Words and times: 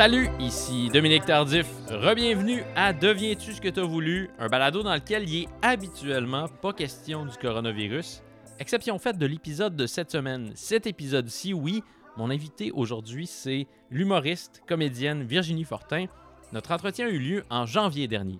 Salut, 0.00 0.30
ici 0.40 0.88
Dominique 0.88 1.26
Tardif. 1.26 1.66
Rebienvenue 1.90 2.64
à 2.74 2.94
Deviens-tu 2.94 3.52
ce 3.52 3.60
que 3.60 3.68
t'as 3.68 3.84
voulu, 3.84 4.30
un 4.38 4.48
balado 4.48 4.82
dans 4.82 4.94
lequel 4.94 5.28
il 5.28 5.42
est 5.42 5.48
habituellement 5.60 6.48
pas 6.48 6.72
question 6.72 7.26
du 7.26 7.36
coronavirus. 7.36 8.22
Exception 8.58 8.98
faite 8.98 9.18
de 9.18 9.26
l'épisode 9.26 9.76
de 9.76 9.86
cette 9.86 10.10
semaine. 10.10 10.52
Cet 10.54 10.86
épisode-ci, 10.86 11.52
oui, 11.52 11.82
mon 12.16 12.30
invité 12.30 12.70
aujourd'hui, 12.70 13.26
c'est 13.26 13.66
l'humoriste, 13.90 14.62
comédienne 14.66 15.22
Virginie 15.22 15.64
Fortin. 15.64 16.06
Notre 16.54 16.72
entretien 16.72 17.06
a 17.06 17.10
eu 17.10 17.18
lieu 17.18 17.44
en 17.50 17.66
janvier 17.66 18.08
dernier. 18.08 18.38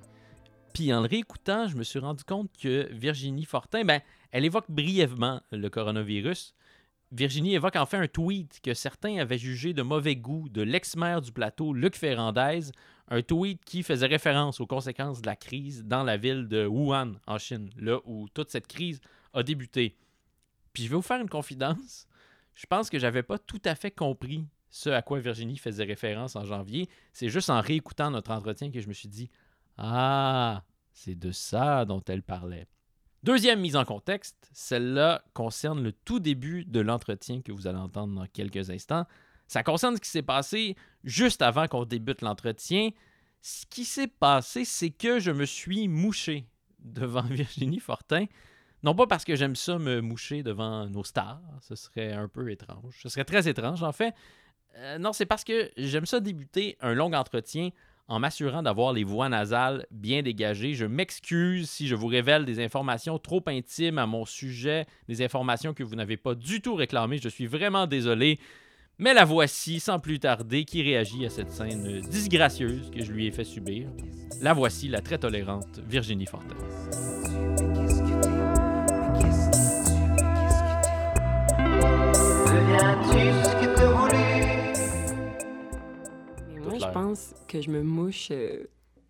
Puis 0.73 0.95
en 0.95 1.03
le 1.03 1.09
réécoutant, 1.09 1.69
je 1.69 1.77
me 1.77 1.83
suis 1.83 1.99
rendu 1.99 2.25
compte 2.25 2.49
que 2.59 2.89
Virginie 2.91 3.45
Fortin, 3.45 3.85
ben, 3.85 4.01
elle 4.33 4.47
évoque 4.47 4.71
brièvement 4.71 5.43
le 5.53 5.69
coronavirus. 5.69 6.55
Virginie 7.13 7.55
évoque 7.55 7.77
en 7.77 7.87
fait 7.87 7.97
un 7.97 8.07
tweet 8.07 8.61
que 8.63 8.73
certains 8.73 9.19
avaient 9.19 9.39
jugé 9.39 9.73
de 9.73 9.83
mauvais 9.83 10.15
goût 10.15 10.49
de 10.49 10.63
l'ex-maire 10.63 11.21
du 11.21 11.33
plateau, 11.33 11.73
Luc 11.73 11.97
Ferrandez, 11.97 12.71
un 13.09 13.23
tweet 13.23 13.65
qui 13.65 13.83
faisait 13.83 14.07
référence 14.07 14.61
aux 14.61 14.67
conséquences 14.67 15.21
de 15.21 15.27
la 15.27 15.35
crise 15.35 15.85
dans 15.85 16.05
la 16.05 16.17
ville 16.17 16.47
de 16.47 16.67
Wuhan, 16.67 17.15
en 17.27 17.39
Chine, 17.39 17.69
là 17.77 17.99
où 18.05 18.29
toute 18.29 18.51
cette 18.51 18.69
crise 18.69 19.01
a 19.33 19.43
débuté. 19.43 19.97
Puis 20.73 20.85
je 20.85 20.89
vais 20.89 20.97
vous 20.97 21.03
faire 21.03 21.21
une 21.21 21.29
confidence. 21.29 22.07
Je 22.55 22.67
pense 22.67 22.89
que 22.89 22.99
j'avais 22.99 23.25
pas 23.25 23.39
tout 23.39 23.63
à 23.65 23.75
fait 23.75 23.91
compris 23.91 24.45
ce 24.71 24.91
à 24.91 25.03
quoi 25.03 25.19
Virginie 25.19 25.59
faisait 25.59 25.85
référence 25.85 26.37
en 26.37 26.45
janvier. 26.45 26.89
C'est 27.13 27.29
juste 27.29 27.51
en 27.51 27.61
réécoutant 27.61 28.13
notre 28.13 28.31
entretien 28.31 28.71
que 28.71 28.81
je 28.81 28.89
me 28.89 28.93
suis 28.93 29.09
dit 29.09 29.31
Ah, 29.77 30.63
c'est 30.93 31.19
de 31.19 31.33
ça 31.33 31.85
dont 31.85 32.03
elle 32.07 32.23
parlait. 32.23 32.69
Deuxième 33.23 33.61
mise 33.61 33.77
en 33.77 33.85
contexte, 33.85 34.49
celle-là 34.53 35.23
concerne 35.35 35.83
le 35.83 35.93
tout 35.93 36.21
début 36.21 36.65
de 36.65 36.81
l'entretien 36.81 37.43
que 37.43 37.53
vous 37.53 37.67
allez 37.67 37.79
entendre 37.79 38.15
dans 38.15 38.27
quelques 38.27 38.71
instants. 38.71 39.05
Ça 39.47 39.63
concerne 39.63 39.97
ce 39.97 40.01
qui 40.01 40.09
s'est 40.09 40.23
passé 40.23 40.75
juste 41.05 41.43
avant 41.43 41.67
qu'on 41.69 41.85
débute 41.85 42.23
l'entretien. 42.23 42.91
Ce 43.43 43.67
qui 43.67 43.85
s'est 43.85 44.07
passé, 44.07 44.65
c'est 44.65 44.91
que 44.91 45.19
je 45.19 45.31
me 45.33 45.45
suis 45.45 45.87
mouché 45.87 46.47
devant 46.79 47.23
Virginie 47.31 47.81
Fortin. 47.81 48.25
Non 48.83 48.95
pas 48.95 49.07
parce 49.07 49.25
que 49.25 49.37
j'aime 49.37 49.57
ça 49.57 49.79
me 49.79 50.01
moucher 50.01 50.43
devant 50.43 50.89
nos 50.89 51.05
stars, 51.05 51.43
ce 51.61 51.75
serait 51.75 52.13
un 52.13 52.29
peu 52.29 52.51
étrange. 52.51 52.99
Ce 53.03 53.11
serait 53.11 53.25
très 53.25 53.47
étrange 53.47 53.83
en 53.83 53.93
fait. 53.93 54.15
Euh, 54.77 54.99
non, 54.99 55.13
c'est 55.13 55.27
parce 55.27 55.45
que 55.45 55.71
j'aime 55.77 56.07
ça 56.07 56.21
débuter 56.21 56.79
un 56.81 56.95
long 56.95 57.13
entretien 57.13 57.71
en 58.11 58.19
m'assurant 58.19 58.63
d'avoir 58.63 58.93
les 58.93 59.05
voix 59.05 59.29
nasales 59.29 59.87
bien 59.93 60.23
dégagées. 60.23 60.75
Je 60.75 60.85
m'excuse 60.85 61.71
si 61.71 61.87
je 61.87 61.95
vous 61.95 62.09
révèle 62.09 62.45
des 62.45 62.63
informations 62.63 63.19
trop 63.19 63.43
intimes 63.47 63.99
à 63.99 64.07
mon 64.07 64.27
sujet, 64.27 64.85
des 65.09 65.23
informations 65.23 65.73
que 65.73 65.85
vous 65.85 65.95
n'avez 65.95 66.17
pas 66.17 66.35
du 66.35 66.61
tout 66.61 66.75
réclamées. 66.75 67.19
Je 67.19 67.29
suis 67.29 67.47
vraiment 67.47 67.87
désolé. 67.87 68.41
Mais 68.99 69.15
la 69.15 69.25
voici, 69.25 69.79
sans 69.79 70.01
plus 70.01 70.19
tarder, 70.19 70.65
qui 70.65 70.83
réagit 70.83 71.25
à 71.25 71.31
cette 71.31 71.53
scène 71.53 72.01
disgracieuse 72.01 72.91
que 72.91 73.03
je 73.03 73.13
lui 73.13 73.27
ai 73.27 73.31
fait 73.31 73.45
subir. 73.45 73.89
La 74.43 74.53
voici, 74.55 74.89
la 74.89 75.01
très 75.01 75.17
tolérante 75.17 75.81
Virginie 75.89 76.27
Fortin. 76.27 76.57
Que 87.51 87.61
je 87.61 87.71
me 87.71 87.83
mouche 87.83 88.29
euh, 88.31 88.65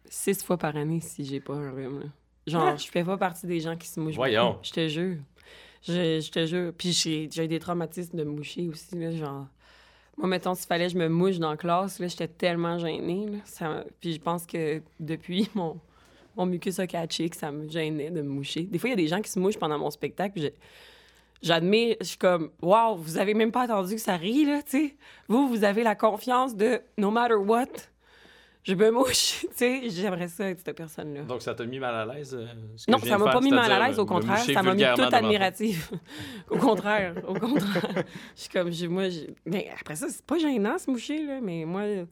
six 0.08 0.42
fois 0.42 0.56
par 0.56 0.76
année 0.76 1.00
si 1.00 1.24
j'ai 1.24 1.40
pas 1.40 1.54
un 1.54 1.70
rhume. 1.70 2.00
là. 2.00 2.06
Genre, 2.46 2.76
je 2.76 2.88
fais 2.88 3.04
pas 3.04 3.16
partie 3.16 3.46
des 3.46 3.60
gens 3.60 3.76
qui 3.76 3.86
se 3.86 4.00
mouchent. 4.00 4.16
Voyons. 4.16 4.58
Je 4.62 4.72
te 4.72 4.88
jure. 4.88 5.18
Je, 5.82 6.20
je 6.20 6.30
te 6.30 6.46
jure. 6.46 6.72
Puis 6.76 6.92
j'ai 6.92 7.28
j'ai 7.30 7.44
eu 7.44 7.48
des 7.48 7.58
traumatismes 7.58 8.16
de 8.16 8.24
moucher 8.24 8.66
aussi. 8.68 8.96
Là, 8.96 9.12
genre, 9.12 9.46
moi, 10.16 10.26
mettons, 10.28 10.54
s'il 10.54 10.66
fallait 10.66 10.86
que 10.86 10.92
je 10.92 10.98
me 10.98 11.08
mouche 11.08 11.38
dans 11.38 11.50
la 11.50 11.56
classe, 11.56 11.98
là, 11.98 12.06
j'étais 12.08 12.28
tellement 12.28 12.78
gênée. 12.78 13.26
Là, 13.26 13.38
ça, 13.44 13.84
puis 14.00 14.14
je 14.14 14.20
pense 14.20 14.46
que 14.46 14.82
depuis, 14.98 15.48
mon, 15.54 15.78
mon 16.36 16.46
mucus 16.46 16.78
a 16.78 16.86
catché 16.86 17.28
que 17.28 17.36
ça 17.36 17.52
me 17.52 17.68
gênait 17.68 18.10
de 18.10 18.22
me 18.22 18.28
moucher. 18.28 18.62
Des 18.62 18.78
fois, 18.78 18.88
il 18.88 18.92
y 18.92 18.94
a 18.94 18.96
des 18.96 19.08
gens 19.08 19.20
qui 19.20 19.30
se 19.30 19.38
mouchent 19.38 19.58
pendant 19.58 19.78
mon 19.78 19.90
spectacle. 19.90 20.32
puis 20.34 20.50
J'admire, 21.42 21.96
je 22.00 22.06
suis 22.06 22.18
comme, 22.18 22.50
wow, 22.60 22.96
vous 22.96 23.16
avez 23.16 23.32
même 23.32 23.50
pas 23.52 23.62
attendu 23.62 23.94
que 23.94 24.00
ça 24.00 24.16
rie, 24.16 24.44
là, 24.44 24.62
tu 24.62 24.70
sais. 24.88 24.96
Vous, 25.28 25.48
vous 25.48 25.64
avez 25.64 25.82
la 25.82 25.94
confiance 25.94 26.54
de 26.54 26.82
no 26.98 27.10
matter 27.10 27.34
what, 27.36 27.66
je 28.64 28.74
me 28.74 28.90
mouche, 28.90 29.40
tu 29.50 29.54
sais. 29.56 29.80
J'aimerais 29.90 30.28
ça 30.28 30.48
être 30.50 30.60
cette 30.64 30.76
personne-là. 30.76 31.22
Donc, 31.22 31.42
ça 31.42 31.54
t'a 31.54 31.64
mis 31.64 31.78
mal 31.78 31.94
à 31.94 32.14
l'aise? 32.14 32.34
euh, 32.34 32.46
Non, 32.88 32.98
ça 32.98 33.18
m'a 33.18 33.24
pas 33.32 33.40
mis 33.40 33.50
mal 33.50 33.70
à 33.72 33.88
l'aise, 33.88 33.98
au 33.98 34.06
contraire, 34.06 34.38
ça 34.54 34.62
m'a 34.62 34.74
mis 34.74 34.82
toute 34.94 35.14
admirative. 35.14 35.90
au 36.50 36.56
contraire, 36.58 37.14
au 37.26 37.34
contraire. 37.34 38.04
Je 38.36 38.40
suis 38.40 38.50
comme, 38.50 38.70
moi, 38.92 39.08
j'ai- 39.08 39.34
mais 39.46 39.70
après 39.80 39.96
ça, 39.96 40.08
c'est 40.08 40.24
pas 40.24 40.38
gênant 40.38 40.78
se 40.78 40.90
moucher, 40.90 41.24
là, 41.24 41.40
mais 41.42 41.64
moi, 41.64 41.82
je 41.86 42.04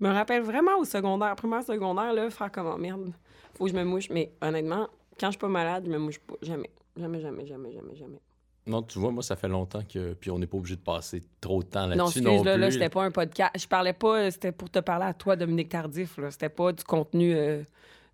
me 0.00 0.08
rappelle 0.12 0.42
vraiment 0.42 0.76
au 0.78 0.84
secondaire, 0.84 1.34
primaire, 1.36 1.62
secondaire, 1.62 2.12
là, 2.12 2.30
faire 2.30 2.50
comme, 2.50 2.66
oh, 2.74 2.78
merde, 2.78 3.12
faut 3.54 3.64
que 3.64 3.70
je 3.70 3.76
me 3.76 3.84
mouche. 3.84 4.08
Mais 4.10 4.32
honnêtement, 4.40 4.88
quand 5.18 5.26
je 5.26 5.32
suis 5.32 5.38
pas 5.38 5.48
malade, 5.48 5.84
je 5.86 5.90
me 5.90 5.98
mouche 5.98 6.18
pas. 6.20 6.34
Jamais. 6.42 6.70
Jamais, 6.96 7.20
jamais, 7.20 7.46
jamais, 7.46 7.72
jamais, 7.72 7.94
jamais. 7.94 8.20
Non, 8.70 8.82
tu 8.82 8.98
vois, 8.98 9.10
moi, 9.10 9.22
ça 9.22 9.36
fait 9.36 9.48
longtemps 9.48 9.82
que. 9.82 10.14
Puis 10.14 10.30
on 10.30 10.38
n'est 10.38 10.46
pas 10.46 10.56
obligé 10.56 10.76
de 10.76 10.80
passer 10.80 11.22
trop 11.40 11.62
de 11.62 11.68
temps 11.68 11.86
Non, 11.88 11.96
là-dessus. 11.96 12.20
excuse, 12.20 12.44
là, 12.44 12.52
plus. 12.54 12.60
là, 12.60 12.70
c'était 12.70 12.88
pas 12.88 13.04
un 13.04 13.10
podcast. 13.10 13.50
Je 13.58 13.66
parlais 13.66 13.92
pas, 13.92 14.30
c'était 14.30 14.52
pour 14.52 14.70
te 14.70 14.78
parler 14.78 15.06
à 15.06 15.14
toi, 15.14 15.36
Dominique 15.36 15.68
Tardif, 15.68 16.16
là. 16.18 16.30
C'était 16.30 16.48
pas 16.48 16.72
du 16.72 16.84
contenu, 16.84 17.34
euh, 17.34 17.62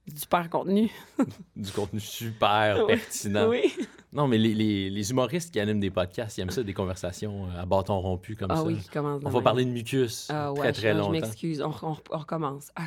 du 0.06 0.18
super 0.20 0.48
contenu. 0.50 0.90
Du 1.56 1.70
contenu 1.72 2.00
super 2.00 2.84
pertinent. 2.88 3.48
Oui. 3.48 3.72
Non, 4.12 4.28
mais 4.28 4.38
les, 4.38 4.54
les- 4.54 4.88
les 4.88 5.10
humoristes 5.10 5.52
qui 5.52 5.60
animent 5.60 5.80
des 5.80 5.90
podcasts, 5.90 6.38
ils 6.38 6.40
aiment 6.42 6.50
ça, 6.50 6.62
des 6.62 6.72
conversations 6.72 7.46
euh, 7.48 7.60
à 7.60 7.66
bâton 7.66 8.00
rompu 8.00 8.34
comme 8.34 8.50
Ah 8.50 8.56
ça. 8.56 8.62
oui, 8.62 8.76
qui 8.78 8.88
commence 8.88 9.20
de 9.20 9.26
On 9.26 9.30
va 9.30 9.34
même. 9.38 9.44
parler 9.44 9.64
de 9.66 9.70
mucus 9.70 10.28
Ah 10.30 10.52
ouais, 10.52 10.60
très, 10.60 10.68
je- 10.72 10.80
très 10.80 10.92
je 10.92 10.98
longtemps. 10.98 11.10
m'excuse, 11.10 11.60
on, 11.60 11.72
on- 11.82 11.96
on 12.12 12.18
recommence. 12.18 12.70
Ah, 12.76 12.84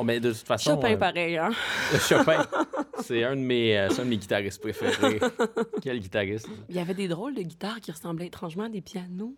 Oh, 0.00 0.04
mais 0.04 0.20
de 0.20 0.30
toute 0.32 0.46
façon. 0.46 0.70
Chopin, 0.76 0.92
euh, 0.92 0.96
pareil, 0.96 1.36
hein? 1.36 1.50
Chopin, 2.08 2.46
c'est 3.02 3.24
un, 3.24 3.34
de 3.34 3.40
mes, 3.40 3.76
euh, 3.76 3.88
un 3.90 4.04
de 4.04 4.08
mes 4.10 4.16
guitaristes 4.16 4.60
préférés. 4.60 5.18
Quel 5.82 5.98
guitariste? 6.00 6.48
Il 6.68 6.76
y 6.76 6.78
avait 6.78 6.94
des 6.94 7.08
drôles 7.08 7.34
de 7.34 7.42
guitares 7.42 7.80
qui 7.80 7.90
ressemblaient 7.90 8.26
étrangement 8.28 8.64
à 8.64 8.68
des 8.68 8.80
pianos. 8.80 9.34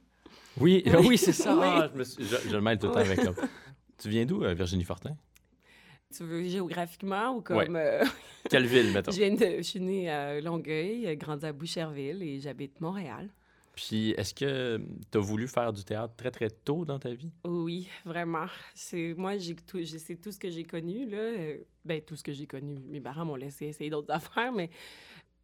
Oui, 0.58 0.82
oui, 1.04 1.16
c'est 1.16 1.32
ça. 1.32 1.54
Oui. 1.54 1.62
Ah, 1.64 1.88
je, 1.92 1.98
me 1.98 2.04
suis- 2.04 2.24
je- 2.24 2.48
je 2.48 2.54
le 2.54 2.60
mêle 2.60 2.78
tout 2.78 2.88
le 2.88 2.92
temps 2.92 2.98
avec 3.00 3.24
l'autre. 3.24 3.42
Tu 3.98 4.08
viens 4.10 4.24
d'où, 4.26 4.42
euh, 4.44 4.52
Virginie 4.54 4.84
Fortin? 4.84 5.16
Tu 6.14 6.24
veux 6.24 6.42
géographiquement 6.42 7.36
ou 7.36 7.40
comme... 7.40 7.56
Ouais. 7.56 7.68
euh, 8.02 8.04
Quelle 8.50 8.66
ville, 8.66 8.92
mettons? 8.92 9.12
je, 9.12 9.16
viens 9.18 9.32
de, 9.34 9.58
je 9.58 9.62
suis 9.62 9.80
née 9.80 10.10
à 10.10 10.40
Longueuil, 10.40 11.06
euh, 11.06 11.14
grandi 11.14 11.46
à 11.46 11.52
Boucherville 11.52 12.22
et 12.22 12.40
j'habite 12.40 12.80
Montréal. 12.80 13.28
Puis, 13.74 14.10
est-ce 14.12 14.34
que 14.34 14.78
tu 15.10 15.18
as 15.18 15.20
voulu 15.20 15.48
faire 15.48 15.72
du 15.72 15.84
théâtre 15.84 16.14
très, 16.16 16.30
très 16.30 16.50
tôt 16.50 16.84
dans 16.84 16.98
ta 16.98 17.12
vie? 17.14 17.32
Oui, 17.44 17.88
vraiment. 18.04 18.46
C'est 18.74 19.14
moi, 19.16 19.38
j'ai 19.38 19.56
tout, 19.56 19.82
c'est 19.84 20.16
tout 20.20 20.30
ce 20.30 20.38
que 20.38 20.50
j'ai 20.50 20.64
connu 20.64 21.08
là. 21.08 21.16
Euh, 21.18 21.58
Ben 21.84 22.02
tout 22.02 22.16
ce 22.16 22.22
que 22.22 22.32
j'ai 22.32 22.46
connu. 22.46 22.78
Mes 22.88 23.00
parents 23.00 23.24
m'ont 23.24 23.36
laissé 23.36 23.66
essayer 23.66 23.88
d'autres 23.88 24.12
affaires, 24.14 24.52
mais 24.52 24.68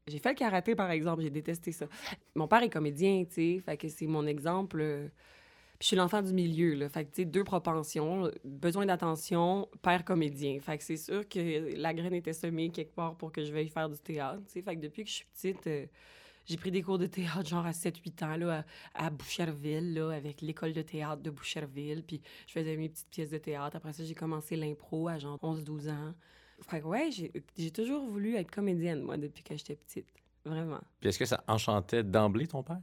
j'ai 0.06 0.18
fait 0.18 0.30
le 0.30 0.34
karaté 0.36 0.74
par 0.74 0.90
exemple. 0.90 1.22
J'ai 1.22 1.30
détesté 1.30 1.72
ça. 1.72 1.86
Mon 2.34 2.48
père 2.48 2.62
est 2.62 2.70
comédien, 2.70 3.24
tu 3.24 3.34
sais, 3.34 3.60
fait 3.64 3.76
que 3.78 3.88
c'est 3.88 4.06
mon 4.06 4.26
exemple. 4.26 4.80
euh, 4.80 5.08
Puis 5.78 5.80
je 5.82 5.86
suis 5.88 5.96
l'enfant 5.96 6.22
du 6.22 6.32
milieu, 6.34 6.74
là. 6.74 6.88
Fait 6.90 7.04
que, 7.06 7.10
tu 7.10 7.22
sais, 7.22 7.24
deux 7.26 7.44
propensions, 7.44 8.30
besoin 8.44 8.86
d'attention, 8.86 9.68
père 9.82 10.04
comédien. 10.04 10.60
Fait 10.60 10.78
que 10.78 10.84
c'est 10.84 10.96
sûr 10.98 11.28
que 11.28 11.74
la 11.76 11.94
graine 11.94 12.14
était 12.14 12.32
semée 12.34 12.70
quelque 12.70 12.94
part 12.94 13.16
pour 13.16 13.32
que 13.32 13.44
je 13.44 13.52
veuille 13.52 13.68
faire 13.68 13.88
du 13.90 13.98
théâtre, 13.98 14.42
tu 14.46 14.52
sais. 14.54 14.62
Fait 14.62 14.76
que 14.76 14.80
depuis 14.82 15.04
que 15.04 15.10
je 15.10 15.14
suis 15.16 15.26
petite, 15.34 15.66
euh, 15.68 15.86
j'ai 16.46 16.56
pris 16.56 16.70
des 16.70 16.82
cours 16.82 16.98
de 16.98 17.06
théâtre, 17.06 17.46
genre 17.46 17.66
à 17.66 17.72
7-8 17.72 18.24
ans, 18.24 18.36
là, 18.36 18.64
à, 18.94 19.06
à 19.06 19.10
Boucherville, 19.10 19.94
là, 19.94 20.10
avec 20.10 20.40
l'école 20.40 20.72
de 20.72 20.82
théâtre 20.82 21.22
de 21.22 21.30
Boucherville. 21.30 22.02
Puis 22.02 22.20
je 22.46 22.52
faisais 22.52 22.76
mes 22.76 22.88
petites 22.88 23.10
pièces 23.10 23.30
de 23.30 23.38
théâtre. 23.38 23.76
Après 23.76 23.92
ça, 23.92 24.04
j'ai 24.04 24.14
commencé 24.14 24.56
l'impro 24.56 25.08
à 25.08 25.18
genre 25.18 25.38
11-12 25.42 25.90
ans. 25.90 26.14
Fait 26.62 26.80
que 26.80 26.86
ouais, 26.86 27.10
j'ai 27.10 27.32
j'ai 27.58 27.70
toujours 27.70 28.06
voulu 28.06 28.36
être 28.36 28.50
comédienne, 28.50 29.02
moi, 29.02 29.16
depuis 29.16 29.42
que 29.42 29.56
j'étais 29.56 29.76
petite. 29.76 30.06
Vraiment. 30.44 30.80
Puis, 31.00 31.08
est-ce 31.08 31.18
que 31.18 31.26
ça 31.26 31.42
enchantait 31.48 32.04
d'emblée 32.04 32.46
ton 32.46 32.62
père? 32.62 32.80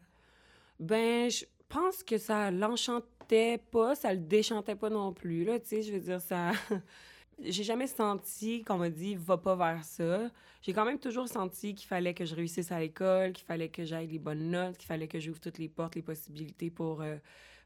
Ben, 0.80 1.32
je 1.32 1.46
pense 1.70 2.04
que 2.04 2.18
ça 2.18 2.52
l'enchantait 2.52 3.60
pas, 3.72 3.96
ça 3.96 4.14
le 4.14 4.20
déchantait 4.20 4.76
pas 4.76 4.90
non 4.90 5.14
plus, 5.14 5.46
là, 5.46 5.60
tu 5.60 5.68
sais, 5.68 5.82
je 5.82 5.94
veux 5.94 6.00
dire, 6.00 6.22
ça... 6.22 6.52
J'ai 7.46 7.64
jamais 7.64 7.88
senti 7.88 8.64
qu'on 8.64 8.78
m'a 8.78 8.90
dit 8.90 9.16
«va 9.18 9.38
pas 9.38 9.56
vers 9.56 9.84
ça». 9.84 10.32
J'ai 10.62 10.72
quand 10.72 10.86
même 10.86 11.00
toujours 11.00 11.28
senti 11.28 11.76
qu'il 11.76 11.88
fallait 11.88 12.14
que 12.14 12.24
je 12.24 12.36
réussisse 12.36 12.72
à 12.72 12.80
l'école, 12.80 13.34
qu'il 13.34 13.46
fallait 13.46 13.68
que 13.68 13.84
j'aille 13.84 14.08
les 14.08 14.20
bonnes 14.20 14.50
notes, 14.50 14.78
qu'il 14.78 14.88
fallait 14.88 15.10
que 15.10 15.20
j'ouvre 15.20 15.42
toutes 15.42 15.58
les 15.58 15.68
portes, 15.68 15.96
les 15.96 16.02
possibilités 16.02 16.70
pour 16.70 17.02
euh, 17.02 17.18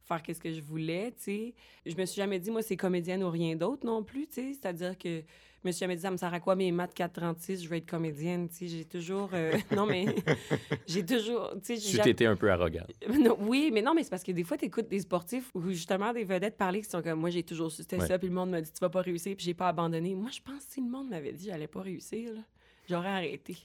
faire 0.04 0.24
qu'est-ce 0.24 0.42
que 0.42 0.52
je 0.52 0.62
voulais, 0.62 1.12
tu 1.12 1.24
sais. 1.24 1.54
Je 1.86 1.96
me 1.96 2.06
suis 2.06 2.18
jamais 2.18 2.40
dit 2.40 2.50
«moi, 2.52 2.64
c'est 2.64 2.78
comédienne 2.78 3.24
ou 3.24 3.30
rien 3.30 3.56
d'autre 3.56 3.86
non 3.86 4.04
plus», 4.04 4.28
tu. 4.34 4.54
C'est-à-dire 4.56 4.98
que 4.98 5.22
me 5.68 5.72
suis 5.72 5.80
jamais 5.82 5.96
dit 5.96 6.02
«ça 6.04 6.12
me 6.12 6.18
sert 6.18 6.34
à 6.34 6.40
quoi 6.40 6.56
mes 6.56 6.72
maths 6.72 6.94
436, 6.94 7.64
je 7.64 7.70
veux 7.70 7.76
être 7.78 7.86
comédienne», 7.90 8.50
tu 8.50 8.56
sais. 8.56 8.68
J'ai 8.68 8.86
toujours... 8.86 9.30
euh, 9.34 9.54
non, 9.76 9.86
mais 9.86 10.06
j'ai 10.88 11.06
toujours... 11.06 11.52
Tu 11.64 11.78
sais, 11.78 12.02
Tu 12.04 12.10
étais 12.10 12.26
un 12.26 12.36
peu 12.36 12.52
arrogante. 12.52 12.90
non, 13.20 13.38
oui, 13.42 13.70
mais 13.72 13.82
non, 13.82 13.94
mais 13.94 14.04
c'est 14.04 14.10
parce 14.10 14.24
que 14.24 14.32
des 14.32 14.44
fois, 14.44 14.58
tu 14.58 14.66
écoutes 14.66 14.88
des 14.88 15.00
sportifs 15.02 15.52
ou 15.54 15.70
justement 15.70 16.14
des 16.14 16.24
vedettes 16.24 16.58
parler 16.58 16.82
qui 16.82 16.90
sont 16.90 17.02
comme 17.02 17.20
moi, 17.20 17.30
j'ai 17.30 17.44
toujours 17.44 17.72
su 17.72 17.78
c'était 17.84 17.98
Ouais. 17.98 18.08
ça, 18.08 18.18
puis 18.20 18.28
le 18.28 18.34
monde 18.34 18.50
m'a 18.50 18.62
dit 18.62 18.72
tu 18.72 18.80
vas 18.80 18.90
pas 18.90 19.02
réussir, 19.02 19.36
puis 19.36 19.46
j'ai 19.46 19.54
pas 19.54 19.68
abandonné. 19.70 20.14
Moi, 20.16 20.30
je 20.32 20.42
pense 20.42 20.66
que 20.66 20.72
si 20.74 20.82
le 20.82 20.88
monde 20.90 21.10
m'avait 21.10 21.32
dit 21.34 21.46
j'allais 21.46 21.68
pas 21.68 21.82
réussir, 21.82 22.34
là, 22.34 22.42
j'aurais 22.90 23.10
arrêté. 23.10 23.58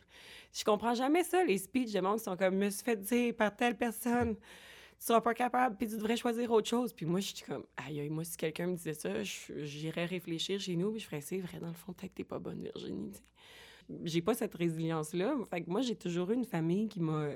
Je 0.52 0.64
comprends 0.64 0.94
jamais 0.94 1.25
ça, 1.25 1.44
les 1.44 1.58
speeches 1.58 1.93
de 1.93 2.00
monde 2.00 2.19
qui 2.19 2.25
sont 2.25 2.37
comme 2.37 2.56
me 2.56 2.70
suis 2.70 2.82
fait 2.84 2.96
dire 2.96 3.34
par 3.34 3.55
telle 3.56 3.76
personne 3.76 4.37
seras 5.04 5.20
pas 5.20 5.34
capable, 5.34 5.76
puis 5.76 5.88
tu 5.88 5.96
devrais 5.96 6.16
choisir 6.16 6.50
autre 6.52 6.69
chose. 6.69 6.93
Puis 6.93 7.06
moi, 7.06 7.20
je 7.20 7.34
suis 7.34 7.44
comme, 7.44 7.64
aïe, 7.76 8.00
aïe, 8.00 8.10
moi, 8.10 8.25
si 8.25 8.37
quelqu'un 8.37 8.69
me 8.69 8.76
disait 8.76 8.94
ça, 8.94 9.22
j'irais 9.22 10.04
réfléchir 10.04 10.60
chez 10.60 10.76
nous, 10.76 10.93
puis 10.93 11.00
je 11.00 11.06
ferais, 11.06 11.20
c'est 11.20 11.38
vrai, 11.38 11.58
dans 11.58 11.69
le 11.69 11.75
fond, 11.75 11.93
peut-être 11.93 12.12
que 12.12 12.16
t'es 12.19 12.25
pas 12.25 12.38
bonne, 12.38 12.62
Virginie. 12.62 13.12
J'ai 14.04 14.22
pas 14.22 14.34
cette 14.34 14.54
résilience-là. 14.54 15.34
Fait 15.50 15.62
que 15.62 15.70
moi, 15.70 15.81
j'ai 15.81 15.96
toujours 15.96 16.31
eu 16.31 16.34
une 16.34 16.44
famille 16.44 16.88
qui 16.88 17.00
m'a 17.00 17.28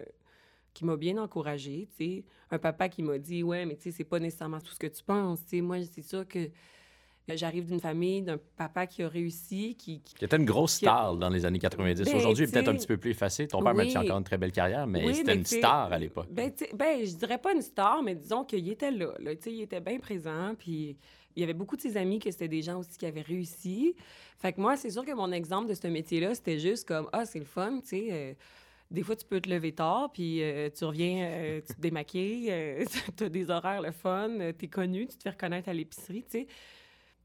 qui 0.74 0.84
m'a 0.84 0.96
bien 0.96 1.16
encouragée, 1.16 1.88
tu 1.96 2.04
sais. 2.04 2.24
Un 2.50 2.58
papa 2.58 2.90
qui 2.90 3.02
m'a 3.02 3.16
dit, 3.16 3.42
ouais, 3.42 3.64
mais 3.64 3.76
tu 3.76 3.84
sais, 3.84 3.92
c'est 3.92 4.04
pas 4.04 4.18
nécessairement 4.18 4.60
tout 4.60 4.72
ce 4.72 4.78
que 4.78 4.86
tu 4.86 5.02
penses, 5.02 5.42
tu 5.42 5.56
sais. 5.56 5.60
Moi, 5.62 5.82
c'est 5.84 6.02
sûr 6.02 6.28
que 6.28 6.50
j'arrive 7.34 7.66
d'une 7.66 7.80
famille 7.80 8.22
d'un 8.22 8.38
papa 8.56 8.86
qui 8.86 9.02
a 9.02 9.08
réussi, 9.08 9.74
qui, 9.76 10.00
qui- 10.00 10.14
Qui 10.14 10.24
était 10.24 10.36
une 10.36 10.44
grosse 10.44 10.74
star 10.74 11.16
dans 11.16 11.28
les 11.28 11.44
années 11.44 11.58
90. 11.58 12.04
Ben, 12.04 12.14
Aujourd'hui, 12.16 12.44
il 12.44 12.48
est 12.48 12.52
peut-être 12.52 12.68
un 12.68 12.72
tu 12.72 12.78
petit 12.78 12.86
peu 12.86 12.96
plus 12.96 13.10
effacé. 13.10 13.48
Ton 13.48 13.62
père 13.62 13.74
m'a 13.74 13.84
dit 13.84 13.90
oui. 13.90 13.98
encore 13.98 14.18
une 14.18 14.24
très 14.24 14.38
belle 14.38 14.52
carrière, 14.52 14.86
mais 14.86 15.04
Oui, 15.04 15.14
c'était 15.14 15.34
une 15.34 15.42
tu 15.42 15.48
sais, 15.48 15.58
star 15.58 15.92
à 15.92 15.98
l'époque. 15.98 16.28
Ben, 16.30 16.52
tu 16.54 16.64
ben, 16.76 17.04
je 17.04 17.14
dirais 17.16 17.38
pas 17.38 17.52
une 17.52 17.62
star, 17.62 18.02
mais 18.02 18.14
disons 18.14 18.44
qu'il 18.44 18.68
était 18.68 18.90
là. 18.92 19.12
là. 19.18 19.34
Tu 19.34 19.50
il 19.50 19.62
était 19.62 19.80
bien 19.80 19.98
présent. 19.98 20.54
Puis 20.58 20.96
il 21.34 21.40
y 21.40 21.42
avait 21.42 21.52
beaucoup 21.54 21.76
de 21.76 21.80
ses 21.82 21.96
amis 21.96 22.18
que 22.20 22.30
c'était 22.30 22.48
des 22.48 22.62
gens 22.62 22.78
aussi 22.78 22.96
qui 22.96 23.06
avaient 23.06 23.20
réussi. 23.22 23.94
Fait 24.38 24.52
que 24.52 24.60
moi, 24.60 24.76
c'est 24.76 24.90
sûr 24.90 25.04
que 25.04 25.12
mon 25.12 25.32
exemple 25.32 25.68
de 25.68 25.74
ce 25.74 25.86
métier-là, 25.88 26.34
c'était 26.34 26.58
juste 26.58 26.86
comme 26.86 27.08
Ah, 27.12 27.24
c'est 27.26 27.38
le 27.40 27.44
fun, 27.44 27.80
tu 27.80 27.88
sais. 27.88 28.08
euh, 28.10 28.32
des 28.90 29.02
fois, 29.02 29.16
tu 29.16 29.26
peux 29.26 29.40
te 29.40 29.50
lever 29.50 29.72
tard, 29.72 30.10
puis 30.12 30.40
euh, 30.44 30.70
tu 30.70 30.84
reviens, 30.84 31.26
euh, 31.28 31.60
tu 31.66 31.74
te 31.74 31.80
démaquilles, 31.80 32.46
euh, 32.52 32.84
tu 33.16 33.24
as 33.24 33.28
des 33.28 33.50
horaires 33.50 33.82
le 33.82 33.90
fun, 33.90 34.30
euh, 34.38 34.52
t'es 34.52 34.68
connu, 34.68 35.08
tu 35.08 35.16
te 35.16 35.22
fais 35.24 35.30
reconnaître 35.30 35.68
à 35.68 35.72
l'épicerie, 35.72 36.22
tu 36.22 36.38
sais. 36.42 36.46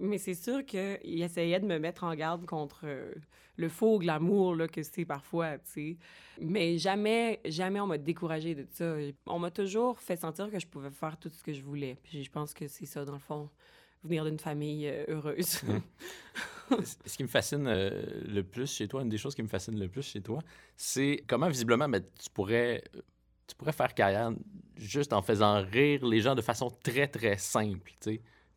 Mais 0.02 0.18
c'est 0.18 0.34
sûr 0.34 0.66
qu'il 0.66 1.22
essayait 1.22 1.60
de 1.60 1.66
me 1.66 1.78
mettre 1.78 2.04
en 2.04 2.16
garde 2.16 2.46
contre 2.48 2.82
euh, 2.86 3.14
le 3.56 3.70
faux 3.70 4.00
glamour 4.00 4.56
là, 4.56 4.68
que 4.68 4.82
c'est 4.82 5.06
parfois, 5.06 5.60
tu 5.60 5.72
sais. 5.72 5.98
Mais 6.42 6.80
jamais, 6.80 7.40
jamais 7.46 7.80
on 7.80 7.88
m'a 7.88 8.00
découragé 8.00 8.56
de 8.56 8.66
ça. 8.72 8.96
On 9.28 9.38
m'a 9.38 9.52
toujours 9.52 10.00
fait 10.00 10.16
sentir 10.16 10.50
que 10.50 10.60
je 10.60 10.66
pouvais 10.66 10.90
faire 10.90 11.18
tout 11.18 11.30
ce 11.30 11.44
que 11.44 11.54
je 11.54 11.62
voulais. 11.62 11.98
Puis 12.04 12.24
je 12.24 12.32
pense 12.32 12.54
que 12.54 12.68
c'est 12.68 12.88
ça, 12.88 13.06
dans 13.06 13.14
le 13.14 13.20
fond, 13.20 13.50
venir 14.04 14.26
d'une 14.26 14.40
famille 14.40 14.88
euh, 14.88 15.06
heureuse. 15.08 15.62
Ce 17.06 17.18
qui 17.18 17.24
me 17.24 17.28
fascine 17.28 17.68
euh, 17.68 18.24
le 18.26 18.44
plus 18.44 18.74
chez 18.74 18.88
toi, 18.88 19.02
une 19.02 19.10
des 19.10 19.18
choses 19.18 19.36
qui 19.36 19.44
me 19.44 19.48
fascine 19.48 19.78
le 19.78 19.88
plus 19.88 20.04
chez 20.04 20.22
toi, 20.22 20.40
c'est 20.76 21.24
comment 21.28 21.50
visiblement 21.50 21.88
ben, 21.90 22.02
tu, 22.02 22.30
pourrais, 22.30 22.84
tu 23.46 23.56
pourrais 23.56 23.74
faire 23.74 23.94
carrière 23.94 24.32
juste 24.78 25.14
en 25.14 25.22
faisant 25.22 25.62
rire 25.62 26.06
les 26.06 26.22
gens 26.22 26.34
de 26.34 26.42
façon 26.42 26.72
très, 26.84 27.08
très 27.08 27.38
simple. 27.38 27.92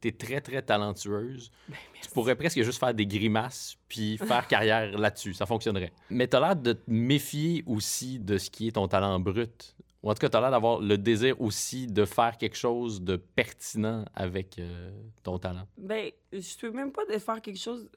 Tu 0.04 0.08
es 0.08 0.12
très, 0.12 0.40
très 0.42 0.60
talentueuse. 0.60 1.50
Ben, 1.68 1.76
Tu 2.02 2.10
pourrais 2.10 2.36
presque 2.36 2.60
juste 2.62 2.78
faire 2.78 2.92
des 2.92 3.06
grimaces 3.06 3.76
puis 3.88 4.18
faire 4.18 4.46
carrière 4.46 4.98
là-dessus. 4.98 5.32
Ça 5.32 5.46
fonctionnerait. 5.46 5.92
Mais 6.10 6.28
tu 6.28 6.36
as 6.36 6.40
l'air 6.40 6.56
de 6.56 6.74
te 6.74 6.82
méfier 6.90 7.62
aussi 7.66 8.18
de 8.20 8.36
ce 8.36 8.50
qui 8.50 8.68
est 8.68 8.72
ton 8.72 8.86
talent 8.86 9.18
brut. 9.18 9.74
Ou 10.02 10.10
en 10.10 10.14
tout 10.14 10.20
cas, 10.20 10.28
tu 10.28 10.36
as 10.36 10.40
l'air 10.42 10.50
d'avoir 10.50 10.80
le 10.80 10.98
désir 10.98 11.40
aussi 11.40 11.86
de 11.86 12.04
faire 12.04 12.36
quelque 12.36 12.56
chose 12.58 13.00
de 13.00 13.16
pertinent 13.16 14.04
avec 14.14 14.58
euh, 14.58 14.90
ton 15.22 15.38
talent. 15.38 15.66
Ben, 15.78 16.10
je 16.32 16.58
peux 16.60 16.70
même 16.70 16.92
pas 16.92 17.06
de 17.06 17.16
faire 17.18 17.40
quelque 17.40 17.58
chose 17.60 17.88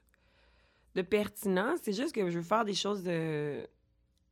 de 0.95 1.01
pertinent. 1.01 1.75
C'est 1.81 1.91
juste 1.91 2.15
que 2.15 2.29
je 2.29 2.37
veux 2.37 2.43
faire 2.45 2.63
des 2.63 2.73
choses 2.73 3.03
de. 3.03 3.67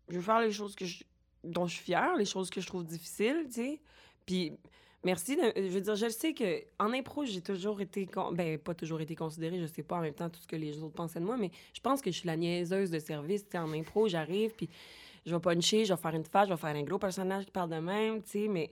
Je 0.08 0.16
veux 0.16 0.22
faire 0.22 0.40
les 0.40 0.54
choses 0.54 0.74
que 0.76 0.86
je- 0.86 1.04
dont 1.44 1.68
je 1.68 1.76
suis 1.76 1.84
fière, 1.84 2.16
les 2.16 2.24
choses 2.26 2.50
que 2.50 2.62
je 2.62 2.68
trouve 2.68 2.86
difficiles, 2.86 3.44
tu 3.48 3.54
sais. 3.56 3.82
Puis, 4.26 4.54
merci. 5.06 5.38
de- 5.38 5.54
Je 5.56 5.70
veux 5.70 5.80
dire, 5.82 5.96
je 5.96 6.06
le 6.06 6.12
sais 6.12 6.34
que 6.34 6.64
en 6.80 6.92
impro, 6.92 7.24
j'ai 7.24 7.42
toujours 7.42 7.80
été. 7.80 8.08
Ben, 8.34 8.58
pas 8.58 8.74
toujours 8.74 9.00
été 9.00 9.16
considérée, 9.16 9.60
je 9.62 9.66
sais 9.68 9.84
pas 9.84 9.98
en 9.98 10.02
même 10.02 10.14
temps 10.14 10.30
tout 10.30 10.42
ce 10.42 10.48
que 10.48 10.56
les 10.58 10.82
autres 10.84 10.94
pensaient 10.96 11.20
de 11.22 11.26
moi, 11.26 11.38
mais 11.38 11.52
je 11.74 11.80
pense 11.80 12.02
que 12.02 12.12
je 12.12 12.18
suis 12.18 12.28
la 12.28 12.36
niaiseuse 12.36 12.92
de 12.92 13.00
service, 13.00 13.46
tu 13.46 13.52
sais. 13.52 13.58
En 13.60 13.72
impro, 13.72 14.08
j'arrive, 14.10 14.52
puis 14.56 14.68
je 15.26 15.34
vais 15.34 15.40
puncher, 15.40 15.86
je 15.86 15.94
vais 15.94 16.00
faire 16.02 16.14
une 16.16 16.26
face, 16.26 16.50
je 16.50 16.54
vais 16.54 16.60
faire 16.60 16.76
un 16.76 16.84
gros 16.84 17.00
personnage 17.00 17.46
qui 17.46 17.52
parle 17.52 17.70
de 17.70 17.78
même, 17.80 18.22
tu 18.22 18.30
sais, 18.32 18.48
mais. 18.50 18.72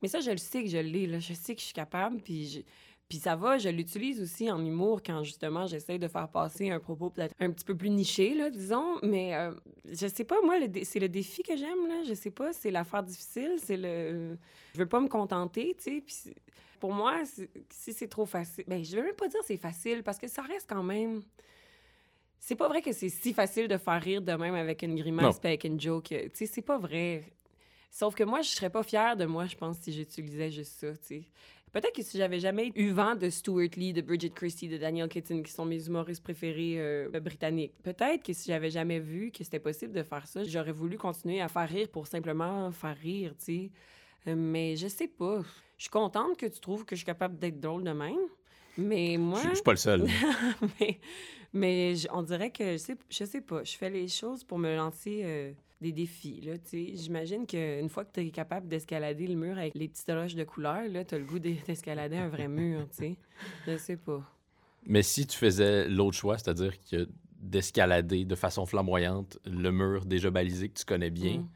Mais 0.00 0.08
ça, 0.08 0.18
je 0.20 0.30
le 0.32 0.36
sais 0.38 0.64
que 0.64 0.68
je 0.70 0.78
l'ai, 0.78 1.06
là. 1.06 1.18
Je 1.20 1.32
sais 1.32 1.54
que 1.54 1.60
je 1.60 1.66
suis 1.66 1.74
capable, 1.74 2.20
puis 2.20 2.64
puis 3.12 3.18
ça 3.18 3.36
va, 3.36 3.58
je 3.58 3.68
l'utilise 3.68 4.22
aussi 4.22 4.50
en 4.50 4.64
humour 4.64 5.02
quand 5.04 5.22
justement 5.22 5.66
j'essaie 5.66 5.98
de 5.98 6.08
faire 6.08 6.30
passer 6.30 6.70
un 6.70 6.80
propos 6.80 7.10
peut-être 7.10 7.34
un 7.40 7.50
petit 7.50 7.66
peu 7.66 7.76
plus 7.76 7.90
niché, 7.90 8.34
là, 8.34 8.48
disons. 8.48 8.98
Mais 9.02 9.34
euh, 9.34 9.52
je 9.84 10.06
sais 10.06 10.24
pas, 10.24 10.36
moi, 10.42 10.54
c'est 10.82 10.98
le 10.98 11.10
défi 11.10 11.42
que 11.42 11.54
j'aime, 11.54 11.88
là. 11.88 12.04
Je 12.08 12.14
sais 12.14 12.30
pas, 12.30 12.54
c'est 12.54 12.70
l'affaire 12.70 13.02
difficile, 13.02 13.58
c'est 13.58 13.76
le. 13.76 14.38
Je 14.72 14.78
veux 14.78 14.86
pas 14.86 14.98
me 14.98 15.08
contenter, 15.08 15.76
tu 15.76 15.82
sais. 15.82 16.00
Puis 16.00 16.34
pour 16.80 16.94
moi, 16.94 17.20
si 17.68 17.92
c'est 17.92 18.08
trop 18.08 18.24
facile. 18.24 18.64
Ben, 18.66 18.82
je 18.82 18.96
veux 18.96 19.02
même 19.02 19.14
pas 19.14 19.28
dire 19.28 19.40
c'est 19.44 19.58
facile 19.58 20.02
parce 20.02 20.16
que 20.16 20.26
ça 20.26 20.40
reste 20.40 20.66
quand 20.66 20.82
même. 20.82 21.20
C'est 22.38 22.56
pas 22.56 22.68
vrai 22.68 22.80
que 22.80 22.92
c'est 22.92 23.10
si 23.10 23.34
facile 23.34 23.68
de 23.68 23.76
faire 23.76 24.00
rire 24.00 24.22
de 24.22 24.32
même 24.32 24.54
avec 24.54 24.80
une 24.80 24.96
grimace 24.96 25.38
puis 25.38 25.48
avec 25.48 25.64
une 25.64 25.78
joke. 25.78 26.06
Tu 26.08 26.30
sais, 26.32 26.46
c'est 26.46 26.62
pas 26.62 26.78
vrai. 26.78 27.24
Sauf 27.90 28.14
que 28.14 28.24
moi, 28.24 28.40
je 28.40 28.48
serais 28.48 28.70
pas 28.70 28.82
fière 28.82 29.18
de 29.18 29.26
moi, 29.26 29.44
je 29.44 29.54
pense, 29.54 29.76
si 29.80 29.92
j'utilisais 29.92 30.50
juste 30.50 30.80
ça, 30.80 30.92
tu 30.92 30.98
sais. 31.02 31.24
Peut-être 31.72 31.94
que 31.94 32.02
si 32.02 32.18
j'avais 32.18 32.38
jamais 32.38 32.70
eu 32.74 32.90
vent 32.90 33.14
de 33.14 33.30
Stuart 33.30 33.70
Lee, 33.76 33.92
de 33.94 34.02
Bridget 34.02 34.30
Christie, 34.30 34.68
de 34.68 34.76
Daniel 34.76 35.08
Kitton, 35.08 35.42
qui 35.42 35.50
sont 35.50 35.64
mes 35.64 35.86
humoristes 35.86 36.22
préférés 36.22 36.74
euh, 36.78 37.08
britanniques, 37.20 37.72
peut-être 37.82 38.22
que 38.22 38.34
si 38.34 38.48
j'avais 38.48 38.70
jamais 38.70 38.98
vu 38.98 39.30
que 39.30 39.42
c'était 39.42 39.58
possible 39.58 39.94
de 39.94 40.02
faire 40.02 40.26
ça, 40.26 40.44
j'aurais 40.44 40.72
voulu 40.72 40.98
continuer 40.98 41.40
à 41.40 41.48
faire 41.48 41.68
rire 41.68 41.88
pour 41.88 42.06
simplement 42.06 42.70
faire 42.72 42.96
rire, 42.96 43.34
tu 43.38 43.44
sais. 43.44 43.70
Euh, 44.28 44.34
mais 44.36 44.76
je 44.76 44.86
sais 44.86 45.08
pas. 45.08 45.40
Je 45.78 45.84
suis 45.84 45.90
contente 45.90 46.36
que 46.36 46.46
tu 46.46 46.60
trouves 46.60 46.84
que 46.84 46.94
je 46.94 47.00
suis 47.00 47.06
capable 47.06 47.38
d'être 47.38 47.58
drôle 47.58 47.84
de 47.84 47.92
même. 47.92 48.18
Mais 48.76 49.16
moi, 49.18 49.40
Je 49.42 49.48
je 49.48 49.54
suis 49.54 49.62
pas 49.62 49.72
le 49.72 49.76
seul. 49.76 50.06
mais, 51.52 51.94
on 52.12 52.22
dirait 52.22 52.50
que 52.50 52.72
je 52.72 52.76
sais, 52.76 52.96
je 53.08 53.24
sais 53.24 53.40
pas. 53.40 53.64
Je 53.64 53.76
fais 53.76 53.90
les 53.90 54.08
choses 54.08 54.44
pour 54.44 54.58
me 54.58 54.74
lancer 54.76 55.22
euh, 55.24 55.52
des 55.82 55.92
défis. 55.92 56.40
Là. 56.40 56.54
J'imagine 56.72 57.46
qu'une 57.46 57.88
fois 57.90 58.04
que 58.06 58.12
tu 58.12 58.20
es 58.26 58.30
capable 58.30 58.68
d'escalader 58.68 59.26
le 59.26 59.34
mur 59.34 59.58
avec 59.58 59.74
les 59.74 59.88
petites 59.88 60.10
roches 60.10 60.34
de 60.34 60.44
couleur, 60.44 60.82
tu 61.06 61.14
as 61.14 61.18
le 61.18 61.24
goût 61.24 61.38
d'e- 61.38 61.62
d'escalader 61.66 62.16
un 62.16 62.28
vrai 62.28 62.48
mur. 62.48 62.88
tu 62.90 62.96
sais. 62.96 63.16
Je 63.66 63.76
sais 63.76 63.96
pas. 63.98 64.22
Mais 64.86 65.02
si 65.02 65.26
tu 65.26 65.36
faisais 65.36 65.88
l'autre 65.88 66.16
choix, 66.16 66.38
c'est-à-dire 66.38 66.72
que 66.90 67.08
d'escalader 67.38 68.24
de 68.24 68.34
façon 68.34 68.64
flamboyante 68.66 69.38
le 69.44 69.70
mur 69.70 70.06
déjà 70.06 70.30
balisé 70.30 70.68
que 70.68 70.78
tu 70.78 70.84
connais 70.84 71.10
bien, 71.10 71.38
Mm. 71.38 71.48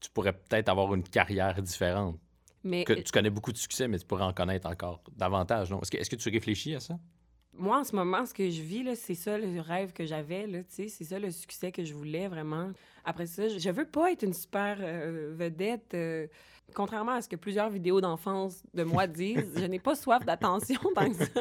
tu 0.00 0.10
pourrais 0.10 0.32
peut-être 0.32 0.68
avoir 0.68 0.94
une 0.94 1.02
carrière 1.04 1.62
différente. 1.62 2.18
Mais 2.64 2.84
Que 2.84 2.94
tu 2.94 3.12
connais 3.12 3.30
beaucoup 3.30 3.52
de 3.52 3.58
succès, 3.58 3.86
mais 3.86 3.98
tu 3.98 4.04
pourrais 4.06 4.24
en 4.24 4.32
connaître 4.32 4.68
encore 4.68 5.02
davantage. 5.16 5.70
non? 5.70 5.80
Est-ce 5.82 5.90
que, 5.90 5.98
est-ce 5.98 6.10
que 6.10 6.16
tu 6.16 6.28
réfléchis 6.30 6.74
à 6.74 6.80
ça? 6.80 6.98
Moi, 7.58 7.80
en 7.80 7.84
ce 7.84 7.94
moment, 7.94 8.24
ce 8.26 8.34
que 8.34 8.48
je 8.50 8.62
vis, 8.62 8.82
là, 8.82 8.94
c'est 8.94 9.14
ça 9.14 9.38
le 9.38 9.60
rêve 9.60 9.92
que 9.92 10.04
j'avais. 10.04 10.46
là, 10.46 10.60
tu 10.60 10.74
sais, 10.74 10.88
C'est 10.88 11.04
ça 11.04 11.18
le 11.18 11.30
succès 11.30 11.72
que 11.72 11.84
je 11.84 11.94
voulais 11.94 12.28
vraiment. 12.28 12.70
Après 13.04 13.26
ça, 13.26 13.48
je 13.48 13.58
je 13.58 13.70
veux 13.70 13.84
pas 13.84 14.12
être 14.12 14.22
une 14.22 14.34
super 14.34 14.78
euh, 14.80 15.32
vedette. 15.36 15.94
euh, 15.94 16.26
contrairement 16.74 17.12
à 17.12 17.22
ce 17.22 17.28
que 17.28 17.36
plusieurs 17.36 17.70
vidéos 17.70 18.00
d'enfance 18.00 18.62
de 18.74 18.82
moi 18.82 19.06
disent, 19.22 19.52
je 19.56 19.64
n'ai 19.64 19.78
pas 19.78 19.94
soif 19.94 20.24
d'attention 20.24 20.80
tant 20.94 21.08
que 21.08 21.16
ça. 21.16 21.40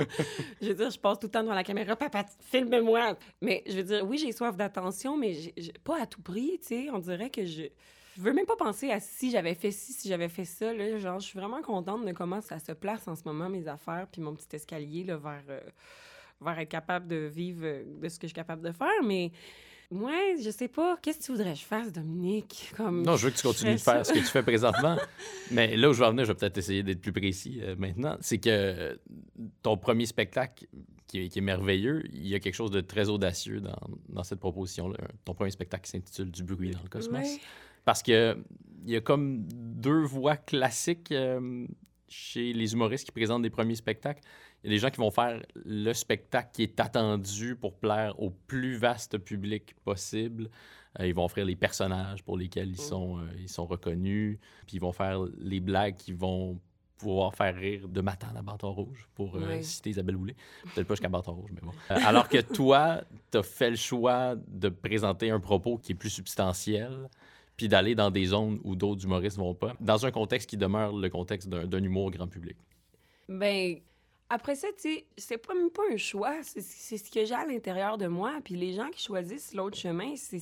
Je 0.61 0.67
veux 0.69 0.75
dire, 0.75 0.89
je 0.91 0.99
passe 0.99 1.19
tout 1.19 1.27
le 1.27 1.31
temps 1.31 1.41
devant 1.43 1.55
la 1.55 1.63
caméra, 1.63 1.95
papa, 1.95 2.25
filme-moi. 2.41 3.17
Mais 3.41 3.63
je 3.67 3.77
veux 3.77 3.83
dire, 3.83 4.05
oui, 4.07 4.17
j'ai 4.17 4.31
soif 4.31 4.55
d'attention, 4.55 5.17
mais 5.17 5.35
pas 5.83 6.01
à 6.01 6.05
tout 6.05 6.21
prix, 6.21 6.59
tu 6.61 6.67
sais. 6.67 6.87
On 6.91 6.99
dirait 6.99 7.29
que 7.29 7.45
je. 7.45 7.63
Je 8.15 8.21
veux 8.21 8.33
même 8.33 8.45
pas 8.45 8.55
penser 8.55 8.91
à 8.91 8.99
si 8.99 9.29
j'avais 9.29 9.55
fait 9.55 9.71
ci, 9.71 9.91
si 9.91 10.07
j'avais 10.07 10.29
fait 10.29 10.45
ça. 10.45 10.73
Là. 10.73 10.97
Genre, 10.97 11.19
je 11.19 11.27
suis 11.27 11.37
vraiment 11.37 11.61
contente 11.61 12.05
de 12.05 12.11
comment 12.13 12.39
ça 12.41 12.59
se 12.59 12.71
place 12.71 13.07
en 13.07 13.15
ce 13.15 13.23
moment, 13.25 13.49
mes 13.49 13.67
affaires, 13.67 14.07
puis 14.11 14.21
mon 14.21 14.33
petit 14.33 14.55
escalier 14.55 15.03
là, 15.03 15.17
vers, 15.17 15.43
euh, 15.49 15.59
vers 16.39 16.57
être 16.59 16.69
capable 16.69 17.07
de 17.07 17.29
vivre 17.33 17.61
euh, 17.63 17.83
de 18.01 18.07
ce 18.07 18.17
que 18.17 18.27
je 18.27 18.29
suis 18.29 18.35
capable 18.35 18.61
de 18.61 18.71
faire. 18.71 19.03
Mais 19.03 19.31
moi, 19.91 20.13
je 20.41 20.49
sais 20.49 20.69
pas, 20.69 20.97
qu'est-ce 21.01 21.19
que 21.19 21.23
tu 21.25 21.31
voudrais 21.33 21.53
que 21.53 21.59
je 21.59 21.65
fasse, 21.65 21.91
Dominique? 21.91 22.71
Comme, 22.77 23.03
Non, 23.03 23.17
je 23.17 23.25
veux 23.25 23.31
que 23.31 23.37
tu 23.37 23.47
continues 23.47 23.73
de 23.73 23.79
faire 23.79 24.05
ça. 24.05 24.13
ce 24.13 24.13
que 24.13 24.19
tu 24.19 24.31
fais 24.31 24.43
présentement. 24.43 24.97
mais 25.51 25.75
là 25.75 25.89
où 25.89 25.93
je 25.93 25.99
vais 25.99 26.05
en 26.05 26.11
venir, 26.11 26.23
je 26.23 26.31
vais 26.31 26.37
peut-être 26.37 26.57
essayer 26.57 26.83
d'être 26.83 27.01
plus 27.01 27.11
précis 27.11 27.59
euh, 27.61 27.75
maintenant. 27.77 28.15
C'est 28.21 28.37
que 28.37 28.97
ton 29.61 29.75
premier 29.77 30.05
spectacle, 30.05 30.67
qui 31.07 31.25
est, 31.25 31.27
qui 31.27 31.39
est 31.39 31.41
merveilleux, 31.41 32.03
il 32.13 32.27
y 32.27 32.33
a 32.33 32.39
quelque 32.39 32.55
chose 32.55 32.71
de 32.71 32.81
très 32.81 33.09
audacieux 33.09 33.59
dans, 33.59 33.77
dans 34.09 34.23
cette 34.23 34.39
proposition-là. 34.39 34.97
Ton 35.25 35.33
premier 35.33 35.51
spectacle 35.51 35.83
qui 35.83 35.91
s'intitule 35.91 36.31
Du 36.31 36.43
bruit 36.43 36.71
dans 36.71 36.81
le 36.81 36.89
cosmos. 36.89 37.21
Ouais. 37.21 37.39
Parce 37.85 38.01
que 38.03 38.37
il 38.85 38.91
y 38.91 38.95
a 38.95 39.01
comme 39.01 39.43
deux 39.49 40.01
voies 40.03 40.37
classiques 40.37 41.11
euh, 41.11 41.65
chez 42.07 42.53
les 42.53 42.73
humoristes 42.73 43.05
qui 43.05 43.11
présentent 43.11 43.41
des 43.41 43.49
premiers 43.49 43.75
spectacles. 43.75 44.21
Il 44.63 44.67
y 44.67 44.73
a 44.73 44.75
des 44.75 44.79
gens 44.79 44.89
qui 44.91 44.97
vont 44.97 45.11
faire 45.11 45.41
le 45.55 45.93
spectacle 45.93 46.49
qui 46.53 46.63
est 46.63 46.79
attendu 46.79 47.55
pour 47.55 47.73
plaire 47.75 48.19
au 48.21 48.29
plus 48.29 48.75
vaste 48.77 49.17
public 49.17 49.75
possible. 49.83 50.49
Euh, 50.99 51.07
ils 51.07 51.13
vont 51.15 51.25
offrir 51.25 51.45
les 51.45 51.55
personnages 51.55 52.23
pour 52.23 52.37
lesquels 52.37 52.69
ils 52.69 52.79
sont, 52.79 53.17
euh, 53.19 53.21
ils 53.39 53.49
sont 53.49 53.65
reconnus. 53.65 54.37
Puis 54.67 54.77
ils 54.77 54.81
vont 54.81 54.91
faire 54.91 55.19
les 55.39 55.59
blagues 55.59 55.95
qui 55.95 56.13
vont 56.13 56.59
pouvoir 56.97 57.35
faire 57.35 57.53
rire 57.55 57.87
de 57.89 58.01
Matane 58.01 58.37
à 58.37 58.41
Bâton 58.41 58.71
Rouge, 58.71 59.09
pour 59.15 59.35
euh, 59.35 59.47
Ouais. 59.47 59.61
citer 59.61 59.89
Isabelle 59.89 60.15
Boulay. 60.15 60.35
Peut-être 60.73 60.87
pas 60.87 60.93
jusqu'à 60.93 61.09
Bâton 61.09 61.33
Rouge, 61.33 61.49
mais 61.53 61.59
bon. 61.61 61.71
Euh, 61.91 61.97
alors 62.05 62.29
que 62.29 62.39
toi, 62.39 63.01
tu 63.31 63.37
as 63.39 63.43
fait 63.43 63.69
le 63.71 63.75
choix 63.75 64.35
de 64.47 64.69
présenter 64.69 65.29
un 65.29 65.39
propos 65.41 65.77
qui 65.77 65.91
est 65.91 65.95
plus 65.95 66.09
substantiel, 66.09 67.09
puis 67.57 67.67
d'aller 67.67 67.95
dans 67.95 68.11
des 68.11 68.25
zones 68.25 68.59
où 68.63 68.75
d'autres 68.75 69.03
humoristes 69.03 69.37
vont 69.37 69.53
pas, 69.53 69.73
dans 69.79 70.05
un 70.05 70.11
contexte 70.11 70.49
qui 70.49 70.57
demeure 70.57 70.93
le 70.93 71.09
contexte 71.09 71.47
d'un 71.49 71.83
humour 71.83 72.11
grand 72.11 72.27
public. 72.27 72.57
Ben, 73.29 73.79
après 74.29 74.55
ça, 74.55 74.67
tu 74.75 74.81
sais, 74.81 75.05
c'est 75.17 75.37
pas 75.37 75.53
même 75.53 75.69
pas 75.69 75.83
un 75.91 75.97
choix, 75.97 76.35
c'est 76.43 76.97
ce 76.97 77.11
que 77.11 77.25
j'ai 77.25 77.33
à 77.33 77.45
l'intérieur 77.45 77.97
de 77.97 78.07
moi. 78.07 78.33
Puis 78.43 78.55
les 78.55 78.73
gens 78.73 78.89
qui 78.89 79.03
choisissent 79.03 79.53
l'autre 79.53 79.77
chemin, 79.77 80.15
c'est. 80.15 80.41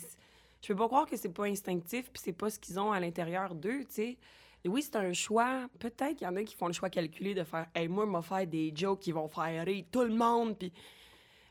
Je 0.61 0.69
peux 0.69 0.75
pas 0.75 0.87
croire 0.87 1.05
que 1.05 1.17
c'est 1.17 1.33
pas 1.33 1.45
instinctif, 1.45 2.09
puis 2.09 2.21
c'est 2.23 2.33
pas 2.33 2.49
ce 2.49 2.57
qu'ils 2.57 2.79
ont 2.79 2.93
à 2.93 2.99
l'intérieur 2.99 3.53
d'eux, 3.53 3.81
tu 3.81 3.93
sais. 3.93 4.17
Oui, 4.65 4.81
c'est 4.81 4.95
un 4.95 5.11
choix. 5.11 5.67
Peut-être 5.77 6.15
qu'il 6.15 6.25
y 6.25 6.29
en 6.29 6.37
a 6.37 6.43
qui 6.43 6.55
font 6.55 6.67
le 6.67 6.73
choix 6.73 6.89
calculé 6.89 7.33
de 7.33 7.43
faire 7.43 7.67
Hey, 7.75 7.89
moi, 7.89 8.05
m'a 8.05 8.21
faire 8.21 8.47
des 8.47 8.71
jokes 8.73 9.01
qui 9.01 9.11
vont 9.11 9.27
faire 9.27 9.65
rire 9.65 9.83
tout 9.91 10.03
le 10.03 10.15
monde. 10.15 10.57
Puis... 10.57 10.71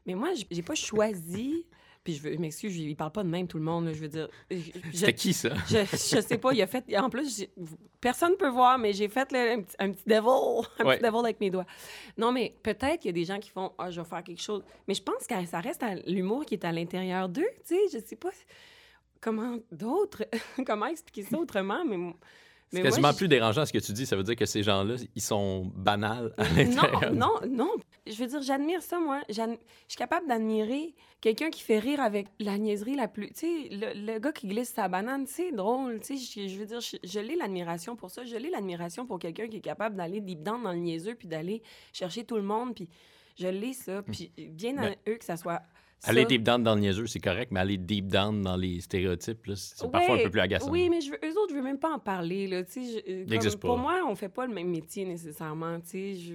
Mais 0.06 0.14
moi, 0.14 0.30
j'ai 0.50 0.62
pas 0.62 0.74
choisi. 0.74 1.66
Puis 2.04 2.14
je 2.14 2.22
veux- 2.22 2.32
je 2.34 2.38
m'excuse, 2.38 2.76
il 2.76 2.96
parle 2.96 3.12
pas 3.12 3.22
de 3.22 3.28
même 3.28 3.46
tout 3.46 3.58
le 3.58 3.64
monde. 3.64 3.86
là, 3.86 3.92
je 3.92 4.00
veux 4.00 4.08
dire. 4.08 4.28
C'était 4.92 5.12
qui, 5.14 5.32
ça? 5.32 5.50
je, 5.68 5.78
je 5.84 6.20
sais 6.20 6.38
pas, 6.38 6.52
il 6.52 6.60
a 6.60 6.66
fait. 6.66 6.84
En 6.98 7.08
plus, 7.08 7.46
personne 8.00 8.36
peut 8.36 8.48
voir, 8.48 8.76
mais 8.78 8.92
j'ai 8.92 9.08
fait 9.08 9.32
un, 9.34 9.62
petit, 9.62 9.76
un 9.78 9.92
petit 9.92 10.04
devil. 10.06 10.66
Un 10.80 10.84
Ouais. 10.84 10.96
petit 10.98 11.04
devil 11.04 11.18
avec 11.24 11.40
mes 11.40 11.50
doigts. 11.50 11.66
Non, 12.18 12.32
mais 12.32 12.54
peut-être 12.62 12.98
qu'il 13.00 13.06
y 13.06 13.10
a 13.10 13.12
des 13.12 13.24
gens 13.24 13.38
qui 13.38 13.50
font 13.50 13.72
Ah, 13.78 13.90
je 13.90 14.00
vais 14.00 14.08
faire 14.08 14.24
quelque 14.24 14.42
chose. 14.42 14.62
Mais 14.88 14.94
je 14.94 15.02
pense 15.02 15.26
que 15.26 15.46
ça 15.46 15.60
reste 15.60 15.84
l'humour 16.06 16.44
qui 16.44 16.54
est 16.54 16.64
à 16.64 16.72
l'intérieur 16.72 17.28
d'eux. 17.28 17.46
Tu 17.66 17.76
sais, 17.76 17.80
je 18.00 18.04
sais 18.04 18.16
pas 18.16 18.30
comment 19.20 19.58
d'autres. 19.70 20.24
comment 20.66 20.86
expliquer 20.86 21.22
ça 21.22 21.38
autrement, 21.38 21.84
mais. 21.84 21.96
C'est 22.72 22.82
quasiment 22.82 23.12
plus 23.12 23.28
dérangeant 23.28 23.66
ce 23.66 23.72
que 23.72 23.78
tu 23.78 23.92
dis. 23.92 24.06
Ça 24.06 24.16
veut 24.16 24.22
dire 24.22 24.36
que 24.36 24.46
ces 24.46 24.62
gens-là, 24.62 24.94
ils 25.14 25.22
sont 25.22 25.70
banals 25.74 26.32
à 26.38 26.44
Non, 26.44 26.82
l'intérieur. 26.82 27.12
non, 27.12 27.32
non. 27.48 27.70
Je 28.06 28.14
veux 28.16 28.26
dire, 28.26 28.42
j'admire 28.42 28.82
ça, 28.82 28.98
moi. 28.98 29.20
Je 29.28 29.34
suis 29.88 29.96
capable 29.98 30.26
d'admirer 30.26 30.94
quelqu'un 31.20 31.50
qui 31.50 31.62
fait 31.62 31.78
rire 31.78 32.00
avec 32.00 32.26
la 32.40 32.58
niaiserie 32.58 32.96
la 32.96 33.08
plus... 33.08 33.28
Tu 33.32 33.34
sais, 33.40 33.68
le, 33.70 34.12
le 34.12 34.18
gars 34.18 34.32
qui 34.32 34.46
glisse 34.48 34.72
sa 34.72 34.88
banane, 34.88 35.26
c'est 35.26 35.52
drôle. 35.52 36.00
Tu 36.00 36.16
sais, 36.18 36.42
je, 36.42 36.48
je 36.48 36.58
veux 36.58 36.66
dire, 36.66 36.80
je, 36.80 36.96
je 37.04 37.20
l'ai 37.20 37.36
l'admiration 37.36 37.94
pour 37.94 38.10
ça. 38.10 38.24
Je 38.24 38.36
l'ai 38.36 38.50
l'admiration 38.50 39.06
pour 39.06 39.18
quelqu'un 39.18 39.46
qui 39.48 39.58
est 39.58 39.60
capable 39.60 39.96
d'aller 39.96 40.20
deep 40.20 40.42
down 40.42 40.62
dans 40.62 40.72
le 40.72 40.78
niaiseux 40.78 41.14
puis 41.14 41.28
d'aller 41.28 41.62
chercher 41.92 42.24
tout 42.24 42.36
le 42.36 42.42
monde. 42.42 42.74
Puis 42.74 42.88
je 43.38 43.48
l'ai, 43.48 43.72
ça. 43.74 44.02
Puis 44.02 44.32
bien 44.36 44.76
à 44.78 44.82
Mais- 44.88 44.98
eux 45.08 45.16
que 45.16 45.24
ça 45.24 45.36
soit... 45.36 45.62
ça. 46.02 46.10
Aller 46.10 46.24
deep 46.24 46.42
down 46.42 46.62
dans 46.62 46.74
le 46.74 46.80
niaiseux, 46.80 47.06
c'est 47.06 47.20
correct, 47.20 47.50
mais 47.52 47.60
aller 47.60 47.76
deep 47.78 48.08
down 48.08 48.42
dans 48.42 48.56
les 48.56 48.80
stéréotypes, 48.80 49.38
c'est 49.54 49.90
parfois 49.90 50.16
un 50.16 50.22
peu 50.24 50.30
plus 50.30 50.40
agaçant. 50.40 50.70
Oui, 50.70 50.88
mais 50.90 51.00
je 51.00 51.10
veux, 51.10 51.18
eux 51.24 51.38
autres, 51.38 51.50
je 51.50 51.54
veux 51.54 51.62
même 51.62 51.78
pas 51.78 51.92
en 51.92 51.98
parler. 51.98 52.46
Là, 52.48 52.62
je- 52.74 52.80
euh, 53.10 53.24
comme- 53.36 53.60
pas. 53.60 53.68
Pour 53.68 53.78
moi, 53.78 54.00
on 54.08 54.14
fait 54.14 54.28
pas 54.28 54.46
le 54.46 54.54
même 54.54 54.68
métier 54.68 55.04
nécessairement. 55.04 55.80
tu 55.80 55.88
sais, 55.88 56.14
je- 56.16 56.34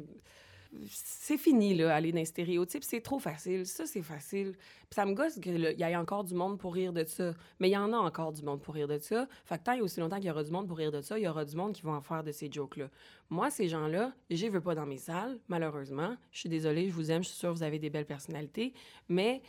C'est 0.90 1.38
fini, 1.38 1.76
là, 1.76 1.96
aller 1.96 2.12
dans 2.12 2.20
les 2.20 2.26
stéréotypes. 2.26 2.84
C'est 2.84 3.02
trop 3.02 3.20
facile. 3.20 3.66
Ça, 3.66 3.86
c'est 3.86 4.02
facile. 4.02 4.54
Puis 4.54 4.96
ça 4.96 5.06
me 5.06 5.14
gosse 5.14 5.40
qu'il 5.40 5.76
y 5.78 5.84
ait 5.84 5.96
encore 5.96 6.24
du 6.24 6.34
monde 6.34 6.58
pour 6.58 6.74
rire 6.74 6.94
de 6.94 7.04
ça. 7.04 7.34
Mais 7.60 7.70
il 7.70 7.74
y 7.74 7.78
en 7.78 7.92
a 7.94 7.98
encore 7.98 8.32
du 8.32 8.44
monde 8.44 8.62
pour 8.62 8.76
rire 8.76 8.88
de 8.88 8.98
ça. 8.98 9.28
Fait 9.46 9.58
que 9.58 9.64
tant 9.64 9.74
et 9.74 9.82
aussi 9.82 10.00
longtemps 10.00 10.18
qu'il 10.18 10.28
y 10.28 10.32
aura 10.32 10.44
du 10.44 10.52
monde 10.52 10.68
pour 10.68 10.78
rire 10.78 10.92
de 10.92 11.02
ça, 11.02 11.18
il 11.18 11.24
y 11.24 11.28
aura 11.28 11.46
du 11.46 11.56
monde 11.56 11.74
qui 11.74 11.82
va 11.82 11.92
en 11.92 12.02
faire 12.02 12.24
de 12.24 12.32
ces 12.32 12.50
jokes-là. 12.52 12.90
Moi, 13.30 13.50
ces 13.50 13.68
gens-là, 13.68 14.14
je 14.30 14.42
les 14.42 14.50
veux 14.50 14.62
pas 14.62 14.76
dans 14.76 14.86
mes 14.86 14.98
salles, 14.98 15.40
malheureusement. 15.48 16.16
Je 16.32 16.40
suis 16.40 16.50
désolée, 16.50 16.88
je 16.88 16.94
vous 16.94 17.12
aime, 17.12 17.24
je 17.24 17.30
suis 17.30 17.38
sûre 17.38 17.50
que 17.52 17.58
vous 17.58 17.64
avez 17.64 17.80
des 17.80 17.90
belles 17.90 18.06
personnalités. 18.06 18.74
Mais 19.10 19.42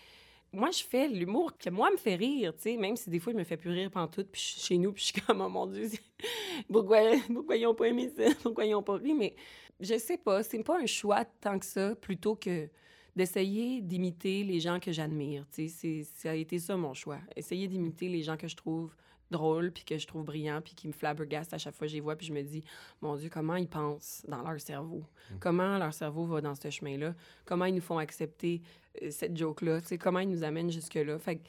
moi, 0.53 0.71
je 0.71 0.83
fais 0.83 1.09
l'humour 1.09 1.57
que 1.59 1.69
moi 1.69 1.91
me 1.91 1.97
fait 1.97 2.15
rire, 2.15 2.55
tu 2.55 2.63
sais, 2.63 2.77
même 2.77 2.97
si 2.97 3.11
des 3.11 3.19
fois, 3.19 3.33
je 3.33 3.39
me 3.39 3.45
fais 3.45 3.57
plus 3.57 3.71
rire 3.71 3.91
pantoute, 3.91 4.29
puis 4.33 4.41
je 4.41 4.47
suis 4.47 4.61
chez 4.61 4.79
nous, 4.79 4.93
puis 4.93 5.03
je 5.03 5.13
suis 5.13 5.21
comme, 5.21 5.43
oh 5.43 5.49
mon 5.49 5.67
Dieu, 5.67 5.89
pourquoi, 6.73 7.01
pourquoi 7.33 7.57
ils 7.57 7.67
ont 7.67 7.75
pas 7.75 7.87
aimé 7.87 8.11
ça, 8.17 8.25
pourquoi 8.43 8.65
ils 8.65 8.75
ont 8.75 8.83
pas 8.83 8.95
ri, 8.95 9.13
mais 9.13 9.35
je 9.81 9.99
sais 9.99 10.19
pas, 10.19 10.43
c'est 10.43 10.63
pas 10.63 10.81
un 10.81 10.87
choix 10.87 11.25
tant 11.25 11.59
que 11.59 11.67
ça, 11.67 11.95
plutôt 11.95 12.35
que 12.35 12.69
d'essayer 13.17 13.81
d'imiter 13.81 14.45
les 14.45 14.61
gens 14.61 14.79
que 14.79 14.93
j'admire, 14.93 15.45
tu 15.53 15.69
sais, 15.69 15.69
c'est- 15.69 16.03
ça 16.21 16.31
a 16.31 16.35
été 16.35 16.59
ça 16.59 16.77
mon 16.77 16.95
choix, 16.95 17.19
essayer 17.35 17.67
d'imiter 17.67 18.09
les 18.09 18.23
gens 18.23 18.37
que 18.37 18.47
je 18.47 18.55
trouve 18.57 18.95
drôles, 19.31 19.73
puis 19.73 19.85
que 19.85 19.99
je 19.99 20.07
trouve 20.07 20.25
brillants, 20.25 20.63
puis 20.63 20.75
qui 20.75 20.87
me 20.89 20.93
flabbergastent 20.93 21.53
à 21.53 21.59
chaque 21.59 21.75
fois 21.75 21.87
que 21.87 21.91
je 21.91 21.97
les 21.97 22.01
vois, 22.01 22.17
puis 22.17 22.27
je 22.29 22.33
me 22.33 22.43
dis, 22.43 22.63
mon 23.03 23.17
Dieu, 23.17 23.29
comment 23.29 23.57
ils 23.57 23.69
pensent 23.69 24.25
dans 24.29 24.43
leur 24.43 24.59
cerveau, 24.61 25.03
comment 25.41 25.77
leur 25.79 25.93
cerveau 25.93 26.25
va 26.25 26.41
dans 26.41 26.55
ce 26.55 26.71
chemin-là, 26.71 27.15
comment 27.45 27.67
ils 27.67 27.75
nous 27.75 27.83
font 27.83 27.99
accepter 27.99 28.63
euh, 29.03 29.11
cette 29.11 29.37
joke-là, 29.37 29.81
comment 30.01 30.21
ils 30.21 30.31
nous 30.31 30.45
amènent 30.45 30.71
jusque-là? 30.71 31.19
Fait 31.19 31.37
que 31.37 31.43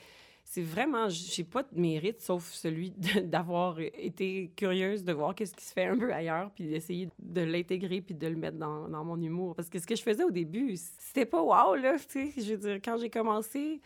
c'est 0.52 0.64
vraiment, 0.64 1.10
j'ai 1.10 1.44
pas 1.44 1.62
de 1.62 1.80
mérite 1.80 2.22
sauf 2.22 2.44
celui 2.52 2.90
d'avoir 3.24 3.80
été 3.80 4.52
curieuse 4.56 5.04
de 5.04 5.14
voir 5.14 5.36
qu'est-ce 5.36 5.54
qui 5.54 5.64
se 5.64 5.72
fait 5.74 5.86
un 5.86 5.96
peu 5.96 6.12
ailleurs, 6.12 6.50
puis 6.56 6.68
d'essayer 6.68 7.08
de 7.20 7.42
l'intégrer 7.42 8.02
puis 8.02 8.16
de 8.16 8.26
le 8.26 8.36
mettre 8.36 8.58
dans, 8.58 8.90
dans 8.90 9.06
mon 9.06 9.22
humour. 9.22 9.54
Parce 9.54 9.70
que 9.70 9.78
ce 9.78 9.86
que 9.86 9.96
je 9.96 10.02
faisais 10.02 10.24
au 10.24 10.32
début, 10.32 10.76
c'était 10.76 11.28
pas 11.28 11.40
wow, 11.44 11.76
là, 11.76 11.98
tu 12.00 12.32
sais. 12.32 12.42
Je 12.42 12.56
veux 12.56 12.58
dire, 12.58 12.80
quand 12.84 12.98
j'ai 12.98 13.12
commencé, 13.12 13.80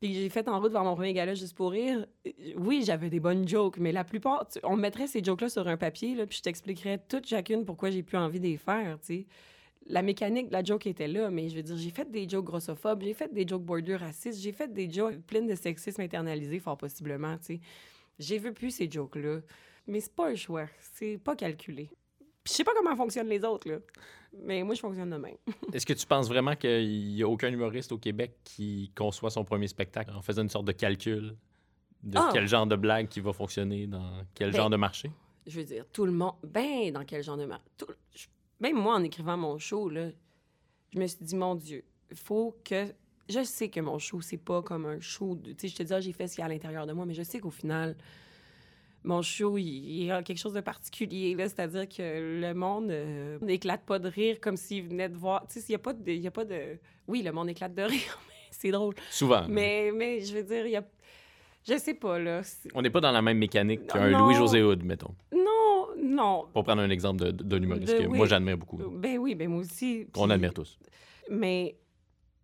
puis 0.00 0.14
j'ai 0.14 0.30
fait 0.30 0.48
en 0.48 0.58
route 0.58 0.72
vers 0.72 0.84
mon 0.84 0.94
premier 0.94 1.12
gala 1.12 1.34
juste 1.34 1.54
pour 1.54 1.72
rire, 1.72 2.06
oui, 2.56 2.82
j'avais 2.82 3.10
des 3.10 3.20
bonnes 3.20 3.46
jokes, 3.46 3.76
mais 3.76 3.92
la 3.92 4.04
plupart, 4.04 4.48
tu- 4.48 4.60
on 4.62 4.76
mettrait 4.76 5.06
ces 5.06 5.22
jokes-là 5.22 5.50
sur 5.50 5.68
un 5.68 5.76
papier, 5.76 6.14
là, 6.14 6.26
puis 6.26 6.38
je 6.38 6.42
t'expliquerais 6.44 6.96
toutes 7.10 7.26
chacune 7.26 7.66
pourquoi 7.66 7.90
j'ai 7.90 8.02
plus 8.02 8.16
envie 8.16 8.40
de 8.40 8.46
les 8.46 8.56
faire, 8.56 8.98
tu 9.00 9.06
sais 9.06 9.26
la 9.86 10.02
mécanique 10.02 10.48
de 10.48 10.52
la 10.52 10.64
joke 10.64 10.86
était 10.86 11.08
là, 11.08 11.30
mais 11.30 11.48
je 11.48 11.56
veux 11.56 11.62
dire, 11.62 11.76
j'ai 11.76 11.90
fait 11.90 12.10
des 12.10 12.28
jokes 12.28 12.44
grossophobes, 12.46 13.02
j'ai 13.02 13.14
fait 13.14 13.32
des 13.32 13.46
jokes 13.46 13.62
border 13.64 13.96
racistes, 13.96 14.40
j'ai 14.40 14.52
fait 14.52 14.72
des 14.72 14.90
jokes 14.90 15.18
pleines 15.26 15.46
de 15.46 15.54
sexisme 15.54 16.00
internalisé, 16.00 16.58
fort 16.58 16.76
possiblement, 16.78 17.36
tu 17.38 17.44
sais. 17.44 17.60
J'ai 18.18 18.38
vu 18.38 18.52
plus 18.52 18.70
ces 18.70 18.90
jokes-là. 18.90 19.40
Mais 19.86 20.00
c'est 20.00 20.14
pas 20.14 20.30
un 20.30 20.34
choix, 20.34 20.66
c'est 20.80 21.18
pas 21.18 21.36
calculé. 21.36 21.90
Puis 22.42 22.52
je 22.52 22.52
sais 22.52 22.64
pas 22.64 22.72
comment 22.74 22.96
fonctionnent 22.96 23.28
les 23.28 23.44
autres, 23.44 23.68
là. 23.68 23.78
Mais 24.42 24.62
moi, 24.62 24.74
je 24.74 24.80
fonctionne 24.80 25.10
de 25.10 25.16
même. 25.16 25.36
Est-ce 25.74 25.84
que 25.84 25.92
tu 25.92 26.06
penses 26.06 26.28
vraiment 26.28 26.56
qu'il 26.56 26.88
n'y 27.14 27.22
a 27.22 27.28
aucun 27.28 27.50
humoriste 27.52 27.92
au 27.92 27.98
Québec 27.98 28.38
qui 28.44 28.90
conçoit 28.96 29.30
son 29.30 29.44
premier 29.44 29.66
spectacle 29.68 30.10
en 30.14 30.22
faisant 30.22 30.42
une 30.42 30.48
sorte 30.48 30.64
de 30.66 30.72
calcul 30.72 31.36
de 32.02 32.18
Ah! 32.18 32.30
quel 32.32 32.46
genre 32.48 32.66
de 32.66 32.76
blague 32.76 33.08
qui 33.08 33.20
va 33.20 33.32
fonctionner 33.32 33.86
dans 33.86 34.22
quel 34.34 34.50
Ben, 34.52 34.56
genre 34.56 34.70
de 34.70 34.76
marché? 34.76 35.10
Je 35.46 35.58
veux 35.60 35.64
dire, 35.66 35.84
tout 35.92 36.06
le 36.06 36.12
monde... 36.12 36.34
Ben, 36.42 36.90
dans 36.90 37.04
quel 37.04 37.22
genre 37.22 37.36
de... 37.36 37.44
mar- 37.44 37.62
tout- 37.76 37.86
je- 38.14 38.26
Même 38.64 38.78
moi, 38.78 38.94
en 38.94 39.02
écrivant 39.02 39.36
mon 39.36 39.58
show, 39.58 39.90
là, 39.90 40.08
je 40.94 40.98
me 40.98 41.06
suis 41.06 41.22
dit, 41.22 41.36
mon 41.36 41.54
Dieu, 41.54 41.84
il 42.10 42.16
faut 42.16 42.56
que... 42.64 42.86
Je 43.28 43.44
sais 43.44 43.68
que 43.68 43.78
mon 43.80 43.98
show, 43.98 44.22
c'est 44.22 44.38
pas 44.38 44.62
comme 44.62 44.86
un 44.86 45.00
show... 45.00 45.34
de- 45.34 45.52
Tu 45.52 45.56
sais, 45.58 45.68
je 45.68 45.76
te 45.76 45.82
dis, 45.82 45.92
ah, 45.92 46.00
j'ai 46.00 46.12
fait 46.12 46.26
ce 46.28 46.36
qu'il 46.36 46.40
y 46.40 46.42
a 46.44 46.46
à 46.46 46.48
l'intérieur 46.48 46.86
de 46.86 46.94
moi, 46.94 47.04
mais 47.04 47.12
je 47.12 47.22
sais 47.24 47.40
qu'au 47.40 47.50
final, 47.50 47.94
mon 49.02 49.20
show, 49.20 49.58
il, 49.58 50.04
y 50.04 50.10
a 50.10 50.22
quelque 50.22 50.38
chose 50.38 50.54
de 50.54 50.62
particulier, 50.62 51.34
là. 51.34 51.46
C'est-à-dire 51.46 51.86
que 51.86 52.40
le 52.40 52.54
monde 52.54 52.90
euh, 52.90 53.38
n'éclate 53.42 53.84
pas 53.84 53.98
de 53.98 54.08
rire 54.08 54.40
comme 54.40 54.56
s'il 54.56 54.84
venait 54.84 55.10
de 55.10 55.16
voir... 55.18 55.46
Tu 55.46 55.60
sais, 55.60 55.66
il 55.68 55.72
y 55.72 55.74
a 55.74 55.78
pas 55.78 55.92
de... 55.92 56.10
y 56.10 56.26
a 56.26 56.30
pas 56.30 56.46
de... 56.46 56.78
Oui, 57.06 57.20
le 57.20 57.32
monde 57.32 57.50
éclate 57.50 57.74
de 57.74 57.82
rire, 57.82 58.18
mais 58.28 58.34
c'est 58.50 58.70
drôle. 58.70 58.94
Souvent. 59.10 59.44
Mais, 59.46 59.92
mais 59.94 60.22
je 60.22 60.34
veux 60.38 60.42
dire, 60.42 60.64
il 60.64 60.72
y 60.72 60.76
a... 60.76 60.84
Je 61.68 61.76
sais 61.78 61.94
pas, 61.94 62.18
là. 62.18 62.40
On 62.74 62.80
n'est 62.80 62.88
pas 62.88 63.00
dans 63.02 63.12
la 63.12 63.20
même 63.20 63.38
mécanique 63.38 63.86
qu'un. 63.88 64.08
Louis-José 64.08 64.62
Hood, 64.62 64.82
mettons. 64.84 65.14
Non, 65.32 65.73
non. 66.04 66.46
Pour 66.52 66.64
prendre 66.64 66.82
un 66.82 66.90
exemple 66.90 67.32
d'un 67.32 67.62
humoriste 67.62 67.96
que 67.98 68.06
oui. 68.06 68.16
moi 68.16 68.26
j'admire 68.26 68.58
beaucoup. 68.58 68.76
Ben 68.76 69.18
oui, 69.18 69.34
ben 69.34 69.48
moi 69.48 69.60
aussi. 69.60 70.06
Qu'on 70.12 70.30
admire 70.30 70.52
tous. 70.54 70.78
Mais 71.30 71.76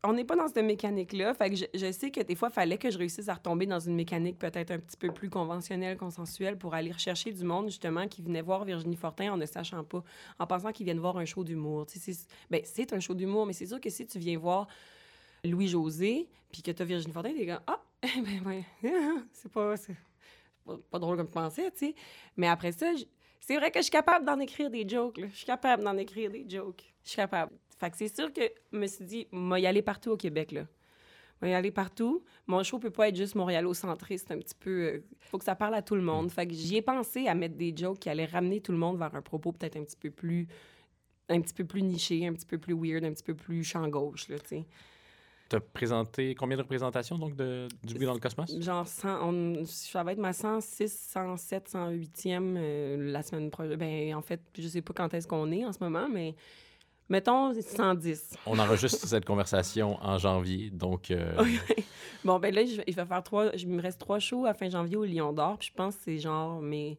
on 0.02 0.14
n'est 0.14 0.24
pas 0.24 0.36
dans 0.36 0.48
cette 0.48 0.64
mécanique-là. 0.64 1.34
Fait 1.34 1.50
que 1.50 1.56
je, 1.56 1.64
je 1.74 1.92
sais 1.92 2.10
que 2.10 2.20
des 2.22 2.34
fois, 2.34 2.48
il 2.50 2.54
fallait 2.54 2.78
que 2.78 2.90
je 2.90 2.96
réussisse 2.96 3.28
à 3.28 3.34
retomber 3.34 3.66
dans 3.66 3.80
une 3.80 3.94
mécanique 3.94 4.38
peut-être 4.38 4.70
un 4.70 4.78
petit 4.78 4.96
peu 4.96 5.12
plus 5.12 5.28
conventionnelle, 5.28 5.96
consensuelle, 5.98 6.56
pour 6.56 6.74
aller 6.74 6.90
rechercher 6.90 7.32
du 7.32 7.44
monde, 7.44 7.66
justement, 7.66 8.08
qui 8.08 8.22
venait 8.22 8.40
voir 8.40 8.64
Virginie 8.64 8.96
Fortin 8.96 9.32
en 9.32 9.36
ne 9.36 9.44
sachant 9.46 9.84
pas, 9.84 10.02
en 10.38 10.46
pensant 10.46 10.72
qu'ils 10.72 10.84
viennent 10.84 11.00
voir 11.00 11.18
un 11.18 11.26
show 11.26 11.44
d'humour. 11.44 11.86
Ben, 12.50 12.62
c'est 12.64 12.92
un 12.94 13.00
show 13.00 13.14
d'humour, 13.14 13.46
mais 13.46 13.52
c'est 13.52 13.66
sûr 13.66 13.80
que 13.80 13.90
si 13.90 14.06
tu 14.06 14.18
viens 14.18 14.38
voir 14.38 14.68
Louis-José, 15.44 16.28
puis 16.52 16.62
que 16.62 16.70
tu 16.70 16.82
as 16.82 16.84
Virginie 16.84 17.12
Fortin, 17.12 17.32
t'es 17.34 17.46
comme 17.46 17.60
Ah, 17.66 17.80
ben, 18.02 18.46
ouais, 18.46 18.64
c'est 19.32 19.52
pas, 19.52 19.74
pas, 20.64 20.78
pas 20.90 20.98
drôle 20.98 21.16
comme 21.18 21.26
tu 21.28 21.32
pensais, 21.34 21.70
tu 21.72 21.88
sais. 21.88 21.94
Mais 22.36 22.48
après 22.48 22.72
ça, 22.72 22.94
je- 22.94 23.04
c'est 23.40 23.56
vrai 23.56 23.70
que 23.70 23.78
je 23.78 23.84
suis 23.84 23.90
capable 23.90 24.24
d'en 24.24 24.38
écrire 24.38 24.70
des 24.70 24.88
jokes. 24.88 25.20
Je 25.20 25.36
suis 25.36 25.46
capable 25.46 25.82
d'en 25.82 25.96
écrire 25.96 26.30
des 26.30 26.46
jokes. 26.48 26.84
Je 27.04 27.10
suis 27.10 27.16
capable. 27.16 27.52
Fait 27.78 27.90
que 27.90 27.96
c'est 27.96 28.14
sûr 28.14 28.32
que 28.32 28.42
je 28.72 28.78
me 28.78 28.86
suis 28.86 29.04
dit, 29.04 29.26
moi, 29.32 29.58
y 29.58 29.66
aller 29.66 29.82
partout 29.82 30.10
au 30.10 30.16
Québec, 30.16 30.52
là. 30.52 30.66
Moi, 31.40 31.50
y 31.50 31.54
aller 31.54 31.70
partout. 31.70 32.22
Mon 32.46 32.62
show 32.62 32.78
peut 32.78 32.90
pas 32.90 33.08
être 33.08 33.16
juste 33.16 33.34
montréalocentriste, 33.34 34.30
un 34.30 34.38
petit 34.38 34.54
peu. 34.54 34.70
euh, 34.70 35.04
faut 35.20 35.38
que 35.38 35.44
ça 35.44 35.54
parle 35.54 35.74
à 35.74 35.80
tout 35.80 35.94
le 35.94 36.02
monde. 36.02 36.30
Fait 36.30 36.46
que 36.46 36.52
j'y 36.52 36.76
ai 36.76 36.82
pensé 36.82 37.26
à 37.26 37.34
mettre 37.34 37.56
des 37.56 37.74
jokes 37.74 37.98
qui 38.00 38.10
allaient 38.10 38.26
ramener 38.26 38.60
tout 38.60 38.72
le 38.72 38.78
monde 38.78 38.98
vers 38.98 39.14
un 39.14 39.22
propos 39.22 39.52
peut-être 39.52 39.76
un 39.76 39.84
petit 39.84 39.96
peu 39.96 40.10
plus 40.10 40.46
un 41.30 41.40
petit 41.40 41.54
peu 41.54 41.64
plus 41.64 41.82
niché, 41.82 42.26
un 42.26 42.32
petit 42.34 42.46
peu 42.46 42.58
plus 42.58 42.74
weird, 42.74 43.04
un 43.04 43.12
petit 43.12 43.22
peu 43.22 43.34
plus 43.34 43.62
champ 43.64 43.86
gauche, 43.88 44.28
là, 44.28 44.38
tu 44.40 44.48
sais. 44.48 44.66
Tu 45.50 45.56
as 45.56 45.60
présenté 45.60 46.34
combien 46.36 46.56
de 46.56 46.62
représentations 46.62 47.18
donc 47.18 47.34
de, 47.34 47.66
du 47.84 47.94
bruit 47.94 48.06
dans 48.06 48.14
le 48.14 48.20
cosmos? 48.20 48.56
Genre, 48.60 48.86
100, 48.86 49.28
on- 49.28 49.64
ça 49.66 50.02
va 50.04 50.12
être 50.12 50.18
ma 50.18 50.32
106, 50.32 50.92
107, 51.12 51.68
108e 51.68 52.54
euh, 52.56 53.10
la 53.12 53.22
semaine 53.22 53.50
prochaine. 53.50 53.74
Ben, 53.76 54.14
en 54.14 54.22
fait, 54.22 54.40
je 54.56 54.68
sais 54.68 54.80
pas 54.80 54.92
quand 54.94 55.12
est-ce 55.12 55.26
qu'on 55.26 55.50
est 55.50 55.64
en 55.66 55.72
ce 55.72 55.78
moment, 55.80 56.08
mais 56.08 56.36
mettons 57.08 57.52
110. 57.60 58.34
On 58.46 58.58
enregistre 58.60 59.06
cette 59.08 59.24
conversation 59.24 59.98
en 60.00 60.18
janvier, 60.18 60.70
donc 60.70 61.10
euh, 61.10 61.32
bon, 62.24 62.38
ben 62.38 62.54
là, 62.54 62.64
je 62.64 62.80
il 62.86 62.94
va 62.94 63.04
faire 63.04 63.22
trois. 63.24 63.50
Il 63.56 63.68
me 63.68 63.82
reste 63.82 63.98
trois 63.98 64.20
shows 64.20 64.46
à 64.46 64.54
fin 64.54 64.68
janvier 64.70 64.96
au 64.96 65.04
Lion 65.04 65.32
d'Or, 65.32 65.58
puis 65.58 65.68
je 65.68 65.74
pense 65.74 65.96
que 65.96 66.02
c'est 66.04 66.18
genre 66.18 66.60
mes 66.62 66.96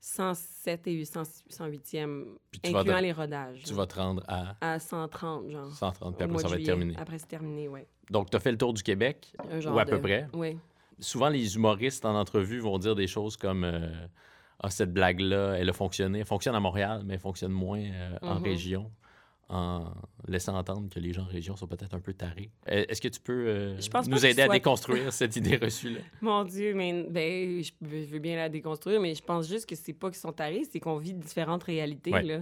107 0.00 0.86
et 0.86 1.04
100 1.04 1.22
108e, 1.50 2.24
puis 2.50 2.60
tu 2.60 2.72
vas, 2.72 2.78
incluant 2.80 2.96
te, 2.98 3.02
les 3.02 3.12
rodages. 3.12 3.62
tu 3.64 3.74
vas 3.74 3.86
te 3.86 3.96
rendre 3.98 4.22
à 4.28 4.56
À 4.60 4.78
130, 4.78 5.50
genre. 5.50 5.70
130, 5.72 6.16
puis 6.16 6.24
après 6.24 6.38
ça 6.38 6.48
va 6.48 6.56
être 6.56 6.64
terminé. 6.64 6.94
Après, 6.98 7.18
c'est 7.18 7.26
terminé, 7.28 7.68
oui. 7.68 7.80
Donc, 8.10 8.30
tu 8.30 8.36
as 8.36 8.40
fait 8.40 8.52
le 8.52 8.58
tour 8.58 8.72
du 8.72 8.82
Québec, 8.82 9.32
ou 9.66 9.78
à 9.78 9.84
peu 9.84 10.00
près. 10.00 10.28
Oui. 10.32 10.56
Souvent, 10.98 11.28
les 11.28 11.56
humoristes 11.56 12.04
en 12.04 12.14
entrevue 12.18 12.60
vont 12.60 12.78
dire 12.78 12.94
des 12.94 13.06
choses 13.06 13.36
comme 13.36 13.64
euh, 13.64 13.90
Ah, 14.60 14.70
cette 14.70 14.92
blague-là, 14.92 15.54
elle 15.58 15.68
a 15.68 15.72
fonctionné. 15.74 16.20
Elle 16.20 16.24
fonctionne 16.24 16.54
à 16.54 16.60
Montréal, 16.60 17.02
mais 17.04 17.14
elle 17.14 17.20
fonctionne 17.20 17.52
moins 17.52 17.82
euh, 17.82 18.16
en 18.22 18.36
Mhm. 18.36 18.42
région. 18.42 18.90
En 19.48 19.92
laissant 20.26 20.56
entendre 20.56 20.88
que 20.88 20.98
les 20.98 21.12
gens 21.12 21.22
en 21.22 21.26
région 21.26 21.56
sont 21.56 21.66
peut-être 21.66 21.94
un 21.94 22.00
peu 22.00 22.12
tarés. 22.12 22.50
Euh, 22.68 22.84
Est-ce 22.88 23.00
que 23.00 23.08
tu 23.08 23.20
peux 23.20 23.46
euh, 23.46 23.80
Je 23.80 23.88
pense 23.88 24.08
pas 24.08 24.14
nous 24.14 24.26
aider 24.26 24.42
à 24.42 24.48
déconstruire 24.48 25.12
cette 25.12 25.36
idée 25.36 25.56
reçue-là? 25.56 26.00
Mon 26.20 26.44
Dieu, 26.44 26.74
mais 26.74 27.06
ben, 27.08 27.62
je 27.62 27.70
je 27.82 28.10
veux 28.10 28.18
bien 28.18 28.36
la 28.36 28.48
déconstruire, 28.48 29.00
mais 29.00 29.14
je 29.14 29.22
pense 29.22 29.48
juste 29.48 29.68
que 29.68 29.76
c'est 29.76 29.92
pas 29.92 30.08
qu'ils 30.08 30.18
sont 30.18 30.32
tarés, 30.32 30.64
c'est 30.70 30.80
qu'on 30.80 30.98
vit 30.98 31.14
différentes 31.14 31.62
réalités. 31.62 32.12
Ouais. 32.12 32.22
Là. 32.22 32.40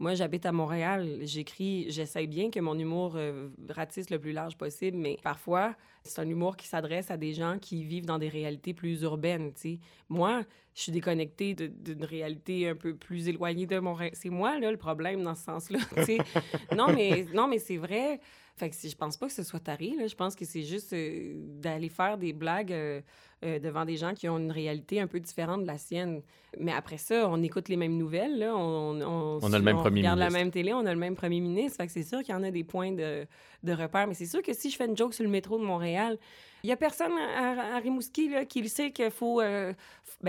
Moi, 0.00 0.14
j'habite 0.14 0.46
à 0.46 0.52
Montréal, 0.52 1.18
j'écris, 1.22 1.86
j'essaye 1.88 2.28
bien 2.28 2.50
que 2.50 2.60
mon 2.60 2.78
humour 2.78 3.14
euh, 3.16 3.48
ratisse 3.68 4.10
le 4.10 4.20
plus 4.20 4.30
large 4.30 4.56
possible, 4.56 4.96
mais 4.96 5.16
parfois, 5.24 5.74
c'est 6.04 6.20
un 6.20 6.28
humour 6.28 6.56
qui 6.56 6.68
s'adresse 6.68 7.10
à 7.10 7.16
des 7.16 7.34
gens 7.34 7.58
qui 7.58 7.82
vivent 7.82 8.06
dans 8.06 8.18
des 8.18 8.28
réalités 8.28 8.74
plus 8.74 9.02
urbaines, 9.02 9.52
tu 9.54 9.60
sais. 9.60 9.78
Moi, 10.08 10.44
je 10.74 10.82
suis 10.82 10.92
déconnectée 10.92 11.54
d'une 11.54 12.04
réalité 12.04 12.68
un 12.68 12.76
peu 12.76 12.94
plus 12.94 13.28
éloignée 13.28 13.66
de 13.66 13.80
Montréal. 13.80 14.12
C'est 14.14 14.30
moi, 14.30 14.60
là, 14.60 14.70
le 14.70 14.76
problème 14.76 15.24
dans 15.24 15.34
ce 15.34 15.42
sens-là, 15.42 15.80
tu 15.96 16.04
sais. 16.04 16.18
non, 16.76 16.92
mais, 16.94 17.26
non, 17.34 17.48
mais 17.48 17.58
c'est 17.58 17.76
vrai. 17.76 18.20
Fait 18.58 18.70
que 18.70 18.74
c'est- 18.76 18.88
je 18.88 18.96
pense 18.96 19.16
pas 19.16 19.26
que 19.26 19.32
ce 19.32 19.42
soit 19.42 19.60
taré, 19.60 19.94
là. 19.96 20.06
Je 20.06 20.14
pense 20.14 20.34
que 20.34 20.44
c'est 20.44 20.62
juste 20.62 20.92
euh, 20.92 21.34
d'aller 21.36 21.88
faire 21.88 22.18
des 22.18 22.32
blagues 22.32 22.72
euh, 22.72 23.00
euh, 23.44 23.58
devant 23.60 23.84
des 23.84 23.96
gens 23.96 24.14
qui 24.14 24.28
ont 24.28 24.38
une 24.38 24.50
réalité 24.50 25.00
un 25.00 25.06
peu 25.06 25.20
différente 25.20 25.62
de 25.62 25.66
la 25.66 25.78
sienne. 25.78 26.22
Mais 26.58 26.72
après 26.72 26.98
ça, 26.98 27.28
on 27.30 27.40
écoute 27.42 27.68
les 27.68 27.76
mêmes 27.76 27.96
nouvelles, 27.96 28.38
là. 28.38 28.56
On, 28.56 29.00
on, 29.00 29.38
On 29.40 29.52
a 29.52 29.58
le 29.58 29.64
même 29.64 29.76
premier 29.76 30.00
regarde 30.00 30.18
la 30.18 30.24
ministre. 30.26 30.40
même 30.44 30.50
télé, 30.50 30.72
on 30.74 30.84
a 30.86 30.92
le 30.92 30.98
même 30.98 31.14
premier 31.14 31.40
ministre. 31.40 31.76
Fait 31.76 31.86
que 31.86 31.92
c'est 31.92 32.02
sûr 32.02 32.20
qu'il 32.22 32.34
y 32.34 32.36
en 32.38 32.42
a 32.42 32.50
des 32.50 32.64
points 32.64 32.90
de, 32.92 33.26
de 33.62 33.72
repère. 33.72 34.06
Mais 34.08 34.14
c'est 34.14 34.26
sûr 34.26 34.42
que 34.42 34.52
si 34.52 34.70
je 34.70 34.76
fais 34.76 34.86
une 34.86 34.96
joke 34.96 35.14
sur 35.14 35.24
le 35.24 35.30
métro 35.30 35.58
de 35.58 35.64
Montréal, 35.64 36.18
il 36.64 36.68
y 36.70 36.72
a 36.72 36.76
personne 36.76 37.12
à, 37.36 37.76
à 37.76 37.78
Rimouski 37.78 38.28
là, 38.30 38.44
qui 38.44 38.60
le 38.60 38.68
sait 38.68 38.90
qu'il 38.90 39.10
faut... 39.12 39.40
ben, 39.40 39.74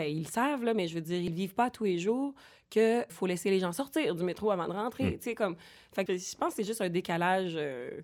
ils 0.04 0.20
le 0.24 0.30
savent, 0.30 0.64
là, 0.64 0.76
mais 0.76 0.88
je 0.88 0.94
veux 0.94 1.02
dire, 1.02 1.20
ils 1.20 1.34
vivent 1.34 1.56
pas 1.56 1.72
tous 1.72 1.86
les 1.86 1.98
jours 1.98 2.34
qu'il 2.70 3.06
faut 3.10 3.26
laisser 3.26 3.50
les 3.50 3.60
gens 3.60 3.72
sortir 3.72 4.16
du 4.16 4.24
métro 4.24 4.52
avant 4.52 4.68
de 4.68 4.74
rentrer. 4.74 5.06
Mm. 5.06 5.18
Tu 5.18 5.22
sais, 5.22 5.36
comme... 5.36 5.56
Fait 5.92 6.06
que 6.06 6.18
je 6.18 6.36
pense 6.36 6.50
que 6.50 6.62
c'est 6.62 6.68
juste 6.68 6.82
un 6.82 6.90
décalage... 6.90 7.54
euh, 7.56 8.02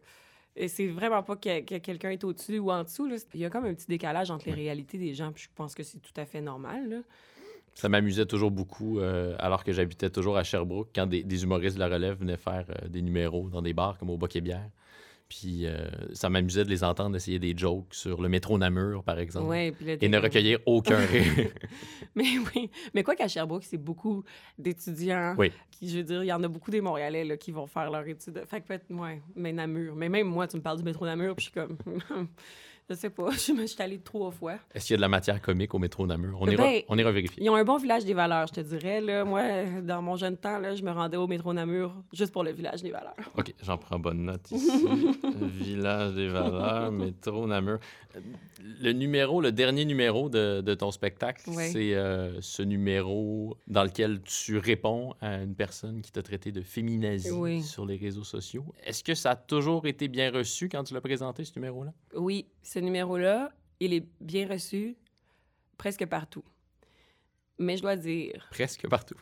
et 0.57 0.69
c'est 0.69 0.87
vraiment 0.87 1.21
pas 1.21 1.35
que, 1.35 1.61
que 1.61 1.77
quelqu'un 1.79 2.11
est 2.11 2.23
au-dessus 2.23 2.59
ou 2.59 2.71
en 2.71 2.83
dessous. 2.83 3.05
là. 3.05 3.17
Il 3.33 3.41
y 3.41 3.45
a 3.45 3.49
comme 3.49 3.65
un 3.65 3.73
petit 3.73 3.87
décalage 3.87 4.31
entre 4.31 4.45
les 4.45 4.53
réalités 4.53 4.97
des 4.97 5.13
gens. 5.13 5.33
Puis 5.33 5.43
je 5.43 5.49
pense 5.53 5.75
que 5.75 5.83
c'est 5.83 5.99
tout 5.99 6.13
à 6.15 6.25
fait 6.25 6.39
normal. 6.39 6.89
là. 6.89 6.97
Ça 7.73 7.89
m'amusait 7.89 8.25
toujours 8.25 8.51
beaucoup, 8.51 8.99
euh, 8.99 9.35
alors 9.39 9.65
que 9.65 9.73
j'habitais 9.73 10.09
toujours 10.09 10.37
à 10.37 10.45
Sherbrooke, 10.45 10.91
quand 10.95 11.07
des, 11.07 11.23
des 11.23 11.43
humoristes 11.43 11.75
de 11.75 11.81
la 11.81 11.89
relève 11.89 12.17
venaient 12.17 12.37
faire 12.37 12.65
euh, 12.69 12.87
des 12.87 13.01
numéros 13.01 13.49
dans 13.49 13.61
des 13.61 13.73
bars 13.73 13.97
comme 13.97 14.09
au 14.09 14.17
Boc 14.17 14.33
et 14.37 14.41
Bière. 14.41 14.69
Puis 15.27 15.65
euh, 15.65 15.87
ça 16.13 16.29
m'amusait 16.29 16.63
de 16.63 16.69
les 16.69 16.83
entendre 16.83 17.15
essayer 17.15 17.39
des 17.39 17.57
jokes 17.57 17.93
sur 17.93 18.21
le 18.21 18.29
métro 18.29 18.57
Namur, 18.59 19.03
par 19.03 19.17
exemple. 19.17 19.47
Ouais, 19.47 19.71
puis 19.71 19.85
là, 19.85 19.95
Et 19.99 20.07
ne 20.07 20.19
recueillir 20.19 20.59
aucun 20.67 20.97
rire. 21.05 21.51
Mais 22.15 22.37
oui. 22.55 22.69
Mais 22.93 23.03
quoi 23.03 23.15
qu'à 23.15 23.27
Sherbrooke, 23.27 23.63
c'est 23.63 23.79
beaucoup 23.79 24.23
d'étudiants. 24.59 25.33
Oui. 25.37 25.51
Qui, 25.71 25.89
je 25.89 25.97
veux 25.97 26.03
dire, 26.03 26.23
il 26.23 26.27
y 26.27 26.33
en 26.33 26.43
a 26.43 26.47
beaucoup 26.47 26.69
des 26.69 26.81
Montréalais 26.81 27.23
là, 27.23 27.37
qui 27.37 27.51
vont 27.51 27.65
faire 27.65 27.89
leur 27.89 28.07
étude. 28.07 28.43
Fait 28.45 28.61
que 28.61 28.67
peut-être, 28.67 28.85
ouais, 28.91 29.21
mais 29.35 29.51
Namur. 29.51 29.95
Mais 29.95 30.09
même 30.09 30.27
moi, 30.27 30.47
tu 30.47 30.57
me 30.57 30.61
parles 30.61 30.77
du 30.77 30.83
métro 30.83 31.05
Namur, 31.05 31.35
puis 31.35 31.45
je 31.45 31.51
suis 31.51 31.67
comme. 31.67 31.77
je 32.89 32.95
sais 32.95 33.09
pas. 33.09 33.29
Je 33.45 33.51
me 33.51 33.65
suis 33.65 33.81
allée 33.81 33.99
trois 33.99 34.31
fois. 34.31 34.55
Est-ce 34.73 34.87
qu'il 34.87 34.93
y 34.93 34.95
a 34.95 34.97
de 34.97 35.01
la 35.01 35.07
matière 35.09 35.41
comique 35.41 35.73
au 35.73 35.79
métro 35.79 36.05
Namur? 36.05 36.37
On 36.41 36.45
Ben, 36.45 36.53
ira, 36.53 36.67
on 36.89 36.97
ira 36.97 37.11
vérifier. 37.11 37.43
Ils 37.43 37.49
ont 37.49 37.55
un 37.55 37.63
bon 37.63 37.77
village 37.77 38.05
des 38.05 38.13
valeurs, 38.13 38.47
je 38.47 38.53
te 38.53 38.61
dirais. 38.61 39.01
Là. 39.01 39.23
Moi, 39.25 39.81
dans 39.81 40.01
mon 40.01 40.15
jeune 40.15 40.37
temps, 40.37 40.59
là, 40.59 40.75
je 40.75 40.83
me 40.83 40.91
rendais 40.91 41.17
au 41.17 41.27
métro 41.27 41.53
Namur 41.53 41.93
juste 42.13 42.31
pour 42.31 42.43
le 42.43 42.51
village 42.51 42.81
des 42.83 42.91
valeurs. 42.91 43.15
OK, 43.37 43.53
j'en 43.63 43.77
prends 43.77 43.99
bonne 43.99 44.23
note 44.25 44.51
ici. 44.51 44.85
Village 45.41 46.13
des 46.15 46.27
valeurs, 46.27 46.91
métro 46.91 47.47
Namur. 47.47 47.79
Le 48.81 48.93
numéro, 48.93 49.41
le 49.41 49.51
dernier 49.51 49.83
numéro 49.85 50.29
de, 50.29 50.61
de 50.61 50.73
ton 50.73 50.91
spectacle, 50.91 51.41
c'est 51.53 51.93
euh, 51.93 52.39
ce 52.41 52.61
numéro 52.63 53.57
dans 53.67 53.83
lequel 53.83 54.21
tu 54.21 54.57
réponds 54.57 55.13
à 55.21 55.41
une 55.41 55.53
personne 55.55 56.01
qui 56.01 56.11
t'a 56.11 56.21
traité 56.23 56.51
de 56.51 56.61
féminazie 56.61 57.31
Oui. 57.31 57.61
sur 57.61 57.85
les 57.85 57.97
réseaux 57.97 58.23
sociaux. 58.23 58.63
Est-ce 58.85 59.03
que 59.03 59.13
ça 59.15 59.31
a 59.31 59.35
toujours 59.35 59.85
été 59.85 60.07
bien 60.07 60.31
reçu 60.31 60.69
quand 60.69 60.83
tu 60.83 60.93
l'as 60.93 61.01
présenté, 61.01 61.43
ce 61.43 61.51
numéro-là? 61.57 61.91
Oui, 62.15 62.45
ce 62.75 62.79
numéro-là, 62.79 63.53
il 63.79 63.93
est 63.93 64.05
bien 64.19 64.47
reçu 64.49 64.97
presque 65.77 66.05
partout. 66.05 66.43
Mais 67.57 67.77
je 67.77 67.81
dois 67.81 67.95
dire, 67.95 68.47
Presque 68.51 68.85
partout. 68.89 69.15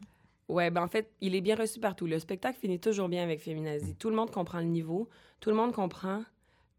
ouais, 0.49 0.71
ben 0.71 0.81
en 0.83 0.87
fait, 0.87 1.11
il 1.21 1.35
est 1.35 1.41
bien 1.41 1.55
reçu 1.55 1.79
partout. 1.79 2.07
Le 2.07 2.17
spectacle 2.17 2.57
finit 2.57 2.79
toujours 2.79 3.09
bien 3.09 3.21
avec 3.21 3.41
Féminazie. 3.41 3.95
Tout 3.95 4.09
le 4.09 4.15
monde 4.15 4.31
comprend 4.31 4.57
le 4.57 4.65
niveau. 4.65 5.07
Tout 5.39 5.51
le 5.51 5.55
monde 5.55 5.71
comprend 5.71 6.23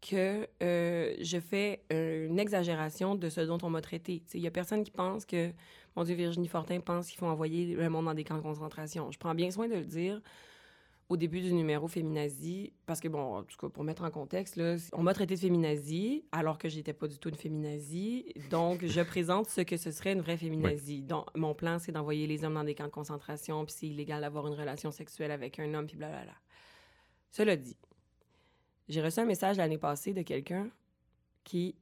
que 0.01 0.47
euh, 0.61 1.15
je 1.21 1.39
fais 1.39 1.81
une 1.89 2.39
exagération 2.39 3.15
de 3.15 3.29
ce 3.29 3.39
dont 3.41 3.57
on 3.63 3.69
m'a 3.69 3.81
traité. 3.81 4.21
Il 4.33 4.41
y 4.41 4.47
a 4.47 4.51
personne 4.51 4.83
qui 4.83 4.91
pense 4.91 5.25
que, 5.25 5.51
mon 5.95 6.03
Dieu, 6.03 6.15
Virginie 6.15 6.49
Fortin 6.49 6.81
pense 6.81 7.07
qu'il 7.07 7.17
faut 7.17 7.25
envoyer 7.25 7.73
le 7.73 7.89
monde 7.89 8.03
dans 8.05 8.13
des 8.13 8.25
camps 8.25 8.35
de 8.35 8.41
concentration. 8.41 9.11
Je 9.11 9.17
prends 9.17 9.33
bien 9.33 9.49
soin 9.49 9.69
de 9.69 9.75
le 9.75 9.85
dire 9.85 10.21
au 11.07 11.17
début 11.17 11.41
du 11.41 11.53
numéro 11.53 11.87
Féminazie, 11.87 12.73
parce 12.87 12.99
que, 12.99 13.07
bon, 13.07 13.35
en 13.37 13.43
tout 13.43 13.57
cas, 13.57 13.69
pour 13.69 13.83
mettre 13.83 14.03
en 14.03 14.09
contexte, 14.09 14.55
là, 14.55 14.75
on 14.93 15.03
m'a 15.03 15.13
traité 15.13 15.35
de 15.35 15.39
féminazie 15.39 16.25
alors 16.31 16.57
que 16.57 16.67
j'étais 16.67 16.93
pas 16.93 17.07
du 17.07 17.19
tout 17.19 17.29
une 17.29 17.35
féminazie. 17.35 18.33
Donc, 18.49 18.83
je 18.83 19.01
présente 19.03 19.47
ce 19.47 19.61
que 19.61 19.77
ce 19.77 19.91
serait 19.91 20.13
une 20.13 20.21
vraie 20.21 20.37
féminazie. 20.37 21.03
Donc, 21.03 21.25
mon 21.35 21.53
plan, 21.53 21.77
c'est 21.77 21.91
d'envoyer 21.91 22.25
les 22.25 22.43
hommes 22.43 22.55
dans 22.55 22.63
des 22.63 22.73
camps 22.73 22.85
de 22.85 22.89
concentration, 22.89 23.63
puis 23.65 23.75
c'est 23.77 23.87
illégal 23.87 24.21
d'avoir 24.21 24.47
une 24.47 24.55
relation 24.55 24.89
sexuelle 24.89 25.29
avec 25.31 25.59
un 25.59 25.71
homme, 25.75 25.85
puis 25.85 25.95
blablabla. 25.95 26.33
Cela 27.29 27.55
dit, 27.55 27.77
j'ai 28.89 29.01
reçu 29.01 29.19
un 29.19 29.25
message 29.25 29.57
l'année 29.57 29.77
passée 29.77 30.13
de 30.13 30.23
quelqu'un 30.23 30.69
qui, 31.43 31.75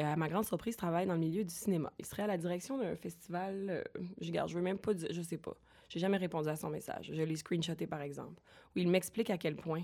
euh, 0.00 0.12
à 0.12 0.16
ma 0.16 0.28
grande 0.28 0.44
surprise, 0.44 0.76
travaille 0.76 1.06
dans 1.06 1.14
le 1.14 1.20
milieu 1.20 1.44
du 1.44 1.54
cinéma. 1.54 1.92
Il 2.00 2.06
serait 2.06 2.24
à 2.24 2.26
la 2.26 2.36
direction 2.38 2.78
d'un 2.78 2.96
festival. 2.96 3.66
euh, 3.70 3.84
je 4.20 4.30
garde, 4.32 4.48
je 4.48 4.56
veux 4.56 4.62
même 4.62 4.78
pas 4.78 4.92
dire, 4.92 5.08
je 5.12 5.22
sais 5.22 5.38
pas. 5.38 5.56
J'ai 5.90 5.98
jamais 5.98 6.16
répondu 6.16 6.48
à 6.48 6.56
son 6.56 6.70
message. 6.70 7.10
Je 7.12 7.22
l'ai 7.22 7.36
screenshoté, 7.36 7.86
par 7.86 8.00
exemple, 8.00 8.40
où 8.74 8.78
il 8.78 8.88
m'explique 8.88 9.28
à 9.28 9.36
quel 9.36 9.56
point 9.56 9.82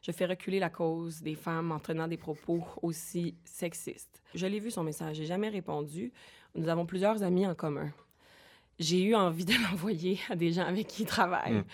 je 0.00 0.12
fais 0.12 0.26
reculer 0.26 0.60
la 0.60 0.70
cause 0.70 1.22
des 1.22 1.34
femmes 1.34 1.72
en 1.72 1.80
tenant 1.80 2.06
des 2.06 2.16
propos 2.16 2.62
aussi 2.82 3.34
sexistes. 3.44 4.22
Je 4.34 4.46
l'ai 4.46 4.60
vu, 4.60 4.70
son 4.70 4.84
message. 4.84 5.16
J'ai 5.16 5.26
jamais 5.26 5.48
répondu. 5.48 6.12
Nous 6.54 6.68
avons 6.68 6.86
plusieurs 6.86 7.22
amis 7.24 7.46
en 7.46 7.54
commun. 7.54 7.90
J'ai 8.78 9.02
eu 9.02 9.14
envie 9.16 9.44
de 9.44 9.54
l'envoyer 9.70 10.20
à 10.30 10.36
des 10.36 10.52
gens 10.52 10.66
avec 10.66 10.86
qui 10.86 11.02
il 11.02 11.06
travaille. 11.06 11.54
Mm. 11.54 11.64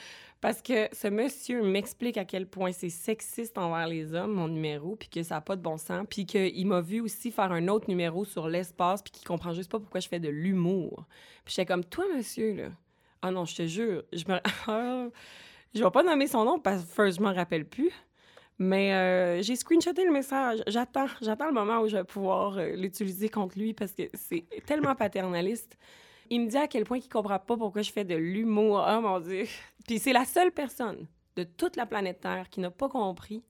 Parce 0.40 0.62
que 0.62 0.88
ce 0.92 1.08
monsieur 1.08 1.62
m'explique 1.62 2.16
à 2.16 2.24
quel 2.24 2.46
point 2.46 2.72
c'est 2.72 2.88
sexiste 2.88 3.58
envers 3.58 3.86
les 3.86 4.14
hommes, 4.14 4.32
mon 4.32 4.48
numéro, 4.48 4.96
puis 4.96 5.10
que 5.10 5.22
ça 5.22 5.34
n'a 5.34 5.40
pas 5.42 5.54
de 5.54 5.60
bon 5.60 5.76
sens, 5.76 6.06
puis 6.08 6.24
qu'il 6.24 6.66
m'a 6.66 6.80
vu 6.80 7.02
aussi 7.02 7.30
faire 7.30 7.52
un 7.52 7.68
autre 7.68 7.90
numéro 7.90 8.24
sur 8.24 8.48
l'espace, 8.48 9.02
puis 9.02 9.10
qu'il 9.10 9.28
comprend 9.28 9.52
juste 9.52 9.70
pas 9.70 9.78
pourquoi 9.78 10.00
je 10.00 10.08
fais 10.08 10.18
de 10.18 10.30
l'humour. 10.30 11.04
Puis 11.44 11.54
j'étais 11.54 11.66
comme, 11.66 11.84
toi, 11.84 12.06
monsieur, 12.16 12.54
là, 12.54 12.68
ah 13.22 13.30
non, 13.30 13.44
je 13.44 13.56
te 13.56 13.66
jure, 13.66 14.02
je 14.12 14.24
me... 14.28 14.38
Ah, 14.66 15.06
je 15.74 15.84
vais 15.84 15.90
pas 15.90 16.02
nommer 16.02 16.26
son 16.26 16.44
nom 16.44 16.58
parce 16.58 16.84
que 16.84 17.10
je 17.10 17.20
m'en 17.20 17.32
rappelle 17.32 17.64
plus. 17.64 17.90
Mais 18.58 18.92
euh, 18.92 19.40
j'ai 19.42 19.56
screenshoté 19.56 20.04
le 20.04 20.10
message. 20.10 20.62
J'attends, 20.66 21.06
j'attends 21.22 21.46
le 21.46 21.52
moment 21.54 21.80
où 21.80 21.88
je 21.88 21.96
vais 21.96 22.04
pouvoir 22.04 22.58
euh, 22.58 22.76
l'utiliser 22.76 23.28
contre 23.28 23.58
lui 23.58 23.72
parce 23.72 23.92
que 23.92 24.02
c'est 24.14 24.44
tellement 24.66 24.94
paternaliste. 24.94 25.78
Il 26.28 26.42
me 26.42 26.48
dit 26.48 26.56
à 26.58 26.68
quel 26.68 26.84
point 26.84 26.98
il 26.98 27.08
comprend 27.08 27.38
pas 27.38 27.56
pourquoi 27.56 27.82
je 27.82 27.90
fais 27.90 28.04
de 28.04 28.16
l'humour. 28.16 28.84
Oh 28.86 29.00
mon 29.00 29.18
Dieu. 29.20 29.44
Puis 29.86 29.98
c'est 29.98 30.12
la 30.12 30.24
seule 30.24 30.52
personne 30.52 31.06
de 31.36 31.44
toute 31.44 31.76
la 31.76 31.86
planète 31.86 32.20
Terre 32.20 32.50
qui 32.50 32.60
n'a 32.60 32.70
pas 32.70 32.88
compris 32.88 33.42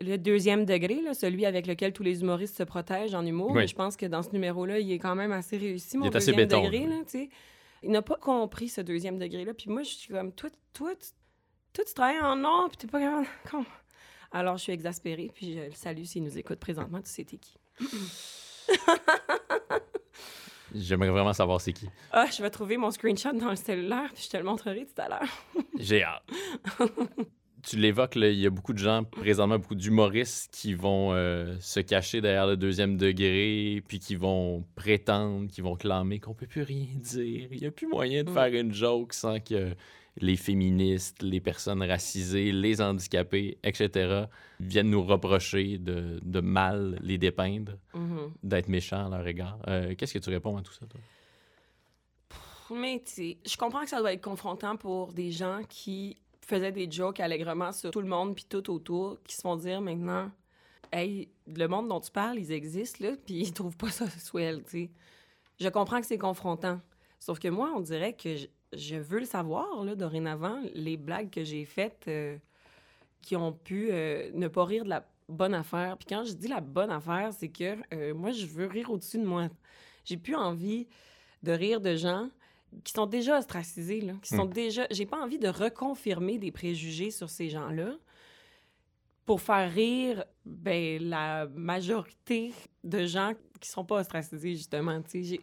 le 0.00 0.16
deuxième 0.16 0.64
degré, 0.64 1.00
là, 1.00 1.14
celui 1.14 1.46
avec 1.46 1.66
lequel 1.66 1.92
tous 1.92 2.02
les 2.02 2.22
humoristes 2.22 2.56
se 2.56 2.62
protègent 2.62 3.14
en 3.14 3.24
humour. 3.24 3.52
Oui. 3.52 3.66
Je 3.68 3.74
pense 3.74 3.96
que 3.96 4.06
dans 4.06 4.22
ce 4.22 4.30
numéro-là, 4.32 4.78
il 4.78 4.90
est 4.90 4.98
quand 4.98 5.14
même 5.14 5.32
assez 5.32 5.56
réussi, 5.56 5.96
mon 5.96 6.06
Il 6.06 6.08
est 6.08 6.16
assez 6.16 6.32
deuxième 6.32 6.48
béton, 6.48 6.62
degré. 6.64 6.86
là. 6.86 6.96
Il 7.82 7.90
n'a 7.90 8.02
pas 8.02 8.16
compris 8.16 8.68
ce 8.68 8.80
deuxième 8.80 9.18
degré-là. 9.18 9.54
Puis 9.54 9.70
moi, 9.70 9.82
je 9.82 9.90
suis 9.90 10.12
comme, 10.12 10.32
toi, 10.32 10.50
toi, 10.72 10.92
toi, 11.72 11.84
tu 11.84 11.94
travailles 11.94 12.20
en 12.20 12.44
or, 12.44 12.68
puis 12.68 12.76
t'es 12.76 12.86
pas 12.86 13.00
capable. 13.00 13.26
Con. 13.50 13.64
Alors, 14.30 14.56
je 14.56 14.62
suis 14.62 14.72
exaspérée, 14.72 15.30
puis 15.34 15.54
je 15.54 15.60
le 15.60 15.72
salue 15.72 16.04
s'il 16.04 16.22
nous 16.24 16.38
écoute 16.38 16.58
présentement. 16.58 17.00
Tu 17.02 17.10
sais, 17.10 17.24
t'es 17.24 17.38
qui? 17.38 17.56
J'aimerais 20.74 21.10
vraiment 21.10 21.34
savoir 21.34 21.60
c'est 21.60 21.72
qui. 21.74 21.88
Ah, 22.12 22.26
je 22.26 22.40
vais 22.42 22.48
trouver 22.48 22.78
mon 22.78 22.90
screenshot 22.90 23.32
dans 23.32 23.50
le 23.50 23.56
cellulaire, 23.56 24.10
puis 24.14 24.22
je 24.24 24.30
te 24.30 24.36
le 24.38 24.44
montrerai 24.44 24.86
tout 24.86 25.02
à 25.02 25.08
l'heure. 25.08 25.28
J'ai 25.78 26.02
hâte. 26.02 26.22
tu 27.62 27.76
l'évoques, 27.76 28.16
il 28.16 28.34
y 28.34 28.46
a 28.46 28.50
beaucoup 28.50 28.72
de 28.72 28.78
gens, 28.78 29.04
présentement, 29.04 29.58
beaucoup 29.58 29.74
d'humoristes 29.74 30.52
qui 30.52 30.74
vont 30.74 31.12
euh, 31.12 31.56
se 31.60 31.80
cacher 31.80 32.20
derrière 32.20 32.46
le 32.46 32.56
deuxième 32.56 32.96
degré, 32.96 33.82
puis 33.86 33.98
qui 34.00 34.16
vont 34.16 34.64
prétendre, 34.74 35.48
qui 35.50 35.60
vont 35.60 35.76
clamer 35.76 36.18
qu'on 36.20 36.34
peut 36.34 36.46
plus 36.46 36.62
rien 36.62 36.86
dire. 36.96 37.48
Il 37.52 37.60
n'y 37.60 37.66
a 37.66 37.70
plus 37.70 37.86
moyen 37.86 38.24
de 38.24 38.30
Mm. 38.30 38.34
faire 38.34 38.54
une 38.54 38.72
joke 38.74 39.12
sans 39.12 39.38
que 39.40 39.74
les 40.18 40.36
féministes, 40.36 41.22
les 41.22 41.40
personnes 41.40 41.82
racisées, 41.82 42.52
les 42.52 42.82
handicapés, 42.82 43.56
etc., 43.64 44.24
viennent 44.60 44.90
nous 44.90 45.02
reprocher 45.02 45.78
de, 45.78 46.20
de 46.22 46.40
mal 46.40 46.98
les 47.02 47.16
dépeindre, 47.16 47.72
Mhm. 47.94 48.32
d'être 48.42 48.68
méchants 48.68 49.06
à 49.06 49.16
leur 49.16 49.26
égard. 49.26 49.58
Euh, 49.68 49.94
Qu'est-ce 49.96 50.12
que 50.14 50.18
tu 50.18 50.28
réponds 50.30 50.56
à 50.58 50.62
tout 50.62 50.72
ça, 50.74 50.84
toi? 50.86 51.00
Mais 52.74 53.02
tu 53.04 53.12
sais, 53.12 53.38
je 53.46 53.56
comprends 53.56 53.82
que 53.82 53.88
ça 53.90 53.98
doit 54.00 54.12
être 54.12 54.22
confrontant 54.22 54.76
pour 54.76 55.12
des 55.12 55.30
gens 55.30 55.60
qui 55.68 56.16
faisaient 56.56 56.72
des 56.72 56.90
jokes 56.90 57.20
allègrement 57.20 57.72
sur 57.72 57.90
tout 57.90 58.00
le 58.00 58.08
monde 58.08 58.34
puis 58.34 58.44
tout 58.48 58.70
autour, 58.70 59.18
qui 59.24 59.36
se 59.36 59.40
font 59.42 59.56
dire 59.56 59.80
maintenant, 59.80 60.30
hey, 60.92 61.28
le 61.46 61.66
monde 61.66 61.88
dont 61.88 62.00
tu 62.00 62.10
parles, 62.10 62.38
ils 62.38 62.52
existent 62.52 63.04
là, 63.04 63.12
puis 63.24 63.34
ils 63.40 63.52
trouvent 63.52 63.76
pas 63.76 63.90
ça 63.90 64.08
swell, 64.18 64.62
tu 64.64 64.70
sais. 64.70 64.90
Je 65.60 65.68
comprends 65.68 66.00
que 66.00 66.06
c'est 66.06 66.18
confrontant. 66.18 66.80
Sauf 67.18 67.38
que 67.38 67.48
moi, 67.48 67.72
on 67.76 67.80
dirait 67.80 68.14
que 68.14 68.36
je- 68.36 68.46
je 68.72 68.96
veux 68.96 69.20
le 69.20 69.24
savoir, 69.26 69.84
là, 69.84 69.94
dorénavant, 69.94 70.60
les 70.74 70.96
blagues 70.96 71.30
que 71.30 71.44
j'ai 71.44 71.64
faites 71.64 72.04
euh, 72.08 72.36
qui 73.22 73.36
ont 73.36 73.52
pu 73.52 73.88
euh, 73.90 74.30
ne 74.34 74.48
pas 74.48 74.64
rire 74.64 74.84
de 74.84 74.88
la 74.90 75.06
bonne 75.28 75.54
affaire. 75.54 75.96
Puis 75.98 76.06
quand 76.08 76.24
je 76.24 76.32
dis 76.32 76.48
la 76.48 76.60
bonne 76.60 76.90
affaire, 76.90 77.32
c'est 77.32 77.48
que 77.48 77.76
euh, 77.94 78.14
moi, 78.14 78.32
je 78.32 78.46
veux 78.46 78.66
rire 78.66 78.90
au-dessus 78.90 79.18
de 79.18 79.24
moi. 79.26 79.48
J'ai 80.04 80.16
plus 80.16 80.34
envie 80.34 80.88
de 81.42 81.52
rire 81.52 81.80
de 81.80 81.94
gens 81.94 82.28
qui 82.84 82.92
sont 82.92 83.06
déjà 83.06 83.38
ostracisés, 83.38 84.00
là, 84.00 84.14
qui 84.22 84.34
sont 84.34 84.44
déjà... 84.46 84.86
J'ai 84.90 85.06
pas 85.06 85.18
envie 85.22 85.38
de 85.38 85.48
reconfirmer 85.48 86.38
des 86.38 86.50
préjugés 86.50 87.10
sur 87.10 87.28
ces 87.30 87.48
gens-là 87.48 87.92
pour 89.24 89.40
faire 89.40 89.70
rire 89.72 90.24
ben, 90.44 91.02
la 91.02 91.46
majorité 91.54 92.52
de 92.84 93.06
gens 93.06 93.32
qui 93.60 93.68
sont 93.68 93.84
pas 93.84 94.00
ostracisés, 94.00 94.54
justement. 94.54 95.00
tu 95.02 95.38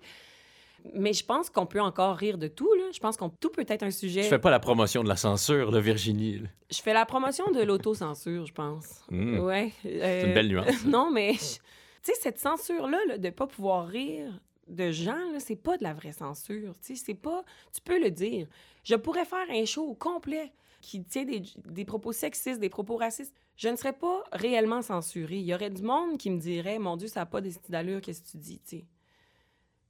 Mais 0.93 1.13
je 1.13 1.23
pense 1.23 1.49
qu'on 1.49 1.65
peut 1.65 1.81
encore 1.81 2.17
rire 2.17 2.37
de 2.37 2.47
tout. 2.47 2.73
Là. 2.73 2.85
Je 2.93 2.99
pense 2.99 3.15
qu'on 3.15 3.29
tout 3.29 3.49
peut 3.49 3.65
être 3.67 3.83
un 3.83 3.91
sujet. 3.91 4.23
Je 4.23 4.27
fais 4.27 4.39
pas 4.39 4.49
la 4.49 4.59
promotion 4.59 5.03
de 5.03 5.07
la 5.07 5.15
censure, 5.15 5.71
là, 5.71 5.79
Virginie. 5.79 6.39
là. 6.39 6.47
Je 6.69 6.81
fais 6.81 6.93
la 6.93 7.05
promotion 7.05 7.49
de 7.51 7.61
l'autocensure, 7.61 8.45
je 8.45 8.53
pense. 8.53 9.01
Mm. 9.09 9.39
Ouais. 9.39 9.71
C'est 9.81 10.01
euh, 10.03 10.27
une 10.27 10.33
belle 10.33 10.47
nuance. 10.49 10.83
non, 10.85 11.09
mais 11.11 11.33
je- 11.33 11.55
tu 12.01 12.13
sais, 12.13 12.13
cette 12.21 12.39
censure-là, 12.39 12.97
là, 13.07 13.17
de 13.17 13.29
pas 13.29 13.47
pouvoir 13.47 13.87
rire 13.87 14.39
de 14.69 14.91
gens, 14.91 15.19
c'est 15.39 15.55
pas 15.55 15.77
de 15.77 15.83
la 15.83 15.93
vraie 15.93 16.11
censure. 16.11 16.73
C'est 16.81 17.13
pas. 17.13 17.43
Tu 17.73 17.81
peux 17.81 18.01
le 18.01 18.11
dire. 18.11 18.47
Je 18.83 18.95
pourrais 18.95 19.25
faire 19.25 19.49
un 19.49 19.65
show 19.65 19.93
complet 19.95 20.51
qui 20.81 21.03
tient 21.03 21.25
des, 21.25 21.43
des 21.65 21.85
propos 21.85 22.13
sexistes, 22.13 22.59
des 22.59 22.69
propos 22.69 22.95
racistes. 22.95 23.35
Je 23.57 23.67
ne 23.67 23.75
serais 23.75 23.93
pas 23.93 24.23
réellement 24.31 24.81
censurée. 24.81 25.37
Il 25.37 25.45
y 25.45 25.53
aurait 25.53 25.69
du 25.69 25.81
monde 25.81 26.17
qui 26.17 26.29
me 26.29 26.39
dirait 26.39 26.79
Mon 26.79 26.95
Dieu, 26.95 27.07
ça 27.07 27.21
n'a 27.21 27.25
pas 27.25 27.41
d'allure, 27.67 28.01
qu'est-ce 28.01 28.21
que 28.21 28.29
tu 28.29 28.37
dis. 28.37 28.85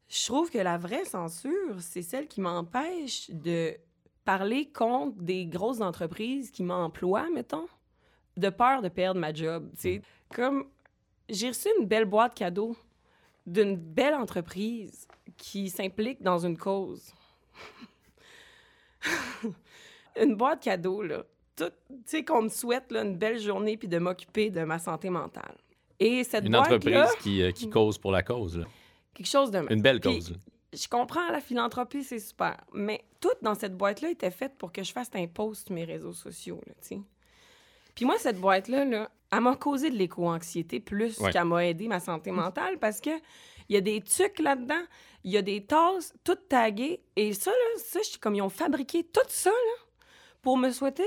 Je 0.07 0.25
trouve 0.25 0.49
que 0.49 0.57
la 0.57 0.77
vraie 0.77 1.05
censure, 1.05 1.79
c'est 1.79 2.01
celle 2.01 2.27
qui 2.27 2.41
m'empêche 2.41 3.29
de 3.29 3.77
parler 4.25 4.71
contre 4.71 5.21
des 5.21 5.45
grosses 5.45 5.81
entreprises 5.81 6.49
qui 6.49 6.63
m'emploient, 6.63 7.29
mettons, 7.33 7.67
de 8.37 8.49
peur 8.49 8.81
de 8.81 8.89
perdre 8.89 9.19
ma 9.19 9.33
job. 9.33 9.69
tu 9.75 9.81
sais. 9.81 10.01
Comme 10.33 10.65
j'ai 11.29 11.49
reçu 11.49 11.67
une 11.79 11.85
belle 11.85 12.05
boîte 12.05 12.33
cadeau 12.33 12.75
d'une 13.51 13.75
belle 13.75 14.13
entreprise 14.15 15.07
qui 15.37 15.69
s'implique 15.69 16.21
dans 16.21 16.45
une 16.45 16.57
cause. 16.57 17.13
une 20.21 20.35
boîte 20.35 20.61
cadeau, 20.63 21.01
là. 21.01 21.23
Tout, 21.55 21.65
tu 21.89 21.95
sais, 22.05 22.23
qu'on 22.23 22.43
me 22.43 22.49
souhaite 22.49 22.91
là, 22.91 23.01
une 23.03 23.17
belle 23.17 23.39
journée 23.39 23.75
puis 23.77 23.87
de 23.87 23.97
m'occuper 23.97 24.49
de 24.49 24.61
ma 24.63 24.79
santé 24.79 25.09
mentale. 25.09 25.55
Et 25.99 26.23
cette 26.23 26.45
Une 26.45 26.51
boîte-là, 26.51 26.75
entreprise 26.75 27.21
qui, 27.21 27.41
euh, 27.41 27.51
qui 27.51 27.69
cause 27.69 27.97
pour 27.97 28.11
la 28.11 28.23
cause. 28.23 28.57
là. 28.57 28.65
quelque 29.13 29.27
chose 29.27 29.51
de 29.51 29.65
Une 29.69 29.81
belle 29.81 29.99
cause. 29.99 30.31
là. 30.31 30.37
je 30.73 30.87
comprends 30.87 31.29
la 31.31 31.41
philanthropie, 31.41 32.03
c'est 32.03 32.19
super. 32.19 32.57
Mais 32.73 33.03
tout 33.19 33.27
dans 33.41 33.55
cette 33.55 33.75
boîte-là 33.75 34.09
était 34.11 34.31
fait 34.31 34.53
pour 34.57 34.71
que 34.71 34.83
je 34.83 34.93
fasse 34.93 35.09
un 35.15 35.27
post 35.27 35.65
sur 35.67 35.75
mes 35.75 35.83
réseaux 35.83 36.13
sociaux, 36.13 36.61
là, 36.65 36.73
tu 36.81 36.87
sais. 36.87 37.01
Puis 37.95 38.05
moi, 38.05 38.15
cette 38.17 38.39
boîte-là, 38.39 38.85
là, 38.85 39.11
elle 39.31 39.41
m'a 39.41 39.55
causé 39.55 39.89
de 39.89 39.95
l'éco-anxiété 39.95 40.79
plus 40.79 41.19
Ouais. 41.19 41.31
qu'elle 41.31 41.45
m'a 41.45 41.65
aidé 41.65 41.87
ma 41.87 41.99
santé 41.99 42.31
mentale 42.31 42.77
parce 42.79 42.99
que 43.01 43.11
il 43.69 43.75
y 43.75 43.77
a 43.77 43.81
des 43.81 44.01
trucs 44.01 44.39
là-dedans, 44.39 44.81
il 45.23 45.31
y 45.31 45.37
a 45.37 45.41
des 45.43 45.63
tasses 45.63 46.13
toutes 46.23 46.47
taguées. 46.49 47.01
Et 47.15 47.33
ça, 47.33 47.51
là, 47.51 47.57
ça, 47.77 47.99
je 48.03 48.09
suis 48.09 48.19
comme 48.19 48.33
ils 48.35 48.41
ont 48.41 48.49
fabriqué 48.49 49.03
tout 49.03 49.21
ça, 49.27 49.51
là, 49.51 50.05
pour 50.41 50.57
me 50.57 50.71
souhaiter 50.71 51.03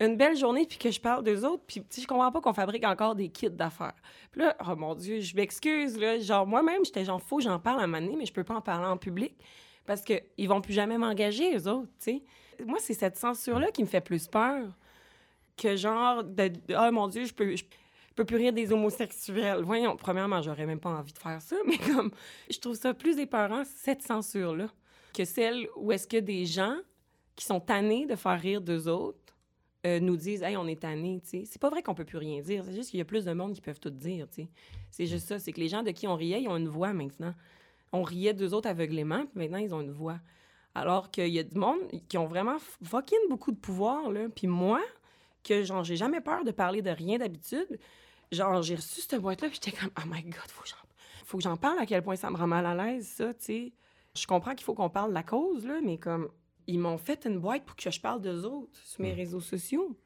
une 0.00 0.16
belle 0.16 0.36
journée 0.36 0.66
puis 0.66 0.78
que 0.78 0.90
je 0.90 1.00
parle 1.00 1.22
d'eux 1.24 1.44
autres. 1.44 1.62
Puis, 1.66 1.84
je 1.98 2.06
comprends 2.06 2.32
pas 2.32 2.40
qu'on 2.40 2.54
fabrique 2.54 2.84
encore 2.86 3.14
des 3.14 3.28
kits 3.28 3.50
d'affaires. 3.50 3.94
Puis 4.32 4.40
là, 4.42 4.56
oh 4.66 4.74
mon 4.76 4.94
Dieu, 4.94 5.20
je 5.20 5.34
m'excuse, 5.36 5.98
là. 5.98 6.18
Genre, 6.18 6.46
moi-même, 6.46 6.82
j'étais 6.84 7.04
genre, 7.04 7.20
faut 7.20 7.36
que 7.38 7.42
j'en 7.42 7.58
parle 7.58 7.80
à 7.80 7.82
un 7.84 7.86
moment 7.86 8.02
donné, 8.04 8.16
mais 8.16 8.26
je 8.26 8.32
peux 8.32 8.44
pas 8.44 8.54
en 8.54 8.60
parler 8.62 8.86
en 8.86 8.96
public 8.96 9.34
parce 9.84 10.00
qu'ils 10.02 10.48
vont 10.48 10.60
plus 10.62 10.72
jamais 10.74 10.96
m'engager, 10.98 11.56
eux 11.56 11.68
autres, 11.68 11.88
tu 12.00 12.18
sais. 12.20 12.22
Moi, 12.64 12.78
c'est 12.80 12.94
cette 12.94 13.16
censure-là 13.18 13.70
qui 13.70 13.82
me 13.82 13.86
fait 13.88 14.00
plus 14.00 14.28
peur 14.28 14.66
que 15.56 15.76
genre, 15.76 16.22
de, 16.24 16.52
oh 16.70 16.92
mon 16.92 17.08
Dieu, 17.08 17.24
je 17.24 17.34
peux. 17.34 17.56
je 17.56 17.64
peux 18.14 18.24
plus 18.24 18.36
rire 18.36 18.52
des 18.52 18.72
homosexuels. 18.72 19.62
Voyons, 19.62 19.94
premièrement, 19.94 20.40
j'aurais 20.40 20.64
même 20.64 20.80
pas 20.80 20.88
envie 20.88 21.12
de 21.12 21.18
faire 21.18 21.40
ça, 21.42 21.56
mais 21.66 21.76
comme, 21.76 22.10
je 22.50 22.58
trouve 22.58 22.74
ça 22.74 22.94
plus 22.94 23.18
épeurant, 23.18 23.62
cette 23.64 24.02
censure-là, 24.02 24.68
que 25.12 25.24
celle 25.24 25.68
où 25.76 25.92
est-ce 25.92 26.08
que 26.08 26.16
des 26.16 26.46
gens 26.46 26.76
qui 27.36 27.44
sont 27.44 27.60
tannés 27.60 28.06
de 28.06 28.16
faire 28.16 28.40
rire 28.40 28.60
d'eux 28.62 28.88
autres 28.88 29.18
euh, 29.86 30.00
nous 30.00 30.16
disent 30.16 30.42
Hey, 30.42 30.56
on 30.56 30.66
est 30.66 30.80
tannés, 30.80 31.20
tu 31.22 31.28
sais. 31.30 31.44
C'est 31.44 31.60
pas 31.60 31.68
vrai 31.68 31.82
qu'on 31.82 31.94
peut 31.94 32.04
plus 32.04 32.18
rien 32.18 32.40
dire. 32.40 32.64
C'est 32.64 32.74
juste 32.74 32.90
qu'il 32.90 32.98
y 32.98 33.02
a 33.02 33.04
plus 33.04 33.24
de 33.24 33.32
monde 33.32 33.52
qui 33.52 33.60
peuvent 33.60 33.78
tout 33.78 33.90
dire, 33.90 34.26
tu 34.28 34.42
sais. 34.42 34.48
C'est 34.90 35.06
juste 35.06 35.28
ça. 35.28 35.38
C'est 35.38 35.52
que 35.52 35.60
les 35.60 35.68
gens 35.68 35.82
de 35.82 35.90
qui 35.90 36.08
on 36.08 36.16
riait, 36.16 36.42
ils 36.42 36.48
ont 36.48 36.56
une 36.56 36.68
voix 36.68 36.92
maintenant. 36.92 37.34
On 37.92 38.02
riait 38.02 38.34
d'eux 38.34 38.52
autres 38.52 38.68
aveuglément, 38.68 39.26
puis 39.26 39.38
maintenant, 39.38 39.58
ils 39.58 39.74
ont 39.74 39.80
une 39.80 39.92
voix. 39.92 40.18
Alors 40.74 41.10
qu'il 41.10 41.28
y 41.28 41.38
a 41.38 41.42
du 41.42 41.56
monde 41.56 41.78
qui 42.08 42.18
ont 42.18 42.26
vraiment 42.26 42.56
fucking 42.82 43.18
beaucoup 43.30 43.52
de 43.52 43.58
pouvoir, 43.58 44.10
là. 44.10 44.28
Puis 44.34 44.46
moi, 44.46 44.80
que 45.46 45.62
genre, 45.62 45.84
j'ai 45.84 45.96
jamais 45.96 46.20
peur 46.20 46.44
de 46.44 46.50
parler 46.50 46.82
de 46.82 46.90
rien 46.90 47.18
d'habitude, 47.18 47.78
genre, 48.32 48.62
j'ai 48.62 48.76
reçu 48.76 49.00
cette 49.00 49.20
boîte-là, 49.20 49.48
puis 49.48 49.58
j'étais 49.62 49.76
comme 49.76 49.90
Oh 49.98 50.06
my 50.06 50.22
God, 50.22 50.48
faut 50.48 50.62
que 50.62 50.68
j'en 50.68 50.76
faut 51.24 51.38
que 51.38 51.42
j'en 51.42 51.56
parle 51.56 51.80
à 51.80 51.86
quel 51.86 52.02
point 52.02 52.14
ça 52.14 52.30
me 52.30 52.36
rend 52.36 52.46
mal 52.46 52.64
à 52.66 52.74
l'aise, 52.74 53.08
ça, 53.08 53.34
tu 53.34 53.44
sais. 53.44 53.72
Je 54.14 54.26
comprends 54.26 54.54
qu'il 54.54 54.64
faut 54.64 54.74
qu'on 54.74 54.88
parle 54.88 55.10
de 55.10 55.14
la 55.14 55.24
cause, 55.24 55.66
là, 55.66 55.80
mais 55.84 55.98
comme 55.98 56.30
ils 56.68 56.78
m'ont 56.78 56.98
fait 56.98 57.26
une 57.26 57.38
boîte 57.38 57.64
pour 57.64 57.76
que 57.76 57.90
je 57.90 58.00
parle 58.00 58.22
d'eux 58.22 58.44
autres 58.44 58.78
sur 58.84 59.00
mes 59.02 59.12
réseaux 59.12 59.40
sociaux. 59.40 59.96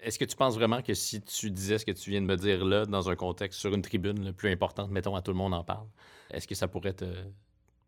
Est-ce 0.00 0.18
que 0.18 0.24
tu 0.24 0.34
penses 0.34 0.54
vraiment 0.54 0.82
que 0.82 0.94
si 0.94 1.20
tu 1.20 1.50
disais 1.50 1.78
ce 1.78 1.84
que 1.86 1.92
tu 1.92 2.10
viens 2.10 2.20
de 2.20 2.26
me 2.26 2.36
dire 2.36 2.64
là, 2.64 2.86
dans 2.86 3.08
un 3.08 3.16
contexte, 3.16 3.60
sur 3.60 3.72
une 3.72 3.82
tribune 3.82 4.24
là, 4.24 4.32
plus 4.32 4.50
importante, 4.50 4.90
mettons, 4.90 5.14
à 5.14 5.22
tout 5.22 5.30
le 5.30 5.36
monde 5.36 5.54
en 5.54 5.62
parle, 5.62 5.86
est-ce 6.30 6.48
que 6.48 6.54
ça 6.54 6.68
pourrait 6.68 6.94
te, 6.94 7.04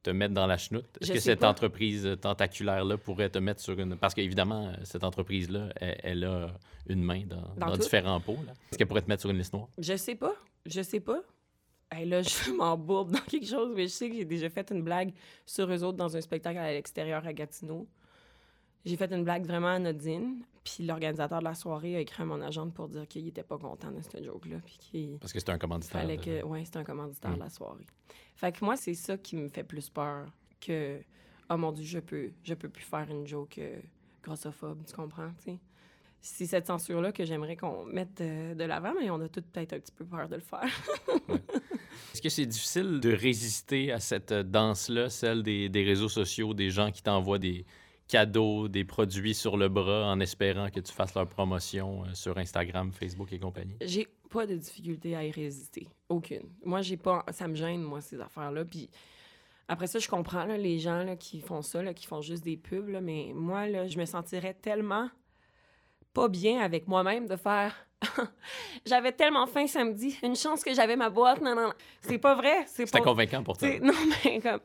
te 0.05 0.11
mettre 0.11 0.35
dans 0.35 0.47
la 0.47 0.57
chenoute? 0.57 0.87
Est-ce 1.01 1.13
que 1.13 1.19
cette 1.19 1.41
pas. 1.41 1.49
entreprise 1.49 2.17
tentaculaire-là 2.21 2.97
pourrait 2.99 3.31
te 3.31 3.39
mettre 3.39 3.61
sur 3.61 3.79
une... 3.81 3.97
Parce 3.97 4.15
qu'évidemment, 4.15 4.73
cette 4.85 5.03
entreprise-là, 5.03 5.71
elle, 5.81 5.97
elle 6.05 6.25
a 6.25 6.51
une 6.89 7.03
main 7.03 7.23
dans, 7.27 7.43
Dans 7.57 7.67
dans 7.67 7.73
tout. 7.73 7.83
différents 7.83 8.21
pots. 8.21 8.39
Est-ce 8.71 8.79
qu'elle 8.79 8.87
pourrait 8.87 9.03
te 9.03 9.09
mettre 9.09 9.23
sur 9.23 9.31
une 9.31 9.39
liste 9.39 9.53
noire? 9.53 9.69
Je 9.79 9.97
sais 9.97 10.15
pas. 10.15 10.35
Je 10.67 10.83
sais 10.83 11.01
pas. 11.01 11.21
Hey, 11.91 12.07
là, 12.07 12.23
je 12.23 12.51
m'embourbe 12.53 13.13
dans 13.13 13.21
quelque 13.21 13.47
chose, 13.47 13.73
mais 13.75 13.85
je 13.85 13.93
sais 13.93 14.09
que 14.11 14.17
j'ai 14.17 14.25
déjà 14.25 14.49
fait 14.51 14.71
une 14.71 14.83
blague 14.83 15.13
sur 15.47 15.71
eux 15.73 15.83
autres 15.83 15.97
dans 15.99 16.17
un 16.17 16.21
spectacle 16.21 16.59
à 16.59 16.71
l'extérieur 16.73 17.27
à 17.27 17.33
Gatineau. 17.33 17.87
J'ai 18.85 18.97
fait 18.97 19.11
une 19.13 19.25
blague 19.25 19.47
vraiment 19.47 19.69
anodine, 19.69 20.43
puis 20.63 20.85
l'organisateur 20.85 21.39
de 21.39 21.45
la 21.45 21.55
soirée 21.55 21.97
a 21.97 22.01
écrit 22.01 22.23
à 22.23 22.27
mon 22.27 22.41
agente 22.43 22.75
pour 22.75 22.89
dire 22.89 23.07
qu'il 23.09 23.27
était 23.29 23.43
pas 23.43 23.57
content 23.59 23.91
de 23.91 24.01
cette 24.03 24.23
joke-là, 24.25 24.57
Parce 25.21 25.33
que 25.33 25.41
c'est 25.41 25.51
un 25.51 25.59
commanditaire. 25.59 26.01
fallait 26.03 26.19
que... 26.19 26.43
Ouais, 26.45 26.65
c'était 26.65 26.79
un 26.79 26.85
commanditaire 26.85 27.31
Mm. 27.31 27.35
de 27.37 27.41
la 27.41 27.51
soirée. 27.51 27.87
Fait 28.37 28.53
que 28.53 28.65
moi, 28.65 28.77
c'est 28.77 28.95
ça 28.95 29.17
qui 29.17 29.37
me 29.37 29.49
fait 29.49 29.65
plus 29.65 29.89
peur 29.89 30.27
que... 30.61 31.01
Oh 31.51 31.57
mon 31.57 31.73
Dieu, 31.73 31.85
je 31.85 31.99
peux, 31.99 32.31
je 32.43 32.55
peux 32.55 32.69
plus 32.69 32.85
faire 32.85 33.07
une 33.11 33.27
joke 33.27 33.59
euh, 33.59 33.79
grossophobe, 34.23 34.83
tu 34.87 34.95
comprends, 34.95 35.31
tu? 35.45 35.53
C'est 36.21 36.47
cette 36.47 36.67
censure-là 36.67 37.13
que 37.13 37.25
j'aimerais 37.27 37.55
qu'on 37.57 37.85
mette 37.85 38.21
euh, 38.23 38.55
de 38.55 38.65
l'avant, 38.65 38.95
mais 38.99 39.11
on 39.11 39.21
a 39.21 39.29
tous 39.29 39.43
peut-être 39.43 39.75
un 39.75 39.79
petit 39.79 39.93
peu 39.93 40.07
peur 40.07 40.27
de 40.29 40.37
le 40.37 40.41
faire. 40.41 40.63
Est-ce 42.15 42.23
que 42.23 42.29
c'est 42.31 42.47
difficile 42.47 42.99
de 43.01 43.13
résister 43.13 43.93
à 43.93 44.01
cette 44.01 44.33
euh, 44.33 44.43
danse-là, 44.43 45.11
celle 45.11 45.43
des, 45.43 45.69
des 45.69 45.85
réseaux 45.85 46.09
sociaux, 46.09 46.55
des 46.55 46.71
gens 46.71 46.91
qui 46.91 47.03
t'envoient 47.03 47.39
des 47.39 47.67
cadeaux, 48.09 48.69
des 48.69 48.85
produits 48.85 49.35
sur 49.35 49.57
le 49.57 49.69
bras 49.69 50.07
en 50.07 50.21
espérant 50.21 50.71
que 50.71 50.81
tu 50.81 50.93
fasses 50.93 51.15
leur 51.15 51.27
promotion 51.27 52.05
euh, 52.05 52.15
sur 52.15 52.37
Instagram, 52.39 52.93
Facebook 52.93 53.33
et 53.33 53.39
compagnie? 53.39 53.77
J'ai 53.81 54.09
pas 54.31 54.47
de 54.47 54.57
difficulté 54.57 55.15
à 55.17 55.25
y 55.25 55.31
résister. 55.31 55.89
Aucune. 56.09 56.49
Moi, 56.65 56.83
j'ai 56.83 56.97
pas. 56.97 57.25
Ça 57.33 57.49
me 57.49 57.55
gêne, 57.55 57.83
moi, 57.83 58.01
ces 58.01 58.21
affaires-là. 58.21 58.65
Puis 58.65 58.91
après 59.69 59.87
ça, 59.87 59.99
je 59.99 60.09
comprends 60.09 60.45
là, 60.45 60.57
les 60.59 60.79
gens 60.79 61.03
là, 61.03 61.17
qui 61.17 61.41
font 61.41 61.63
ça, 61.63 61.83
là, 61.83 61.95
qui 61.95 62.07
font 62.07 62.21
juste 62.21 62.45
des 62.45 62.57
pubs, 62.57 62.89
là, 62.89 63.01
mais 63.01 63.33
moi, 63.35 63.67
là, 63.67 63.87
je 63.87 63.99
me 63.99 64.05
sentirais 64.05 64.55
tellement 64.55 65.09
pas 66.13 66.29
bien 66.29 66.61
avec 66.61 66.87
moi-même 66.87 67.27
de 67.27 67.37
faire. 67.37 67.75
j'avais 68.87 69.13
tellement 69.13 69.47
faim 69.47 69.67
samedi. 69.67 70.17
Une 70.23 70.37
chance 70.37 70.63
que 70.63 70.75
j'avais 70.75 70.97
ma 70.97 71.09
boîte. 71.11 71.41
Non, 71.41 71.55
non, 71.55 71.63
non. 71.69 71.73
C'est 72.03 72.19
pas 72.19 72.35
vrai. 72.35 72.65
C'est 72.67 72.87
C'était 72.87 72.99
pas. 72.99 73.05
convaincant 73.05 73.43
pour 73.43 73.57
toi. 73.57 73.69
Non, 73.81 73.95
mais 74.25 74.41
comme. 74.41 74.61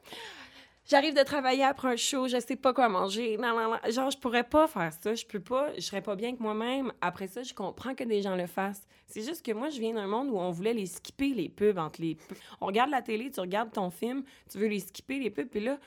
J'arrive 0.89 1.15
de 1.15 1.21
travailler 1.21 1.63
après 1.63 1.89
un 1.89 1.95
show, 1.95 2.27
je 2.27 2.39
sais 2.39 2.55
pas 2.55 2.73
quoi 2.73 2.89
manger. 2.89 3.37
Non, 3.37 3.55
non, 3.55 3.69
non. 3.69 3.91
Genre, 3.91 4.09
je 4.09 4.17
pourrais 4.17 4.43
pas 4.43 4.67
faire 4.67 4.91
ça. 4.91 5.13
Je 5.13 5.23
peux 5.23 5.39
pas. 5.39 5.71
Je 5.75 5.81
serais 5.81 6.01
pas 6.01 6.15
bien 6.15 6.35
que 6.35 6.41
moi-même. 6.41 6.91
Après 6.99 7.27
ça, 7.27 7.43
je 7.43 7.53
comprends 7.53 7.93
que 7.93 8.03
des 8.03 8.23
gens 8.23 8.35
le 8.35 8.47
fassent. 8.47 8.87
C'est 9.05 9.21
juste 9.21 9.45
que 9.45 9.51
moi, 9.51 9.69
je 9.69 9.79
viens 9.79 9.93
d'un 9.93 10.07
monde 10.07 10.31
où 10.31 10.39
on 10.39 10.49
voulait 10.49 10.73
les 10.73 10.87
skipper, 10.87 11.29
les 11.35 11.47
pubs 11.47 11.77
entre 11.77 12.01
les 12.01 12.15
pubs. 12.15 12.37
On 12.59 12.65
regarde 12.65 12.89
la 12.89 13.03
télé, 13.03 13.29
tu 13.29 13.39
regardes 13.39 13.71
ton 13.71 13.91
film, 13.91 14.23
tu 14.51 14.57
veux 14.57 14.65
les 14.65 14.79
skipper, 14.79 15.19
les 15.19 15.29
pubs. 15.29 15.47
Puis 15.47 15.59
là, 15.59 15.77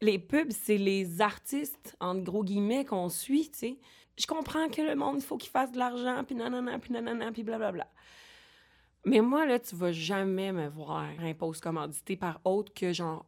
les 0.00 0.18
pubs, 0.18 0.50
c'est 0.50 0.78
les 0.78 1.20
artistes, 1.20 1.96
entre 2.00 2.24
gros 2.24 2.42
guillemets, 2.42 2.84
qu'on 2.84 3.08
suit, 3.08 3.50
tu 3.52 3.58
sais. 3.58 3.78
Je 4.18 4.26
comprends 4.26 4.68
que 4.68 4.82
le 4.82 4.96
monde, 4.96 5.18
il 5.18 5.22
faut 5.22 5.36
qu'il 5.36 5.50
fasse 5.50 5.70
de 5.70 5.78
l'argent, 5.78 6.24
puis 6.24 6.34
nanana, 6.34 6.76
puis 6.80 6.92
nanana, 6.92 7.30
puis 7.30 7.44
blablabla. 7.44 7.86
Mais 9.04 9.20
moi, 9.20 9.46
là, 9.46 9.60
tu 9.60 9.76
vas 9.76 9.92
jamais 9.92 10.50
me 10.50 10.68
voir 10.68 11.06
un 11.20 11.34
post 11.34 11.62
commandité 11.62 12.16
par 12.16 12.40
autre 12.44 12.74
que 12.74 12.92
genre. 12.92 13.24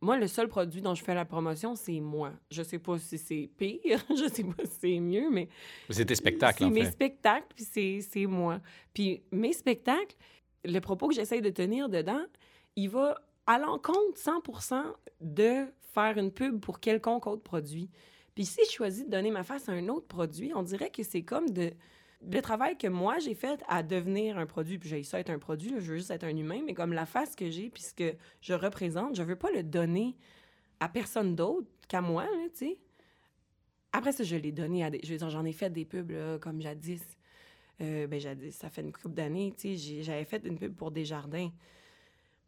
Moi, 0.00 0.16
le 0.16 0.28
seul 0.28 0.48
produit 0.48 0.80
dont 0.80 0.94
je 0.94 1.02
fais 1.02 1.14
la 1.14 1.24
promotion, 1.24 1.74
c'est 1.74 1.98
moi. 2.00 2.32
Je 2.50 2.62
sais 2.62 2.78
pas 2.78 2.98
si 2.98 3.18
c'est 3.18 3.50
pire, 3.56 3.98
je 4.10 4.28
sais 4.32 4.44
pas 4.44 4.64
si 4.64 4.72
c'est 4.80 5.00
mieux, 5.00 5.28
mais 5.30 5.48
C'est 5.90 6.04
tes 6.04 6.14
spectacles, 6.14 6.58
c'est 6.58 6.64
en 6.64 6.70
mes 6.70 6.84
fait. 6.84 6.92
spectacles, 6.92 7.46
puis 7.54 7.64
c'est, 7.70 8.00
c'est 8.00 8.26
moi. 8.26 8.60
Puis 8.94 9.22
mes 9.32 9.52
spectacles, 9.52 10.16
le 10.64 10.78
propos 10.80 11.08
que 11.08 11.14
j'essaie 11.14 11.40
de 11.40 11.50
tenir 11.50 11.88
dedans, 11.88 12.22
il 12.76 12.90
va 12.90 13.20
à 13.46 13.58
l'encontre 13.58 14.16
100% 14.16 14.82
de 15.20 15.66
faire 15.94 16.16
une 16.16 16.30
pub 16.30 16.60
pour 16.60 16.78
quelconque 16.78 17.26
autre 17.26 17.42
produit. 17.42 17.90
Puis 18.34 18.44
si 18.44 18.60
je 18.66 18.70
choisis 18.70 19.04
de 19.04 19.10
donner 19.10 19.32
ma 19.32 19.42
face 19.42 19.68
à 19.68 19.72
un 19.72 19.88
autre 19.88 20.06
produit, 20.06 20.52
on 20.54 20.62
dirait 20.62 20.90
que 20.90 21.02
c'est 21.02 21.22
comme 21.22 21.50
de 21.50 21.72
le 22.20 22.40
travail 22.40 22.76
que 22.76 22.88
moi 22.88 23.18
j'ai 23.18 23.34
fait 23.34 23.62
à 23.68 23.82
devenir 23.82 24.38
un 24.38 24.46
produit, 24.46 24.78
puis 24.78 24.88
j'ai 24.88 25.02
ça 25.02 25.20
être 25.20 25.30
un 25.30 25.38
produit, 25.38 25.70
je 25.70 25.92
veux 25.92 25.96
juste 25.96 26.10
être 26.10 26.24
un 26.24 26.36
humain, 26.36 26.60
mais 26.64 26.74
comme 26.74 26.92
la 26.92 27.06
face 27.06 27.36
que 27.36 27.50
j'ai, 27.50 27.70
puis 27.70 27.82
ce 27.82 27.94
que 27.94 28.16
je 28.40 28.54
représente, 28.54 29.14
je 29.14 29.22
veux 29.22 29.36
pas 29.36 29.50
le 29.50 29.62
donner 29.62 30.16
à 30.80 30.88
personne 30.88 31.34
d'autre 31.34 31.66
qu'à 31.88 32.00
moi, 32.00 32.26
tu 32.52 32.66
sais. 32.66 32.78
Après 33.92 34.12
ça, 34.12 34.22
je 34.22 34.36
l'ai 34.36 34.52
donné 34.52 34.84
à 34.84 34.90
des... 34.90 35.00
Je 35.02 35.16
j'en 35.16 35.44
ai 35.44 35.52
fait 35.52 35.70
des 35.70 35.84
pubs, 35.84 36.12
comme 36.40 36.60
jadis. 36.60 37.02
Euh, 37.80 38.06
ben, 38.06 38.20
jadis, 38.20 38.54
ça 38.54 38.68
fait 38.68 38.82
une 38.82 38.92
couple 38.92 39.14
d'années, 39.14 39.54
tu 39.56 39.78
sais, 39.78 40.02
j'avais 40.02 40.24
fait 40.24 40.44
une 40.44 40.58
pub 40.58 40.74
pour 40.74 40.90
Desjardins. 40.90 41.50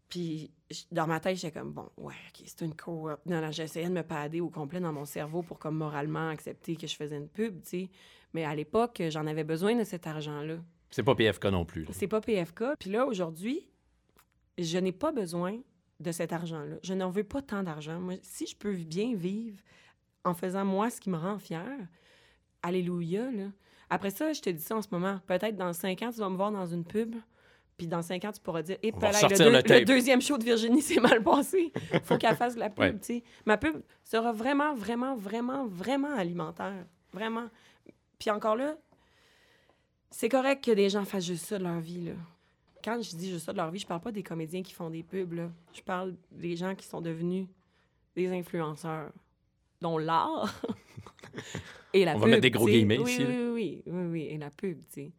Puis 0.09 0.51
dans 0.91 1.07
ma 1.07 1.21
tête, 1.21 1.37
j'étais 1.37 1.59
comme, 1.59 1.73
bon, 1.73 1.89
ouais, 1.97 2.15
OK, 2.29 2.43
c'est 2.45 2.63
une 2.63 2.75
coop. 2.75 3.21
Non, 3.27 3.41
non, 3.41 3.53
j'essayais 3.53 3.89
de 3.89 3.93
me 3.93 4.03
pader 4.03 4.41
au 4.41 4.51
complet 4.51 4.81
dans 4.81 4.93
mon 4.93 5.05
cerveau 5.05 5.43
pour 5.43 5.59
comme 5.59 5.77
moralement 5.77 6.29
accepter 6.29 6.75
que 6.75 6.89
je 6.89 6.97
faisais 6.97 7.17
une 7.17 7.29
pub, 7.29 7.63
tu 7.63 7.69
sais. 7.69 7.91
Mais 8.35 8.45
à 8.45 8.55
l'époque, 8.55 9.03
j'en 9.11 9.27
avais 9.27 9.45
besoin 9.45 9.75
de 9.75 9.85
cet 9.85 10.07
argent-là. 10.07 10.57
C'est 10.91 11.03
pas 11.03 11.15
PFK 11.15 11.45
non 11.47 11.65
plus. 11.65 11.87
C'est 11.93 12.09
pas 12.09 12.21
PFK. 12.21 12.65
Puis 12.79 12.91
là, 12.91 13.07
aujourd'hui, 13.07 13.69
je 14.59 14.79
n'ai 14.79 14.93
pas 14.93 15.13
besoin 15.13 15.59
de 16.01 16.13
cet 16.13 16.33
argent-là. 16.33 16.77
Je 16.83 16.95
n'en 16.95 17.11
veux 17.11 17.25
pas 17.25 17.43
tant 17.43 17.63
d'argent. 17.63 18.01
Moi, 18.01 18.15
si 18.23 18.47
je 18.47 18.57
peux 18.57 18.73
bien 18.75 19.15
vivre 19.15 19.59
en 20.25 20.35
faisant 20.35 20.65
moi 20.65 20.91
ce 20.91 21.01
qui 21.01 21.11
me 21.11 21.17
rend 21.17 21.39
fière, 21.39 21.79
alléluia, 22.63 23.31
là. 23.31 23.47
Après 23.89 24.11
ça, 24.11 24.33
je 24.33 24.41
te 24.41 24.51
dis 24.51 24.63
ça 24.63 24.77
en 24.77 24.83
ce 24.83 24.89
moment. 24.93 25.19
Peut-être 25.27 25.57
dans 25.57 25.73
cinq 25.73 26.03
ans, 26.03 26.11
tu 26.13 26.21
vas 26.21 26.29
me 26.29 26.37
voir 26.37 26.53
dans 26.53 26.67
une 26.67 26.85
pub. 26.85 27.17
Puis 27.77 27.87
dans 27.89 28.03
cinq 28.03 28.25
ans, 28.25 28.31
tu 28.33 28.41
pourras 28.41 28.63
dire, 28.63 28.77
et 28.83 28.93
va 28.93 29.09
le, 29.09 29.13
deux- 29.39 29.51
le 29.81 29.85
deuxième 29.87 30.21
show 30.21 30.37
de 30.39 30.45
Virginie 30.45 30.83
s'est 30.83 31.01
mal 31.01 31.23
passé. 31.23 31.73
Faut 32.05 32.19
qu'elle 32.19 32.37
fasse 32.37 32.55
de 32.55 32.61
la 32.61 32.69
pub, 32.71 33.01
Ouais. 33.09 33.23
Ma 33.47 33.57
pub 33.57 33.77
sera 34.05 34.33
vraiment, 34.33 34.75
vraiment, 34.75 35.17
vraiment, 35.17 35.67
vraiment 35.67 36.15
alimentaire. 36.15 36.85
Vraiment. 37.13 37.47
Puis 38.21 38.31
encore 38.31 38.55
là, 38.55 38.77
c'est 40.11 40.29
correct 40.29 40.63
que 40.65 40.71
des 40.71 40.89
gens 40.91 41.05
fassent 41.05 41.25
juste 41.27 41.47
ça 41.47 41.59
de 41.59 41.65
leur 41.65 41.81
vie, 41.81 42.05
là. 42.05 42.13
Quand 42.85 43.03
je 43.03 43.17
dis 43.17 43.31
juste 43.31 43.47
ça 43.47 43.53
de 43.53 43.57
leur 43.59 43.71
vie, 43.71 43.79
je 43.81 43.87
parle 43.87 44.01
pas 44.01 44.13
des 44.13 44.23
comédiens 44.23 44.63
qui 44.63 44.73
font 44.73 44.91
des 44.91 45.03
pubs, 45.03 45.33
là. 45.33 45.51
Je 45.75 45.83
parle 45.83 46.15
des 46.31 46.55
gens 46.57 46.75
qui 46.77 46.87
sont 46.87 47.01
devenus 47.01 47.47
des 48.15 48.29
influenceurs, 48.29 49.11
dont 49.81 49.99
l'art 49.99 50.63
et 51.93 52.05
la 52.05 52.13
On 52.13 52.15
pub. 52.15 52.23
va 52.25 52.27
mettre 52.29 52.43
des 52.43 52.51
gros 52.51 52.67
guillemets 52.67 52.99
oui, 52.99 53.11
ici. 53.11 53.25
Oui, 53.25 53.35
oui, 53.35 53.51
oui, 53.53 53.83
oui, 53.87 54.05
oui, 54.11 54.23
et 54.31 54.39
la 54.39 54.51
pub, 54.51 54.79
tu 54.81 54.85
sais. 54.93 55.13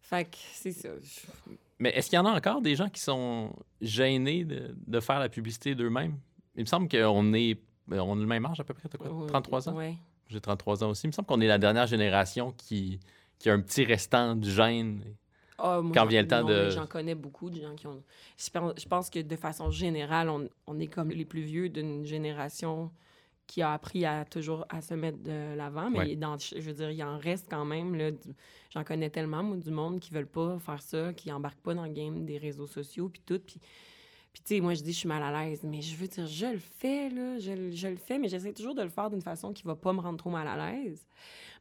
Fait 0.00 0.24
que 0.24 0.36
c'est 0.52 0.72
ça. 0.72 0.90
Je- 1.00 1.52
Mais 1.78 1.90
est-ce 1.90 2.08
qu'il 2.08 2.16
y 2.16 2.20
en 2.20 2.26
a 2.26 2.30
encore 2.36 2.60
des 2.62 2.76
gens 2.76 2.88
qui 2.88 3.00
sont 3.00 3.52
gênés 3.80 4.44
de, 4.44 4.74
de 4.86 5.00
faire 5.00 5.18
la 5.18 5.28
publicité 5.28 5.74
d'eux-mêmes? 5.74 6.16
Il 6.54 6.60
me 6.62 6.66
semble 6.66 6.88
qu'on 6.88 7.34
est. 7.34 7.60
On 7.90 8.12
a 8.16 8.20
le 8.20 8.26
même 8.26 8.46
âge 8.46 8.60
à 8.60 8.64
peu 8.64 8.72
près, 8.74 8.88
t'as 8.88 8.98
quoi? 8.98 9.10
Ouais, 9.12 9.26
33 9.26 9.68
ans? 9.68 9.74
Ouais. 9.74 9.96
J'ai 10.28 10.40
33 10.40 10.84
ans 10.84 10.90
aussi. 10.90 11.06
Il 11.06 11.08
me 11.08 11.12
semble 11.12 11.26
qu'on 11.28 11.40
est 11.40 11.46
la 11.46 11.58
dernière 11.58 11.86
génération 11.86 12.52
qui, 12.56 12.98
qui 13.38 13.48
a 13.50 13.54
un 13.54 13.60
petit 13.60 13.84
restant 13.84 14.34
de 14.36 14.48
gêne. 14.48 15.02
Ah, 15.58 15.80
moi, 15.80 15.92
Quand 15.94 16.04
vient 16.06 16.22
le 16.22 16.28
temps 16.28 16.42
non, 16.42 16.48
de- 16.48 16.70
J'en 16.70 16.86
connais 16.86 17.14
beaucoup 17.14 17.48
de 17.48 17.60
gens 17.60 17.74
qui 17.74 17.86
ont. 17.86 18.02
Je 18.38 18.86
pense, 18.88 19.08
que 19.08 19.20
de 19.20 19.36
façon 19.36 19.70
générale, 19.70 20.28
on, 20.28 20.48
on 20.66 20.78
est 20.78 20.86
comme 20.88 21.10
les 21.10 21.24
plus 21.24 21.42
vieux 21.42 21.68
d'une 21.68 22.04
génération 22.04 22.90
qui 23.46 23.62
a 23.62 23.72
appris 23.72 24.04
à 24.04 24.24
toujours 24.24 24.66
à 24.68 24.82
se 24.82 24.92
mettre 24.94 25.22
de 25.22 25.54
l'avant. 25.56 25.88
Mais 25.88 25.98
Ouais. 25.98 26.16
dans, 26.16 26.36
je 26.38 26.58
veux 26.60 26.72
dire, 26.74 26.90
il 26.90 27.02
en 27.04 27.16
reste 27.18 27.46
quand 27.48 27.64
même. 27.64 27.94
là, 27.94 28.10
du- 28.10 28.18
J'en 28.70 28.82
connais 28.84 29.08
tellement, 29.08 29.42
moi, 29.44 29.56
du 29.56 29.70
monde 29.70 30.00
qui 30.00 30.12
veulent 30.12 30.26
pas 30.26 30.58
faire 30.58 30.82
ça, 30.82 31.12
qui 31.14 31.30
embarquent 31.32 31.60
pas 31.62 31.72
dans 31.72 31.84
le 31.84 31.92
game 31.92 32.26
des 32.26 32.36
réseaux 32.38 32.66
sociaux, 32.66 33.08
puis 33.08 33.22
tout. 33.24 33.38
Puis, 33.38 33.58
puis 34.36 34.42
tu 34.44 34.54
sais, 34.56 34.60
moi, 34.60 34.74
je 34.74 34.82
dis, 34.82 34.92
je 34.92 34.98
suis 34.98 35.08
mal 35.08 35.22
à 35.22 35.44
l'aise. 35.46 35.62
Mais 35.64 35.80
je 35.80 35.96
veux 35.96 36.06
dire, 36.08 36.26
je 36.26 36.44
le 36.44 36.58
fais, 36.58 37.08
là. 37.08 37.38
Je, 37.38 37.52
le- 37.52 37.70
je 37.70 37.88
le 37.88 37.96
fais, 37.96 38.18
mais 38.18 38.28
j'essaie 38.28 38.52
toujours 38.52 38.74
de 38.74 38.82
le 38.82 38.90
faire 38.90 39.08
d'une 39.08 39.22
façon 39.22 39.50
qui 39.54 39.62
va 39.62 39.74
pas 39.74 39.94
me 39.94 40.00
rendre 40.00 40.18
trop 40.18 40.28
mal 40.28 40.46
à 40.46 40.72
l'aise. 40.72 41.06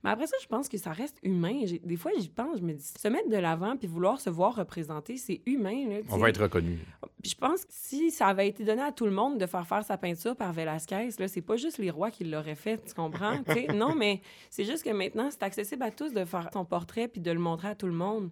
Mais 0.04 0.10
après 0.10 0.28
ça, 0.28 0.36
je 0.42 0.48
pense 0.48 0.68
que 0.68 0.78
ça 0.78 0.92
reste 0.92 1.18
humain. 1.24 1.62
Des 1.86 1.96
fois, 1.96 2.12
j'y 2.20 2.28
pense, 2.28 2.58
je 2.58 2.64
me 2.64 2.74
dis, 2.74 2.84
se 2.84 3.08
mettre 3.08 3.30
de 3.30 3.38
l'avant 3.38 3.78
puis 3.78 3.88
vouloir 3.88 4.20
se 4.20 4.30
voir 4.30 4.54
représenter, 4.58 5.16
c'est 5.16 5.42
humain. 5.46 5.88
Là, 5.88 5.96
On 6.10 6.18
va 6.18 6.28
être 6.30 6.42
reconnu. 6.42 6.80
Puis 7.24 7.32
je 7.32 7.38
pense 7.38 7.64
que 7.64 7.72
si 7.72 8.12
ça 8.12 8.28
avait 8.28 8.50
été 8.50 8.66
donné 8.66 8.82
à 8.82 8.92
tout 8.92 9.06
le 9.06 9.12
monde 9.14 9.38
de 9.40 9.46
faire 9.46 9.66
faire 9.66 9.86
sa 9.86 9.98
peinture 9.98 10.36
par 10.36 10.52
Velázquez, 10.52 11.12
là, 11.18 11.30
c'est 11.30 11.42
pas 11.42 11.56
juste 11.56 11.78
les 11.78 11.90
rois 11.92 12.12
qui 12.12 12.26
l'auraient 12.26 12.56
fait, 12.56 12.84
tu 12.86 12.94
comprends? 12.94 13.38
Non, 13.74 13.96
mais 13.96 14.20
c'est 14.50 14.66
juste 14.66 14.84
que 14.84 14.90
maintenant, 14.92 15.30
c'est 15.32 15.44
accessible 15.44 15.84
à 15.84 15.92
tous 15.92 16.12
de 16.12 16.26
faire 16.26 16.50
son 16.52 16.66
portrait 16.66 17.08
puis 17.08 17.22
de 17.22 17.32
le 17.32 17.40
montrer 17.40 17.70
à 17.70 17.76
tout 17.76 17.88
le 17.88 17.94
monde. 17.94 18.32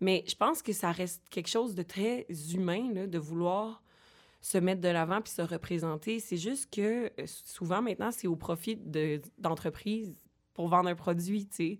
Mais 0.00 0.24
je 0.26 0.34
pense 0.34 0.62
que 0.62 0.72
ça 0.72 0.92
reste 0.92 1.22
quelque 1.30 1.48
chose 1.48 1.74
de 1.74 1.82
très 1.82 2.26
humain, 2.54 3.06
de 3.06 3.18
vouloir 3.18 3.82
se 4.40 4.56
mettre 4.58 4.80
de 4.80 4.88
l'avant 4.88 5.20
puis 5.20 5.32
se 5.32 5.42
représenter. 5.42 6.18
C'est 6.20 6.38
juste 6.38 6.72
que 6.74 7.06
euh, 7.06 7.26
souvent, 7.26 7.82
maintenant, 7.82 8.10
c'est 8.10 8.26
au 8.26 8.36
profit 8.36 8.76
de- 8.76 9.20
d'entreprises 9.38 10.14
pour 10.54 10.68
vendre 10.68 10.88
un 10.88 10.94
produit, 10.94 11.46
tu 11.46 11.56
sais. 11.56 11.78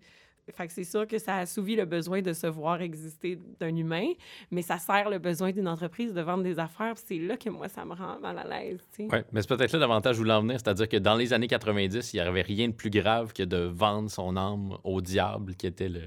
Fait 0.52 0.68
c'est 0.68 0.84
sûr 0.84 1.06
que 1.06 1.18
ça 1.18 1.36
assouvit 1.36 1.76
le 1.76 1.84
besoin 1.84 2.22
de 2.22 2.32
se 2.32 2.48
voir 2.48 2.80
exister 2.82 3.38
d'un 3.60 3.76
humain, 3.76 4.08
mais 4.50 4.62
ça 4.62 4.78
sert 4.78 5.08
le 5.08 5.18
besoin 5.18 5.52
d'une 5.52 5.68
entreprise 5.68 6.12
de 6.12 6.20
vendre 6.22 6.42
des 6.42 6.58
affaires. 6.58 6.94
C'est 6.96 7.18
là 7.18 7.36
que 7.36 7.48
moi, 7.50 7.68
ça 7.68 7.84
me 7.84 7.94
rend 7.94 8.18
mal 8.18 8.36
à 8.36 8.44
l'aise. 8.44 8.80
Ouais, 8.98 9.24
mais 9.30 9.42
c'est 9.42 9.48
peut-être 9.48 9.72
là 9.72 9.78
davantage 9.78 10.18
où 10.18 10.24
l'en 10.24 10.40
venir. 10.40 10.58
C'est-à-dire 10.58 10.88
que 10.88 10.96
dans 10.96 11.14
les 11.14 11.32
années 11.32 11.46
90, 11.46 12.12
il 12.12 12.16
n'y 12.16 12.20
avait 12.20 12.42
rien 12.42 12.68
de 12.68 12.72
plus 12.74 12.90
grave 12.90 13.32
que 13.32 13.44
de 13.44 13.58
vendre 13.58 14.10
son 14.10 14.36
âme 14.36 14.76
au 14.82 15.00
diable, 15.00 15.54
qui 15.54 15.68
était 15.68 15.88
le, 15.88 16.02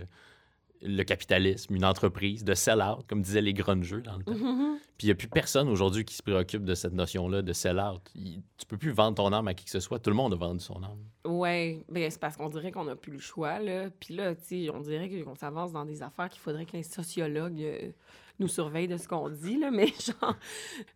le 0.83 1.03
capitalisme, 1.03 1.75
une 1.75 1.85
entreprise, 1.85 2.43
de 2.43 2.53
sell-out, 2.53 3.05
comme 3.07 3.21
disaient 3.21 3.41
les 3.41 3.53
grungeux 3.53 4.01
dans 4.01 4.17
le 4.17 4.23
temps. 4.23 4.33
Mhm. 4.33 4.77
Puis 4.97 5.07
il 5.07 5.09
n'y 5.09 5.11
a 5.11 5.15
plus 5.15 5.27
personne 5.27 5.69
aujourd'hui 5.69 6.05
qui 6.05 6.13
se 6.13 6.21
préoccupe 6.21 6.63
de 6.63 6.75
cette 6.75 6.93
notion-là 6.93 7.41
de 7.41 7.53
sell-out. 7.53 8.01
Tu 8.13 8.65
peux 8.67 8.77
plus 8.77 8.91
vendre 8.91 9.15
ton 9.15 9.33
âme 9.33 9.47
à 9.47 9.53
qui 9.53 9.65
que 9.65 9.71
ce 9.71 9.79
soit. 9.79 9.99
Tout 9.99 10.09
le 10.09 10.15
monde 10.15 10.33
a 10.33 10.35
vendu 10.35 10.59
son 10.59 10.81
âme. 10.83 10.99
Ouais, 11.25 11.83
ben 11.89 12.09
c'est 12.11 12.19
parce 12.19 12.37
qu'on 12.37 12.49
dirait 12.49 12.71
qu'on 12.71 12.85
n'a 12.85 12.95
plus 12.95 13.13
le 13.13 13.19
choix, 13.19 13.59
là. 13.59 13.89
Puis 13.99 14.13
là, 14.13 14.33
on 14.73 14.79
dirait 14.81 15.09
qu'on 15.23 15.35
s'avance 15.35 15.71
dans 15.71 15.85
des 15.85 16.03
affaires 16.03 16.29
qu'il 16.29 16.41
faudrait 16.41 16.65
que 16.65 16.73
les 16.73 16.83
sociologues 16.83 17.61
euh, 17.61 17.91
nous 18.39 18.47
surveillent 18.47 18.87
de 18.87 18.97
ce 18.97 19.07
qu'on 19.07 19.29
dit, 19.29 19.57
là. 19.57 19.71
Mais 19.71 19.87
genre... 19.87 20.35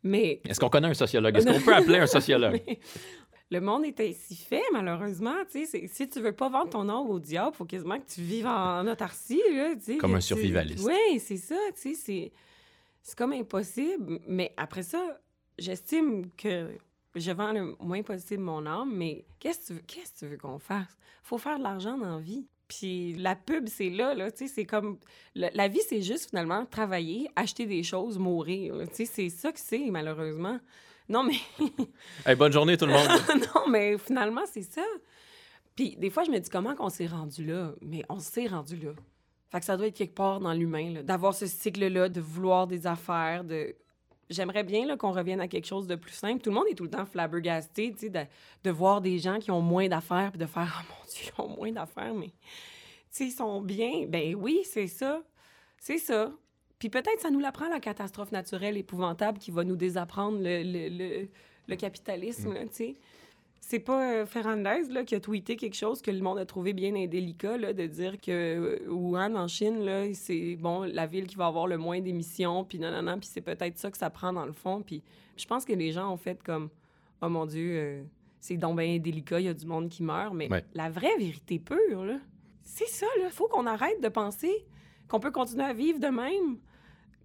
Mais 0.03 0.41
Est-ce 0.45 0.59
qu'on 0.59 0.69
connaît 0.69 0.89
un 0.89 0.93
sociologue? 0.93 1.35
Est-ce 1.35 1.45
qu'on 1.51 1.61
peut 1.61 1.75
appeler 1.75 1.99
un 1.99 2.07
sociologue? 2.07 2.61
Mais 2.67 2.79
le 3.49 3.61
monde 3.61 3.85
est 3.85 3.99
ainsi 3.99 4.35
fait, 4.35 4.63
malheureusement. 4.73 5.35
Si 5.49 6.09
tu 6.09 6.19
veux 6.19 6.33
pas 6.33 6.49
vendre 6.49 6.69
ton 6.69 6.89
âme 6.89 7.09
au 7.09 7.19
diable, 7.19 7.55
faut 7.55 7.65
quasiment 7.65 7.99
que 7.99 8.07
tu 8.09 8.21
vives 8.21 8.45
en 8.47 8.85
autarcie, 8.87 9.41
là. 9.53 9.73
Comme 9.99 10.15
un 10.15 10.19
tu- 10.19 10.25
survivaliste. 10.25 10.85
Oui, 10.85 11.19
c'est 11.19 11.37
ça, 11.37 11.55
c'est... 11.75 12.31
Comme 13.15 13.31
impossible. 13.31 14.19
Mais 14.27 14.53
après 14.57 14.83
ça, 14.83 15.21
j'estime 15.57 16.29
que 16.35 16.71
je 17.15 17.31
vends 17.31 17.53
le 17.53 17.73
moins 17.79 18.03
possible 18.03 18.43
mon 18.43 18.65
âme, 18.65 18.91
mais 18.93 19.25
qu'est-ce 19.39 19.71
que 19.73 20.19
tu 20.19 20.25
veux, 20.25 20.37
qu'on 20.37 20.59
fasse? 20.59 20.97
Faut 21.23 21.37
faire 21.37 21.57
de 21.57 21.63
l'argent 21.63 21.97
dans 21.97 22.15
la 22.17 22.21
vie. 22.21 22.47
Puis 22.67 23.13
la 23.13 23.37
pub, 23.37 23.69
c'est 23.69 23.89
là, 23.89 24.13
là, 24.13 24.29
tu 24.29 24.39
sais, 24.45 24.53
c'est 24.53 24.65
comme... 24.65 24.99
le- 25.35 25.47
la 25.53 25.69
vie, 25.69 25.79
c'est 25.87 26.01
juste, 26.01 26.31
finalement, 26.31 26.65
travailler, 26.65 27.29
acheter 27.37 27.65
des 27.65 27.81
choses, 27.81 28.17
mourir. 28.19 28.75
Tu 28.89 28.95
sais, 28.95 29.05
c'est 29.05 29.29
ça 29.29 29.53
que 29.53 29.59
c'est, 29.59 29.89
malheureusement. 29.89 30.59
Non, 31.09 31.23
mais... 31.23 31.37
Hey, 32.25 32.35
bonne 32.35 32.51
journée, 32.51 32.77
tout 32.77 32.85
le 32.85 32.93
monde. 32.93 33.07
non, 33.55 33.67
mais 33.69 33.97
finalement, 33.97 34.43
c'est 34.51 34.63
ça. 34.63 34.83
Puis 35.75 35.95
des 35.95 36.09
fois, 36.09 36.23
je 36.23 36.31
me 36.31 36.39
dis 36.39 36.49
comment 36.49 36.75
qu'on 36.75 36.89
s'est 36.89 37.07
rendu 37.07 37.45
là? 37.45 37.73
Mais 37.81 38.03
on 38.09 38.19
s'est 38.19 38.47
rendu 38.47 38.75
là. 38.77 38.91
Fait 39.49 39.59
que 39.59 39.65
ça 39.65 39.77
doit 39.77 39.87
être 39.87 39.95
quelque 39.95 40.15
part 40.15 40.39
dans 40.39 40.53
l'humain, 40.53 41.03
d'avoir 41.03 41.33
ce 41.33 41.45
cycle-là, 41.47 42.09
de 42.09 42.19
vouloir 42.19 42.67
des 42.67 42.85
affaires, 42.85 43.43
de... 43.43 43.75
J'aimerais 44.29 44.63
bien 44.63 44.97
qu'on 44.97 45.13
revienne 45.13 45.39
à 45.39 45.47
quelque 45.47 45.67
chose 45.67 45.87
de 45.87 45.95
plus 45.95 46.11
simple. 46.11 46.41
Tout 46.41 46.49
le 46.49 46.55
monde 46.55 46.65
est 46.69 46.75
tout 46.75 46.83
le 46.83 46.89
temps 46.89 47.05
flabbergasté, 47.05 47.93
tu 47.93 47.99
sais, 47.99 48.09
de, 48.09 48.19
de 48.65 48.71
voir 48.71 48.99
des 48.99 49.19
gens 49.19 49.39
qui 49.39 49.51
ont 49.51 49.61
moins 49.61 49.87
d'affaires, 49.87 50.31
puis 50.31 50.39
de 50.39 50.45
faire 50.45 50.83
«Oh 50.89 50.93
mon 50.99 51.09
Dieu, 51.09 51.31
ils 51.33 51.41
ont 51.41 51.55
moins 51.55 51.71
d'affaires, 51.71 52.13
mais...» 52.13 52.33
Tu 53.09 53.23
sais, 53.23 53.25
ils 53.27 53.31
sont 53.31 53.61
bien. 53.61 54.05
Ben 54.05 54.35
oui, 54.35 54.61
c'est 54.65 54.87
ça. 54.87 55.23
C'est 55.79 55.97
ça. 55.97 56.31
Puis 56.79 56.89
peut-être 56.89 57.19
ça 57.19 57.29
nous 57.31 57.39
l'apprend, 57.39 57.67
la 57.69 57.79
catastrophe 57.79 58.31
naturelle 58.31 58.77
épouvantable 58.77 59.39
qui 59.39 59.51
va 59.51 59.63
nous 59.63 59.75
désapprendre 59.75 60.37
le, 60.39 60.61
le, 60.63 60.89
le, 60.89 61.27
le 61.67 61.75
capitalisme, 61.75 62.53
là, 62.53 62.61
tu 62.63 62.73
sais. 62.73 62.95
C'est 63.59 63.79
pas 63.79 64.13
euh, 64.21 64.25
Ferrandez 64.25 64.83
là, 64.91 65.03
qui 65.03 65.13
a 65.15 65.19
tweeté 65.19 65.57
quelque 65.57 65.75
chose 65.75 66.01
que 66.01 66.09
le 66.11 66.21
monde 66.21 66.37
a 66.37 66.45
trouvé 66.45 66.71
bien 66.71 66.95
indélicat, 66.95 67.57
là, 67.57 67.73
de 67.73 67.85
dire 67.85 68.21
que 68.21 68.31
euh, 68.31 68.79
Wuhan, 68.89 69.35
en 69.35 69.47
Chine, 69.49 69.83
là, 69.83 70.05
c'est 70.13 70.55
bon, 70.55 70.83
la 70.83 71.05
ville 71.05 71.27
qui 71.27 71.35
va 71.35 71.47
avoir 71.47 71.67
le 71.67 71.77
moins 71.77 71.99
d'émissions, 71.99 72.63
puis 72.63 72.79
non, 72.79 72.91
non, 72.91 73.01
non, 73.01 73.19
puis 73.19 73.27
c'est 73.29 73.41
peut-être 73.41 73.77
ça 73.77 73.91
que 73.91 73.97
ça 73.97 74.09
prend 74.09 74.31
dans 74.31 74.45
le 74.45 74.53
fond. 74.53 74.81
Puis 74.85 75.01
je 75.35 75.45
pense 75.45 75.65
que 75.65 75.73
les 75.73 75.91
gens 75.91 76.13
ont 76.13 76.17
fait 76.17 76.41
comme 76.43 76.69
Oh 77.21 77.27
mon 77.27 77.45
Dieu, 77.45 77.71
euh, 77.75 78.03
c'est 78.39 78.55
donc 78.55 78.77
bien 78.79 78.93
indélicat, 78.93 79.39
il 79.41 79.47
y 79.47 79.49
a 79.49 79.53
du 79.53 79.65
monde 79.65 79.89
qui 79.89 80.01
meurt. 80.03 80.33
Mais 80.33 80.49
Ouais. 80.49 80.63
la 80.73 80.89
vraie 80.89 81.17
vérité 81.17 81.59
pure, 81.59 82.05
là, 82.05 82.19
c'est 82.63 82.87
ça, 82.87 83.07
là. 83.19 83.29
Faut 83.31 83.47
qu'on 83.47 83.65
arrête 83.65 84.01
de 84.01 84.07
penser 84.07 84.65
qu'on 85.09 85.19
peut 85.19 85.31
continuer 85.31 85.63
à 85.65 85.73
vivre 85.73 85.99
de 85.99 86.07
même 86.07 86.57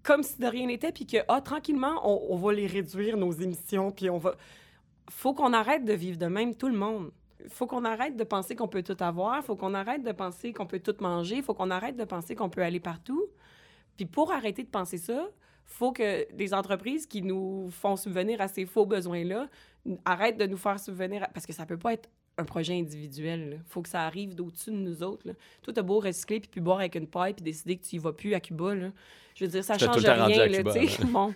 comme 0.03 0.23
si 0.23 0.39
de 0.41 0.47
rien 0.47 0.67
n'était, 0.67 0.93
puis 0.93 1.07
que, 1.07 1.19
ah, 1.29 1.41
tranquillement, 1.41 2.01
on, 2.05 2.37
va 2.37 2.53
les 2.53 2.67
réduire, 2.67 3.17
nos 3.17 3.33
émissions, 3.33 3.91
puis 3.91 4.11
on 4.11 4.19
va... 4.19 4.35
Faut 5.11 5.35
qu'on 5.35 5.53
arrête 5.53 5.85
de 5.85 5.93
vivre 5.93 6.19
de 6.19 6.27
même, 6.27 6.55
tout 6.55 6.69
le 6.69 6.77
monde. 6.77 7.11
Faut 7.49 7.67
qu'on 7.67 7.85
arrête 7.85 8.17
de 8.17 8.25
penser 8.25 8.55
qu'on 8.55 8.69
peut 8.69 8.83
tout 8.83 8.97
avoir, 9.01 9.45
faut 9.45 9.57
qu'on 9.57 9.75
arrête 9.75 10.03
de 10.03 10.13
penser 10.13 10.53
qu'on 10.53 10.67
peut 10.67 10.81
tout 10.81 10.95
manger, 11.01 11.43
faut 11.43 11.55
qu'on 11.55 11.71
arrête 11.71 11.97
de 11.97 12.05
penser 12.05 12.35
qu'on 12.35 12.49
peut 12.49 12.63
aller 12.63 12.81
partout. 12.81 13.27
Puis 13.97 14.07
pour 14.07 14.33
arrêter 14.33 14.63
de 14.63 14.69
penser 14.69 14.99
ça, 14.99 15.29
faut 15.65 15.93
que 15.93 16.33
des 16.33 16.55
entreprises 16.55 17.07
qui 17.07 17.23
nous 17.23 17.69
font 17.71 17.97
subvenir 17.97 18.41
à 18.41 18.49
ces 18.49 18.67
faux 18.67 18.87
besoins-là 18.87 19.49
arrête 20.05 20.37
de 20.37 20.47
nous 20.47 20.57
faire 20.57 20.79
souvenir, 20.79 21.27
parce 21.35 21.47
que 21.47 21.53
ça 21.53 21.67
peut 21.67 21.79
pas 21.79 21.95
être 21.95 22.09
un 22.39 22.45
projet 22.45 22.75
individuel. 22.79 23.61
Il 23.65 23.71
faut 23.71 23.83
que 23.83 23.89
ça 23.89 24.03
arrive 24.03 24.35
d'au-dessus 24.35 24.71
de 24.71 24.77
nous 24.77 25.03
autres. 25.03 25.27
Là. 25.27 25.35
Toi, 25.63 25.73
t'as 25.75 25.83
beau 25.83 26.01
recycler 26.01 26.41
puis 26.41 26.49
puis 26.49 26.61
boire 26.61 26.79
avec 26.79 26.95
une 26.95 27.07
paille 27.07 27.35
puis 27.35 27.43
décider 27.43 27.77
que 27.77 27.85
tu 27.85 27.97
y 27.97 27.99
vas 27.99 28.13
plus 28.13 28.35
à 28.35 28.41
Cuba. 28.41 28.75
Là. 28.75 28.91
Je 29.35 29.45
veux 29.45 29.51
dire, 29.51 29.65
ça 29.65 29.79
change 29.79 29.97
rien. 30.05 30.13
à 30.13 30.29
Là, 30.29 30.59
Cuba, 30.59 30.73
tu 30.73 30.89
sais. 30.89 31.03
là. 31.03 31.09
bon. 31.13 31.35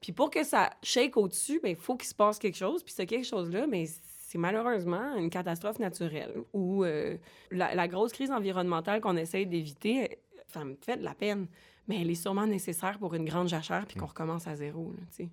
Puis 0.00 0.12
pour 0.12 0.30
que 0.30 0.42
ça 0.42 0.70
shake 0.82 1.16
au-dessus, 1.16 1.60
il 1.64 1.76
faut 1.76 1.96
qu'il 1.96 2.08
se 2.08 2.14
passe 2.14 2.38
quelque 2.38 2.56
chose. 2.56 2.82
Puis 2.82 2.92
ce 2.92 3.02
quelque 3.02 3.26
chose-là, 3.26 3.66
c'est 3.86 4.38
malheureusement 4.38 5.16
une 5.16 5.30
catastrophe 5.30 5.78
naturelle 5.78 6.34
ou 6.52 6.84
euh, 6.84 7.16
la, 7.50 7.74
la 7.74 7.86
grosse 7.86 8.12
crise 8.12 8.30
environnementale 8.30 9.00
qu'on 9.00 9.16
essaye 9.16 9.46
d'éviter, 9.46 10.18
ça 10.48 10.64
me 10.64 10.74
fait 10.80 10.96
de 10.96 11.04
la 11.04 11.14
peine. 11.14 11.46
Mais 11.88 12.00
elle 12.00 12.10
est 12.10 12.14
sûrement 12.16 12.46
nécessaire 12.46 12.98
pour 12.98 13.14
une 13.14 13.24
grande 13.24 13.48
jachère 13.48 13.86
puis 13.86 13.96
qu'on 13.96 14.06
recommence 14.06 14.46
à 14.46 14.56
zéro. 14.56 14.92
Là. 14.92 15.26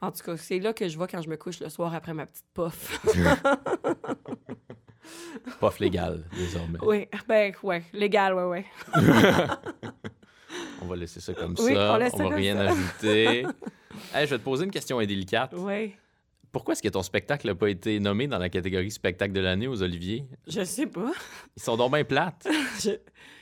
En 0.00 0.10
tout 0.12 0.22
cas, 0.22 0.36
c'est 0.36 0.58
là 0.58 0.72
que 0.72 0.88
je 0.88 0.96
vois 0.96 1.08
quand 1.08 1.22
je 1.22 1.28
me 1.28 1.36
couche 1.36 1.60
le 1.60 1.68
soir 1.68 1.94
après 1.94 2.14
ma 2.14 2.26
petite 2.26 2.44
puff. 2.54 3.00
Pof 5.60 5.78
légal, 5.78 6.24
désormais. 6.36 6.78
oui, 6.82 7.08
ben 7.28 7.52
ouais, 7.62 7.82
légal, 7.92 8.34
ouais, 8.34 8.44
ouais. 8.44 8.66
On 10.82 10.86
va 10.86 10.96
laisser 10.96 11.20
ça 11.20 11.32
comme 11.34 11.54
Oui, 11.58 11.74
ça. 11.74 11.98
on 11.98 12.10
ça 12.10 12.24
va 12.28 12.34
rien 12.34 12.56
ça. 12.56 12.72
ajouter. 12.72 13.46
Hey, 14.14 14.26
je 14.26 14.34
vais 14.34 14.38
te 14.38 14.44
poser 14.44 14.64
une 14.66 14.70
question 14.70 14.98
indélicate. 14.98 15.54
Ouais. 15.54 15.96
Pourquoi 16.52 16.72
est-ce 16.72 16.82
que 16.82 16.88
ton 16.88 17.02
spectacle 17.02 17.46
n'a 17.46 17.54
pas 17.54 17.68
été 17.68 18.00
nommé 18.00 18.26
dans 18.26 18.38
la 18.38 18.48
catégorie 18.48 18.90
spectacle 18.90 19.32
de 19.32 19.40
l'année 19.40 19.66
aux 19.68 19.82
Oliviers? 19.82 20.24
Je 20.46 20.64
sais 20.64 20.86
pas. 20.86 21.12
Ils 21.56 21.62
sont 21.62 21.76
donc 21.76 21.92
bien 21.92 22.04
plates. 22.04 22.46
Je- 22.82 22.90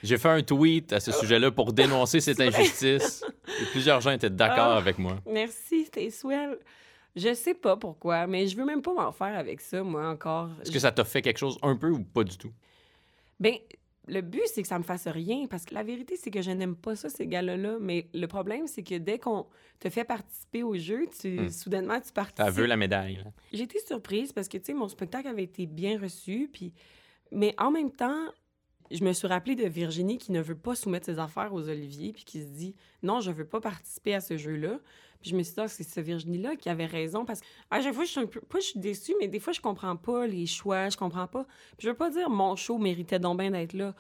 J'ai 0.02 0.18
fait 0.18 0.28
un 0.30 0.42
tweet 0.42 0.92
à 0.92 1.00
ce 1.00 1.12
sujet-là 1.12 1.50
pour 1.52 1.72
dénoncer 1.72 2.20
cette 2.20 2.40
injustice. 2.40 3.24
Et 3.60 3.64
plusieurs 3.70 4.00
gens 4.00 4.10
étaient 4.10 4.30
d'accord 4.30 4.72
Ah. 4.72 4.78
avec 4.78 4.98
moi. 4.98 5.16
Merci, 5.30 5.84
c'était 5.84 6.10
swell. 6.10 6.58
Je 7.16 7.32
sais 7.34 7.54
pas 7.54 7.76
pourquoi, 7.76 8.26
mais 8.26 8.48
je 8.48 8.56
veux 8.56 8.64
même 8.64 8.82
pas 8.82 8.92
m'en 8.92 9.12
faire 9.12 9.38
avec 9.38 9.60
ça, 9.60 9.82
moi, 9.84 10.08
encore. 10.08 10.48
Est-ce 10.62 10.72
que 10.72 10.80
ça 10.80 10.90
t'a 10.90 11.04
fait 11.04 11.22
quelque 11.22 11.38
chose 11.38 11.56
un 11.62 11.76
peu 11.76 11.90
ou 11.90 12.02
pas 12.02 12.24
du 12.24 12.36
tout? 12.36 12.50
Ben, 13.38 13.54
le 14.06 14.20
but, 14.20 14.42
c'est 14.46 14.62
que 14.62 14.68
ça 14.68 14.78
me 14.78 14.84
fasse 14.84 15.06
rien, 15.08 15.46
parce 15.48 15.64
que 15.64 15.74
la 15.74 15.82
vérité, 15.82 16.16
c'est 16.16 16.30
que 16.30 16.42
je 16.42 16.50
n'aime 16.50 16.76
pas 16.76 16.94
ça, 16.94 17.08
ces 17.08 17.26
gars-là. 17.26 17.78
Mais 17.80 18.08
le 18.12 18.26
problème, 18.26 18.66
c'est 18.66 18.82
que 18.82 18.96
dès 18.98 19.18
qu'on 19.18 19.46
te 19.80 19.88
fait 19.88 20.04
participer 20.04 20.62
au 20.62 20.76
jeu, 20.76 21.06
tu, 21.20 21.40
Hmm. 21.40 21.48
soudainement, 21.48 21.98
tu 22.00 22.08
Ça 22.08 22.12
participes. 22.12 22.52
veut 22.54 22.66
la 22.66 22.76
médaille. 22.76 23.24
J'ai 23.52 23.62
été 23.64 23.78
surprise 23.80 24.32
parce 24.32 24.48
que, 24.48 24.58
tu 24.58 24.64
sais, 24.66 24.74
mon 24.74 24.88
spectacle 24.88 25.28
avait 25.28 25.44
été 25.44 25.66
bien 25.66 25.98
reçu, 25.98 26.48
puis... 26.52 26.72
Mais 27.32 27.54
en 27.58 27.70
même 27.70 27.90
temps, 27.90 28.26
je 28.90 29.02
me 29.02 29.12
suis 29.12 29.26
rappelée 29.26 29.56
de 29.56 29.66
Virginie 29.66 30.18
qui 30.18 30.30
ne 30.30 30.40
veut 30.42 30.54
pas 30.54 30.74
soumettre 30.74 31.06
ses 31.06 31.18
affaires 31.18 31.52
aux 31.54 31.68
Oliviers, 31.68 32.12
puis 32.12 32.24
qui 32.24 32.42
se 32.42 32.46
dit 32.48 32.76
«Non, 33.02 33.20
je 33.20 33.30
veux 33.32 33.46
pas 33.46 33.60
participer 33.60 34.14
à 34.14 34.20
ce 34.20 34.36
jeu-là.» 34.36 34.78
Puis 35.24 35.30
je 35.30 35.36
me 35.36 35.42
suis 35.42 35.54
dit, 35.54 35.60
Ah, 35.62 35.68
c'est 35.68 35.84
ce 35.84 36.00
Virginie-là 36.00 36.54
qui 36.56 36.68
avait 36.68 36.84
raison, 36.84 37.24
parce 37.24 37.40
que 37.40 37.46
à 37.70 37.80
chaque 37.80 37.94
fois, 37.94 38.04
je 38.04 38.10
suis 38.10 38.20
un 38.20 38.26
peu... 38.26 38.42
Pas 38.42 38.60
je 38.60 38.66
suis 38.66 38.78
déçue, 38.78 39.14
mais 39.18 39.26
des 39.26 39.40
fois, 39.40 39.54
je 39.54 39.60
comprends 39.62 39.96
pas 39.96 40.26
les 40.26 40.44
choix, 40.44 40.90
je 40.90 40.98
comprends 40.98 41.26
pas... 41.26 41.44
Puis 41.78 41.86
je 41.86 41.88
veux 41.88 41.96
pas 41.96 42.10
dire 42.10 42.28
mon 42.28 42.56
show 42.56 42.76
méritait 42.76 43.18
donc 43.18 43.38
bien 43.38 43.50
d'être 43.50 43.72
là. 43.72 43.94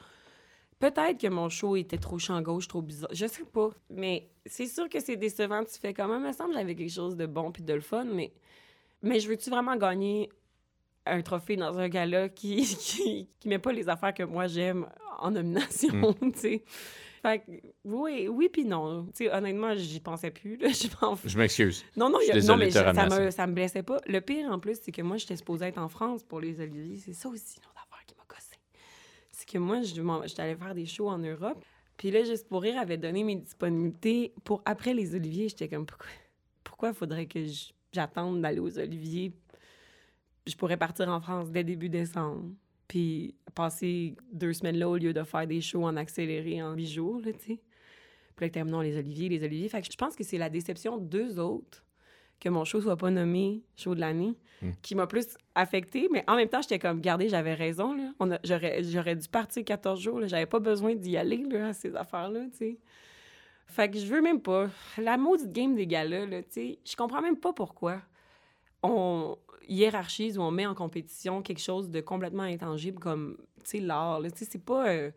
Peut-être 0.78 1.18
que 1.18 1.28
mon 1.28 1.48
show 1.48 1.76
était 1.76 1.96
trop 1.96 2.18
champ 2.18 2.42
gauche, 2.42 2.68
trop 2.68 2.82
bizarre. 2.82 3.08
Je 3.10 3.24
sais 3.24 3.44
pas. 3.44 3.70
Mais 3.88 4.28
c'est 4.44 4.66
sûr 4.66 4.86
que 4.90 5.00
c'est 5.00 5.16
décevant. 5.16 5.64
Tu 5.64 5.78
fais 5.80 5.94
quand 5.94 6.08
même, 6.08 6.20
il 6.24 6.28
me 6.28 6.32
semble 6.34 6.52
j'avais 6.52 6.74
quelque 6.74 6.92
chose 6.92 7.16
de 7.16 7.24
bon 7.24 7.50
puis 7.50 7.62
de 7.62 7.72
le 7.72 7.80
fun, 7.80 8.04
mais, 8.04 8.30
mais 9.00 9.18
je 9.18 9.26
veux-tu 9.26 9.48
vraiment 9.48 9.76
gagner 9.76 10.28
un 11.06 11.22
trophée 11.22 11.56
dans 11.56 11.78
un 11.78 11.88
gala 11.88 12.28
qui, 12.28 12.64
qui, 12.78 13.30
qui 13.40 13.48
met 13.48 13.58
pas 13.58 13.72
les 13.72 13.88
affaires 13.88 14.12
que 14.12 14.24
moi 14.24 14.46
j'aime 14.46 14.86
en 15.20 15.30
nomination, 15.30 16.12
tu 16.20 16.38
sais? 16.38 16.64
Fait 17.24 17.38
que, 17.38 17.50
oui, 17.86 18.28
oui 18.28 18.50
puis 18.52 18.66
non. 18.66 19.06
Tu 19.06 19.24
sais, 19.24 19.32
honnêtement, 19.32 19.74
j'y 19.74 19.98
pensais 19.98 20.30
plus. 20.30 20.56
Là. 20.58 20.68
Je. 20.72 20.86
Je 21.28 21.38
m'excuse. 21.38 21.82
Non, 21.96 22.10
non, 22.10 22.18
Je 22.20 22.24
il 22.32 22.36
y 22.36 22.40
suis 22.42 22.50
a- 22.50 22.52
non 22.52 22.58
mais 22.58 22.66
je- 22.68 22.72
ça, 22.74 22.92
me, 23.18 23.30
ça 23.30 23.46
me 23.46 23.54
blessait 23.54 23.82
pas. 23.82 23.98
Le 24.06 24.20
pire, 24.20 24.50
en 24.52 24.58
plus, 24.58 24.78
c'est 24.82 24.92
que 24.92 25.00
moi, 25.00 25.16
j'étais 25.16 25.36
supposée 25.36 25.64
être 25.64 25.78
en 25.78 25.88
France 25.88 26.22
pour 26.22 26.38
les 26.40 26.60
Oliviers. 26.60 26.98
C'est 26.98 27.14
ça 27.14 27.30
aussi, 27.30 27.56
l'autre 27.60 27.82
affaire 27.90 28.04
qui 28.06 28.14
m'a 28.14 28.24
gossé. 28.28 28.56
C'est 29.32 29.48
que 29.48 29.56
moi, 29.56 29.80
j'étais 29.80 30.42
allée 30.42 30.54
faire 30.56 30.74
des 30.74 30.84
shows 30.84 31.08
en 31.08 31.16
Europe. 31.18 31.64
Puis 31.96 32.10
là, 32.10 32.24
Juste 32.24 32.46
pour 32.48 32.60
rire 32.60 32.78
avait 32.78 32.98
donné 32.98 33.24
mes 33.24 33.36
disponibilités 33.36 34.34
pour 34.44 34.60
après 34.66 34.92
les 34.92 35.14
Oliviers. 35.14 35.48
J'étais 35.48 35.68
comme, 35.68 35.86
pourquoi, 35.86 36.06
pourquoi 36.62 36.92
faudrait 36.92 37.26
que 37.26 37.40
j'attende 37.92 38.42
d'aller 38.42 38.58
aux 38.60 38.78
Oliviers? 38.78 39.32
Je 40.46 40.54
pourrais 40.56 40.76
partir 40.76 41.08
en 41.08 41.20
France 41.22 41.50
dès 41.50 41.64
début 41.64 41.88
décembre. 41.88 42.50
Puis 42.88 43.34
passer 43.54 44.14
deux 44.32 44.52
semaines 44.52 44.76
là 44.78 44.88
au 44.88 44.96
lieu 44.96 45.12
de 45.12 45.22
faire 45.22 45.46
des 45.46 45.60
shows 45.60 45.84
en 45.84 45.96
accéléré 45.96 46.62
en 46.62 46.74
huit 46.74 46.86
jours, 46.86 47.20
là, 47.24 47.32
tu 47.32 47.38
sais. 47.40 47.60
Puis 48.36 48.46
là, 48.46 48.50
terminons 48.50 48.80
les 48.80 48.96
Oliviers, 48.98 49.28
les 49.28 49.44
Oliviers. 49.44 49.68
Fait 49.68 49.80
que 49.80 49.86
je 49.90 49.96
pense 49.96 50.16
que 50.16 50.24
c'est 50.24 50.38
la 50.38 50.50
déception 50.50 50.98
d'eux 50.98 51.38
autres 51.38 51.84
que 52.40 52.48
mon 52.48 52.64
show 52.64 52.80
soit 52.80 52.96
pas 52.96 53.10
nommé 53.10 53.62
show 53.76 53.94
de 53.94 54.00
l'année 54.00 54.34
Mm. 54.60 54.70
qui 54.82 54.94
m'a 54.94 55.06
plus 55.06 55.26
affectée. 55.54 56.08
Mais 56.12 56.24
en 56.26 56.36
même 56.36 56.48
temps, 56.48 56.60
j'étais 56.62 56.78
comme, 56.78 56.96
regardez, 56.98 57.28
j'avais 57.28 57.54
raison. 57.54 57.94
Là. 57.94 58.12
On 58.20 58.30
a- 58.32 58.38
j'aurais, 58.44 58.82
j'aurais 58.82 59.14
dû 59.16 59.28
partir 59.28 59.64
14 59.64 60.00
jours. 60.00 60.20
Là. 60.20 60.26
J'avais 60.26 60.46
pas 60.46 60.58
besoin 60.60 60.94
d'y 60.94 61.16
aller 61.16 61.44
là, 61.50 61.68
à 61.68 61.72
ces 61.72 61.94
affaires-là, 61.96 62.46
tu 62.50 62.56
sais. 62.58 62.78
Fait 63.66 63.90
que 63.90 63.98
je 63.98 64.06
veux 64.06 64.20
même 64.20 64.40
pas. 64.40 64.68
La 64.98 65.16
maudite 65.16 65.52
game 65.52 65.74
des 65.74 65.86
gars-là, 65.86 66.26
là, 66.26 66.42
tu 66.42 66.50
sais, 66.50 66.78
je 66.84 66.96
comprends 66.96 67.22
même 67.22 67.36
pas 67.38 67.52
pourquoi 67.52 68.02
on 68.82 69.36
hiérarchise 69.68 70.38
ou 70.38 70.42
on 70.42 70.50
met 70.50 70.66
en 70.66 70.74
compétition 70.74 71.42
quelque 71.42 71.60
chose 71.60 71.90
de 71.90 72.00
complètement 72.00 72.42
intangible 72.44 72.98
comme, 72.98 73.36
tu 73.62 73.70
sais, 73.70 73.80
l'art. 73.80 74.20
Tu 74.22 74.30
sais, 74.36 74.44
c'est 74.50 74.64
pas... 74.64 74.88
euh, 74.88 75.10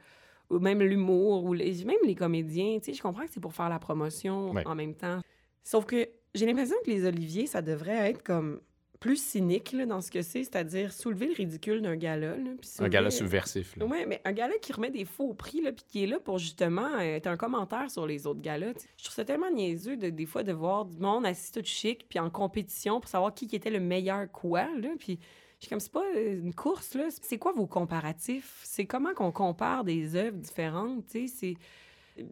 ou 0.50 0.60
même 0.60 0.82
l'humour, 0.82 1.44
ou 1.44 1.54
les- 1.54 1.84
même 1.84 1.98
les 2.06 2.16
comédiens, 2.16 2.78
tu 2.80 2.86
sais, 2.86 2.94
je 2.94 3.02
comprends 3.02 3.26
que 3.26 3.32
c'est 3.32 3.42
pour 3.42 3.54
faire 3.54 3.68
la 3.70 3.80
promotion 3.80 4.52
Ouais. 4.52 4.66
en 4.66 4.76
même 4.76 4.94
temps. 4.96 5.20
Sauf 5.64 5.86
que 5.86 6.08
j'ai 6.34 6.46
l'impression 6.46 6.76
que 6.86 6.90
les 6.90 7.06
Oliviers, 7.06 7.48
ça 7.48 7.62
devrait 7.62 8.12
être 8.12 8.24
comme 8.24 8.62
plus 9.00 9.22
cynique 9.22 9.72
là, 9.74 9.86
dans 9.86 10.02
ce 10.02 10.12
que 10.12 10.22
c'est, 10.22 10.44
c'est-à-dire 10.44 10.92
soulever 10.92 11.28
le 11.28 11.34
ridicule 11.34 11.82
d'un 11.82 11.96
gala. 11.96 12.36
Là, 12.38 12.52
Un 12.80 12.90
gala 12.90 13.12
subversif. 13.12 13.76
Ouais, 13.78 14.06
mais 14.06 14.22
un 14.26 14.32
gala 14.32 14.58
qui 14.62 14.74
remet 14.74 14.90
des 14.90 15.06
faux 15.06 15.34
prix, 15.34 15.62
là, 15.62 15.72
puis 15.72 15.86
qui 15.88 16.04
est 16.04 16.08
là 16.08 16.20
pour 16.20 16.40
justement 16.40 17.00
être 17.00 17.28
un 17.28 17.38
commentaire 17.38 17.90
sur 17.92 18.08
les 18.08 18.28
autres 18.28 18.42
galas. 18.42 18.74
Je 18.98 19.04
trouve 19.04 19.16
ça 19.16 19.26
tellement 19.26 19.52
niaiseux, 19.52 19.98
de, 19.98 20.10
des 20.10 20.26
fois, 20.26 20.44
de 20.44 20.52
voir 20.54 20.86
du 20.86 20.98
monde 20.98 21.26
assis 21.26 21.52
tout 21.52 21.62
chic, 21.64 22.08
puis 22.10 22.20
en 22.20 22.30
compétition 22.30 23.00
pour 23.00 23.10
savoir 23.10 23.34
qui 23.34 23.48
qui 23.48 23.56
était 23.56 23.70
le 23.70 23.80
meilleur 23.80 24.32
quoi, 24.32 24.68
là. 24.78 24.90
Puis 25.00 25.20
je 25.60 25.66
suis 25.66 25.70
comme, 25.70 25.80
c'est 25.80 25.92
pas 25.92 26.06
euh, 26.16 26.40
une 26.40 26.54
course, 26.54 26.94
là. 26.94 27.08
C'est 27.10 27.38
quoi 27.38 27.52
vos 27.52 27.68
comparatifs? 27.68 28.60
C'est 28.64 28.86
comment 28.86 29.14
qu'on 29.14 29.32
compare 29.32 29.84
des 29.84 30.16
œuvres 30.16 30.38
différentes, 30.38 31.06
tu 31.08 31.28
sais? 31.28 31.34
C'est... 31.36 31.54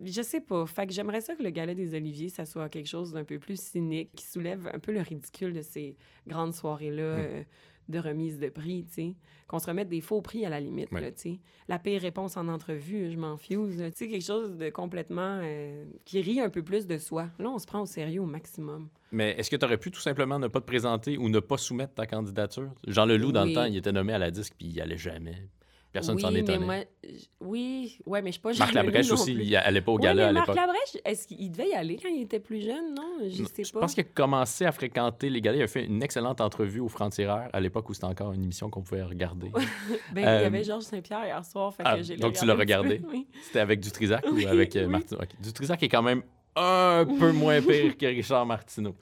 Je 0.04 0.22
sais 0.22 0.42
pas. 0.42 0.66
Fait 0.66 0.88
que 0.88 0.94
j'aimerais 0.94 1.22
ça 1.22 1.36
que 1.36 1.44
le 1.44 1.50
gala 1.50 1.74
des 1.74 1.94
Oliviers, 1.96 2.30
ça 2.30 2.46
soit 2.46 2.70
quelque 2.70 2.88
chose 2.88 3.14
d'un 3.14 3.24
peu 3.24 3.40
plus 3.40 3.60
cynique, 3.60 4.10
qui 4.16 4.26
soulève 4.26 4.70
un 4.74 4.80
peu 4.80 4.92
le 4.92 5.02
ridicule 5.02 5.54
de 5.54 5.62
ces 5.62 5.96
grandes 6.28 6.54
soirées-là 6.54 7.04
euh, 7.04 7.44
de 7.90 8.00
remise 8.00 8.40
de 8.40 8.50
prix, 8.50 8.84
tu 8.88 8.94
sais. 8.94 9.16
Qu'on 9.48 9.60
se 9.60 9.68
remette 9.68 9.90
des 9.90 10.02
faux 10.02 10.22
prix 10.24 10.44
à 10.44 10.50
la 10.50 10.60
limite, 10.60 10.92
Ouais. 10.92 11.02
là, 11.02 11.12
tu 11.12 11.20
sais. 11.34 11.40
La 11.68 11.78
pire 11.78 12.02
réponse 12.02 12.36
en 12.36 12.48
entrevue, 12.48 13.12
je 13.12 13.18
m'en 13.18 13.38
fuse. 13.38 13.78
Tu 13.78 13.92
sais, 13.94 14.08
quelque 14.08 14.26
chose 14.26 14.58
de 14.58 14.70
complètement... 14.72 15.40
euh, 15.44 15.86
qui 16.04 16.20
rit 16.22 16.40
un 16.42 16.50
peu 16.50 16.64
plus 16.64 16.88
de 16.88 16.98
soi. 16.98 17.30
Là, 17.38 17.50
on 17.50 17.60
se 17.60 17.68
prend 17.68 17.82
au 17.82 17.86
sérieux 17.86 18.22
au 18.22 18.26
maximum. 18.26 18.90
Mais 19.12 19.36
est-ce 19.38 19.52
que 19.52 19.56
tu 19.56 19.64
aurais 19.66 19.78
pu 19.78 19.92
tout 19.92 20.02
simplement 20.02 20.40
ne 20.40 20.48
pas 20.48 20.62
te 20.62 20.66
présenter 20.66 21.18
ou 21.20 21.30
ne 21.30 21.40
pas 21.40 21.58
soumettre 21.58 21.94
ta 21.94 22.08
candidature? 22.08 22.72
Jean 22.88 23.06
Leloup, 23.06 23.32
dans 23.32 23.46
le 23.46 23.54
temps, 23.54 23.66
il 23.66 23.78
était 23.78 23.92
nommé 23.92 24.14
à 24.14 24.18
la 24.18 24.32
disque 24.32 24.56
puis 24.58 24.66
il 24.68 24.74
y 24.74 24.82
allait 24.82 24.98
jamais. 24.98 25.36
Personne 25.96 26.16
oui, 26.18 26.22
s'en 26.22 26.32
mais 26.32 26.40
étonnait. 26.42 26.60
moi... 26.66 26.76
Oui, 27.40 28.00
ouais, 28.06 28.22
mais 28.22 28.30
je 28.30 28.34
suis 28.34 28.42
pas... 28.42 28.54
Marc 28.54 28.74
Labrèche 28.74 29.12
aussi, 29.12 29.34
plus. 29.34 29.44
il 29.46 29.56
allait 29.56 29.80
pas 29.82 29.92
au 29.94 29.98
gala 29.98 30.28
à 30.28 30.32
Marc 30.34 30.48
l'époque. 30.48 30.62
Labrèche, 30.62 30.98
est-ce 31.06 31.26
qu'il 31.28 31.50
devait 31.52 31.70
y 31.70 31.74
aller 31.74 31.98
quand 32.02 32.10
il 32.10 32.24
était 32.24 32.40
plus 32.42 32.62
jeune? 32.62 32.94
Non, 32.94 33.20
je 33.30 33.42
Non, 33.44 33.48
sais 33.48 33.64
Je 33.64 33.72
pas. 33.72 33.80
pense 33.80 33.94
qu'il 33.94 34.04
a 34.04 34.08
commencé 34.14 34.66
à 34.66 34.72
fréquenter 34.74 35.30
les 35.30 35.40
galas. 35.40 35.58
Il 35.58 35.64
a 35.64 35.68
fait 35.68 35.86
une 35.86 36.04
excellente 36.04 36.42
entrevue 36.42 36.82
au 36.82 36.90
Franc-Tireur 36.90 37.48
à 37.54 37.60
l'époque 37.62 37.90
où 37.90 37.94
c'était 37.94 38.08
encore 38.08 38.34
une 38.34 38.44
émission 38.44 38.70
qu'on 38.70 38.82
pouvait 38.82 39.04
regarder. 39.04 39.50
Ben, 40.14 40.22
il 40.22 40.24
y 40.24 40.28
Euh, 40.28 40.46
avait 40.48 40.64
Georges 40.66 40.84
Saint-Pierre 40.84 41.26
hier 41.26 41.46
soir, 41.46 41.74
fait 41.74 41.84
ah, 41.86 41.96
que 41.96 42.04
j'ai 42.04 42.18
donc 42.18 42.34
tu 42.34 42.46
l'as 42.46 42.56
regardé? 42.56 43.02
Oui. 43.12 43.26
C'était 43.44 43.60
avec 43.62 43.80
Dutrisac 43.80 44.26
ou 44.30 44.36
Oui, 44.36 44.46
avec 44.46 44.76
euh, 44.76 44.86
oui. 44.86 44.92
Martineau? 44.92 45.22
Ok. 45.22 45.30
Dutrisac 45.42 45.82
est 45.82 45.88
quand 45.90 46.04
même 46.04 46.24
un 46.58 47.06
peu 47.20 47.32
moins 47.32 47.62
pire 47.62 47.98
que 47.98 48.06
Richard 48.06 48.46
Martineau. 48.46 48.96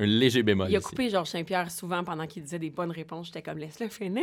Un 0.00 0.06
léger 0.06 0.42
bémol. 0.42 0.68
Il 0.70 0.76
a 0.76 0.80
coupé 0.80 1.08
Georges 1.10 1.28
Saint-Pierre 1.28 1.70
souvent 1.70 2.02
pendant 2.04 2.26
qu'il 2.26 2.42
disait 2.42 2.58
des 2.58 2.70
bonnes 2.70 2.90
réponses. 2.90 3.26
J'étais 3.26 3.42
comme, 3.42 3.58
laisse-le 3.58 3.88
finir! 3.88 4.22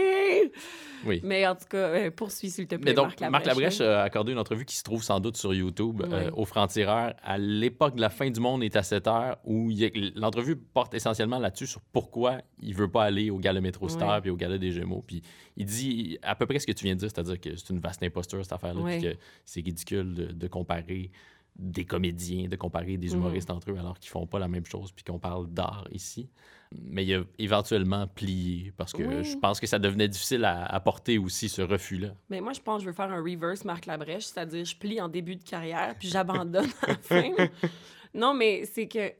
Oui. 1.05 1.22
Mais 1.24 1.47
en 1.47 1.55
tout 1.55 1.65
cas, 1.69 1.78
euh, 1.78 2.11
poursuis, 2.11 2.49
s'il 2.49 2.67
te 2.67 2.76
plaît, 2.76 2.91
Mais 2.91 2.93
donc, 2.93 3.05
Marc 3.05 3.19
Labrèche. 3.22 3.32
Marc 3.32 3.45
Labrèche 3.45 3.80
là. 3.80 4.01
a 4.01 4.03
accordé 4.03 4.32
une 4.34 4.38
entrevue 4.38 4.65
qui 4.65 4.76
se 4.76 4.84
trouve 4.84 5.03
sans 5.03 5.19
doute 5.19 5.38
sur 5.38 5.53
YouTube 5.53 6.01
euh, 6.03 6.26
Ouais. 6.26 6.30
au 6.36 6.45
Franc-Tireur 6.45 7.13
à 7.24 7.38
l'époque 7.38 7.95
de 7.95 8.01
la 8.01 8.09
fin 8.09 8.30
du 8.30 8.39
monde 8.39 8.63
est 8.63 8.76
à 8.76 8.84
7 8.84 9.07
heures 9.07 9.38
où 9.45 9.69
l'entrevue 10.15 10.55
porte 10.55 10.93
essentiellement 10.93 11.39
là-dessus 11.39 11.67
sur 11.67 11.82
pourquoi 11.93 12.39
il 12.61 12.76
veut 12.76 12.89
pas 12.91 13.03
aller 13.03 13.30
au 13.30 13.38
gala 13.39 13.61
Métro 13.61 13.88
Star 13.89 14.15
Ouais. 14.15 14.22
puis 14.22 14.30
au 14.30 14.36
gala 14.36 14.57
des 14.57 14.72
Gémeaux. 14.72 15.03
Puis 15.07 15.22
il 15.57 15.65
dit 15.65 16.17
à 16.22 16.36
peu 16.36 16.45
près 16.45 16.59
ce 16.59 16.67
que 16.67 16.72
tu 16.74 16.84
viens 16.86 16.95
de 16.95 16.99
dire, 16.99 17.09
c'est-à-dire 17.13 17.39
que 17.39 17.55
c'est 17.55 17.69
une 17.69 17.80
vaste 17.80 18.03
imposture 18.03 18.43
cette 18.43 18.53
affaire-là, 18.53 18.82
puis 18.84 18.93
Ouais. 18.95 19.01
que 19.13 19.19
c'est 19.45 19.61
ridicule 19.61 20.13
de, 20.13 20.26
de 20.26 20.47
comparer 20.47 21.11
des 21.58 21.86
comédiens, 21.86 22.47
de 22.47 22.56
comparer 22.56 22.97
des 22.97 23.10
Mhm. 23.10 23.16
humoristes 23.18 23.52
entre 23.52 23.72
eux 23.72 23.78
alors 23.78 23.99
qu'ils 23.99 24.10
font 24.10 24.26
pas 24.26 24.39
la 24.39 24.47
même 24.47 24.66
chose 24.66 24.91
puis 24.91 25.04
qu'on 25.04 25.20
parle 25.20 25.47
d'art 25.47 25.88
ici. 25.91 26.30
Mais 26.82 27.06
il 27.06 27.14
a 27.16 27.24
éventuellement 27.38 28.08
plié 28.08 28.72
parce 28.78 28.93
que 28.93 29.04
Oui. 29.04 29.24
je 29.26 29.38
pense 29.38 29.60
que 29.60 29.68
ça 29.68 29.78
devenait 29.78 30.08
difficile 30.08 30.45
à, 30.45 30.64
à 30.66 30.80
porter 30.80 31.18
aussi 31.18 31.49
ce 31.49 31.62
refus-là. 31.62 32.16
Mais 32.30 32.39
moi, 32.41 32.54
je 32.54 32.62
pense 32.62 32.78
que 32.78 32.84
je 32.86 32.89
veux 32.89 32.95
faire 32.95 33.12
un 33.12 33.22
reverse 33.22 33.66
Marc 33.66 33.86
Labrèche, 33.86 34.24
c'est-à-dire 34.26 34.64
je 34.66 34.76
plie 34.78 35.02
en 35.02 35.10
début 35.10 35.36
de 35.36 35.43
carrière, 35.43 35.93
puis 35.99 36.08
j'abandonne 36.08 36.70
à 36.84 36.88
la 36.88 36.95
fin. 37.02 37.32
Non, 38.14 38.34
mais 38.34 38.66
c'est 38.66 38.88
que 38.88 39.12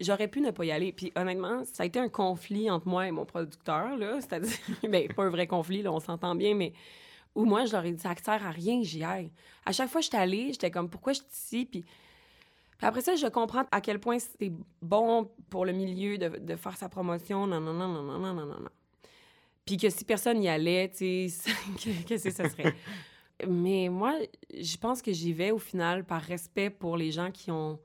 j'aurais 0.00 0.28
pu 0.28 0.40
ne 0.40 0.52
pas 0.52 0.64
y 0.64 0.70
aller. 0.70 0.92
Puis 0.92 1.12
honnêtement, 1.16 1.64
ça 1.64 1.82
a 1.82 1.86
été 1.86 1.98
un 1.98 2.08
conflit 2.08 2.70
entre 2.70 2.86
moi 2.88 3.06
et 3.08 3.10
mon 3.10 3.24
producteur, 3.26 3.96
là. 3.96 4.20
C'est-à-dire, 4.20 4.56
ben, 4.88 5.08
pas 5.12 5.24
un 5.24 5.30
vrai 5.30 5.46
conflit, 5.48 5.82
là, 5.82 5.92
on 5.92 6.00
s'entend 6.00 6.34
bien, 6.36 6.54
mais 6.54 6.72
où 7.34 7.44
moi, 7.44 7.64
je 7.64 7.72
leur 7.72 7.84
ai 7.84 7.92
dit, 7.92 8.00
ça 8.00 8.10
ne 8.10 8.16
sert 8.16 8.46
à 8.46 8.50
rien 8.50 8.80
que 8.80 8.86
j'y 8.86 9.04
aille. 9.04 9.30
À 9.64 9.72
chaque 9.72 9.88
fois 9.88 10.00
que 10.00 10.04
j'étais 10.04 10.16
allée, 10.16 10.48
j'étais 10.52 10.70
comme, 10.70 10.88
pourquoi 10.88 11.12
je 11.12 11.18
suis 11.18 11.28
ici? 11.32 11.66
Puis, 11.66 11.82
puis 11.82 12.86
après 12.86 13.02
ça, 13.02 13.14
je 13.14 13.26
comprends 13.26 13.64
à 13.70 13.80
quel 13.80 14.00
point 14.00 14.18
c'est 14.18 14.52
bon 14.82 15.30
pour 15.48 15.64
le 15.64 15.72
milieu 15.72 16.18
de, 16.18 16.28
de 16.28 16.56
faire 16.56 16.76
sa 16.76 16.88
promotion. 16.88 17.46
Non, 17.46 17.60
non, 17.60 17.72
non, 17.72 17.88
non, 17.88 18.02
non, 18.02 18.18
non, 18.18 18.34
non, 18.34 18.46
non. 18.46 18.70
Puis 19.64 19.76
que 19.76 19.90
si 19.90 20.04
personne 20.04 20.42
y 20.42 20.48
allait, 20.48 20.88
tu 20.88 21.28
sais, 21.28 21.52
qu'est-ce 22.06 22.24
que 22.28 22.30
ça 22.30 22.48
serait? 22.48 22.74
Mais 23.48 23.88
moi, 23.88 24.14
je 24.52 24.76
pense 24.76 25.00
que 25.00 25.12
j'y 25.12 25.32
vais 25.32 25.50
au 25.50 25.58
final 25.58 26.04
par 26.04 26.20
respect 26.22 26.70
pour 26.70 26.96
les 26.96 27.10
gens 27.10 27.30
qui 27.30 27.50
ont 27.50 27.78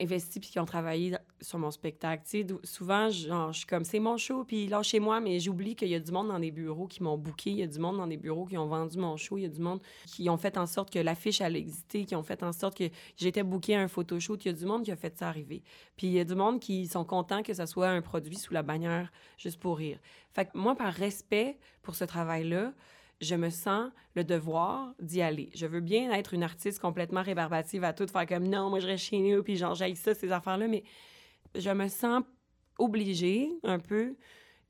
investi 0.00 0.40
puis 0.40 0.50
qui 0.50 0.58
ont 0.58 0.64
travaillé 0.64 1.16
sur 1.40 1.58
mon 1.58 1.70
spectacle. 1.70 2.22
Tu 2.28 2.42
sais, 2.42 2.46
souvent, 2.64 3.08
je 3.08 3.52
suis 3.52 3.66
comme, 3.66 3.84
c'est 3.84 3.98
mon 3.98 4.16
show, 4.16 4.44
puis 4.44 4.66
là, 4.66 4.82
chez 4.82 5.00
moi, 5.00 5.20
mais 5.20 5.38
j'oublie 5.38 5.74
qu'il 5.74 5.88
y 5.88 5.94
a 5.94 6.00
du 6.00 6.12
monde 6.12 6.28
dans 6.28 6.38
des 6.38 6.50
bureaux 6.50 6.86
qui 6.86 7.02
m'ont 7.02 7.18
booké, 7.18 7.50
il 7.50 7.56
y 7.56 7.62
a 7.62 7.66
du 7.66 7.78
monde 7.78 7.96
dans 7.96 8.06
des 8.06 8.16
bureaux 8.16 8.46
qui 8.46 8.56
ont 8.56 8.66
vendu 8.66 8.98
mon 8.98 9.16
show, 9.16 9.38
il 9.38 9.42
y 9.42 9.46
a 9.46 9.48
du 9.48 9.60
monde 9.60 9.80
qui 10.06 10.28
ont 10.30 10.36
fait 10.36 10.56
en 10.56 10.66
sorte 10.66 10.92
que 10.92 10.98
l'affiche 10.98 11.40
allait 11.40 11.58
exister, 11.58 12.04
qui 12.04 12.16
ont 12.16 12.22
fait 12.22 12.42
en 12.42 12.52
sorte 12.52 12.76
que 12.76 12.84
j'étais 13.16 13.42
booké 13.42 13.76
à 13.76 13.80
un 13.80 13.88
photoshoot. 13.88 14.44
Il 14.44 14.48
y 14.48 14.50
a 14.50 14.54
du 14.54 14.66
monde 14.66 14.84
qui 14.84 14.92
a 14.92 14.96
fait 14.96 15.16
ça 15.16 15.28
arriver. 15.28 15.62
Puis 15.96 16.06
il 16.06 16.12
y 16.12 16.20
a 16.20 16.24
du 16.24 16.34
monde 16.34 16.60
qui 16.60 16.86
sont 16.86 17.04
contents 17.04 17.42
que 17.42 17.54
ça 17.54 17.66
soit 17.66 17.88
un 17.88 18.02
produit 18.02 18.36
sous 18.36 18.54
la 18.54 18.62
bannière 18.62 19.12
juste 19.36 19.60
pour 19.60 19.78
rire. 19.78 19.98
Fait 20.32 20.48
moi, 20.54 20.74
par 20.74 20.92
respect 20.92 21.58
pour 21.82 21.94
ce 21.94 22.04
travail-là, 22.04 22.72
je 23.20 23.34
me 23.34 23.50
sens 23.50 23.90
le 24.14 24.24
devoir 24.24 24.94
d'y 25.00 25.22
aller. 25.22 25.50
Je 25.54 25.66
veux 25.66 25.80
bien 25.80 26.12
être 26.12 26.34
une 26.34 26.42
artiste 26.42 26.80
complètement 26.80 27.22
rébarbative 27.22 27.84
à 27.84 27.92
tout, 27.92 28.06
faire 28.06 28.26
comme 28.26 28.46
non, 28.46 28.68
moi 28.68 28.80
je 28.80 28.86
reste 28.86 29.04
chez 29.04 29.18
nous, 29.18 29.42
puis 29.42 29.56
genre 29.56 29.74
j'aille 29.74 29.96
ça, 29.96 30.14
ces 30.14 30.32
affaires-là, 30.32 30.68
mais 30.68 30.84
je 31.58 31.70
me 31.70 31.88
sens 31.88 32.22
obligée 32.78 33.50
un 33.62 33.78
peu 33.78 34.14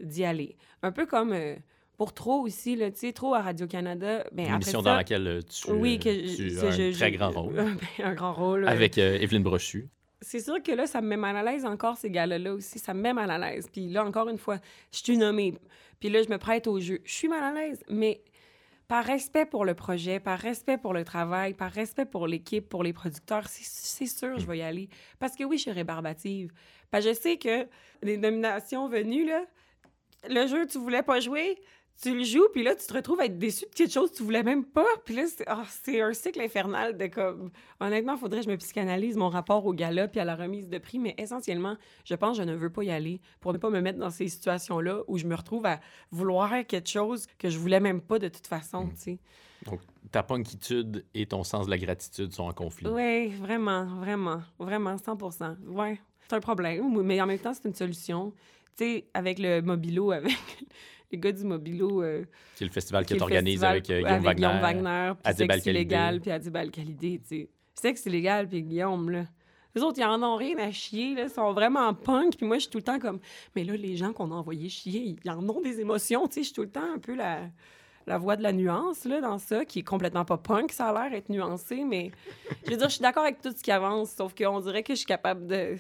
d'y 0.01 0.25
aller. 0.25 0.57
Un 0.83 0.93
peu 0.93 1.07
comme 1.07 1.33
euh, 1.33 1.57
pour 1.97 2.13
trop 2.13 2.43
aussi, 2.43 2.77
tu 2.77 2.91
sais, 2.95 3.13
trop 3.13 3.35
à 3.35 3.43
Radio-Canada. 3.43 4.27
Ben, 4.33 4.47
une 4.49 4.55
émission 4.55 4.83
dans 4.83 4.97
laquelle 4.97 5.27
euh, 5.27 5.41
tu, 5.43 5.71
oui, 5.73 5.99
que 5.99 6.37
tu 6.37 6.59
as 6.59 6.89
un 6.89 6.93
très 6.93 7.13
grand 7.13 7.31
rôle. 7.43 7.77
un 8.03 8.15
grand 8.15 8.33
rôle. 8.33 8.69
Avec 8.69 8.99
euh, 8.99 9.19
Evelyne 9.19 9.43
Brochu. 9.43 9.89
C'est 10.21 10.41
sûr 10.41 10.63
que 10.63 10.73
là, 10.73 10.87
ça 10.87 11.01
me 11.01 11.09
met 11.09 11.17
mal 11.17 11.37
à 11.37 11.43
l'aise 11.43 11.65
encore, 11.65 11.97
ces 11.97 12.11
gars-là 12.11 12.53
aussi. 12.53 12.79
Ça 12.79 12.95
me 12.95 13.01
met 13.01 13.13
mal 13.13 13.31
à 13.31 13.39
l'aise. 13.39 13.69
Puis 13.71 13.89
là, 13.89 14.05
encore 14.05 14.29
une 14.29 14.39
fois, 14.39 14.59
je 14.93 14.99
suis 14.99 15.17
nommée. 15.17 15.55
Puis 16.01 16.09
là, 16.09 16.23
je 16.23 16.29
me 16.29 16.39
prête 16.39 16.67
au 16.67 16.81
jeu. 16.81 17.01
Je 17.05 17.13
suis 17.13 17.29
mal 17.29 17.43
à 17.43 17.53
l'aise, 17.53 17.83
mais 17.89 18.23
par 18.89 19.05
respect 19.05 19.47
pour 19.47 19.65
le 19.65 19.75
projet, 19.75 20.21
par 20.21 20.39
respect 20.39 20.79
pour 20.79 20.93
le 20.93 21.05
travail, 21.05 21.55
par 21.55 21.73
respect 21.73 22.07
pour 22.07 22.27
l'équipe, 22.27 22.69
pour 22.69 22.83
les 22.83 22.93
producteurs, 22.93 23.49
c'est 23.49 24.07
sûr, 24.07 24.39
je 24.39 24.47
vais 24.47 24.59
y 24.59 24.63
aller. 24.63 24.89
Parce 25.19 25.35
que 25.35 25.45
oui, 25.45 25.57
je 25.57 25.63
suis 25.63 25.73
rébarbative. 25.73 26.53
Parce 26.91 27.05
que 27.05 27.11
je 27.11 27.17
sais 27.17 27.37
que 27.37 27.67
les 28.03 28.17
nominations 28.17 28.89
venues, 28.89 29.27
là, 29.27 29.45
le 30.29 30.47
jeu, 30.47 30.67
tu 30.67 30.79
voulais 30.79 31.03
pas 31.03 31.21
jouer, 31.21 31.59
tu 32.01 32.17
le 32.17 32.25
joues, 32.25 32.49
puis 32.53 32.63
là, 32.63 32.75
tu 32.75 32.87
te 32.87 32.93
retrouves 32.93 33.21
à 33.21 33.25
être 33.25 33.39
déçu 33.39 33.65
de 33.65 33.75
quelque 33.75 33.93
chose 33.93 34.11
que 34.11 34.17
tu 34.17 34.23
voulais 34.23 34.43
même 34.43 34.65
pas. 34.65 34.87
Puis 35.05 35.15
là, 35.15 35.25
c'est 35.27 36.03
oh, 36.03 36.05
un 36.05 36.13
cycle 36.13 36.41
infernal 36.41 36.97
de 36.97 37.07
comme... 37.07 37.51
Honnêtement, 37.81 38.15
il 38.15 38.19
faudrait 38.19 38.41
que 38.41 38.47
je 38.47 38.51
me 38.51 38.57
psychanalyse 38.57 39.17
mon 39.17 39.29
rapport 39.29 39.65
au 39.65 39.73
gala 39.73 40.07
puis 40.09 40.21
à 40.21 40.25
la 40.25 40.37
remise 40.37 40.69
de 40.69 40.79
prix, 40.79 40.99
mais 40.99 41.15
essentiellement, 41.19 41.77
je 42.05 42.15
pense 42.15 42.37
que 42.37 42.43
je 42.43 42.49
ne 42.49 42.55
veux 42.55 42.71
pas 42.71 42.85
y 42.85 42.91
aller 42.91 43.21
pour 43.41 43.53
ne 43.53 43.59
pas 43.59 43.71
me 43.71 43.81
mettre 43.81 43.99
dans 43.99 44.11
ces 44.11 44.29
situations-là 44.29 45.03
où 45.09 45.17
je 45.17 45.27
me 45.27 45.35
retrouve 45.35 45.65
à 45.67 45.81
vouloir 46.11 46.53
quelque 46.67 46.89
chose 46.89 47.27
que 47.39 47.49
je 47.49 47.59
voulais 47.59 47.81
même 47.81 48.01
pas 48.01 48.19
de 48.19 48.29
toute 48.29 48.47
façon, 48.47 48.85
mm. 48.85 48.91
tu 48.91 49.01
sais. 49.01 49.19
Donc, 49.65 49.81
ta 50.13 50.23
punkitude 50.23 51.05
et 51.15 51.27
ton 51.27 51.45
sens 51.45 51.67
de 51.67 51.71
la 51.71 51.79
gratitude 51.79 52.33
sont 52.33 52.45
en 52.45 52.53
conflit. 52.53 52.87
Oui, 52.89 53.29
vraiment, 53.31 53.87
vraiment, 53.87 54.43
vraiment, 54.59 54.97
100 54.99 55.19
Oui, 55.67 55.99
c'est 56.29 56.37
un 56.37 56.41
problème, 56.41 57.03
mais 57.03 57.21
en 57.21 57.27
même 57.27 57.39
temps, 57.39 57.55
c'est 57.55 57.67
une 57.67 57.75
solution. 57.75 58.33
Tu 58.77 58.85
sais, 58.85 59.05
avec 59.15 59.39
le 59.39 59.63
mobilo, 59.63 60.13
avec 60.13 60.37
les 61.11 61.19
gars 61.19 61.33
du 61.33 61.45
Mobilo. 61.45 62.03
Euh, 62.03 62.25
c'est 62.55 62.65
le 62.65 62.71
festival 62.71 63.05
qui 63.05 63.15
est 63.15 63.23
organisé 63.23 63.65
avec, 63.65 63.89
euh, 63.91 63.99
Guillaume, 63.99 64.13
avec 64.13 64.25
Wagner, 64.25 64.37
Guillaume 64.37 64.61
Wagner, 64.61 65.13
puis 65.23 65.35
Sexe 65.35 65.67
illégal, 65.67 66.21
puis 66.21 66.31
Adib 66.31 66.57
Al-Khalidé, 66.57 67.21
tu 67.21 67.29
sais. 67.29 67.49
Sexe 67.75 68.07
illégal, 68.07 68.49
puis 68.49 68.63
Guillaume, 68.63 69.11
là. 69.11 69.25
Les 69.75 69.83
autres, 69.83 69.99
ils 69.99 70.05
en 70.05 70.23
ont 70.23 70.37
rien 70.37 70.57
à 70.59 70.71
chier, 70.71 71.15
là. 71.15 71.25
Ils 71.25 71.31
sont 71.31 71.53
vraiment 71.53 71.93
punk. 71.93 72.37
Puis 72.37 72.47
moi, 72.47 72.57
je 72.57 72.63
suis 72.63 72.71
tout 72.71 72.79
le 72.79 72.85
temps 72.85 72.99
comme... 72.99 73.21
Mais 73.55 73.63
là, 73.63 73.77
les 73.77 73.95
gens 73.97 74.13
qu'on 74.15 74.33
a 74.33 74.35
envoyés 74.35 74.71
chier, 74.71 75.17
ils 75.23 75.31
en 75.31 75.47
ont 75.47 75.61
des 75.61 75.81
émotions, 75.81 76.27
tu 76.27 76.35
sais. 76.35 76.41
Je 76.41 76.47
suis 76.47 76.55
tout 76.55 76.63
le 76.63 76.71
temps 76.71 76.95
un 76.95 76.99
peu 76.99 77.15
la 77.15 77.43
la 78.07 78.19
voix 78.19 78.37
de 78.37 78.43
la 78.43 78.53
nuance 78.53 79.05
là, 79.05 79.21
dans 79.21 79.39
ça, 79.39 79.65
qui 79.65 79.81
est 79.81 79.83
complètement 79.83 80.25
pas 80.25 80.37
punk, 80.37 80.73
ça 80.73 80.89
a 80.89 80.93
l'air 80.93 81.19
être 81.19 81.29
nuancé, 81.29 81.85
mais 81.85 82.13
je 82.65 82.71
veux 82.71 82.77
dire, 82.77 82.89
je 82.89 82.95
suis 82.95 83.03
d'accord 83.03 83.25
avec 83.25 83.41
tout 83.43 83.53
ce 83.57 83.63
qui 83.63 83.73
avance, 83.73 84.11
sauf 84.11 84.35
qu'on 84.35 84.61
dirait 84.61 84.83
que 84.83 84.95
je 84.95 84.99
suis 84.99 85.07
capable 85.07 85.47
de. 85.47 85.77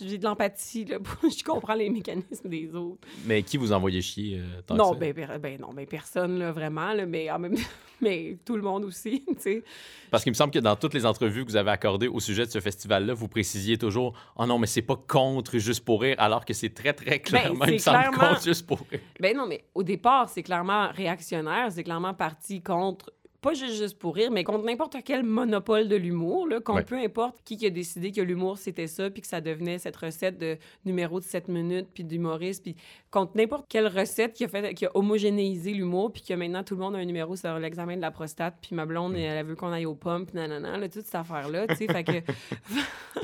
J'ai 0.00 0.18
de 0.18 0.24
l'empathie, 0.24 0.84
là, 0.84 0.98
je 1.22 1.42
comprends 1.42 1.74
les 1.74 1.90
mécanismes 1.90 2.48
des 2.48 2.74
autres. 2.74 3.06
Mais 3.24 3.42
qui 3.42 3.56
vous 3.56 3.72
envoyez 3.72 4.02
chier 4.02 4.38
euh, 4.38 4.60
tant 4.66 4.74
non, 4.74 4.94
ben, 4.94 5.12
ben, 5.12 5.60
non, 5.60 5.72
ben 5.72 5.86
personne, 5.86 6.38
là, 6.38 6.52
vraiment, 6.52 6.92
là, 6.92 7.06
mais 7.06 7.28
mais 8.00 8.38
tout 8.44 8.56
le 8.56 8.62
monde 8.62 8.84
aussi, 8.84 9.24
tu 9.26 9.34
sais. 9.38 9.62
Parce 10.10 10.22
qu'il 10.22 10.32
me 10.32 10.36
semble 10.36 10.52
que 10.52 10.58
dans 10.58 10.76
toutes 10.76 10.94
les 10.94 11.06
entrevues 11.06 11.44
que 11.44 11.50
vous 11.50 11.56
avez 11.56 11.70
accordées 11.70 12.08
au 12.08 12.20
sujet 12.20 12.44
de 12.46 12.50
ce 12.50 12.60
festival-là, 12.60 13.14
vous 13.14 13.28
précisiez 13.28 13.78
toujours 13.78 14.14
«Oh 14.36 14.46
non, 14.46 14.58
mais 14.58 14.66
c'est 14.66 14.82
pas 14.82 14.96
contre 14.96 15.58
Juste 15.58 15.84
pour 15.84 16.02
rire», 16.02 16.16
alors 16.18 16.44
que 16.44 16.52
c'est 16.52 16.74
très, 16.74 16.92
très 16.92 17.10
ben, 17.10 17.20
clairement, 17.20 17.64
il 17.66 17.74
me 17.74 17.78
semble, 17.78 18.16
contre 18.16 18.42
Juste 18.42 18.66
pour 18.66 18.80
rire. 18.90 19.00
Ben 19.20 19.36
non, 19.36 19.46
mais 19.46 19.64
au 19.74 19.82
départ, 19.82 20.28
c'est 20.28 20.42
clairement 20.42 20.88
réactionnaire, 20.92 21.69
c'est 21.70 21.84
clairement 21.84 22.14
parti 22.14 22.62
contre 22.62 23.12
pas 23.40 23.54
juste, 23.54 23.98
pour 23.98 24.16
rire, 24.16 24.30
mais 24.30 24.44
contre 24.44 24.64
n'importe 24.64 24.96
quel 25.04 25.22
monopole 25.22 25.88
de 25.88 25.96
l'humour, 25.96 26.48
contre 26.62 26.84
peu 26.84 26.98
importe 26.98 27.40
qui, 27.42 27.64
a 27.64 27.70
décidé 27.70 28.12
que 28.12 28.20
l'humour 28.20 28.58
c'était 28.58 28.86
ça, 28.86 29.08
puis 29.08 29.22
que 29.22 29.26
ça 29.26 29.40
devenait 29.40 29.78
cette 29.78 29.96
recette 29.96 30.36
de 30.36 30.58
numéro 30.84 31.20
de 31.20 31.24
7 31.24 31.48
minutes, 31.48 31.88
puis 31.92 32.04
d'humoriste, 32.04 32.62
puis 32.62 32.76
contre 33.10 33.36
n'importe 33.36 33.66
quelle 33.68 33.86
recette 33.86 34.34
qui 34.34 34.44
a, 34.44 34.48
fait, 34.48 34.74
qui 34.74 34.84
a 34.84 34.90
homogénéisé 34.94 35.72
l'humour, 35.72 36.12
puis 36.12 36.22
que 36.22 36.34
maintenant 36.34 36.62
tout 36.62 36.74
le 36.74 36.80
monde 36.80 36.96
a 36.96 36.98
un 36.98 37.04
numéro 37.04 37.34
sur 37.34 37.58
l'examen 37.58 37.96
de 37.96 38.02
la 38.02 38.10
prostate, 38.10 38.56
puis 38.60 38.74
ma 38.74 38.84
blonde, 38.84 39.14
elle, 39.16 39.22
elle 39.22 39.46
veut 39.46 39.56
qu'on 39.56 39.72
aille 39.72 39.86
aux 39.86 39.94
pompes, 39.94 40.34
nanana, 40.34 40.76
là, 40.76 40.88
toute 40.88 41.04
cette 41.04 41.14
affaire-là, 41.14 41.66
tu 41.68 41.76
sais, 41.76 41.86
fait 41.86 42.04
que... 42.04 42.12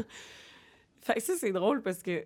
fait 1.00 1.14
que 1.14 1.22
ça, 1.22 1.34
c'est 1.38 1.52
drôle 1.52 1.82
parce 1.82 2.02
que 2.02 2.24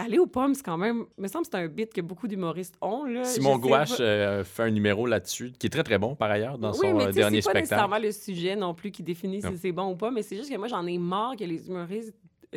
aller 0.00 0.18
aux 0.18 0.26
pommes, 0.26 0.54
c'est 0.54 0.62
quand 0.62 0.78
même. 0.78 1.04
Il 1.18 1.22
me 1.22 1.28
semble 1.28 1.44
que 1.44 1.50
c'est 1.52 1.58
un 1.58 1.68
bit 1.68 1.92
que 1.92 2.00
beaucoup 2.00 2.28
d'humoristes 2.28 2.74
ont. 2.80 3.04
Là. 3.04 3.24
Simon 3.24 3.58
Gouache 3.58 3.96
euh, 4.00 4.44
fait 4.44 4.64
un 4.64 4.70
numéro 4.70 5.06
là-dessus, 5.06 5.52
qui 5.58 5.66
est 5.66 5.70
très, 5.70 5.82
très 5.82 5.98
bon 5.98 6.14
par 6.14 6.30
ailleurs 6.30 6.58
dans 6.58 6.72
son 6.72 6.94
mais 6.94 7.06
euh, 7.06 7.12
dernier 7.12 7.40
spectacle. 7.40 7.66
C'est 7.66 7.74
pas 7.76 7.82
nécessairement 7.86 8.06
le 8.06 8.12
sujet 8.12 8.56
non 8.56 8.74
plus 8.74 8.90
qui 8.90 9.02
définit 9.02 9.42
si 9.42 9.58
c'est 9.58 9.72
bon 9.72 9.92
ou 9.92 9.96
pas, 9.96 10.10
mais 10.10 10.22
c'est 10.22 10.36
juste 10.36 10.50
que 10.50 10.56
moi, 10.56 10.68
j'en 10.68 10.86
ai 10.86 10.98
marre 10.98 11.36
que 11.36 11.44
les 11.44 11.68
humoristes 11.68 12.14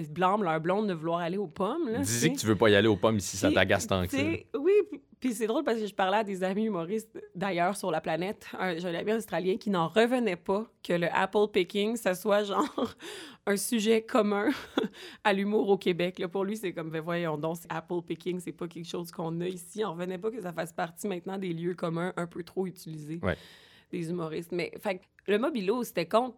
blâment 0.09 0.43
leur 0.43 0.59
blonde 0.59 0.87
de 0.87 0.93
vouloir 0.93 1.19
aller 1.19 1.37
aux 1.37 1.47
pommes. 1.47 1.89
Dis 2.01 2.33
que 2.33 2.39
tu 2.39 2.45
veux 2.45 2.55
pas 2.55 2.69
y 2.69 2.75
aller 2.75 2.87
aux 2.87 2.95
pommes 2.95 3.17
ici, 3.17 3.37
ça 3.37 3.51
t'agace 3.51 3.87
tant 3.87 4.05
que 4.05 4.11
ça. 4.11 4.23
Oui, 4.57 4.73
puis 5.23 5.33
c'est 5.33 5.47
drôle 5.47 5.63
parce 5.63 5.79
que 5.79 5.87
je 5.87 5.95
parlais 5.95 6.17
à 6.17 6.23
des 6.25 6.43
amis 6.43 6.65
humoristes 6.65 7.17
d'ailleurs 7.33 7.77
sur 7.77 7.91
la 7.91 8.01
planète. 8.01 8.45
J'ai 8.75 8.89
un 8.89 8.93
ami 8.93 9.13
australien 9.13 9.55
qui 9.55 9.69
n'en 9.69 9.87
revenait 9.87 10.35
pas 10.35 10.69
que 10.83 10.91
le 10.91 11.07
apple 11.13 11.47
picking, 11.49 11.95
ça 11.95 12.13
soit 12.13 12.43
genre 12.43 12.93
un 13.45 13.55
sujet 13.55 14.01
commun 14.01 14.49
à 15.23 15.31
l'humour 15.31 15.69
au 15.69 15.77
Québec. 15.77 16.19
Là, 16.19 16.27
pour 16.27 16.43
lui, 16.43 16.57
c'est 16.57 16.73
comme, 16.73 16.89
ben 16.89 16.99
voyons 16.99 17.37
donc, 17.37 17.55
apple 17.69 18.01
picking, 18.05 18.41
c'est 18.41 18.51
pas 18.51 18.67
quelque 18.67 18.85
chose 18.85 19.13
qu'on 19.13 19.39
a 19.39 19.47
ici. 19.47 19.85
On 19.85 19.93
revenait 19.93 20.17
pas 20.17 20.29
que 20.29 20.41
ça 20.41 20.51
fasse 20.51 20.73
partie 20.73 21.07
maintenant 21.07 21.37
des 21.37 21.53
lieux 21.53 21.73
communs 21.73 22.11
un 22.17 22.27
peu 22.27 22.43
trop 22.43 22.67
utilisés 22.67 23.21
des 23.93 24.09
humoristes. 24.09 24.51
Mais 24.51 24.73
fait, 24.81 24.99
le 25.27 25.39
mobilo, 25.39 25.85
c'était 25.85 26.05
contre 26.05 26.35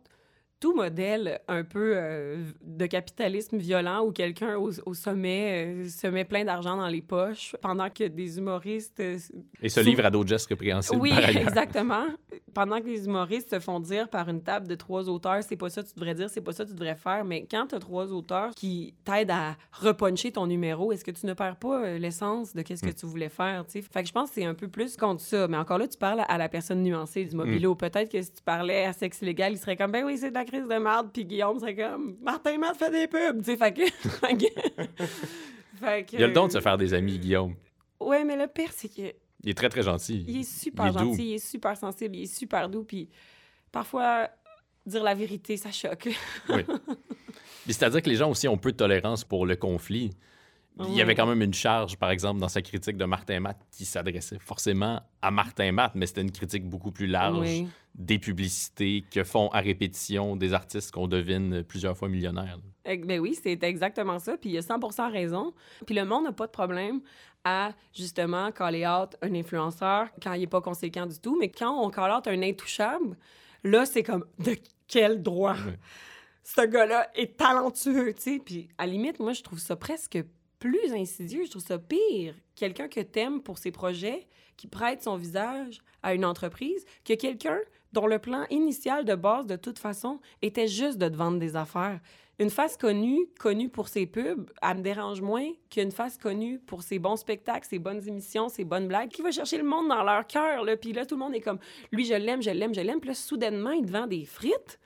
tout 0.60 0.74
modèle 0.74 1.40
un 1.48 1.64
peu 1.64 1.94
euh, 1.96 2.44
de 2.64 2.86
capitalisme 2.86 3.58
violent 3.58 4.06
où 4.06 4.12
quelqu'un 4.12 4.58
au, 4.58 4.94
sommet 4.94 5.66
euh, 5.66 5.90
se 5.90 6.08
met 6.08 6.24
plein 6.24 6.46
d'argent 6.46 6.78
dans 6.78 6.88
les 6.88 7.02
poches 7.02 7.56
pendant 7.62 7.90
que 7.90 8.06
des 8.06 8.38
humoristes... 8.38 9.00
Euh, 9.00 9.18
Et 9.62 9.70
se 9.70 9.80
livrent 9.82 10.06
à 10.06 10.12
d'autres 10.12 10.30
gestes 10.30 10.48
répréhensibles 10.48 11.02
Oui, 11.02 11.12
exactement. 11.36 12.06
Pendant 12.54 12.80
que 12.80 12.88
les 12.88 13.06
humoristes 13.06 13.50
se 13.52 13.60
font 13.60 13.80
dire 13.80 14.10
par 14.10 14.30
une 14.30 14.42
table 14.42 14.68
de 14.68 14.76
trois 14.76 15.10
auteurs, 15.10 15.44
c'est 15.44 15.58
pas 15.58 15.70
ça 15.70 15.84
que 15.84 15.88
tu 15.88 15.96
devrais 15.96 16.16
dire, 16.16 16.30
c'est 16.30 16.42
pas 16.42 16.54
ça 16.54 16.64
que 16.64 16.70
tu 16.70 16.76
devrais 16.76 16.96
faire, 16.96 17.26
mais 17.26 17.46
quand 17.50 17.68
tu 17.68 17.76
as 17.76 17.80
trois 17.80 18.12
auteurs 18.14 18.52
qui 18.56 18.96
t'aident 19.04 19.32
à 19.32 19.58
repuncher 19.74 20.32
ton 20.32 20.48
numéro, 20.48 20.92
est-ce 20.94 21.04
que 21.04 21.12
tu 21.12 21.26
ne 21.26 21.34
perds 21.34 21.58
pas 21.58 21.98
l'essence 21.98 22.54
de 22.54 22.62
qu'est-ce 22.62 22.84
que 22.84 22.90
mm. 22.90 22.96
tu 22.96 23.06
voulais 23.06 23.30
faire, 23.30 23.66
tu 23.66 23.82
Fait 23.82 24.02
que 24.02 24.08
je 24.08 24.14
pense 24.14 24.30
que 24.30 24.36
c'est 24.36 24.46
un 24.46 24.54
peu 24.54 24.70
plus 24.70 24.96
contre 24.96 25.22
ça. 25.22 25.48
Mais 25.48 25.58
encore 25.58 25.78
là, 25.78 25.88
tu 25.88 25.98
parles 25.98 26.24
à 26.28 26.38
la 26.38 26.48
personne 26.48 26.82
nuancée 26.82 27.26
du 27.26 27.36
mobilo. 27.36 27.74
Mm. 27.74 27.78
Peut-être 27.78 28.12
que 28.12 28.22
si 28.22 28.32
tu 28.32 28.42
parlais 28.42 28.86
à 28.86 28.94
sexe 28.94 29.22
illégal, 29.22 29.52
il 29.52 29.58
serait 29.58 29.76
comme, 29.76 29.92
ben 29.92 30.06
oui, 30.06 30.18
c'est 30.18 30.30
de 30.30 30.34
la 30.34 30.45
crise 30.46 30.68
de 30.68 30.76
merde, 30.76 31.10
puis 31.12 31.26
Guillaume 31.26 31.60
serait 31.60 31.76
comme 31.76 32.18
Martin 32.22 32.58
Matt 32.58 32.78
fait 32.78 32.92
des 32.92 33.08
pubs, 33.08 33.40
tu 33.40 33.52
sais, 33.52 33.58
fait 33.58 33.74
que... 33.74 33.84
Il 36.14 36.24
a 36.24 36.28
le 36.28 36.34
don 36.34 36.48
de 36.48 36.54
se 36.54 36.62
faire 36.62 36.78
des 36.78 36.94
amis, 36.94 37.20
Guillaume. 37.20 37.56
Ouais, 38.00 38.24
mais 38.24 38.36
le 38.36 38.48
pire, 38.48 38.70
c'est 38.72 38.90
que. 38.90 39.14
Il 39.44 39.52
est 39.52 39.54
très, 39.54 39.70
très 39.70 39.84
gentil. 39.84 40.26
Il 40.28 40.40
est 40.40 40.44
super 40.44 40.92
gentil, 40.92 41.30
il 41.30 41.34
est 41.36 41.46
super 41.46 41.78
sensible, 41.78 42.16
il 42.16 42.24
est 42.24 42.34
super 42.34 42.70
doux, 42.70 42.84
puis 42.84 43.10
parfois, 43.72 44.30
dire 44.86 45.04
la 45.04 45.14
vérité, 45.14 45.58
ça 45.58 45.72
choque. 45.72 46.10
oui. 46.50 46.66
C'est-à-dire 47.68 48.02
que 48.02 48.10
les 48.10 48.16
gens 48.16 48.30
aussi 48.30 48.48
ont 48.48 48.58
peu 48.58 48.72
de 48.72 48.78
tolérance 48.78 49.24
pour 49.24 49.46
le 49.46 49.56
conflit. 49.56 50.12
Il 50.80 50.94
y 50.94 51.02
avait 51.02 51.16
quand 51.16 51.26
même 51.26 51.42
une 51.42 51.54
charge, 51.54 51.96
par 51.98 52.10
exemple, 52.12 52.40
dans 52.42 52.50
sa 52.50 52.62
critique 52.62 52.98
de 52.98 53.06
Martin 53.06 53.40
Matt 53.40 53.58
qui 53.72 53.86
s'adressait 53.86 54.40
forcément 54.40 55.02
à 55.22 55.32
Martin 55.32 55.72
Matt, 55.72 55.94
mais 55.96 56.06
c'était 56.06 56.22
une 56.22 56.32
critique 56.32 56.66
beaucoup 56.68 56.92
plus 56.92 57.08
large 57.08 57.40
Oui. 57.40 57.68
des 57.94 58.20
publicités 58.20 59.06
que 59.10 59.24
font 59.24 59.48
à 59.50 59.62
répétition 59.62 60.36
des 60.36 60.54
artistes 60.54 60.92
qu'on 60.92 61.08
devine 61.08 61.64
plusieurs 61.64 61.98
fois 61.98 62.10
millionnaires. 62.10 62.60
Eh, 62.84 62.98
Ben 62.98 63.20
oui, 63.22 63.38
c'est 63.42 63.64
exactement 63.64 64.20
ça. 64.20 64.36
Puis 64.38 64.50
il 64.50 64.58
a 64.58 64.62
100 64.62 65.12
raison. 65.12 65.54
Puis 65.86 65.96
le 65.96 66.04
monde 66.04 66.26
n'a 66.26 66.34
pas 66.34 66.48
de 66.48 66.52
problème 66.52 67.00
à, 67.46 67.72
justement, 67.94 68.52
caller 68.52 68.86
out 68.86 69.16
un 69.22 69.34
influenceur 69.34 70.08
quand 70.22 70.34
il 70.34 70.42
n'est 70.42 70.48
pas 70.48 70.62
conséquent 70.62 71.06
du 71.06 71.18
tout. 71.20 71.38
Mais 71.40 71.50
quand 71.50 71.72
on 71.82 71.90
call 71.90 72.12
out 72.12 72.28
un 72.28 72.42
intouchable, 72.42 73.16
là, 73.64 73.86
c'est 73.86 74.04
comme 74.04 74.26
de 74.40 74.58
quel 74.88 75.24
droit? 75.24 75.56
Ce 76.44 76.62
gars-là 76.66 77.10
est 77.16 77.38
talentueux, 77.38 78.14
tu 78.14 78.22
sais. 78.22 78.42
Puis 78.44 78.68
à 78.78 78.86
la 78.86 78.92
limite, 78.92 79.20
moi, 79.20 79.34
je 79.34 79.42
trouve 79.42 79.58
ça 79.58 79.76
presque 79.76 80.20
plus 80.60 80.94
insidieux. 80.94 81.46
Je 81.46 81.52
trouve 81.52 81.64
ça 81.64 81.80
pire. 81.80 82.36
Quelqu'un 82.56 82.88
que 82.88 83.02
t'aimes 83.02 83.42
pour 83.42 83.58
ses 83.58 83.72
projets, 83.72 84.28
qui 84.58 84.68
prête 84.68 85.04
son 85.04 85.18
visage 85.18 85.82
à 86.02 86.14
une 86.14 86.26
entreprise, 86.26 86.86
que 87.04 87.14
quelqu'un 87.14 87.60
dont 87.94 88.08
le 88.08 88.20
plan 88.20 88.46
initial 88.50 89.06
de 89.06 89.16
base, 89.16 89.48
de 89.48 89.56
toute 89.56 89.80
façon, 89.80 90.20
était 90.42 90.68
juste 90.68 90.98
de 90.98 91.08
te 91.08 91.16
vendre 91.16 91.40
des 91.40 91.56
affaires. 91.56 92.00
Une 92.38 92.50
face 92.50 92.76
connue, 92.76 93.28
connue 93.40 93.70
pour 93.70 93.88
ses 93.88 94.06
pubs, 94.06 94.52
elle 94.62 94.78
me 94.78 94.82
dérange 94.82 95.22
moins 95.22 95.50
qu'une 95.70 95.92
face 95.92 96.18
connue 96.18 96.60
pour 96.60 96.84
ses 96.84 97.00
bons 97.00 97.16
spectacles, 97.16 97.66
ses 97.66 97.80
bonnes 97.80 98.06
émissions, 98.06 98.50
ses 98.50 98.66
bonnes 98.66 98.90
blagues, 98.90 99.10
qui 99.10 99.22
va 99.22 99.32
chercher 99.32 99.58
le 99.58 99.64
monde 99.64 99.88
dans 99.88 100.04
leur 100.04 100.28
cœur. 100.28 100.66
Puis 100.82 100.92
là, 100.92 101.06
tout 101.06 101.16
le 101.16 101.20
monde 101.20 101.34
est 101.34 101.40
comme, 101.40 101.60
lui, 101.94 102.06
je 102.06 102.14
l'aime, 102.14 102.42
je 102.42 102.50
l'aime, 102.50 102.76
je 102.76 102.82
l'aime. 102.82 103.00
Puis 103.00 103.10
là, 103.10 103.16
soudainement, 103.16 103.72
il 103.72 103.86
te 103.86 103.92
vend 103.92 104.08
des 104.08 104.26
frites. 104.26 104.80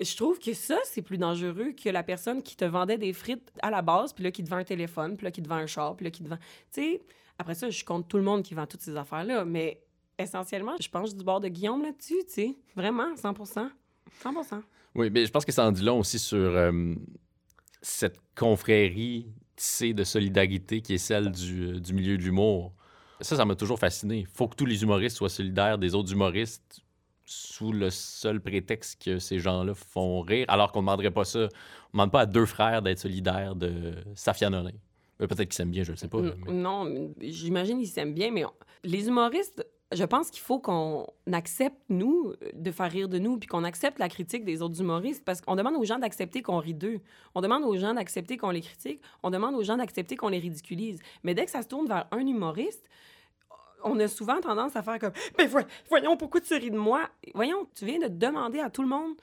Je 0.00 0.16
trouve 0.16 0.38
que 0.38 0.54
ça, 0.54 0.78
c'est 0.84 1.02
plus 1.02 1.18
dangereux 1.18 1.72
que 1.72 1.90
la 1.90 2.02
personne 2.02 2.42
qui 2.42 2.56
te 2.56 2.64
vendait 2.64 2.96
des 2.96 3.12
frites 3.12 3.52
à 3.60 3.70
la 3.70 3.82
base, 3.82 4.12
puis 4.12 4.24
là, 4.24 4.30
qui 4.30 4.42
te 4.42 4.48
vend 4.48 4.56
un 4.56 4.64
téléphone, 4.64 5.16
puis 5.16 5.24
là, 5.24 5.30
qui 5.30 5.42
te 5.42 5.50
un 5.50 5.66
char, 5.66 5.96
puis 5.96 6.04
là, 6.04 6.10
qui 6.10 6.22
te 6.22 6.28
vend... 6.28 6.38
Tu 6.72 6.82
sais, 6.82 7.02
après 7.38 7.54
ça, 7.54 7.68
je 7.68 7.84
compte 7.84 8.08
tout 8.08 8.16
le 8.16 8.22
monde 8.22 8.42
qui 8.42 8.54
vend 8.54 8.66
toutes 8.66 8.80
ces 8.80 8.96
affaires-là, 8.96 9.44
mais 9.44 9.82
essentiellement, 10.18 10.76
je 10.80 10.88
pense 10.88 11.14
du 11.14 11.24
bord 11.24 11.40
de 11.40 11.48
Guillaume 11.48 11.82
là-dessus, 11.82 12.22
tu 12.26 12.32
sais. 12.32 12.58
Vraiment, 12.74 13.14
100% 13.14 13.70
100% 14.22 14.62
Oui, 14.94 15.10
mais 15.10 15.26
je 15.26 15.30
pense 15.30 15.44
que 15.44 15.52
ça 15.52 15.66
en 15.66 15.72
dit 15.72 15.82
long 15.82 16.00
aussi 16.00 16.18
sur 16.18 16.38
euh, 16.38 16.94
cette 17.82 18.18
confrérie 18.34 19.26
tissée 19.56 19.92
de 19.92 20.04
solidarité 20.04 20.80
qui 20.80 20.94
est 20.94 20.98
celle 20.98 21.30
du, 21.30 21.66
euh, 21.66 21.80
du 21.80 21.92
milieu 21.92 22.16
de 22.16 22.22
l'humour. 22.22 22.72
Ça, 23.20 23.36
ça 23.36 23.44
m'a 23.44 23.54
toujours 23.54 23.78
fasciné. 23.78 24.26
faut 24.32 24.48
que 24.48 24.56
tous 24.56 24.66
les 24.66 24.82
humoristes 24.82 25.18
soient 25.18 25.28
solidaires 25.28 25.76
des 25.76 25.94
autres 25.94 26.10
humoristes 26.10 26.80
sous 27.30 27.70
le 27.72 27.90
seul 27.90 28.40
prétexte 28.40 29.00
que 29.04 29.18
ces 29.20 29.38
gens-là 29.38 29.72
font 29.74 30.20
rire, 30.20 30.46
alors 30.48 30.72
qu'on 30.72 30.80
ne 30.80 30.86
demanderait 30.86 31.12
pas 31.12 31.24
ça. 31.24 31.38
On 31.38 31.42
ne 31.44 31.92
demande 31.92 32.10
pas 32.10 32.22
à 32.22 32.26
deux 32.26 32.44
frères 32.46 32.82
d'être 32.82 32.98
solidaires 32.98 33.54
de 33.54 33.94
Safia 34.16 34.50
Nolin. 34.50 34.70
Euh, 35.20 35.26
Peut-être 35.28 35.44
qu'ils 35.48 35.52
s'aiment 35.52 35.70
bien, 35.70 35.84
je 35.84 35.92
ne 35.92 35.96
sais 35.96 36.08
pas. 36.08 36.18
Mais- 36.20 36.52
Non, 36.52 37.12
j'imagine 37.20 37.78
qu'ils 37.78 37.88
s'aiment 37.88 38.14
bien, 38.14 38.32
mais 38.32 38.44
on- 38.44 38.52
les 38.82 39.06
humoristes, 39.06 39.64
je 39.92 40.02
pense 40.04 40.30
qu'il 40.30 40.40
faut 40.40 40.58
qu'on 40.58 41.06
accepte, 41.30 41.76
nous, 41.88 42.32
de 42.54 42.70
faire 42.72 42.90
rire 42.90 43.08
de 43.08 43.18
nous, 43.18 43.38
puis 43.38 43.46
qu'on 43.46 43.62
accepte 43.64 43.98
la 44.00 44.08
critique 44.08 44.44
des 44.44 44.60
autres 44.62 44.80
humoristes, 44.80 45.24
parce 45.24 45.40
qu'on 45.40 45.54
demande 45.54 45.74
aux 45.76 45.84
gens 45.84 45.98
d'accepter 46.00 46.42
qu'on 46.42 46.58
rit 46.58 46.74
d'eux. 46.74 46.98
On 47.36 47.40
demande 47.42 47.62
aux 47.64 47.76
gens 47.76 47.94
d'accepter 47.94 48.38
qu'on 48.38 48.50
les 48.50 48.60
critique. 48.62 49.00
On 49.22 49.30
demande 49.30 49.54
aux 49.54 49.62
gens 49.62 49.76
d'accepter 49.76 50.16
qu'on 50.16 50.28
les 50.30 50.38
ridiculise. 50.40 50.98
Mais 51.22 51.34
dès 51.34 51.44
que 51.44 51.50
ça 51.52 51.62
se 51.62 51.68
tourne 51.68 51.86
vers 51.86 52.06
un 52.10 52.26
humoriste, 52.26 52.84
on 53.84 53.98
a 54.00 54.08
souvent 54.08 54.40
tendance 54.40 54.76
à 54.76 54.82
faire 54.82 54.98
comme 54.98 55.12
Mais 55.38 55.46
voy- 55.46 55.64
voyons, 55.88 56.16
pourquoi 56.16 56.40
tu 56.40 56.54
ris 56.54 56.70
de 56.70 56.76
moi 56.78 57.08
Voyons, 57.34 57.66
tu 57.74 57.84
viens 57.86 57.98
de 57.98 58.08
demander 58.08 58.60
à 58.60 58.70
tout 58.70 58.82
le 58.82 58.88
monde 58.88 59.14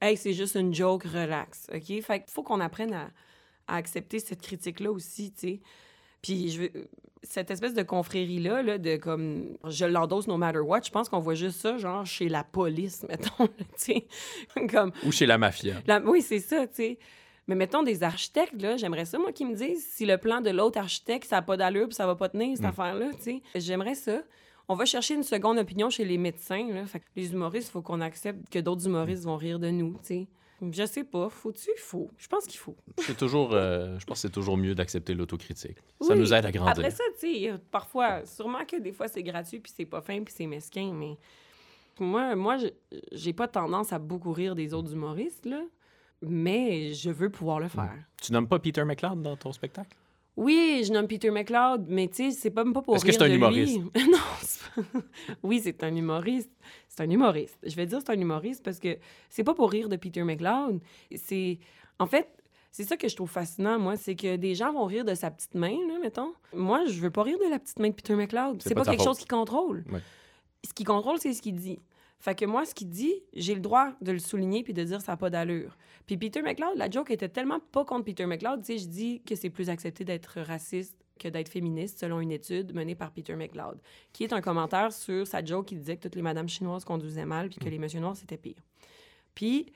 Hey, 0.00 0.16
c'est 0.16 0.32
juste 0.32 0.54
une 0.54 0.72
joke, 0.74 1.04
relax. 1.04 1.68
OK? 1.74 2.00
Fait 2.02 2.20
qu'il 2.20 2.30
faut 2.30 2.42
qu'on 2.42 2.60
apprenne 2.60 2.94
à, 2.94 3.10
à 3.68 3.76
accepter 3.76 4.18
cette 4.18 4.40
critique-là 4.40 4.90
aussi, 4.90 5.32
tu 5.32 5.38
sais. 5.40 5.60
Puis 6.22 6.50
je 6.50 6.62
veux- 6.62 6.70
cette 7.22 7.50
espèce 7.50 7.74
de 7.74 7.82
confrérie-là, 7.82 8.62
là, 8.62 8.78
de 8.78 8.96
comme 8.96 9.58
je 9.68 9.84
l'endosse 9.84 10.26
no 10.26 10.38
matter 10.38 10.60
what, 10.60 10.80
je 10.84 10.90
pense 10.90 11.10
qu'on 11.10 11.18
voit 11.18 11.34
juste 11.34 11.60
ça, 11.60 11.76
genre 11.76 12.06
chez 12.06 12.30
la 12.30 12.44
police, 12.44 13.04
mettons, 13.08 13.46
tu 13.78 13.94
sais. 14.56 14.66
comme, 14.70 14.90
Ou 15.04 15.12
chez 15.12 15.26
la 15.26 15.36
mafia. 15.36 15.74
la- 15.86 16.00
oui, 16.00 16.22
c'est 16.22 16.40
ça, 16.40 16.66
tu 16.66 16.74
sais. 16.76 16.98
Mais 17.50 17.56
mettons 17.56 17.82
des 17.82 18.04
architectes, 18.04 18.62
là, 18.62 18.76
j'aimerais 18.76 19.04
ça, 19.06 19.18
moi, 19.18 19.32
qu'ils 19.32 19.48
me 19.48 19.56
disent 19.56 19.84
si 19.84 20.06
le 20.06 20.18
plan 20.18 20.40
de 20.40 20.50
l'autre 20.50 20.78
architecte, 20.78 21.24
ça 21.28 21.36
n'a 21.36 21.42
pas 21.42 21.56
d'allure 21.56 21.88
puis 21.88 21.96
ça 21.96 22.06
va 22.06 22.14
pas 22.14 22.28
tenir, 22.28 22.56
cette 22.56 22.64
Mm. 22.64 22.68
affaire-là, 22.68 23.10
tu 23.16 23.22
sais. 23.22 23.42
J'aimerais 23.56 23.96
ça. 23.96 24.22
On 24.68 24.76
va 24.76 24.84
chercher 24.84 25.14
une 25.14 25.24
seconde 25.24 25.58
opinion 25.58 25.90
chez 25.90 26.04
les 26.04 26.16
médecins, 26.16 26.68
là. 26.72 26.86
Fait 26.86 27.00
que 27.00 27.06
les 27.16 27.32
humoristes, 27.32 27.70
il 27.70 27.72
faut 27.72 27.82
qu'on 27.82 28.00
accepte 28.00 28.48
que 28.50 28.60
d'autres 28.60 28.86
humoristes 28.86 29.24
vont 29.24 29.36
rire 29.36 29.58
de 29.58 29.68
nous, 29.70 29.94
tu 29.94 29.98
sais. 30.04 30.28
Je 30.70 30.86
sais 30.86 31.02
pas, 31.02 31.28
faut-tu? 31.28 31.70
Faut. 31.78 32.08
Je 32.18 32.28
pense 32.28 32.46
qu'il 32.46 32.60
faut. 32.60 32.76
C'est 32.98 33.16
toujours, 33.16 33.52
euh, 33.52 33.98
je 33.98 34.04
pense 34.04 34.18
que 34.18 34.28
c'est 34.28 34.32
toujours 34.32 34.56
mieux 34.56 34.76
d'accepter 34.76 35.14
l'autocritique. 35.14 35.78
Ça 36.02 36.14
nous 36.14 36.32
aide 36.32 36.46
à 36.46 36.52
grandir. 36.52 36.70
Après 36.72 36.90
ça, 36.92 37.02
tu 37.18 37.26
sais, 37.44 37.52
parfois, 37.72 38.24
sûrement 38.26 38.64
que 38.64 38.76
des 38.76 38.92
fois 38.92 39.08
c'est 39.08 39.24
gratuit 39.24 39.58
puis 39.58 39.72
c'est 39.74 39.86
pas 39.86 40.02
fin 40.02 40.22
puis 40.22 40.32
c'est 40.36 40.46
mesquin, 40.46 40.92
mais 40.94 41.16
moi, 41.98 42.36
moi, 42.36 42.58
je- 42.58 42.68
j'ai 43.12 43.32
pas 43.32 43.48
tendance 43.48 43.92
à 43.92 43.98
beaucoup 43.98 44.32
rire 44.32 44.54
des 44.54 44.72
autres 44.72 44.92
humoristes, 44.92 45.46
là, 45.46 45.62
mais 46.22 46.92
je 46.92 47.10
veux 47.10 47.30
pouvoir 47.30 47.60
le 47.60 47.68
faire. 47.68 47.94
Tu 48.20 48.32
nommes 48.32 48.48
pas 48.48 48.58
Peter 48.58 48.84
McLeod 48.84 49.22
dans 49.22 49.36
ton 49.36 49.52
spectacle? 49.52 49.96
Oui, 50.36 50.82
je 50.86 50.92
nomme 50.92 51.06
Peter 51.06 51.30
McLeod, 51.30 51.86
mais 51.88 52.08
tu 52.08 52.30
sais, 52.30 52.30
c'est 52.30 52.50
pas 52.50 52.64
même 52.64 52.72
pas 52.72 52.82
pour 52.82 52.96
Est-ce 52.96 53.04
que 53.04 53.12
c'est 53.12 53.22
un 53.22 53.30
humoriste? 53.30 53.76
non, 53.96 54.18
c'est 54.42 54.60
pas- 54.74 55.00
oui, 55.42 55.60
c'est 55.62 55.82
un 55.82 55.94
humoriste. 55.94 56.50
C'est 56.88 57.02
un 57.02 57.10
humoriste. 57.10 57.58
Je 57.62 57.74
vais 57.74 57.86
dire 57.86 57.98
c'est 58.00 58.12
un 58.12 58.20
humoriste 58.20 58.62
parce 58.64 58.78
que 58.78 58.96
c'est 59.28 59.44
pas 59.44 59.54
pour 59.54 59.70
rire 59.70 59.88
de 59.88 59.96
Peter 59.96 60.22
McLeod. 60.22 60.80
C'est 61.16 61.58
en 61.98 62.06
fait, 62.06 62.28
c'est 62.70 62.84
ça 62.84 62.96
que 62.96 63.08
je 63.08 63.16
trouve 63.16 63.30
fascinant 63.30 63.78
moi, 63.78 63.96
c'est 63.96 64.14
que 64.14 64.36
des 64.36 64.54
gens 64.54 64.72
vont 64.72 64.86
rire 64.86 65.04
de 65.04 65.14
sa 65.14 65.30
petite 65.30 65.54
main 65.54 65.76
là, 65.88 65.98
mettons. 66.00 66.32
Moi, 66.54 66.84
je 66.86 67.00
veux 67.00 67.10
pas 67.10 67.22
rire 67.22 67.38
de 67.38 67.50
la 67.50 67.58
petite 67.58 67.78
main 67.78 67.88
de 67.88 67.94
Peter 67.94 68.14
McLeod. 68.14 68.62
C'est 68.62 68.74
pas 68.74 68.84
pas, 68.84 68.92
quelque 68.92 69.02
faute. 69.02 69.16
chose 69.16 69.18
qui 69.18 69.28
contrôle. 69.28 69.84
Ouais. 69.90 70.00
Ce 70.66 70.72
qui 70.72 70.84
contrôle, 70.84 71.18
c'est 71.18 71.32
ce 71.32 71.42
qu'il 71.42 71.56
dit. 71.56 71.80
Fait 72.20 72.38
que 72.38 72.44
moi, 72.44 72.66
ce 72.66 72.74
qu'il 72.74 72.90
dit, 72.90 73.14
j'ai 73.32 73.54
le 73.54 73.60
droit 73.60 73.92
de 74.02 74.12
le 74.12 74.18
souligner 74.18 74.62
puis 74.62 74.74
de 74.74 74.84
dire 74.84 75.00
ça 75.00 75.12
n'a 75.12 75.16
pas 75.16 75.30
d'allure. 75.30 75.78
Puis 76.06 76.18
Peter 76.18 76.42
McLeod, 76.42 76.76
la 76.76 76.90
joke 76.90 77.10
était 77.10 77.30
tellement 77.30 77.60
pas 77.72 77.84
contre 77.84 78.04
Peter 78.04 78.26
McLeod. 78.26 78.60
Tu 78.60 78.66
sais, 78.66 78.78
je 78.78 78.88
dis 78.88 79.22
que 79.22 79.34
c'est 79.34 79.48
plus 79.48 79.70
accepté 79.70 80.04
d'être 80.04 80.40
raciste 80.40 80.96
que 81.18 81.28
d'être 81.28 81.48
féministe, 81.48 81.98
selon 81.98 82.20
une 82.20 82.32
étude 82.32 82.74
menée 82.74 82.94
par 82.94 83.10
Peter 83.12 83.34
McLeod, 83.34 83.78
qui 84.12 84.24
est 84.24 84.32
un 84.32 84.40
commentaire 84.40 84.92
sur 84.92 85.26
sa 85.26 85.44
joke 85.44 85.66
qui 85.66 85.76
disait 85.76 85.96
que 85.96 86.02
toutes 86.02 86.14
les 86.14 86.22
madames 86.22 86.48
chinoises 86.48 86.84
conduisaient 86.84 87.26
mal 87.26 87.48
puis 87.48 87.58
que 87.58 87.68
les 87.68 87.78
messieurs 87.78 88.00
noirs, 88.00 88.16
c'était 88.16 88.38
pire. 88.38 88.62
Puis 89.34 89.66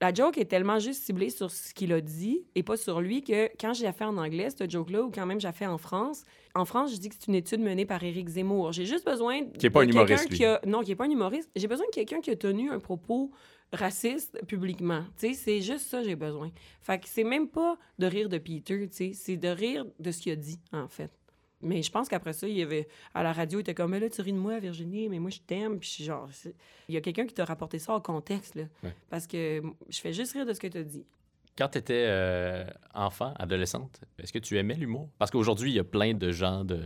la 0.00 0.14
joke 0.14 0.38
est 0.38 0.44
tellement 0.44 0.78
juste 0.78 1.02
ciblée 1.04 1.30
sur 1.30 1.50
ce 1.50 1.74
qu'il 1.74 1.92
a 1.92 2.00
dit 2.00 2.44
et 2.54 2.62
pas 2.62 2.76
sur 2.76 3.00
lui 3.00 3.22
que 3.22 3.48
quand 3.60 3.72
j'ai 3.74 3.90
fait 3.92 4.04
en 4.04 4.16
anglais, 4.16 4.48
cette 4.50 4.70
joke-là, 4.70 5.02
ou 5.02 5.10
quand 5.10 5.26
même 5.26 5.40
j'ai 5.40 5.50
fait 5.52 5.66
en 5.66 5.78
France, 5.78 6.24
en 6.54 6.64
France, 6.64 6.92
je 6.92 6.98
dis 6.98 7.08
que 7.08 7.16
c'est 7.18 7.26
une 7.26 7.34
étude 7.34 7.60
menée 7.60 7.84
par 7.86 8.02
Éric 8.02 8.28
Zemmour. 8.28 8.72
J'ai 8.72 8.86
juste 8.86 9.04
besoin 9.04 9.44
Qui 9.58 9.66
est 9.66 9.70
pas 9.70 9.84
de 9.84 9.88
un 9.88 9.90
humoriste, 9.92 10.28
qui 10.28 10.44
a- 10.44 10.60
Non, 10.66 10.82
qui 10.82 10.90
n'est 10.90 10.96
pas 10.96 11.04
un 11.06 11.10
humoriste. 11.10 11.50
J'ai 11.56 11.66
besoin 11.66 11.86
de 11.86 11.90
quelqu'un 11.92 12.20
qui 12.20 12.30
a 12.30 12.36
tenu 12.36 12.70
un 12.70 12.78
propos 12.78 13.30
raciste 13.72 14.44
publiquement. 14.46 15.04
Tu 15.18 15.28
sais, 15.28 15.34
c'est 15.34 15.60
juste 15.60 15.86
ça 15.88 15.98
que 16.00 16.04
j'ai 16.08 16.16
besoin. 16.16 16.50
Fait 16.80 16.98
que 16.98 17.08
c'est 17.08 17.24
même 17.24 17.48
pas 17.48 17.76
de 17.98 18.06
rire 18.06 18.28
de 18.28 18.38
Peter, 18.38 18.88
tu 18.88 18.96
sais, 18.96 19.12
c'est 19.12 19.36
de 19.36 19.48
rire 19.48 19.84
de 19.98 20.10
ce 20.10 20.20
qu'il 20.22 20.32
a 20.32 20.36
dit, 20.36 20.58
en 20.72 20.88
fait. 20.88 21.10
Mais 21.60 21.82
je 21.82 21.90
pense 21.90 22.08
qu'après 22.08 22.32
ça, 22.32 22.46
il 22.48 22.56
y 22.56 22.62
avait 22.62 22.86
à 23.14 23.22
la 23.22 23.32
radio, 23.32 23.58
il 23.58 23.62
était 23.62 23.74
comme 23.74 23.90
Mais 23.90 24.00
là 24.00 24.08
tu 24.08 24.20
ris 24.22 24.32
de 24.32 24.38
moi 24.38 24.58
Virginie, 24.60 25.08
mais 25.08 25.18
moi 25.18 25.30
je 25.30 25.40
t'aime, 25.40 25.78
puis 25.80 25.88
je 25.88 25.94
suis 25.94 26.04
genre 26.04 26.28
il 26.88 26.94
y 26.94 26.98
a 26.98 27.00
quelqu'un 27.00 27.26
qui 27.26 27.34
t'a 27.34 27.44
rapporté 27.44 27.78
ça 27.78 27.94
au 27.96 28.00
contexte 28.00 28.54
là, 28.54 28.64
Ouais. 28.84 28.94
parce 29.10 29.26
que 29.26 29.62
je 29.88 29.98
fais 30.00 30.12
juste 30.12 30.32
rire 30.34 30.46
de 30.46 30.52
ce 30.52 30.60
que 30.60 30.68
tu 30.68 30.78
as 30.78 30.84
dit. 30.84 31.04
Quand 31.56 31.68
tu 31.68 31.78
étais 31.78 32.64
enfant, 32.94 33.34
adolescente, 33.36 34.00
est-ce 34.18 34.32
que 34.32 34.38
tu 34.38 34.56
aimais 34.58 34.74
l'humour? 34.74 35.08
Parce 35.18 35.30
qu'aujourd'hui, 35.32 35.72
il 35.72 35.74
y 35.74 35.80
a 35.80 35.84
plein 35.84 36.14
de 36.14 36.30
gens 36.30 36.64
de 36.64 36.80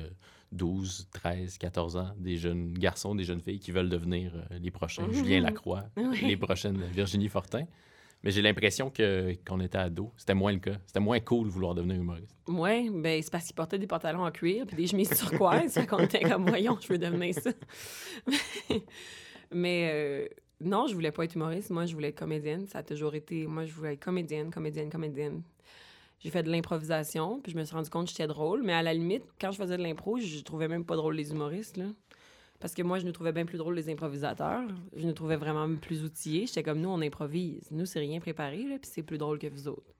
12, 0.52 1.08
13, 1.12 1.58
14 1.58 1.96
ans, 1.96 2.12
des 2.16 2.36
jeunes 2.36 2.72
garçons, 2.72 3.14
des 3.14 3.24
jeunes 3.24 3.40
filles 3.40 3.58
qui 3.60 3.70
veulent 3.72 3.88
devenir 3.90 4.32
euh, 4.34 4.58
les 4.58 4.70
prochains. 4.70 5.06
Julien 5.12 5.40
Lacroix, 5.40 5.84
Oui. 5.96 6.20
les 6.22 6.36
prochaines 6.36 6.82
Virginie 6.92 7.28
Fortin. 7.28 7.64
Mais 8.22 8.30
j'ai 8.30 8.42
l'impression 8.42 8.90
que 8.90 9.32
quand 9.44 9.56
on 9.56 9.60
était 9.60 9.78
ado, 9.78 10.12
c'était 10.16 10.34
moins 10.34 10.52
le 10.52 10.60
cas. 10.60 10.78
C'était 10.86 11.00
moins 11.00 11.18
cool 11.20 11.48
vouloir 11.48 11.74
devenir 11.74 11.96
humoriste. 11.96 12.36
Ouais, 12.46 12.88
ben 12.90 13.20
c'est 13.20 13.32
parce 13.32 13.46
qu'il 13.46 13.54
portait 13.54 13.78
des 13.78 13.86
pantalons 13.86 14.24
en 14.24 14.30
cuir 14.30 14.64
puis 14.66 14.76
des 14.76 14.86
chemises 14.86 15.10
turquoises, 15.10 15.74
fait 15.74 15.86
qu'on 15.86 15.98
était 15.98 16.20
comme 16.22 16.46
voyons, 16.46 16.78
je 16.80 16.88
veux 16.88 16.98
devenir 16.98 17.34
ça. 17.34 17.50
Mais 19.50 19.90
euh, 19.92 20.28
non, 20.60 20.86
je 20.86 20.94
voulais 20.94 21.10
pas 21.10 21.24
être 21.24 21.34
humoriste, 21.34 21.70
moi 21.70 21.86
je 21.86 21.94
voulais 21.94 22.08
être 22.08 22.18
comédienne, 22.18 22.66
ça 22.66 22.78
a 22.78 22.82
toujours 22.82 23.14
été 23.14 23.46
moi 23.46 23.66
je 23.66 23.72
voulais 23.72 23.94
être 23.94 24.04
comédienne, 24.04 24.50
comédienne, 24.50 24.90
comédienne. 24.90 25.42
J'ai 26.20 26.30
fait 26.30 26.44
de 26.44 26.50
l'improvisation, 26.50 27.40
puis 27.40 27.50
je 27.50 27.58
me 27.58 27.64
suis 27.64 27.74
rendu 27.74 27.90
compte 27.90 28.04
que 28.04 28.10
j'étais 28.10 28.28
drôle, 28.28 28.62
mais 28.62 28.72
à 28.72 28.82
la 28.82 28.94
limite, 28.94 29.24
quand 29.40 29.50
je 29.50 29.56
faisais 29.56 29.76
de 29.76 29.82
l'impro, 29.82 30.18
je 30.18 30.38
trouvais 30.44 30.68
même 30.68 30.84
pas 30.84 30.94
drôle 30.94 31.16
les 31.16 31.32
humoristes 31.32 31.76
là. 31.76 31.86
Parce 32.62 32.74
que 32.74 32.82
moi, 32.82 33.00
je 33.00 33.04
nous 33.04 33.10
trouvais 33.10 33.32
bien 33.32 33.44
plus 33.44 33.58
drôle 33.58 33.74
les 33.74 33.90
improvisateurs. 33.90 34.62
Je 34.96 35.04
nous 35.04 35.12
trouvais 35.12 35.34
vraiment 35.34 35.68
plus 35.74 36.04
outillés. 36.04 36.46
J'étais 36.46 36.62
comme 36.62 36.80
nous, 36.80 36.90
on 36.90 37.02
improvise. 37.02 37.66
Nous, 37.72 37.86
c'est 37.86 37.98
rien 37.98 38.20
préparé, 38.20 38.58
là, 38.62 38.76
puis 38.80 38.88
c'est 38.94 39.02
plus 39.02 39.18
drôle 39.18 39.40
que 39.40 39.48
vous 39.48 39.66
autres. 39.66 39.92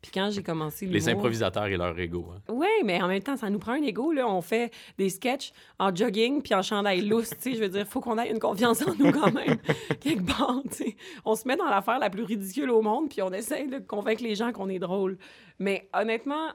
Puis 0.00 0.10
quand 0.14 0.30
j'ai 0.30 0.42
commencé 0.42 0.86
Les 0.86 1.10
improvisateurs 1.10 1.66
et 1.66 1.76
leur 1.76 1.98
ego. 1.98 2.28
hein. 2.34 2.40
oui, 2.48 2.68
mais 2.86 3.02
en 3.02 3.08
même 3.08 3.22
temps, 3.22 3.36
ça 3.36 3.50
nous 3.50 3.58
prend 3.58 3.72
un 3.72 3.82
ego. 3.82 4.12
Là. 4.12 4.26
On 4.26 4.40
fait 4.40 4.72
des 4.96 5.10
sketchs 5.10 5.52
en 5.78 5.94
jogging 5.94 6.40
puis 6.40 6.54
en 6.54 6.62
chandail 6.62 7.02
lousse. 7.02 7.34
Je 7.44 7.60
veux 7.60 7.68
dire, 7.68 7.86
faut 7.86 8.00
qu'on 8.00 8.16
ait 8.16 8.30
une 8.30 8.38
confiance 8.38 8.80
en 8.80 8.94
nous 8.94 9.12
quand 9.12 9.30
même. 9.32 9.58
Quelque 10.00 10.24
part, 10.24 10.62
tu 10.70 10.76
sais. 10.84 10.96
On 11.26 11.34
se 11.34 11.46
met 11.46 11.56
dans 11.56 11.68
l'affaire 11.68 11.98
la 11.98 12.08
plus 12.08 12.22
ridicule 12.22 12.70
au 12.70 12.80
monde 12.80 13.10
puis 13.10 13.20
on 13.20 13.30
essaie 13.30 13.66
de 13.66 13.78
convaincre 13.78 14.22
les 14.22 14.36
gens 14.36 14.52
qu'on 14.52 14.70
est 14.70 14.78
drôle. 14.78 15.18
Mais 15.58 15.86
honnêtement, 15.92 16.48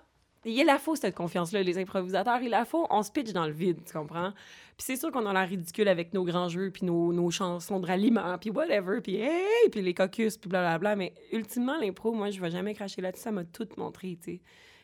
il 0.46 0.66
la 0.66 0.78
faut, 0.78 0.96
cette 0.96 1.16
confiance-là. 1.16 1.64
Les 1.64 1.78
improvisateurs, 1.78 2.42
il 2.42 2.50
la 2.50 2.66
faut. 2.66 2.86
On 2.90 3.04
se 3.04 3.12
pitch 3.12 3.32
dans 3.34 3.46
le 3.46 3.52
vide, 3.52 3.80
tu 3.86 3.94
comprends? 3.94 4.32
Puis 4.78 4.86
c'est 4.86 4.96
sûr 4.96 5.12
qu'on 5.12 5.26
a 5.26 5.34
l'air 5.34 5.48
ridicule 5.48 5.88
avec 5.88 6.14
nos 6.14 6.24
grands 6.24 6.50
jeux, 6.50 6.70
puis 6.70 6.86
nos, 6.86 7.14
nos 7.14 7.32
chansons 7.32 7.80
de 7.80 7.88
ralliement, 7.88 8.38
puis 8.38 8.50
whatever, 8.50 9.02
puis 9.02 9.16
hey, 9.16 9.70
puis 9.72 9.82
les 9.82 9.94
caucus, 9.94 10.38
puis 10.38 10.50
blablabla. 10.50 10.96
Mais 10.96 11.14
ultimement, 11.32 11.78
l'impro, 11.80 12.12
moi, 12.12 12.30
je 12.30 12.40
vais 12.40 12.52
jamais 12.52 12.74
cracher 12.74 13.02
là-dessus. 13.02 13.24
Ça 13.24 13.32
m'a 13.32 13.44
tout 13.44 13.68
montré, 13.78 14.18
tu 14.22 14.34
sais. 14.34 14.42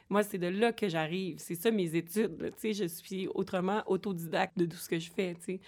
Moi, 0.09 0.23
c'est 0.23 0.37
de 0.37 0.47
là 0.47 0.73
que 0.73 0.89
j'arrive. 0.89 1.37
C'est 1.39 1.55
ça 1.55 1.71
mes 1.71 1.95
études, 1.95 2.37
tu 2.37 2.51
sais. 2.57 2.73
Je 2.73 2.85
suis 2.85 3.27
autrement 3.27 3.83
autodidacte 3.85 4.57
de 4.57 4.65
tout 4.65 4.77
ce 4.77 4.89
que 4.89 4.99
je 4.99 5.11
fais, 5.11 5.35
tu 5.35 5.43
sais. 5.43 5.59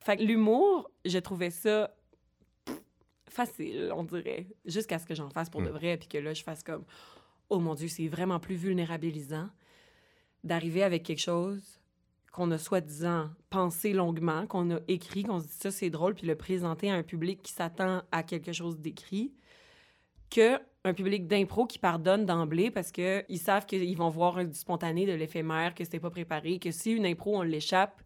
Fait 0.00 0.16
que 0.16 0.22
l'humour, 0.22 0.90
j'ai 1.04 1.22
trouvé 1.22 1.50
ça 1.50 1.90
facile, 3.32 3.90
on 3.96 4.04
dirait, 4.04 4.46
jusqu'à 4.64 4.98
ce 4.98 5.06
que 5.06 5.14
j'en 5.14 5.30
fasse 5.30 5.48
pour 5.50 5.62
de 5.62 5.70
vrai, 5.70 5.96
puis 5.96 6.08
que 6.08 6.18
là, 6.18 6.34
je 6.34 6.42
fasse 6.42 6.62
comme, 6.62 6.84
oh 7.52 7.58
mon 7.58 7.74
Dieu, 7.74 7.88
c'est 7.88 8.08
vraiment 8.08 8.40
plus 8.40 8.54
vulnérabilisant 8.54 9.48
d'arriver 10.42 10.82
avec 10.82 11.02
quelque 11.02 11.20
chose 11.20 11.80
qu'on 12.32 12.50
a 12.50 12.56
soi-disant 12.56 13.28
pensé 13.50 13.92
longuement, 13.92 14.46
qu'on 14.46 14.70
a 14.70 14.78
écrit, 14.88 15.22
qu'on 15.22 15.38
se 15.38 15.44
dit 15.44 15.52
ça 15.52 15.70
c'est 15.70 15.90
drôle, 15.90 16.14
puis 16.14 16.26
le 16.26 16.34
présenter 16.34 16.90
à 16.90 16.94
un 16.94 17.02
public 17.02 17.42
qui 17.42 17.52
s'attend 17.52 18.02
à 18.10 18.22
quelque 18.22 18.52
chose 18.52 18.78
d'écrit, 18.78 19.34
que 20.30 20.58
un 20.84 20.94
public 20.94 21.28
d'impro 21.28 21.66
qui 21.66 21.78
pardonne 21.78 22.24
d'emblée 22.24 22.70
parce 22.70 22.90
qu'ils 22.90 23.38
savent 23.38 23.66
qu'ils 23.66 23.96
vont 23.98 24.08
voir 24.08 24.42
du 24.42 24.54
spontané, 24.54 25.04
de 25.04 25.12
l'éphémère, 25.12 25.74
que 25.74 25.84
c'était 25.84 26.00
pas 26.00 26.10
préparé, 26.10 26.58
que 26.58 26.70
si 26.70 26.92
une 26.92 27.04
impro, 27.04 27.36
on 27.36 27.42
l'échappe, 27.42 28.00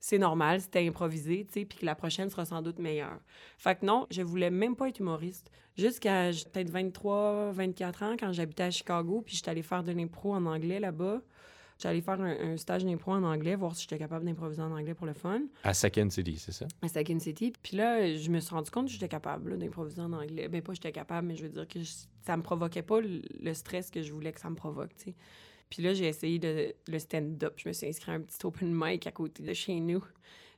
c'est 0.00 0.18
normal, 0.18 0.60
c'était 0.60 0.86
improvisé, 0.86 1.46
tu 1.46 1.60
sais, 1.60 1.64
puis 1.66 1.78
que 1.78 1.86
la 1.86 1.94
prochaine 1.94 2.30
sera 2.30 2.46
sans 2.46 2.62
doute 2.62 2.78
meilleure. 2.78 3.20
Fait 3.58 3.78
que 3.78 3.84
non, 3.84 4.06
je 4.10 4.22
voulais 4.22 4.50
même 4.50 4.74
pas 4.74 4.88
être 4.88 4.98
humoriste. 4.98 5.50
Jusqu'à 5.76 6.30
peut-être 6.52 6.70
23, 6.70 7.52
24 7.52 8.02
ans, 8.02 8.16
quand 8.18 8.32
j'habitais 8.32 8.64
à 8.64 8.70
Chicago, 8.70 9.22
puis 9.24 9.36
j'étais 9.36 9.50
allée 9.50 9.62
faire 9.62 9.84
de 9.84 9.92
l'impro 9.92 10.34
en 10.34 10.46
anglais 10.46 10.80
là-bas. 10.80 11.20
J'allais 11.80 12.02
faire 12.02 12.20
un, 12.20 12.56
stage 12.58 12.84
d'impro 12.84 13.12
en 13.12 13.22
anglais, 13.22 13.54
voir 13.54 13.74
si 13.74 13.82
j'étais 13.82 13.96
capable 13.96 14.26
d'improviser 14.26 14.60
en 14.60 14.70
anglais 14.70 14.92
pour 14.92 15.06
le 15.06 15.14
fun. 15.14 15.40
À 15.64 15.72
Second 15.72 16.10
City, 16.10 16.36
c'est 16.36 16.52
ça? 16.52 16.66
À 16.82 16.88
Second 16.88 17.18
City. 17.18 17.54
Puis 17.62 17.76
là, 17.76 18.14
je 18.16 18.30
me 18.30 18.38
suis 18.40 18.54
rendu 18.54 18.70
compte 18.70 18.86
que 18.86 18.92
j'étais 18.92 19.08
capable 19.08 19.56
d'improviser 19.56 20.02
en 20.02 20.12
anglais. 20.12 20.48
Ben 20.48 20.60
pas 20.60 20.74
j'étais 20.74 20.92
capable, 20.92 21.28
mais 21.28 21.36
je 21.36 21.44
veux 21.44 21.48
dire 21.48 21.66
que 21.66 21.78
ça 22.26 22.36
me 22.36 22.42
provoquait 22.42 22.82
pas 22.82 23.00
le, 23.00 23.54
stress 23.54 23.90
que 23.90 24.02
je 24.02 24.12
voulais 24.12 24.32
que 24.32 24.40
ça 24.40 24.50
me 24.50 24.56
provoque, 24.56 24.94
tu 24.96 25.04
sais. 25.04 25.14
Puis 25.70 25.82
là, 25.82 25.94
j'ai 25.94 26.06
essayé 26.06 26.38
de, 26.38 26.74
le 26.88 26.98
stand-up. 26.98 27.54
Je 27.56 27.68
me 27.68 27.72
suis 27.72 27.86
inscrit 27.86 28.10
à 28.10 28.14
un 28.14 28.20
petit 28.20 28.44
open 28.44 28.72
mic 28.74 29.06
à 29.06 29.12
côté 29.12 29.42
de 29.42 29.54
chez 29.54 29.78
nous. 29.78 30.04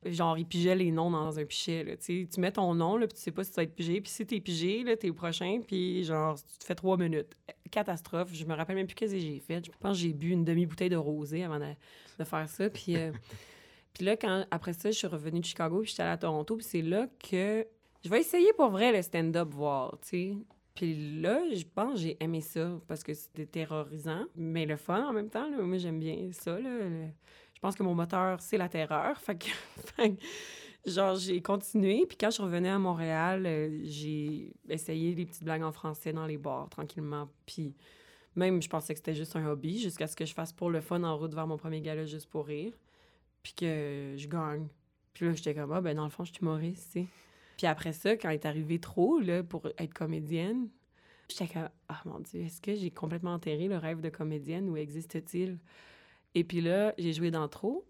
Genre, 0.05 0.37
ils 0.37 0.47
pigeaient 0.47 0.75
les 0.75 0.91
noms 0.91 1.11
dans 1.11 1.39
un 1.39 1.45
pichet. 1.45 1.97
Tu 1.99 2.27
mets 2.39 2.51
ton 2.51 2.75
nom, 2.75 2.97
là, 2.97 3.07
puis 3.07 3.17
tu 3.17 3.23
sais 3.23 3.31
pas 3.31 3.45
si 3.45 3.51
tu 3.51 3.57
vas 3.57 3.63
être 3.63 3.75
pigé. 3.75 4.01
Puis 4.01 4.11
si 4.11 4.27
t'es 4.27 4.41
pigé, 4.41 4.83
là, 4.83 4.97
t'es 4.97 5.11
au 5.11 5.15
prochain, 5.15 5.61
puis 5.65 6.03
genre, 6.03 6.35
tu 6.35 6.59
te 6.59 6.65
fais 6.65 6.75
trois 6.75 6.97
minutes. 6.97 7.37
Catastrophe. 7.71 8.31
Je 8.33 8.45
me 8.45 8.55
rappelle 8.55 8.77
même 8.77 8.87
plus 8.87 8.95
qu'est-ce 8.95 9.13
que 9.13 9.19
j'ai 9.19 9.39
fait. 9.39 9.65
Je 9.65 9.71
pense 9.79 9.97
que 9.97 10.03
j'ai 10.03 10.13
bu 10.13 10.31
une 10.31 10.45
demi-bouteille 10.45 10.89
de 10.89 10.97
rosé 10.97 11.45
avant 11.45 11.61
de, 11.61 12.25
faire 12.25 12.49
ça. 12.49 12.69
Puis, 12.69 12.97
euh, 12.97 13.13
puis 13.95 14.05
là, 14.05 14.17
quand, 14.17 14.45
après 14.51 14.73
ça, 14.73 14.91
je 14.91 14.97
suis 14.97 15.07
revenue 15.07 15.41
de 15.41 15.45
Chicago, 15.45 15.81
puis 15.81 15.91
j'étais 15.91 16.03
allée 16.03 16.13
à 16.13 16.19
Toronto. 16.19 16.57
Puis 16.57 16.67
c'est 16.69 16.83
là 16.83 17.07
que 17.23 17.65
je 18.05 18.09
vais 18.11 18.21
essayer 18.21 18.53
pour 18.55 18.71
vrai 18.71 18.93
le 18.93 19.03
stand-up, 19.03 19.49
voir, 19.53 19.99
tu 20.01 20.09
sais. 20.09 20.37
Puis 20.75 21.21
là, 21.21 21.43
je 21.55 21.65
pense 21.65 21.95
que 21.95 22.01
j'ai 22.01 22.17
aimé 22.21 22.41
ça 22.41 22.81
parce 22.89 23.03
que 23.03 23.13
c'était 23.13 23.47
terrorisant, 23.47 24.25
mais 24.35 24.65
le 24.65 24.77
fun 24.77 25.07
en 25.07 25.13
même 25.13 25.29
temps. 25.29 25.49
Là, 25.51 25.59
moi, 25.59 25.79
j'aime 25.79 25.99
bien 25.99 26.31
ça. 26.33 26.59
Là, 26.59 26.71
je 27.55 27.61
pense 27.61 27.77
que 27.77 27.83
mon 27.83 27.95
moteur, 27.95 28.41
c'est 28.41 28.57
la 28.57 28.69
terreur. 28.69 29.21
Fait 29.21 29.37
que, 29.37 29.47
genre, 30.91 31.17
j'ai 31.17 31.43
continué. 31.43 32.07
Puis 32.07 32.17
quand 32.17 32.31
je 32.31 32.41
revenais 32.41 32.71
à 32.71 32.79
Montréal, 32.79 33.45
euh, 33.47 33.81
j'ai 33.85 34.55
essayé 34.69 35.15
des 35.15 35.27
petites 35.27 35.45
blagues 35.45 35.63
en 35.63 35.73
français 35.73 36.13
dans 36.13 36.27
les 36.27 36.39
bars, 36.39 36.69
tranquillement. 36.71 37.29
Puis 37.45 37.75
même, 38.35 38.63
je 38.63 38.69
pensais 38.69 38.95
que 38.95 38.99
c'était 38.99 39.15
juste 39.15 39.37
un 39.37 39.47
hobby, 39.47 39.79
jusqu'à 39.79 40.07
ce 40.07 40.17
que 40.17 40.25
je 40.25 40.33
fasse 40.33 40.53
pour 40.53 40.71
le 40.71 40.81
fun 40.81 41.03
en 41.03 41.19
route 41.19 41.35
vers 41.35 41.47
mon 41.47 41.59
premier 41.59 41.83
gala 41.83 42.07
juste 42.07 42.31
pour 42.31 42.47
rire. 42.47 42.73
Puis 43.43 43.53
que 43.53 44.15
je 44.17 44.27
gagne. 44.27 44.69
Puis 45.13 45.27
là, 45.27 45.35
j'étais 45.35 45.55
comme, 45.55 45.73
ah, 45.73 45.83
ben 45.83 45.95
dans 45.95 46.05
le 46.05 46.11
fond, 46.11 46.25
je 46.25 46.33
suis 46.33 46.41
humoriste, 46.41 46.93
tu 46.93 47.01
sais. 47.03 47.07
Puis 47.57 47.67
après 47.67 47.93
ça, 47.93 48.17
quand 48.17 48.31
est 48.31 48.47
arrivé 48.47 48.79
trop, 48.79 49.19
là, 49.19 49.43
pour 49.43 49.69
être 49.79 49.95
comédienne, 49.95 50.69
j'étais 51.29 51.53
comme, 51.53 51.69
ah 51.89 52.01
mon 52.05 52.21
Dieu, 52.21 52.43
est-ce 52.43 52.61
que 52.61 52.75
j'ai 52.75 52.91
complètement 52.91 53.35
enterré 53.35 53.69
le 53.69 53.77
rêve 53.77 54.01
de 54.01 54.09
comédienne 54.09 54.69
ou 54.71 54.77
existe-t-il? 54.77 55.59
Et 56.35 56.45
puis 56.45 56.61
là, 56.61 56.95
j'ai 56.99 57.13
joué 57.13 57.31
dans 57.31 57.49
trop. 57.49 57.85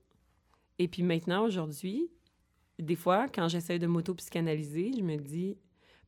Et 0.79 0.89
puis 0.89 1.03
maintenant, 1.03 1.45
aujourd'hui, 1.45 2.11
des 2.79 2.97
fois, 2.97 3.29
quand 3.29 3.49
j'essaie 3.49 3.79
de 3.79 3.87
m'auto-psychanalyser, 3.87 4.93
je 4.97 5.03
me 5.03 5.17
dis 5.17 5.57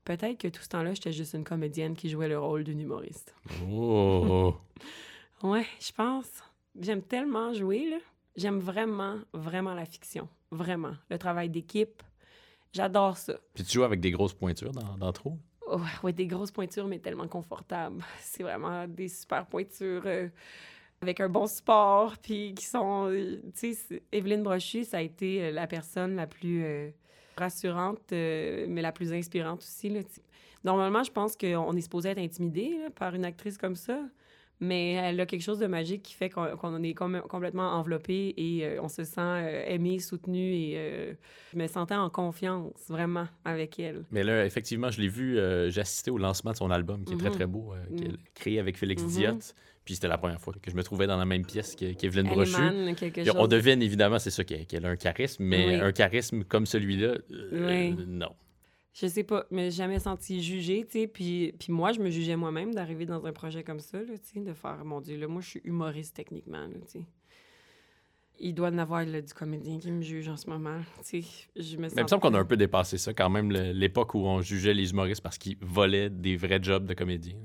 peut-être 0.05 0.39
que 0.39 0.49
tout 0.49 0.63
ce 0.63 0.69
temps-là, 0.71 0.95
j'étais 0.95 1.13
juste 1.13 1.35
une 1.35 1.45
comédienne 1.45 1.95
qui 1.95 2.09
jouait 2.09 2.29
le 2.29 2.39
rôle 2.39 2.65
d'une 2.65 2.81
humoriste. 2.81 3.35
Oh! 3.71 4.55
ouais, 5.43 5.67
je 5.81 5.93
pense. 5.93 6.43
J'aime 6.79 7.03
tellement 7.03 7.53
jouer, 7.53 7.89
là. 7.91 7.99
J'aime 8.37 8.59
vraiment, 8.59 9.19
vraiment 9.33 9.75
la 9.75 9.85
fiction. 9.85 10.29
Vraiment. 10.51 10.95
Le 11.09 11.19
travail 11.19 11.49
d'équipe. 11.49 12.03
J'adore 12.75 13.17
ça. 13.17 13.35
Puis 13.55 13.65
tu 13.65 13.73
joues 13.73 13.85
avec 13.85 14.01
des 14.01 14.11
grosses 14.11 14.35
pointures 14.35 14.73
dans, 14.73 14.97
dans 14.99 15.13
trop? 15.13 15.39
Oh, 15.67 15.81
ouais, 16.03 16.13
des 16.13 16.27
grosses 16.27 16.51
pointures, 16.51 16.87
mais 16.87 16.99
tellement 16.99 17.29
confortables. 17.29 18.03
C'est 18.21 18.43
vraiment 18.43 18.87
des 18.87 19.09
super 19.09 19.47
pointures. 19.47 20.03
Euh, 20.05 20.29
avec 21.05 21.21
un 21.21 21.29
bon 21.29 21.47
support, 21.47 22.17
puis 22.19 22.55
qui 22.55 22.65
sont... 22.65 23.11
Euh, 23.11 23.41
tu 23.59 23.75
sais, 23.75 24.03
Evelyne 24.11 24.43
Brochu, 24.43 24.85
ça 24.85 24.99
a 24.99 25.01
été 25.03 25.43
euh, 25.43 25.51
la 25.51 25.67
personne 25.67 26.17
la 26.17 26.27
plus 26.27 26.65
euh, 26.65 26.91
rassurante, 27.37 28.01
mais 28.11 28.81
la 28.81 28.93
plus 28.93 29.13
inspirante 29.13 29.61
aussi. 29.61 29.91
Là, 29.91 30.01
Normalement, 30.65 31.03
je 31.03 31.13
pense 31.13 31.37
qu'on 31.37 31.77
est 31.77 31.81
supposé 31.83 32.09
être 32.11 32.19
intimidé 32.19 32.79
par 32.95 33.15
une 33.15 33.27
actrice 33.27 33.59
comme 33.59 33.77
ça, 33.77 34.01
mais 34.61 34.93
elle 34.93 35.21
a 35.21 35.27
quelque 35.27 35.43
chose 35.43 35.59
de 35.59 35.67
magique 35.67 36.03
qui 36.03 36.15
fait 36.15 36.31
qu'on 36.31 36.83
est 36.83 36.95
complètement 36.95 37.73
enveloppé 37.73 38.35
et 38.37 38.79
on 38.81 38.89
se 38.89 39.05
sent 39.05 39.65
aimé, 39.67 39.99
soutenu 39.99 40.55
et 40.55 41.17
je 41.53 41.59
me 41.59 41.67
sentais 41.67 41.95
en 41.95 42.11
confiance 42.11 42.73
vraiment 42.89 43.27
avec 43.45 43.79
elle. 43.79 44.05
Mais 44.11 44.23
là, 44.23 44.45
effectivement, 44.47 44.91
je 44.91 45.01
l'ai 45.01 45.09
vu, 45.09 45.39
j'ai 45.69 45.81
assisté 45.81 46.11
au 46.11 46.19
lancement 46.19 46.53
de 46.53 46.57
son 46.57 46.71
album 46.71 47.05
qui 47.05 47.15
est 47.15 47.17
très, 47.17 47.29
mm-hmm. 47.29 47.33
très 47.33 47.47
beau, 47.47 47.75
mm. 47.91 47.97
créé 48.35 48.59
avec 48.59 48.79
Félix 48.79 49.03
mm 49.03 49.09
Diot. 49.09 49.39
Puis 49.85 49.95
c'était 49.95 50.09
la 50.09 50.19
première 50.19 50.41
fois 50.41 50.55
que 50.61 50.71
je 50.71 50.77
me 50.77 50.83
trouvais 50.83 51.07
dans 51.07 51.19
la 51.19 51.27
même 51.27 51.45
pièce 51.45 51.77
qu'Evelyne 51.77 52.29
Brochu. 52.29 52.63
On 53.37 53.47
devine 53.47 53.83
évidemment, 53.83 54.19
c'est 54.19 54.31
ça, 54.31 54.45
qu'elle 54.45 54.87
a 54.87 54.89
un 54.89 54.97
charisme, 54.97 55.45
mais 55.45 55.75
un 55.81 55.93
charisme 55.93 56.45
comme 56.45 56.65
celui-là, 56.67 57.17
euh, 57.31 57.93
non. 58.07 58.35
Je 58.95 59.09
sais 59.09 59.25
pas, 59.25 59.45
mais 59.51 59.73
jamais 59.73 59.99
senti 59.99 60.41
jugée, 60.41 60.85
tu 60.85 61.01
sais. 61.01 61.07
Puis, 61.09 61.53
puis 61.59 61.73
moi, 61.73 61.91
je 61.91 61.99
me 61.99 62.11
jugeais 62.11 62.37
moi-même 62.37 62.73
d'arriver 62.73 63.07
dans 63.07 63.27
un 63.27 63.33
projet 63.33 63.65
comme 63.65 63.81
ça, 63.81 63.99
tu 64.05 64.13
sais, 64.23 64.41
de 64.41 64.55
faire, 64.55 64.85
mon 64.85 65.01
Dieu, 65.01 65.17
là, 65.17 65.27
moi, 65.27 65.43
je 65.43 65.49
suis 65.49 65.61
humoriste 65.65 66.15
techniquement, 66.15 66.69
tu 66.69 67.01
sais. 67.01 67.07
Il 68.39 68.55
doit 68.55 68.69
y 68.69 68.73
en 68.73 68.79
avoir 68.79 69.05
du 69.05 69.35
comédien 69.35 69.79
qui 69.79 69.93
me 69.93 70.03
juge 70.03 70.29
en 70.29 70.37
ce 70.37 70.49
moment. 70.49 70.81
Tu 71.09 71.23
sais, 71.23 71.29
je 71.57 71.77
me 71.77 71.89
sens. 71.89 71.95
Mais 71.97 72.03
il 72.03 72.05
me 72.05 72.09
semble 72.09 72.23
qu'on 72.23 72.35
a 72.35 72.39
un 72.41 72.45
peu 72.45 72.57
dépassé 72.57 72.99
ça 72.99 73.13
quand 73.15 73.31
même, 73.31 73.51
l'époque 73.51 74.15
où 74.15 74.27
on 74.27 74.41
jugeait 74.41 74.75
les 74.75 74.91
humoristes 74.91 75.23
parce 75.23 75.39
qu'ils 75.39 75.57
volaient 75.61 76.11
des 76.11 76.37
vrais 76.37 76.61
jobs 76.63 76.85
de 76.87 76.95
comédien. 76.95 77.37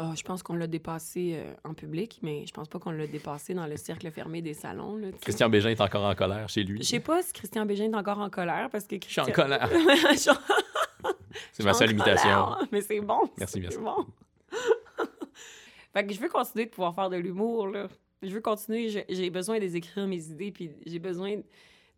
Ah, 0.00 0.12
je 0.16 0.22
pense 0.22 0.44
qu'on 0.44 0.54
l'a 0.54 0.68
dépassé 0.68 1.34
euh, 1.34 1.52
en 1.64 1.74
public, 1.74 2.20
mais 2.22 2.46
je 2.46 2.52
pense 2.52 2.68
pas 2.68 2.78
qu'on 2.78 2.92
l'a 2.92 3.08
dépassé 3.08 3.52
dans 3.52 3.66
le 3.66 3.76
cercle 3.76 4.08
fermé 4.12 4.40
des 4.40 4.54
salons. 4.54 5.00
Christian 5.20 5.48
Bégin 5.48 5.70
est 5.70 5.80
encore 5.80 6.04
en 6.04 6.14
colère 6.14 6.48
chez 6.48 6.62
lui. 6.62 6.78
Je 6.78 6.88
sais 6.88 7.00
pas 7.00 7.20
si 7.20 7.32
Christian 7.32 7.66
Bégin 7.66 7.90
est 7.90 7.96
encore 7.96 8.20
en 8.20 8.30
colère 8.30 8.68
parce 8.70 8.86
que 8.86 8.94
Je 9.02 9.08
suis 9.10 9.20
en 9.20 9.26
colère. 9.26 9.68
c'est 11.52 11.64
ma 11.64 11.74
seule 11.74 11.90
imitation. 11.90 12.54
Mais 12.70 12.80
c'est 12.80 13.00
bon. 13.00 13.28
Merci, 13.38 13.58
merci. 13.58 13.78
Bon. 13.78 14.06
fait 15.92 16.06
que 16.06 16.14
je 16.14 16.20
veux 16.20 16.28
continuer 16.28 16.66
de 16.66 16.70
pouvoir 16.70 16.94
faire 16.94 17.10
de 17.10 17.16
l'humour. 17.16 17.68
Je 18.22 18.30
veux 18.30 18.40
continuer. 18.40 19.04
J'ai 19.08 19.30
besoin 19.30 19.58
d'écrire 19.58 20.06
mes 20.06 20.24
idées, 20.28 20.52
puis 20.52 20.70
j'ai 20.86 21.00
besoin 21.00 21.40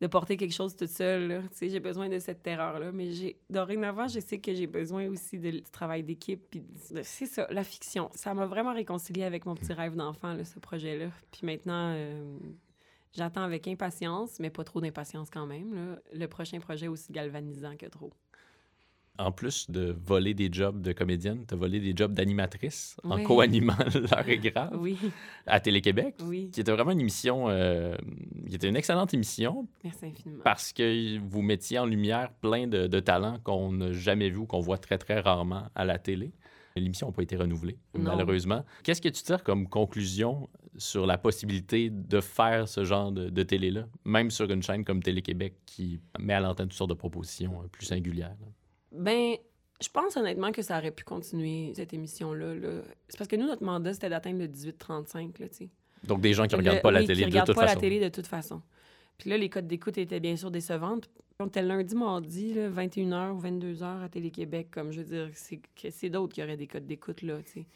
de 0.00 0.06
porter 0.06 0.36
quelque 0.36 0.54
chose 0.54 0.74
toute 0.74 0.88
seule. 0.88 1.42
J'ai 1.60 1.80
besoin 1.80 2.08
de 2.08 2.18
cette 2.18 2.42
terreur-là. 2.42 2.90
Mais 2.92 3.10
dorénavant, 3.50 4.08
je 4.08 4.20
sais 4.20 4.38
que 4.38 4.54
j'ai 4.54 4.66
besoin 4.66 5.08
aussi 5.08 5.38
de, 5.38 5.50
du 5.50 5.62
travail 5.62 6.02
d'équipe. 6.02 6.56
C'est 7.02 7.26
ça, 7.26 7.46
la 7.50 7.64
fiction. 7.64 8.10
Ça 8.14 8.32
m'a 8.34 8.46
vraiment 8.46 8.72
réconcilié 8.72 9.24
avec 9.24 9.44
mon 9.46 9.54
petit 9.54 9.72
rêve 9.72 9.96
d'enfant, 9.96 10.36
ce 10.42 10.58
projet-là. 10.58 11.10
Puis 11.30 11.44
maintenant, 11.44 11.92
euh, 11.94 12.38
j'attends 13.12 13.42
avec 13.42 13.68
impatience, 13.68 14.38
mais 14.40 14.50
pas 14.50 14.64
trop 14.64 14.80
d'impatience 14.80 15.28
quand 15.30 15.46
même. 15.46 15.98
Le 16.12 16.26
prochain 16.26 16.60
projet 16.60 16.88
aussi 16.88 17.12
galvanisant 17.12 17.76
que 17.76 17.86
trop 17.86 18.10
en 19.20 19.32
plus 19.32 19.70
de 19.70 19.94
voler 20.02 20.34
des 20.34 20.48
jobs 20.50 20.80
de 20.80 20.92
comédienne, 20.92 21.44
tu 21.46 21.54
as 21.54 21.56
volé 21.56 21.78
des 21.78 21.92
jobs 21.94 22.12
d'animatrice 22.12 22.96
en 23.04 23.22
co-animant 23.22 23.76
L'heure 23.94 24.28
est 24.28 24.38
grave 24.50 24.76
oui. 24.78 24.96
à 25.46 25.60
Télé-Québec, 25.60 26.16
oui. 26.24 26.50
qui 26.52 26.60
était 26.60 26.72
vraiment 26.72 26.92
une 26.92 27.00
émission, 27.00 27.48
euh, 27.48 27.94
qui 28.48 28.54
était 28.54 28.68
une 28.68 28.76
excellente 28.76 29.12
émission. 29.12 29.68
Merci 29.84 30.06
infiniment. 30.06 30.42
Parce 30.42 30.72
que 30.72 31.18
vous 31.18 31.42
mettiez 31.42 31.78
en 31.78 31.86
lumière 31.86 32.32
plein 32.40 32.66
de, 32.66 33.00
talents 33.00 33.38
qu'on 33.44 33.72
n'a 33.72 33.92
jamais 33.92 34.30
vus, 34.30 34.46
qu'on 34.46 34.60
voit 34.60 34.78
très, 34.78 34.98
très 34.98 35.20
rarement 35.20 35.64
à 35.74 35.84
la 35.84 35.98
télé. 35.98 36.32
L'émission 36.76 37.08
n'a 37.08 37.12
pas 37.12 37.22
été 37.22 37.36
renouvelée, 37.36 37.78
malheureusement. 37.94 38.64
Qu'est-ce 38.84 39.02
que 39.02 39.08
tu 39.08 39.22
tires 39.22 39.42
comme 39.42 39.68
conclusion 39.68 40.48
sur 40.76 41.06
la 41.06 41.18
possibilité 41.18 41.90
de 41.90 42.20
faire 42.20 42.68
ce 42.68 42.84
genre 42.84 43.12
de, 43.12 43.42
télé-là, 43.42 43.86
même 44.04 44.30
sur 44.30 44.50
une 44.50 44.62
chaîne 44.62 44.84
comme 44.84 45.02
Télé-Québec 45.02 45.54
qui 45.66 46.00
met 46.18 46.34
à 46.34 46.40
l'antenne 46.40 46.68
toutes 46.68 46.78
sortes 46.78 46.90
de 46.90 46.94
propositions 46.94 47.62
euh, 47.62 47.66
plus 47.66 47.86
singulières? 47.86 48.36
Ben, 48.92 49.34
je 49.82 49.88
pense 49.88 50.16
honnêtement 50.16 50.52
que 50.52 50.62
ça 50.62 50.78
aurait 50.78 50.90
pu 50.90 51.04
continuer, 51.04 51.72
cette 51.74 51.92
émission-là. 51.94 52.54
C'est 53.08 53.16
parce 53.18 53.28
que 53.28 53.36
nous, 53.36 53.46
notre 53.46 53.64
mandat, 53.64 53.94
c'était 53.94 54.08
d'atteindre 54.10 54.38
le 54.40 54.48
18-35, 54.48 55.38
là, 55.40 55.48
tu 55.48 55.56
sais. 55.56 55.68
Donc, 56.04 56.20
des 56.20 56.32
gens 56.32 56.46
qui 56.46 56.52
Le- 56.54 56.58
regardent 56.58 56.82
pas 56.82 56.90
la 56.90 57.00
télé 57.04 57.14
qui 57.14 57.20
de 57.22 57.26
regardent 57.26 57.46
toute 57.48 57.56
pas 57.56 57.62
façon. 57.66 57.74
la 57.74 57.80
télé 57.80 58.00
de 58.00 58.08
toute 58.08 58.26
façon. 58.26 58.62
Puis 59.18 59.28
là, 59.30 59.36
les 59.36 59.48
codes 59.50 59.66
d'écoute 59.66 59.98
étaient 59.98 60.20
bien 60.20 60.36
sûr 60.36 60.50
décevantes. 60.50 61.10
On 61.40 61.46
était 61.46 61.62
lundi, 61.62 61.94
mardi, 61.94 62.54
là, 62.54 62.68
21h 62.70 63.32
ou 63.32 63.40
22h 63.40 64.02
à 64.02 64.08
Télé-Québec. 64.08 64.68
Comme 64.70 64.92
je 64.92 65.00
veux 65.02 65.06
dire, 65.06 65.28
c'est 65.34 65.60
c'est 65.90 66.08
d'autres 66.10 66.34
qui 66.34 66.42
auraient 66.42 66.56
des 66.56 66.66
codes 66.66 66.86
d'écoute, 66.86 67.22
là, 67.22 67.38
tu 67.44 67.52
sais. 67.52 67.66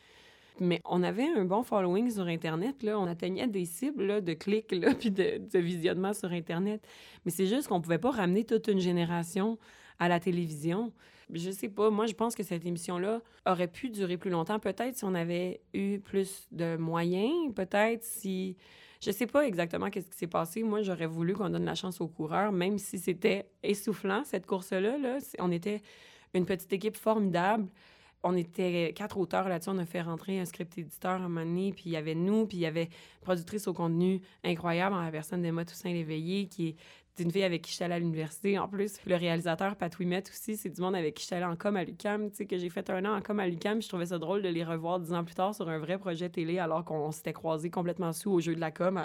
Mais 0.60 0.80
on 0.84 1.02
avait 1.02 1.26
un 1.36 1.44
bon 1.44 1.62
following 1.64 2.10
sur 2.10 2.26
Internet, 2.26 2.82
là. 2.82 2.98
On 2.98 3.06
atteignait 3.06 3.46
des 3.48 3.64
cibles, 3.66 4.04
là, 4.06 4.20
de 4.20 4.32
clics, 4.34 4.72
là, 4.72 4.94
puis 4.98 5.10
de, 5.10 5.38
de 5.52 5.58
visionnement 5.58 6.14
sur 6.14 6.30
Internet. 6.32 6.82
Mais 7.24 7.30
c'est 7.30 7.46
juste 7.46 7.68
qu'on 7.68 7.80
pouvait 7.80 7.98
pas 7.98 8.10
ramener 8.10 8.44
toute 8.44 8.68
une 8.68 8.78
génération 8.80 9.58
à 9.98 10.08
la 10.08 10.20
télévision. 10.20 10.92
Je 11.32 11.50
sais 11.50 11.68
pas, 11.68 11.90
moi, 11.90 12.06
je 12.06 12.12
pense 12.12 12.34
que 12.34 12.42
cette 12.42 12.66
émission-là 12.66 13.20
aurait 13.46 13.68
pu 13.68 13.88
durer 13.88 14.16
plus 14.16 14.30
longtemps. 14.30 14.58
Peut-être 14.58 14.96
si 14.96 15.04
on 15.04 15.14
avait 15.14 15.60
eu 15.72 15.98
plus 15.98 16.46
de 16.52 16.76
moyens, 16.76 17.52
peut-être 17.54 18.04
si... 18.04 18.56
Je 19.00 19.10
sais 19.10 19.26
pas 19.26 19.46
exactement 19.46 19.90
qu'est-ce 19.90 20.08
qui 20.08 20.16
s'est 20.16 20.26
passé. 20.26 20.62
Moi, 20.62 20.82
j'aurais 20.82 21.06
voulu 21.06 21.34
qu'on 21.34 21.50
donne 21.50 21.66
la 21.66 21.74
chance 21.74 22.00
aux 22.00 22.08
coureurs, 22.08 22.52
même 22.52 22.78
si 22.78 22.98
c'était 22.98 23.46
essoufflant, 23.62 24.24
cette 24.24 24.46
course-là. 24.46 24.96
Là. 24.96 25.18
On 25.38 25.50
était 25.50 25.82
une 26.32 26.46
petite 26.46 26.72
équipe 26.72 26.96
formidable. 26.96 27.66
On 28.22 28.34
était 28.34 28.94
quatre 28.94 29.18
auteurs 29.18 29.46
là-dessus. 29.46 29.68
On 29.70 29.78
a 29.78 29.84
fait 29.84 30.00
rentrer 30.00 30.40
un 30.40 30.46
script 30.46 30.78
éditeur 30.78 31.20
à 31.20 31.24
un 31.24 31.28
moment. 31.28 31.70
Puis 31.72 31.84
il 31.86 31.92
y 31.92 31.96
avait 31.96 32.14
nous, 32.14 32.46
puis 32.46 32.56
il 32.56 32.60
y 32.62 32.66
avait 32.66 32.88
productrice 33.20 33.68
au 33.68 33.74
contenu 33.74 34.22
incroyable 34.42 34.94
en 34.94 35.02
la 35.02 35.10
personne 35.10 35.42
d'Emma 35.42 35.66
Toussaint-Léveillé, 35.66 36.46
qui 36.46 36.68
est 36.68 36.76
une 37.22 37.30
fille 37.30 37.44
avec 37.44 37.62
qui 37.62 37.82
à 37.82 37.98
l'université 37.98 38.58
en 38.58 38.68
plus. 38.68 38.98
Le 39.06 39.14
réalisateur, 39.16 39.76
Pat 39.76 39.96
Ouimet 39.98 40.24
aussi, 40.28 40.56
c'est 40.56 40.70
du 40.70 40.80
monde 40.80 40.96
avec 40.96 41.14
qui 41.14 41.22
j'étais 41.22 41.36
allée 41.36 41.44
en 41.44 41.56
com 41.56 41.76
à 41.76 41.84
l'UQAM. 41.84 42.30
Tu 42.30 42.36
sais, 42.36 42.46
que 42.46 42.58
j'ai 42.58 42.70
fait 42.70 42.88
un 42.90 43.04
an 43.04 43.16
en 43.16 43.20
com 43.20 43.38
à 43.38 43.46
l'UQAM. 43.46 43.80
Je 43.80 43.88
trouvais 43.88 44.06
ça 44.06 44.18
drôle 44.18 44.42
de 44.42 44.48
les 44.48 44.64
revoir 44.64 44.98
dix 44.98 45.12
ans 45.12 45.24
plus 45.24 45.34
tard 45.34 45.54
sur 45.54 45.68
un 45.68 45.78
vrai 45.78 45.98
projet 45.98 46.28
télé 46.28 46.58
alors 46.58 46.84
qu'on 46.84 47.12
s'était 47.12 47.32
croisés 47.32 47.70
complètement 47.70 48.12
sous 48.12 48.32
au 48.32 48.40
jeu 48.40 48.54
de 48.54 48.60
la 48.60 48.70
com 48.70 49.00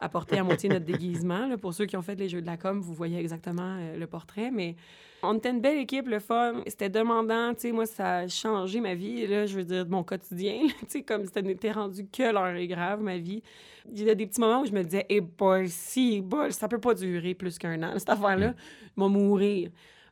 à 0.00 0.08
porter 0.08 0.38
à 0.38 0.44
moitié 0.44 0.68
notre 0.68 0.84
déguisement. 0.84 1.46
là. 1.46 1.58
Pour 1.58 1.74
ceux 1.74 1.86
qui 1.86 1.96
ont 1.96 2.02
fait 2.02 2.14
les 2.14 2.28
jeux 2.28 2.40
de 2.40 2.46
la 2.46 2.56
com, 2.56 2.80
vous 2.80 2.94
voyez 2.94 3.18
exactement 3.18 3.76
euh, 3.78 3.96
le 3.96 4.06
portrait. 4.06 4.50
Mais 4.50 4.76
on 5.22 5.36
était 5.36 5.50
une 5.50 5.60
belle 5.60 5.78
équipe, 5.78 6.06
le 6.06 6.20
fun. 6.20 6.62
C'était 6.66 6.88
demandant. 6.88 7.52
Tu 7.54 7.60
sais, 7.62 7.72
moi, 7.72 7.86
ça 7.86 8.18
a 8.18 8.28
changé 8.28 8.80
ma 8.80 8.94
vie, 8.94 9.26
là, 9.26 9.46
je 9.46 9.56
veux 9.56 9.64
dire, 9.64 9.84
de 9.84 9.90
mon 9.90 10.04
quotidien. 10.04 10.60
Tu 10.80 10.86
sais, 10.88 11.02
comme 11.02 11.26
ça 11.26 11.42
n'était 11.42 11.72
rendu 11.72 12.06
que 12.06 12.22
l'heure 12.22 12.54
est 12.54 12.68
grave, 12.68 13.02
ma 13.02 13.18
vie. 13.18 13.42
Il 13.90 14.02
y 14.02 14.10
a 14.10 14.14
des 14.14 14.26
petits 14.26 14.40
moments 14.40 14.62
où 14.62 14.66
je 14.66 14.72
me 14.72 14.82
disais, 14.82 15.06
eh 15.08 15.20
boy, 15.20 15.68
si, 15.68 16.20
boy, 16.20 16.52
ça 16.52 16.68
peut 16.68 16.80
pas 16.80 16.94
durer 16.94 17.34
plus 17.34 17.58
qu'un 17.58 17.82
an, 17.82 17.98
cette 17.98 18.10
affaire-là. 18.10 18.54
Je 18.96 19.02
vais 19.02 19.08
mourir. 19.08 19.70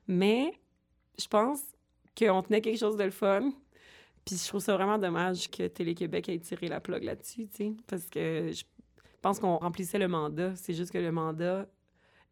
Mais 0.08 0.52
je 1.18 1.26
pense 1.28 1.60
qu'on 2.18 2.42
tenait 2.42 2.60
quelque 2.60 2.78
chose 2.78 2.96
de 2.96 3.04
le 3.04 3.10
fun. 3.10 3.52
Puis 4.24 4.36
je 4.42 4.48
trouve 4.48 4.60
ça 4.60 4.74
vraiment 4.74 4.98
dommage 4.98 5.48
que 5.48 5.68
Télé-Québec 5.68 6.28
ait 6.28 6.38
tiré 6.38 6.66
la 6.66 6.80
plug 6.80 7.04
là-dessus, 7.04 7.46
tu 7.46 7.56
sais, 7.56 7.72
parce 7.86 8.06
que 8.06 8.50
je 8.52 8.64
pense 9.20 9.38
qu'on 9.38 9.56
remplissait 9.56 9.98
le 9.98 10.08
mandat. 10.08 10.52
C'est 10.56 10.74
juste 10.74 10.92
que 10.92 10.98
le 10.98 11.12
mandat 11.12 11.66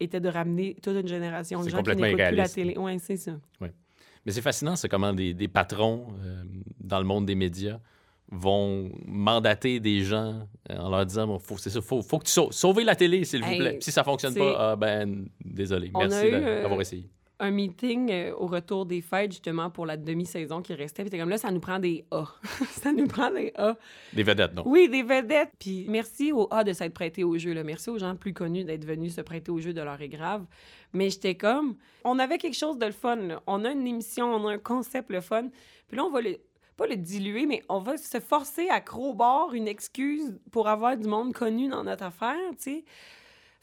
était 0.00 0.20
de 0.20 0.28
ramener 0.28 0.76
toute 0.82 0.96
une 0.96 1.08
génération 1.08 1.62
de 1.62 1.68
gens 1.68 1.82
qui 1.82 1.90
n'écoutent 1.96 2.26
plus 2.26 2.36
la 2.36 2.48
télé. 2.48 2.74
Oui, 2.76 2.98
c'est 2.98 3.16
ça. 3.16 3.32
Mais 3.60 4.32
c'est 4.32 4.40
fascinant, 4.42 4.74
c'est 4.74 4.88
comment 4.88 5.12
des, 5.12 5.34
des 5.34 5.48
patrons 5.48 6.06
euh, 6.22 6.42
dans 6.80 6.98
le 6.98 7.04
monde 7.04 7.26
des 7.26 7.34
médias 7.34 7.78
vont 8.32 8.90
mandater 9.06 9.80
des 9.80 10.00
gens 10.00 10.48
euh, 10.70 10.78
en 10.78 10.88
leur 10.88 11.04
disant 11.04 11.26
bon, 11.26 11.38
faut, 11.38 11.58
c'est 11.58 11.68
ça, 11.68 11.82
faut, 11.82 12.00
faut 12.00 12.18
que 12.18 12.24
tu 12.24 12.32
sauves, 12.32 12.80
la 12.80 12.96
télé, 12.96 13.24
s'il 13.24 13.42
vous 13.44 13.50
Hey, 13.50 13.58
plaît. 13.58 13.72
Puis 13.72 13.82
si 13.82 13.92
ça 13.92 14.02
fonctionne 14.02 14.34
pas, 14.34 14.70
ah 14.72 14.76
ben, 14.76 15.26
désolé. 15.44 15.90
Merci 15.94 16.26
eu, 16.26 16.32
euh, 16.32 16.62
d'avoir 16.62 16.80
essayé. 16.80 17.10
Un 17.44 17.50
meeting 17.50 18.10
euh, 18.10 18.32
au 18.38 18.46
retour 18.46 18.86
des 18.86 19.02
fêtes, 19.02 19.32
justement, 19.32 19.68
pour 19.68 19.84
la 19.84 19.98
demi-saison 19.98 20.62
qui 20.62 20.72
restait. 20.72 21.04
Puis 21.04 21.18
comme 21.18 21.28
là, 21.28 21.36
ça 21.36 21.50
nous 21.50 21.60
prend 21.60 21.78
des 21.78 22.06
A. 22.10 22.24
ça 22.70 22.90
nous 22.90 23.06
prend 23.06 23.30
des 23.30 23.52
A. 23.56 23.76
Des 24.14 24.22
vedettes, 24.22 24.54
non. 24.54 24.62
Oui, 24.64 24.88
des 24.88 25.02
vedettes. 25.02 25.50
Puis 25.58 25.84
merci 25.88 26.32
aux 26.32 26.48
A 26.50 26.64
de 26.64 26.72
s'être 26.72 26.94
prêtés 26.94 27.22
au 27.22 27.36
jeu. 27.36 27.52
Là. 27.52 27.62
Merci 27.62 27.90
aux 27.90 27.98
gens 27.98 28.16
plus 28.16 28.32
connus 28.32 28.64
d'être 28.64 28.86
venus 28.86 29.16
se 29.16 29.20
prêter 29.20 29.50
au 29.50 29.60
jeu 29.60 29.74
de 29.74 29.82
l'heure 29.82 30.00
est 30.00 30.08
grave. 30.08 30.46
Mais 30.94 31.10
j'étais 31.10 31.34
comme, 31.34 31.76
on 32.02 32.18
avait 32.18 32.38
quelque 32.38 32.56
chose 32.56 32.78
de 32.78 32.86
le 32.86 32.92
fun. 32.92 33.16
là. 33.16 33.42
On 33.46 33.66
a 33.66 33.72
une 33.72 33.86
émission, 33.86 34.34
on 34.34 34.48
a 34.48 34.52
un 34.52 34.58
concept 34.58 35.10
le 35.10 35.20
fun. 35.20 35.48
Puis 35.88 35.98
là, 35.98 36.04
on 36.04 36.10
va 36.10 36.22
le, 36.22 36.38
pas 36.78 36.86
le 36.86 36.96
diluer, 36.96 37.44
mais 37.44 37.62
on 37.68 37.80
va 37.80 37.98
se 37.98 38.20
forcer 38.20 38.70
à 38.70 38.80
crowbar 38.80 39.52
une 39.52 39.68
excuse 39.68 40.38
pour 40.50 40.68
avoir 40.68 40.96
du 40.96 41.06
monde 41.06 41.34
connu 41.34 41.68
dans 41.68 41.84
notre 41.84 42.04
affaire, 42.04 42.36
tu 42.52 42.62
sais. 42.62 42.84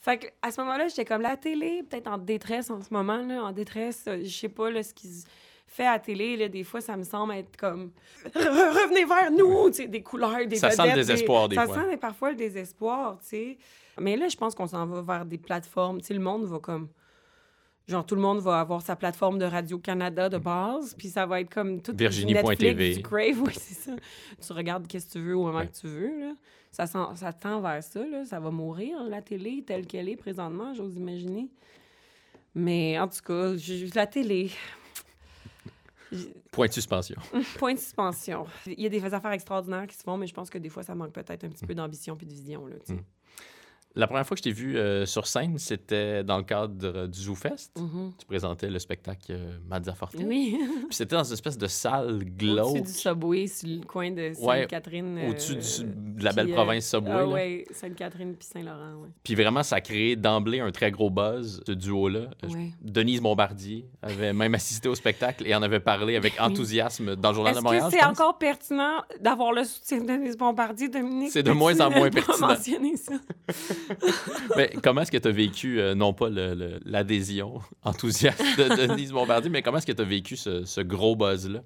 Fait 0.02 0.18
que 0.18 0.28
à 0.42 0.52
ce 0.52 0.60
moment-là, 0.62 0.88
j'étais 0.88 1.06
comme 1.06 1.22
la 1.22 1.38
télé, 1.38 1.84
peut-être 1.88 2.08
en 2.08 2.18
détresse 2.18 2.70
en 2.72 2.82
ce 2.82 2.92
moment, 2.92 3.18
là, 3.26 3.44
en 3.44 3.52
détresse. 3.52 4.06
euh, 4.08 4.22
Je 4.24 4.30
sais 4.30 4.50
pas 4.50 4.72
là, 4.72 4.82
ce 4.82 4.94
qui 4.94 5.08
se 5.08 5.26
fait 5.68 5.86
à 5.86 6.00
télé, 6.00 6.36
là, 6.38 6.48
des 6.50 6.64
fois, 6.64 6.82
ça 6.82 6.98
me 6.98 7.04
semble 7.04 7.34
être 7.36 7.56
comme 7.56 7.92
Re- 8.26 8.30
revenez 8.36 9.06
vers 9.06 9.32
nous, 9.32 9.70
tu 9.70 9.76
sais, 9.78 9.88
des 9.88 10.02
couleurs, 10.02 10.46
des 10.48 10.56
Ça 10.58 10.72
sent 10.72 10.82
le 10.84 10.90
des- 10.90 10.96
désespoir, 10.96 11.48
des 11.50 11.56
ça 11.56 11.66
fois. 11.68 11.76
sent 11.90 11.98
parfois 11.98 12.32
le 12.32 12.36
désespoir, 12.36 13.20
tu 13.22 13.28
sais. 13.28 13.58
Mais 14.00 14.18
là, 14.18 14.28
je 14.28 14.36
pense 14.38 14.56
qu'on 14.56 14.68
s'en 14.68 14.86
va 14.88 15.02
vers 15.02 15.26
des 15.26 15.38
plateformes. 15.38 16.00
Tu 16.02 16.08
sais, 16.08 16.14
le 16.16 16.20
monde 16.20 16.46
va 16.46 16.58
comme. 16.60 16.90
Genre, 17.88 18.06
tout 18.06 18.16
le 18.16 18.22
monde 18.22 18.40
va 18.40 18.60
avoir 18.60 18.82
sa 18.82 18.96
plateforme 18.96 19.38
de 19.38 19.46
Radio-Canada 19.46 20.30
de 20.30 20.38
base, 20.38 20.96
puis 20.98 21.10
ça 21.10 21.26
va 21.26 21.42
être 21.42 21.54
comme 21.54 21.82
tout 21.82 21.94
Virginie.tv. 21.96 22.96
Du 22.96 23.02
Crave, 23.04 23.42
oui, 23.46 23.54
c'est 23.54 23.74
ça. 23.76 23.92
Tu 24.46 24.54
regardes 24.54 24.88
qu'est-ce 24.88 25.08
que 25.08 25.12
tu 25.14 25.20
veux 25.20 25.36
au 25.36 25.44
moment 25.44 25.60
Ouais. 25.60 25.68
que 25.68 25.78
tu 25.78 25.88
veux, 25.88 26.20
là. 26.22 26.34
Ça, 26.72 26.88
sent- 26.88 27.16
ça 27.16 27.34
tend 27.34 27.60
vers 27.62 27.84
ça, 27.84 28.06
là. 28.06 28.26
Ça 28.26 28.40
va 28.40 28.50
mourir, 28.50 29.04
la 29.04 29.22
télé, 29.22 29.64
telle 29.66 29.86
qu'elle 29.86 30.08
est 30.10 30.16
présentement, 30.16 30.74
j'ose 30.74 30.96
imaginer. 30.96 31.50
Mais 32.56 32.98
en 33.00 33.08
tout 33.08 33.22
cas, 33.26 33.54
la 33.96 34.08
télé, 34.08 34.52
Point 36.52 36.68
de 36.68 36.74
suspension. 36.74 37.16
point 37.58 37.74
de 37.74 37.80
suspension. 37.80 38.46
Il 38.66 38.82
y 38.82 38.86
a 38.86 38.90
des 38.90 39.02
affaires 39.14 39.32
extraordinaires 39.32 39.88
qui 39.88 39.96
se 39.96 40.04
font, 40.04 40.18
mais 40.18 40.28
je 40.28 40.34
pense 40.34 40.50
que 40.50 40.58
des 40.58 40.68
fois, 40.68 40.84
ça 40.84 40.94
manque 40.94 41.14
peut-être 41.14 41.46
un 41.46 41.50
petit 41.50 41.66
peu 41.66 41.74
d'ambition 41.74 42.18
puis 42.18 42.26
de 42.28 42.34
vision, 42.34 42.68
là, 42.68 42.76
tu 42.86 42.88
sais. 42.88 42.94
Mm. 42.94 43.04
La 43.96 44.08
première 44.08 44.26
fois 44.26 44.36
que 44.36 44.40
je 44.40 44.44
t'ai 44.44 44.52
vu 44.54 44.78
euh, 44.78 45.06
sur 45.06 45.28
scène, 45.28 45.58
c'était 45.58 46.24
dans 46.24 46.38
le 46.38 46.44
cadre 46.44 46.74
euh, 46.84 47.08
du 47.08 47.20
ZooFest. 47.20 47.72
Mhm. 47.78 48.14
Tu 48.18 48.26
présentais 48.26 48.70
le 48.70 48.80
spectacle 48.80 49.32
euh, 49.32 49.58
Mazza 49.68 49.94
Forte. 49.94 50.16
Oui. 50.18 50.58
Puis 50.88 50.96
c'était 50.96 51.16
dans 51.16 51.24
une 51.26 51.34
espèce 51.34 51.58
de 51.58 51.68
salle 51.68 52.24
glauque, 52.24 52.68
Au-dessus 52.68 52.82
du 52.84 52.94
Subway, 52.94 53.48
sur 53.48 53.68
le 53.68 53.86
coin 53.86 54.12
de 54.12 54.32
Sainte-Catherine. 54.34 55.18
euh, 55.18 55.30
au-dessus 55.30 55.84
de 55.84 56.24
la 56.24 56.32
belle 56.32 56.46
puis, 56.46 56.54
province 56.54 56.86
Subway. 56.90 57.12
Ah 57.14 57.28
ouais, 57.28 57.66
Sainte-Catherine 57.72 58.36
puis 58.36 58.48
Saint-Laurent, 58.48 59.02
ouais. 59.02 59.10
Puis 59.24 59.36
vraiment, 59.36 59.62
ça 59.64 59.76
a 59.78 59.82
créé 59.82 60.16
d'emblée 60.16 60.62
un 60.62 60.72
très 60.72 60.92
gros 60.92 61.10
buzz, 61.10 61.62
ce 61.68 61.74
duo-là. 61.74 62.30
Ouais. 62.50 62.72
Denise 62.82 63.20
Bombardier 63.22 63.86
avait 64.02 64.32
même 64.32 64.56
assisté 64.56 64.88
au 64.88 64.96
spectacle 64.96 65.46
et 65.46 65.54
en 65.54 65.62
avait 65.62 65.82
parlé 65.82 66.16
avec 66.16 66.40
enthousiasme 66.40 67.18
dans 67.18 67.30
le 67.32 67.36
Journal 67.36 67.54
de 67.54 67.58
Est-ce 67.58 67.64
Montréal. 67.64 67.84
que 67.90 67.92
je 67.92 67.98
c'est 67.98 68.06
encore 68.06 68.38
pertinent 68.38 69.02
d'avoir 69.20 69.52
le 69.52 69.66
soutien 69.66 70.00
de 70.00 70.08
Denise 70.08 70.38
Bombardier, 70.38 70.88
Dominique? 70.88 71.32
C'est 71.32 71.44
de 71.44 71.52
moins 71.52 71.78
en 71.82 71.92
moins 71.92 72.10
pertinent. 72.10 72.48
mentionner 72.48 72.96
ça? 72.96 73.14
Mais 74.56 74.72
comment 74.84 75.02
est-ce 75.02 75.12
que 75.12 75.18
tu 75.18 75.28
as 75.28 75.32
vécu, 75.32 75.80
euh, 75.80 75.96
non 75.96 76.14
pas 76.14 76.30
l'adhésion 76.30 77.62
enthousiaste 77.84 78.42
de 78.58 78.88
Denise 78.88 79.12
Bombardier, 79.12 79.50
mais 79.50 79.62
comment 79.62 79.78
est-ce 79.78 79.88
que 79.88 79.92
tu 79.92 80.02
as 80.02 80.06
vécu 80.06 80.36
ce, 80.36 80.82
gros 80.82 81.16
buzz-là? 81.16 81.62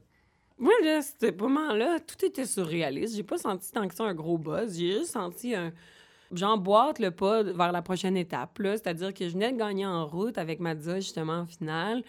Moi, 0.58 0.74
là, 0.84 1.02
ce 1.02 1.32
moment-là, 1.32 2.00
tout 2.00 2.26
était 2.26 2.46
surréaliste. 2.46 3.16
J'ai 3.16 3.24
pas 3.24 3.38
senti 3.38 3.72
tant 3.72 3.88
que 3.88 3.94
ça 3.96 4.06
un 4.06 4.14
gros 4.14 4.38
buzz. 4.38 4.78
J'ai 4.78 5.00
juste 5.00 5.12
senti 5.12 5.54
un. 5.54 5.74
J'emboîte 6.32 7.00
le 7.00 7.12
pas 7.12 7.44
vers 7.44 7.72
la 7.72 7.82
prochaine 7.82 8.16
étape. 8.16 8.60
C'est-à-dire 8.64 9.14
que 9.14 9.28
je 9.28 9.34
venais 9.34 9.52
de 9.52 9.58
gagner 9.58 9.86
en 9.86 10.06
route 10.08 10.38
avec 10.38 10.60
Madza, 10.60 10.96
justement, 11.00 11.40
en 11.40 11.46
finale. 11.46 12.04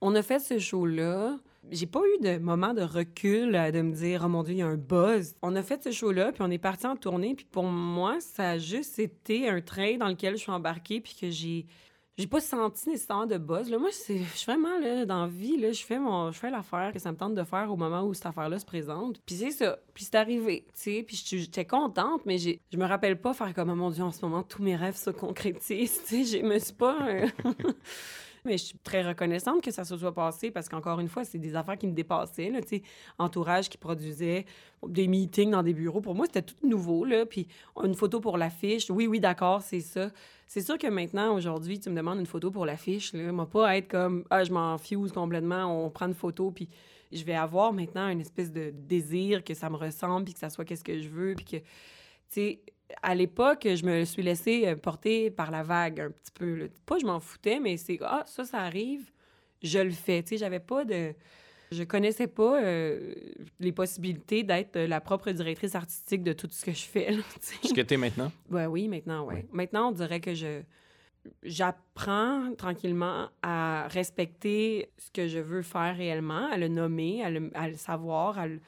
On 0.00 0.14
a 0.14 0.22
fait 0.22 0.38
ce 0.38 0.58
show-là. 0.58 1.36
J'ai 1.70 1.86
pas 1.86 2.00
eu 2.00 2.22
de 2.22 2.38
moment 2.38 2.74
de 2.74 2.82
recul 2.82 3.54
euh, 3.54 3.70
de 3.70 3.82
me 3.82 3.92
dire, 3.92 4.22
oh 4.24 4.28
mon 4.28 4.42
Dieu, 4.42 4.54
il 4.54 4.58
y 4.58 4.62
a 4.62 4.66
un 4.66 4.76
buzz. 4.76 5.34
On 5.42 5.54
a 5.54 5.62
fait 5.62 5.82
ce 5.82 5.92
show-là, 5.92 6.32
puis 6.32 6.42
on 6.42 6.50
est 6.50 6.58
parti 6.58 6.86
en 6.86 6.96
tournée. 6.96 7.34
Puis 7.34 7.46
pour 7.50 7.64
moi, 7.64 8.20
ça 8.20 8.50
a 8.50 8.58
juste 8.58 8.98
été 8.98 9.48
un 9.48 9.60
train 9.60 9.96
dans 9.96 10.08
lequel 10.08 10.36
je 10.36 10.42
suis 10.42 10.52
embarquée, 10.52 11.00
puis 11.00 11.16
que 11.18 11.30
j'ai. 11.30 11.66
J'ai 12.18 12.26
pas 12.26 12.40
senti 12.40 12.90
nécessairement 12.90 13.26
de 13.26 13.38
buzz. 13.38 13.70
Là, 13.70 13.78
moi, 13.78 13.88
c'est, 13.90 14.18
je 14.18 14.36
suis 14.36 14.44
vraiment 14.44 14.78
là, 14.78 15.06
dans 15.06 15.22
la 15.22 15.28
vie, 15.28 15.56
là, 15.56 15.72
je 15.72 15.82
fais 15.82 15.98
mon, 15.98 16.30
je 16.30 16.38
fais 16.38 16.50
l'affaire 16.50 16.92
que 16.92 16.98
ça 16.98 17.10
me 17.10 17.16
tente 17.16 17.34
de 17.34 17.42
faire 17.42 17.72
au 17.72 17.76
moment 17.76 18.02
où 18.02 18.12
cette 18.12 18.26
affaire-là 18.26 18.58
se 18.58 18.66
présente. 18.66 19.18
Puis 19.24 19.36
c'est 19.36 19.50
ça. 19.50 19.78
Puis 19.94 20.04
c'est 20.04 20.16
arrivé, 20.16 20.66
tu 20.74 20.82
sais. 20.82 21.04
Puis 21.06 21.24
j'étais 21.24 21.64
contente, 21.64 22.20
mais 22.26 22.36
j'ai, 22.36 22.60
je 22.70 22.76
me 22.76 22.84
rappelle 22.84 23.18
pas 23.18 23.32
faire 23.32 23.54
comme, 23.54 23.70
oh 23.70 23.74
mon 23.74 23.88
Dieu, 23.88 24.04
en 24.04 24.12
ce 24.12 24.22
moment, 24.26 24.42
tous 24.42 24.62
mes 24.62 24.76
rêves 24.76 24.96
se 24.96 25.08
concrétisent. 25.08 26.00
Tu 26.06 26.24
sais, 26.24 26.38
je 26.38 26.44
me 26.44 26.58
suis 26.58 26.74
pas. 26.74 26.98
Mais 28.44 28.58
je 28.58 28.64
suis 28.64 28.78
très 28.78 29.02
reconnaissante 29.02 29.62
que 29.62 29.70
ça 29.70 29.84
se 29.84 29.96
soit 29.96 30.14
passé 30.14 30.50
parce 30.50 30.68
qu'encore 30.68 30.98
une 30.98 31.08
fois, 31.08 31.24
c'est 31.24 31.38
des 31.38 31.54
affaires 31.54 31.78
qui 31.78 31.86
me 31.86 31.92
dépassaient. 31.92 32.50
Là, 32.50 32.60
entourage 33.18 33.68
qui 33.68 33.78
produisait 33.78 34.46
des 34.86 35.06
meetings 35.06 35.50
dans 35.50 35.62
des 35.62 35.74
bureaux. 35.74 36.00
Pour 36.00 36.14
moi, 36.14 36.26
c'était 36.26 36.42
tout 36.42 36.66
nouveau. 36.66 37.04
Là. 37.04 37.24
Puis 37.24 37.46
une 37.84 37.94
photo 37.94 38.20
pour 38.20 38.36
l'affiche. 38.38 38.90
Oui, 38.90 39.06
oui, 39.06 39.20
d'accord, 39.20 39.62
c'est 39.62 39.80
ça. 39.80 40.10
C'est 40.46 40.60
sûr 40.60 40.76
que 40.76 40.88
maintenant, 40.88 41.34
aujourd'hui, 41.34 41.78
tu 41.78 41.88
me 41.88 41.96
demandes 41.96 42.18
une 42.18 42.26
photo 42.26 42.50
pour 42.50 42.66
l'affiche. 42.66 43.12
Là, 43.12 43.32
moi, 43.32 43.48
pas 43.48 43.76
être 43.76 43.88
comme 43.88 44.24
Ah, 44.28 44.44
je 44.44 44.52
m'en 44.52 44.76
fuse 44.76 45.12
complètement, 45.12 45.84
on 45.86 45.88
prend 45.88 46.06
une 46.06 46.14
photo, 46.14 46.50
puis 46.50 46.68
je 47.12 47.24
vais 47.24 47.34
avoir 47.34 47.72
maintenant 47.72 48.08
une 48.08 48.20
espèce 48.20 48.52
de 48.52 48.70
désir 48.74 49.44
que 49.44 49.54
ça 49.54 49.70
me 49.70 49.76
ressemble, 49.76 50.24
puis 50.24 50.34
que 50.34 50.40
ça 50.40 50.50
soit 50.50 50.64
qu'est-ce 50.64 50.84
que 50.84 50.98
je 50.98 51.08
veux, 51.08 51.34
puis 51.34 51.44
que, 51.44 51.56
tu 51.56 51.64
sais, 52.28 52.60
à 53.02 53.14
l'époque, 53.14 53.66
je 53.66 53.84
me 53.84 54.04
suis 54.04 54.22
laissée 54.22 54.66
euh, 54.66 54.76
porter 54.76 55.30
par 55.30 55.50
la 55.50 55.62
vague 55.62 56.00
un 56.00 56.10
petit 56.10 56.32
peu. 56.32 56.54
là. 56.54 56.64
Pas 56.86 56.98
je 56.98 57.06
m'en 57.06 57.20
foutais, 57.20 57.60
mais 57.60 57.76
c'est 57.76 57.98
Ah, 58.02 58.24
ça, 58.26 58.44
ça 58.44 58.58
arrive, 58.60 59.10
je 59.62 59.78
le 59.78 59.90
fais. 59.90 60.22
Tu 60.22 60.30
sais, 60.30 60.36
j'avais 60.38 60.60
pas 60.60 60.84
de. 60.84 61.14
Je 61.70 61.84
connaissais 61.84 62.26
pas 62.26 62.62
euh, 62.62 63.14
les 63.58 63.72
possibilités 63.72 64.42
d'être 64.42 64.78
la 64.78 65.00
propre 65.00 65.30
directrice 65.30 65.74
artistique 65.74 66.22
de 66.22 66.34
tout 66.34 66.46
ce 66.50 66.64
que 66.66 66.72
je 66.72 66.84
fais. 66.84 67.12
là. 67.12 67.22
Ce 67.62 67.72
que 67.72 67.80
tu 67.80 67.94
es 67.94 67.96
maintenant? 67.96 68.30
Ouais, 68.50 68.66
oui, 68.66 68.88
maintenant, 68.88 69.26
oui. 69.26 69.36
Maintenant, 69.52 69.88
on 69.88 69.92
dirait 69.92 70.20
que 70.20 70.34
je 70.34 70.60
j'apprends 71.42 72.52
tranquillement 72.56 73.28
à 73.42 73.86
respecter 73.88 74.90
ce 74.98 75.10
que 75.10 75.28
je 75.28 75.38
veux 75.38 75.62
faire 75.62 75.96
réellement, 75.96 76.48
à 76.50 76.56
le 76.56 76.68
nommer, 76.68 77.22
à 77.24 77.30
le, 77.30 77.50
à 77.54 77.68
le 77.68 77.74
savoir, 77.76 78.38
à 78.38 78.46
le- 78.48 78.60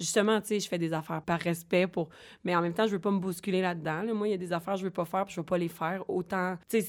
Justement, 0.00 0.40
tu 0.40 0.58
je 0.58 0.68
fais 0.68 0.78
des 0.78 0.92
affaires 0.92 1.22
par 1.22 1.38
respect 1.40 1.86
pour... 1.86 2.08
Mais 2.42 2.54
en 2.56 2.60
même 2.60 2.74
temps, 2.74 2.86
je 2.86 2.92
veux 2.92 3.00
pas 3.00 3.10
me 3.10 3.20
bousculer 3.20 3.62
là-dedans. 3.62 4.02
là. 4.02 4.12
Moi, 4.12 4.28
il 4.28 4.30
y 4.32 4.34
a 4.34 4.38
des 4.38 4.52
affaires 4.52 4.74
que 4.74 4.80
je 4.80 4.84
veux 4.84 4.90
pas 4.90 5.04
faire 5.04 5.24
puis 5.24 5.34
je 5.34 5.40
veux 5.40 5.46
pas 5.46 5.58
les 5.58 5.68
faire. 5.68 6.08
Autant... 6.08 6.58
Tu 6.68 6.82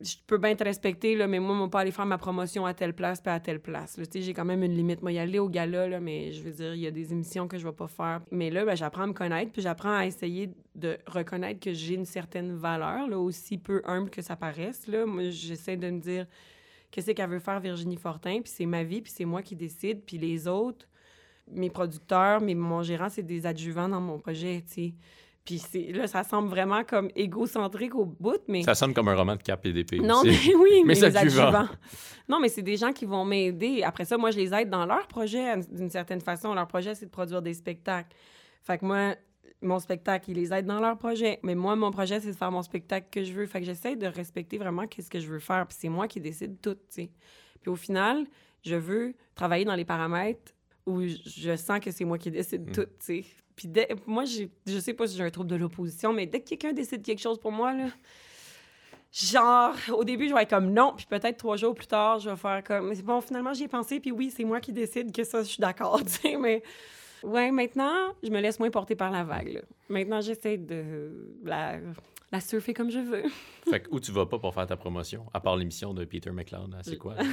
je 0.00 0.16
peux 0.26 0.36
bien 0.36 0.54
te 0.54 0.62
respecter, 0.62 1.16
mais 1.26 1.38
moi, 1.38 1.56
je 1.56 1.62
vais 1.64 1.70
pas 1.70 1.80
aller 1.80 1.90
faire 1.90 2.04
ma 2.04 2.18
promotion 2.18 2.66
à 2.66 2.74
telle 2.74 2.92
place 2.92 3.20
puis 3.20 3.32
à 3.32 3.40
telle 3.40 3.60
place. 3.60 3.98
j'ai 4.14 4.34
quand 4.34 4.44
même 4.44 4.62
une 4.62 4.74
limite. 4.74 5.00
Moi, 5.00 5.12
y 5.12 5.18
aller 5.18 5.38
au 5.38 5.48
gala, 5.48 5.88
là, 5.88 6.00
mais 6.00 6.32
je 6.32 6.42
veux 6.42 6.50
dire, 6.50 6.74
il 6.74 6.80
y 6.80 6.86
a 6.86 6.90
des 6.90 7.12
émissions 7.12 7.48
que 7.48 7.56
je 7.56 7.66
vais 7.66 7.74
pas 7.74 7.88
faire. 7.88 8.20
Mais 8.30 8.50
là, 8.50 8.64
ben, 8.64 8.76
j'apprends 8.76 9.04
à 9.04 9.06
me 9.06 9.14
connaître 9.14 9.52
puis 9.52 9.62
j'apprends 9.62 9.96
à 9.96 10.04
essayer 10.04 10.50
de 10.74 10.98
reconnaître 11.06 11.60
que 11.60 11.72
j'ai 11.72 11.94
une 11.94 12.04
certaine 12.04 12.54
valeur, 12.54 13.08
là, 13.08 13.18
aussi 13.18 13.56
peu 13.56 13.80
humble 13.86 14.10
que 14.10 14.20
ça 14.20 14.36
paraisse. 14.36 14.86
Là. 14.86 15.06
Moi, 15.06 15.30
j'essaie 15.30 15.78
de 15.78 15.88
me 15.88 16.00
dire 16.00 16.26
qu'est-ce 16.90 17.12
qu'elle 17.12 17.30
veut 17.30 17.38
faire 17.38 17.60
Virginie 17.60 17.96
Fortin, 17.96 18.40
puis 18.42 18.52
c'est 18.54 18.66
ma 18.66 18.84
vie, 18.84 19.00
puis 19.00 19.12
c'est 19.12 19.24
moi 19.24 19.40
qui 19.40 19.56
décide, 19.56 20.02
puis 20.04 20.18
les 20.18 20.46
autres, 20.46 20.86
mes 21.50 21.70
producteurs, 21.70 22.40
mes, 22.40 22.54
mon 22.54 22.82
gérant, 22.82 23.08
c'est 23.08 23.22
des 23.22 23.46
adjuvants 23.46 23.88
dans 23.88 24.00
mon 24.00 24.18
projet, 24.18 24.62
tu 24.66 24.72
sais. 24.72 24.94
Puis 25.44 25.92
là, 25.92 26.08
ça 26.08 26.24
semble 26.24 26.48
vraiment 26.48 26.82
comme 26.82 27.08
égocentrique 27.14 27.94
au 27.94 28.04
bout, 28.04 28.40
mais... 28.48 28.62
Ça 28.62 28.74
sonne 28.74 28.92
comme 28.92 29.06
un 29.06 29.14
roman 29.14 29.36
de 29.36 29.42
Cap 29.42 29.64
et 29.64 29.72
d'épée. 29.72 30.00
Non, 30.00 30.22
mais 30.24 30.36
oui, 30.56 30.82
Mais 30.82 30.88
mais, 30.88 30.94
c'est 30.96 31.10
les 31.10 31.16
adjuvant. 31.16 31.46
adjuvants. 31.46 31.68
Non, 32.28 32.40
mais 32.40 32.48
c'est 32.48 32.62
des 32.62 32.76
gens 32.76 32.92
qui 32.92 33.04
vont 33.04 33.24
m'aider. 33.24 33.84
Après 33.84 34.04
ça, 34.04 34.18
moi, 34.18 34.32
je 34.32 34.38
les 34.38 34.52
aide 34.52 34.70
dans 34.70 34.84
leur 34.84 35.06
projet, 35.06 35.56
d'une 35.70 35.88
certaine 35.88 36.20
façon. 36.20 36.52
Leur 36.52 36.66
projet, 36.66 36.96
c'est 36.96 37.06
de 37.06 37.10
produire 37.12 37.42
des 37.42 37.54
spectacles. 37.54 38.08
Fait 38.64 38.78
que 38.78 38.84
moi, 38.84 39.14
mon 39.62 39.78
spectacle, 39.78 40.32
ils 40.32 40.34
les 40.34 40.52
aident 40.52 40.66
dans 40.66 40.80
leur 40.80 40.98
projet. 40.98 41.38
Mais 41.44 41.54
moi, 41.54 41.76
mon 41.76 41.92
projet, 41.92 42.18
c'est 42.18 42.32
de 42.32 42.36
faire 42.36 42.50
mon 42.50 42.62
spectacle 42.62 43.06
que 43.12 43.22
je 43.22 43.32
veux. 43.32 43.46
Fait 43.46 43.60
que 43.60 43.66
j'essaie 43.66 43.94
de 43.94 44.08
respecter 44.08 44.58
vraiment 44.58 44.88
qu'est-ce 44.88 45.10
que 45.10 45.20
je 45.20 45.28
veux 45.28 45.38
faire. 45.38 45.64
Puis 45.68 45.76
c'est 45.80 45.88
moi 45.88 46.08
qui 46.08 46.18
décide 46.18 46.60
tout, 46.60 46.74
tu 46.74 46.80
sais. 46.88 47.10
Puis 47.60 47.70
au 47.70 47.76
final, 47.76 48.26
je 48.64 48.74
veux 48.74 49.14
travailler 49.36 49.64
dans 49.64 49.76
les 49.76 49.84
paramètres 49.84 50.55
où 50.86 51.02
je- 51.06 51.56
sens 51.56 51.80
que 51.80 51.90
c'est 51.90 52.04
moi 52.04 52.16
qui 52.18 52.30
décide 52.30 52.68
Mm. 52.68 52.72
tout, 52.72 52.84
tu 52.84 52.90
sais. 53.00 53.24
Puis 53.56 53.68
dès- 53.68 53.88
moi, 54.06 54.24
je 54.24 54.78
sais 54.78 54.94
pas 54.94 55.06
si 55.06 55.16
j'ai 55.16 55.24
un 55.24 55.30
trouble 55.30 55.50
de 55.50 55.56
l'opposition, 55.56 56.12
mais 56.12 56.26
dès 56.26 56.40
que 56.40 56.48
quelqu'un 56.50 56.72
décide 56.72 57.02
quelque 57.02 57.20
chose 57.20 57.38
pour 57.40 57.52
moi, 57.52 57.72
là, 57.74 57.86
genre, 59.12 59.74
au 59.96 60.04
début, 60.04 60.28
je 60.28 60.34
vais 60.34 60.42
être 60.42 60.50
comme 60.50 60.72
non, 60.72 60.92
puis 60.96 61.06
peut-être 61.06 61.38
trois 61.38 61.56
jours 61.56 61.74
plus 61.74 61.86
tard, 61.86 62.18
je 62.18 62.28
vais 62.30 62.36
faire 62.36 62.62
comme, 62.62 62.88
mais 62.90 62.96
bon, 63.02 63.20
finalement, 63.20 63.54
j'y 63.54 63.64
ai 63.64 63.68
pensé, 63.68 63.98
puis 64.00 64.12
oui, 64.12 64.30
c'est 64.34 64.44
moi 64.44 64.60
qui 64.60 64.72
décide 64.72 65.10
que 65.12 65.24
ça, 65.24 65.42
je 65.42 65.48
suis 65.48 65.60
d'accord, 65.60 66.00
tu 66.04 66.10
sais, 66.12 66.36
mais 66.36 66.62
ouais, 67.22 67.50
maintenant, 67.50 68.14
je 68.22 68.28
me 68.30 68.40
laisse 68.40 68.58
moins 68.58 68.70
porter 68.70 68.94
par 68.94 69.10
la 69.10 69.24
vague, 69.24 69.54
là. 69.54 69.60
Maintenant, 69.88 70.20
j'essaie 70.20 70.58
de 70.58 71.10
la, 71.44 71.78
la 72.30 72.40
surfer 72.40 72.74
comme 72.74 72.90
je 72.90 72.98
veux. 72.98 73.22
Fait 73.70 73.80
que 73.80 73.88
où 73.90 74.00
tu 74.00 74.12
vas 74.12 74.26
pas 74.26 74.38
pour 74.38 74.52
faire 74.52 74.66
ta 74.66 74.76
promotion, 74.76 75.24
à 75.32 75.40
part 75.40 75.56
l'émission 75.56 75.94
de 75.94 76.04
Peter 76.04 76.30
McLeod, 76.30 76.74
hein, 76.74 76.80
c'est 76.82 76.98
quoi? 76.98 77.14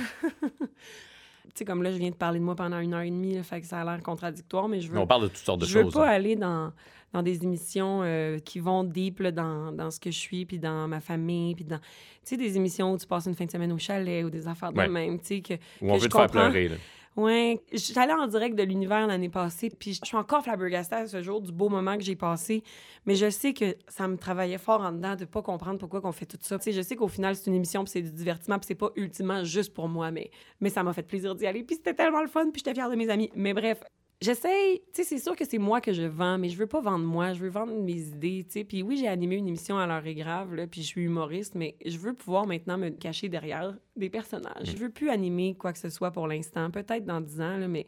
Tu 1.45 1.49
sais, 1.55 1.65
comme 1.65 1.83
là, 1.83 1.91
je 1.91 1.97
viens 1.97 2.09
de 2.09 2.15
parler 2.15 2.39
de 2.39 2.43
moi 2.43 2.55
pendant 2.55 2.79
une 2.79 2.93
heure 2.93 3.01
et 3.01 3.09
demie, 3.09 3.35
là, 3.35 3.43
fait 3.43 3.61
que 3.61 3.67
ça 3.67 3.81
a 3.81 3.83
l'air 3.83 4.01
contradictoire, 4.01 4.67
mais 4.67 4.79
je 4.81 4.89
veux 4.91 4.97
On 4.97 5.05
parle 5.07 5.23
de 5.23 5.27
toutes 5.27 5.37
sortes 5.37 5.61
de 5.61 5.65
je 5.65 5.77
veux 5.77 5.83
choses. 5.83 5.93
pas 5.93 6.07
hein. 6.07 6.11
aller 6.13 6.35
dans, 6.35 6.71
dans 7.11 7.21
des 7.21 7.43
émissions 7.43 8.01
euh, 8.03 8.39
qui 8.39 8.59
vont 8.59 8.83
deep 8.83 9.19
là, 9.19 9.31
dans, 9.31 9.71
dans 9.71 9.91
ce 9.91 9.99
que 9.99 10.09
je 10.09 10.17
suis, 10.17 10.45
puis 10.45 10.57
dans 10.57 10.87
ma 10.87 10.99
famille, 11.01 11.53
puis 11.55 11.65
dans... 11.65 11.77
Tu 11.77 11.83
sais, 12.23 12.37
des 12.37 12.55
émissions 12.57 12.93
où 12.93 12.97
tu 12.97 13.05
passes 13.05 13.25
une 13.27 13.35
fin 13.35 13.45
de 13.45 13.51
semaine 13.51 13.71
au 13.73 13.77
chalet 13.77 14.23
ou 14.25 14.29
des 14.29 14.47
affaires 14.47 14.71
de 14.71 14.77
Ouais. 14.77 14.87
même, 14.87 15.19
tu 15.19 15.25
sais, 15.27 15.41
que... 15.41 15.53
Où 15.81 15.91
on 15.91 15.95
que 15.95 15.99
veut 15.99 15.99
je 16.03 16.07
te 16.07 16.11
faire 16.17 16.21
comprends. 16.27 16.49
pleurer. 16.49 16.69
Là. 16.69 16.75
Ouais, 17.16 17.61
j'allais 17.72 18.14
en 18.14 18.26
direct 18.26 18.55
de 18.55 18.64
l'univers 18.64 19.05
l'année 19.05 19.30
passée, 19.30 19.70
puis 19.70 19.93
je 19.93 19.99
suis 20.03 20.18
encore 20.18 20.43
flabbergastée 20.43 20.95
à 20.95 21.07
ce 21.07 21.22
jour 21.22 21.41
du 21.41 21.51
beau 21.51 21.70
moment 21.70 21.95
que 21.95 22.03
j'ai 22.03 22.16
passé, 22.16 22.64
mais 23.05 23.14
je 23.14 23.30
sais 23.30 23.53
que 23.53 23.76
ça 23.88 24.07
me 24.07 24.18
travaillait 24.18 24.57
fort 24.57 24.82
en 24.82 24.91
dedans 24.91 25.16
de 25.16 25.26
pas 25.26 25.43
comprendre 25.43 25.78
pourquoi 25.78 26.01
qu'on 26.01 26.11
fait 26.11 26.26
tout 26.26 26.38
ça. 26.41 26.57
Je 26.66 26.82
sais 26.82 26.95
qu'au 26.95 27.07
final, 27.07 27.36
c'est 27.36 27.45
une 27.47 27.55
émission, 27.55 27.84
puis 27.84 27.91
c'est 27.91 28.01
du 28.01 28.11
divertissement, 28.11 28.57
puis 28.57 28.66
c'est 28.68 28.76
pas 28.76 28.89
ultimement 28.95 29.43
juste 29.43 29.76
pour 29.76 29.88
moi, 29.88 30.09
mais, 30.09 30.32
mais 30.59 30.70
ça 30.70 30.82
m'a 30.82 30.91
fait 30.91 31.03
plaisir 31.03 31.36
d'y 31.36 31.45
aller, 31.45 31.64
puis 31.64 31.76
c'était 31.76 31.93
tellement 31.93 32.22
le 32.22 32.28
fun, 32.28 32.49
puis 32.51 32.64
j'étais 32.66 32.74
fière 32.74 32.89
de 32.89 32.95
mes 32.95 33.09
amis. 33.09 33.30
Mais 33.36 33.53
bref, 33.53 33.84
j'essaye, 34.24 34.80
tu 34.80 34.86
sais, 34.93 35.03
c'est 35.03 35.17
sûr 35.19 35.36
que 35.36 35.45
c'est 35.45 35.57
moi 35.57 35.82
que 35.82 35.93
je 35.93 36.03
vends, 36.03 36.38
mais 36.38 36.49
je 36.49 36.57
veux 36.57 36.67
pas 36.67 36.82
vendre 36.82 37.05
moi, 37.05 37.34
je 37.34 37.39
veux 37.39 37.49
vendre 37.49 37.74
mes 37.74 37.99
idées, 37.99 38.43
tu 38.45 38.51
sais. 38.59 38.63
Puis 38.63 38.82
oui, 38.82 38.97
j'ai 38.97 39.07
animé 39.07 39.36
une 39.36 39.47
émission 39.47 39.78
à 39.78 39.86
l'heure 39.86 40.05
est 40.07 40.15
grave, 40.15 40.55
là, 40.55 40.65
puis 40.67 40.82
je 40.82 40.88
suis 40.88 41.01
humoriste, 41.03 41.55
mais 41.55 41.76
je 41.86 41.97
veux 41.97 42.13
pouvoir 42.13 42.47
maintenant 42.47 42.78
me 42.78 42.89
cacher 42.89 43.30
derrière 43.30 43.76
des 43.95 44.09
personnages. 44.09 44.65
Je 44.65 44.78
veux 44.78 44.89
plus 44.89 45.09
animer 45.09 45.55
quoi 45.55 45.74
que 45.74 45.80
ce 45.80 45.89
soit 45.89 46.11
pour 46.11 46.28
l'instant, 46.28 46.71
peut-être 46.71 47.05
dans 47.05 47.21
10 47.21 47.41
ans, 47.41 47.57
là, 47.57 47.67
mais 47.67 47.86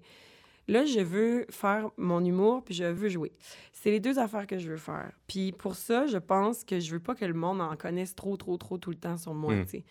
là, 0.67 0.85
je 0.85 0.99
veux 0.99 1.45
faire 1.49 1.89
mon 1.97 2.23
humour, 2.23 2.63
puis 2.63 2.73
je 2.73 2.83
veux 2.85 3.09
jouer. 3.09 3.31
C'est 3.71 3.91
les 3.91 3.99
deux 3.99 4.17
affaires 4.19 4.47
que 4.47 4.57
je 4.57 4.69
veux 4.71 4.77
faire. 4.77 5.11
Puis 5.27 5.51
pour 5.51 5.75
ça, 5.75 6.07
je 6.07 6.17
pense 6.17 6.63
que 6.63 6.79
je 6.79 6.91
veux 6.91 6.99
pas 6.99 7.15
que 7.15 7.25
le 7.25 7.33
monde 7.35 7.61
en 7.61 7.75
connaisse 7.75 8.15
trop, 8.15 8.35
trop, 8.35 8.57
trop 8.57 8.77
tout 8.77 8.89
le 8.89 8.95
temps 8.97 9.17
sur 9.17 9.33
moi, 9.33 9.53
Mm. 9.55 9.63
tu 9.65 9.69
sais. 9.69 9.83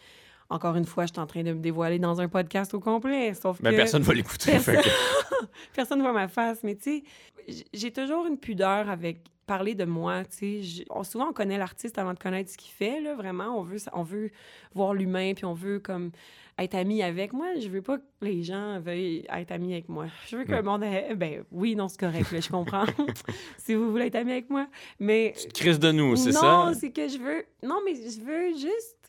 Encore 0.51 0.76
une 0.76 0.84
fois, 0.84 1.07
je 1.07 1.12
suis 1.12 1.20
en 1.20 1.26
train 1.26 1.42
de 1.42 1.53
me 1.53 1.61
dévoiler 1.61 1.99
dans 1.99 2.20
un 2.20 2.28
podcast 2.28 2.74
au 2.74 2.80
complet, 2.80 3.32
sauf 3.34 3.59
Mais 3.62 3.70
que 3.70 3.76
personne 3.76 4.03
va 4.03 4.14
l'écouter. 4.14 4.53
Personne- 4.53 4.76
personne 5.74 6.01
voit 6.03 6.12
ma 6.12 6.28
face, 6.28 6.62
mais 6.62 6.74
tu 6.76 7.03
sais, 7.49 7.62
j'ai 7.72 7.90
toujours 7.92 8.26
une 8.26 8.38
pudeur 8.38 8.88
avec 8.88 9.18
parler 9.47 9.74
de 9.74 9.84
moi, 9.84 10.24
tu 10.24 10.62
sais. 10.62 10.84
Souvent, 11.03 11.28
on 11.28 11.32
connaît 11.34 11.59
l'artiste 11.59 11.99
avant 11.99 12.14
de 12.14 12.18
connaître 12.18 12.51
ce 12.51 12.57
qu'il 12.57 12.72
fait, 12.72 13.01
là, 13.03 13.14
vraiment. 13.14 13.59
On 13.59 13.62
veut, 13.62 13.76
on 13.92 14.03
veut 14.03 14.30
voir 14.74 14.95
l'humain, 14.95 15.34
puis 15.34 15.45
on 15.45 15.53
veut, 15.53 15.80
comme, 15.80 16.12
être 16.59 16.74
ami 16.74 17.03
avec 17.03 17.32
moi. 17.34 17.49
Je 17.61 17.68
veux 17.68 17.82
pas 17.82 17.99
que 17.99 18.05
les 18.22 18.42
gens 18.42 18.80
veuillent 18.80 19.26
être 19.28 19.51
amis 19.53 19.72
avec 19.74 19.88
moi. 19.90 20.07
Je 20.28 20.36
veux 20.36 20.45
que 20.45 20.51
Ouais. 20.53 20.57
le 20.59 20.62
monde 20.62 20.82
ait... 20.84 21.14
Ben 21.14 21.45
oui, 21.51 21.74
non, 21.76 21.88
c'est 21.88 22.01
correct, 22.01 22.30
là, 22.32 22.40
je 22.40 22.49
comprends. 22.49 22.86
si 23.59 23.74
vous 23.74 23.90
voulez 23.90 24.07
être 24.07 24.14
ami 24.16 24.32
avec 24.32 24.49
moi. 24.49 24.66
Mais 24.99 25.34
Tu 25.38 25.49
te 25.49 25.59
crises 25.59 25.78
de 25.80 25.92
nous, 25.92 26.16
c'est 26.16 26.30
non, 26.32 26.40
ça? 26.40 26.72
c'est 26.74 26.90
que 26.90 27.07
je 27.09 27.18
veux. 27.18 27.45
Non, 27.62 27.80
mais 27.84 27.95
je 27.95 28.20
veux 28.22 28.51
juste. 28.57 29.03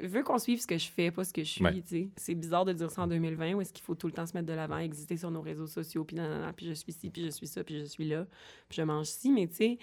Je 0.00 0.06
veux 0.06 0.22
qu'on 0.22 0.38
suive 0.38 0.60
ce 0.60 0.66
que 0.66 0.76
je 0.78 0.88
fais, 0.88 1.10
pas 1.10 1.24
ce 1.24 1.32
que 1.32 1.42
je 1.42 1.48
suis. 1.50 1.64
Ouais. 1.64 2.08
C'est 2.16 2.34
bizarre 2.34 2.64
de 2.64 2.72
dire 2.72 2.90
ça 2.90 3.02
en 3.02 3.06
2020, 3.06 3.54
où 3.54 3.60
est-ce 3.60 3.72
qu'il 3.72 3.84
faut 3.84 3.94
tout 3.94 4.06
le 4.06 4.12
temps 4.12 4.26
se 4.26 4.34
mettre 4.34 4.46
de 4.46 4.52
l'avant, 4.52 4.78
exister 4.78 5.16
sur 5.16 5.30
nos 5.30 5.40
réseaux 5.40 5.66
sociaux, 5.66 6.04
puis 6.04 6.16
nanana, 6.16 6.52
puis 6.52 6.66
je 6.66 6.72
suis 6.74 6.92
ci, 6.92 7.08
puis 7.10 7.24
je 7.24 7.30
suis 7.30 7.46
ça, 7.46 7.64
puis 7.64 7.78
je 7.80 7.84
suis 7.84 8.06
là, 8.08 8.26
puis 8.68 8.76
je 8.76 8.82
mange 8.82 9.06
ci, 9.06 9.30
mais 9.32 9.46
tu 9.46 9.54
sais. 9.54 9.78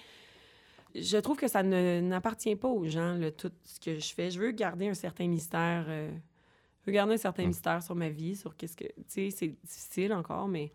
Je 0.95 1.18
trouve 1.18 1.38
que 1.38 1.47
ça 1.47 1.64
n'appartient 1.64 2.55
pas 2.55 2.68
aux 2.68 2.86
gens, 2.86 3.16
là, 3.16 3.32
tout 3.32 3.51
ce 3.64 3.80
que 3.80 3.97
je 3.97 4.14
fais. 4.14 4.30
Je 4.30 4.39
veux 4.39 4.51
garder 4.51 4.88
un 4.89 4.93
certain 4.93 5.28
mystère. 5.28 5.86
euh, 5.88 6.11
je 6.82 6.86
veux 6.86 6.91
garder 6.93 7.14
un 7.16 7.18
certain 7.18 7.43
Mm. 7.45 7.47
mystère 7.47 7.82
sur 7.82 7.95
ma 7.95 8.09
vie, 8.09 8.36
sur 8.36 8.55
qu'est-ce 8.55 8.78
que. 8.78 8.84
Tu 8.86 9.03
sais, 9.07 9.30
c'est 9.32 9.47
difficile 9.64 10.14
encore, 10.14 10.47
mais 10.47 10.72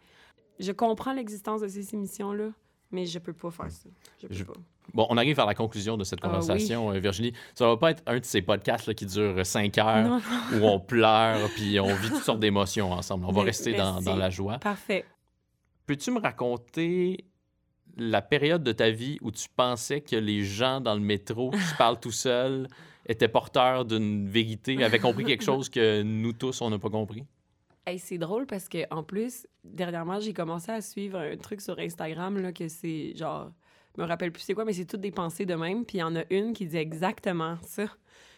je 0.59 0.73
comprends 0.73 1.13
l'existence 1.13 1.61
de 1.61 1.69
ces 1.69 1.95
émissions-là, 1.95 2.51
mais 2.91 3.07
je 3.07 3.21
peux 3.21 3.33
pas 3.33 3.53
faire 3.53 3.71
ça. 3.71 3.89
Je 4.21 4.27
peux 4.27 4.35
Je- 4.35 4.43
pas. 4.45 4.55
Bon, 4.95 5.07
on 5.11 5.17
arrive 5.19 5.39
à 5.39 5.45
la 5.47 5.55
conclusion 5.55 5.97
de 5.97 6.05
cette 6.05 6.21
Ah 6.23 6.27
oui. 6.29 6.33
conversation, 6.33 6.91
euh, 6.93 6.99
Virginie. 6.99 7.33
Ça 7.55 7.67
va 7.67 7.77
pas 7.77 7.91
être 7.91 8.03
un 8.07 8.19
de 8.19 8.25
ces 8.25 8.41
podcasts 8.43 8.87
là, 8.87 8.95
qui 8.95 9.05
durent 9.07 9.45
cinq 9.45 9.77
heures, 9.79 10.03
Non, 10.09 10.21
où 10.55 10.65
on 10.67 10.81
pleure, 10.81 11.49
puis 11.55 11.79
on 11.79 11.95
vit 11.95 12.09
toutes 12.09 12.23
sortes 12.23 12.41
d'émotions 12.41 12.93
ensemble. 12.93 13.27
On 13.27 13.33
va 13.33 13.41
Mais- 13.43 13.49
rester 13.49 13.75
dans, 13.75 14.01
dans 14.01 14.17
la 14.17 14.31
joie. 14.31 14.59
Parfait. 14.59 15.05
Peux-tu 15.87 16.11
me 16.11 16.21
raconter 16.21 17.25
la 17.97 18.23
période 18.23 18.63
de 18.63 18.73
ta 18.73 18.91
vie 18.91 19.19
où 19.23 19.31
tu 19.31 19.49
pensais 19.55 20.01
que 20.01 20.17
les 20.17 20.45
gens 20.45 20.81
dans 20.81 20.95
le 20.95 21.01
métro 21.01 21.51
qui 21.51 21.59
se 21.61 21.75
parlent 21.77 21.99
tout 22.01 22.13
seuls 22.13 22.69
étaient 23.07 23.29
porteurs 23.29 23.85
d'une 23.85 24.29
vérité, 24.29 24.83
avaient 24.85 24.99
compris 24.99 25.25
quelque 25.25 25.45
chose 25.45 25.69
que 25.69 26.03
nous 26.03 26.33
tous, 26.33 26.61
on 26.61 26.71
n'a 26.71 26.79
pas 26.79 26.91
compris? 26.91 27.25
Hey, 27.87 27.99
c'est 27.99 28.19
drôle 28.19 28.47
parce 28.47 28.69
que 28.69 28.79
en 28.91 29.03
plus, 29.03 29.47
dernièrement, 29.65 30.21
j'ai 30.21 30.35
commencé 30.35 30.71
à 30.71 30.81
suivre 30.83 31.19
un 31.19 31.37
truc 31.39 31.61
sur 31.63 31.79
Instagram 31.79 32.39
là, 32.39 32.53
que 32.53 32.69
c'est 32.69 33.15
genre, 33.17 33.51
me 34.01 34.07
rappelle 34.07 34.33
plus 34.33 34.43
c'est 34.43 34.55
quoi, 34.55 34.65
mais 34.65 34.73
c'est 34.73 34.85
toutes 34.87 35.01
des 35.01 35.11
pensées 35.11 35.47
de 35.47 35.55
même. 35.55 35.85
Puis 35.85 35.99
il 35.99 36.01
y 36.01 36.05
en 36.05 36.15
a 36.17 36.23
une 36.31 36.53
qui 36.53 36.67
dit 36.67 36.77
exactement 36.77 37.57
ça. 37.63 37.87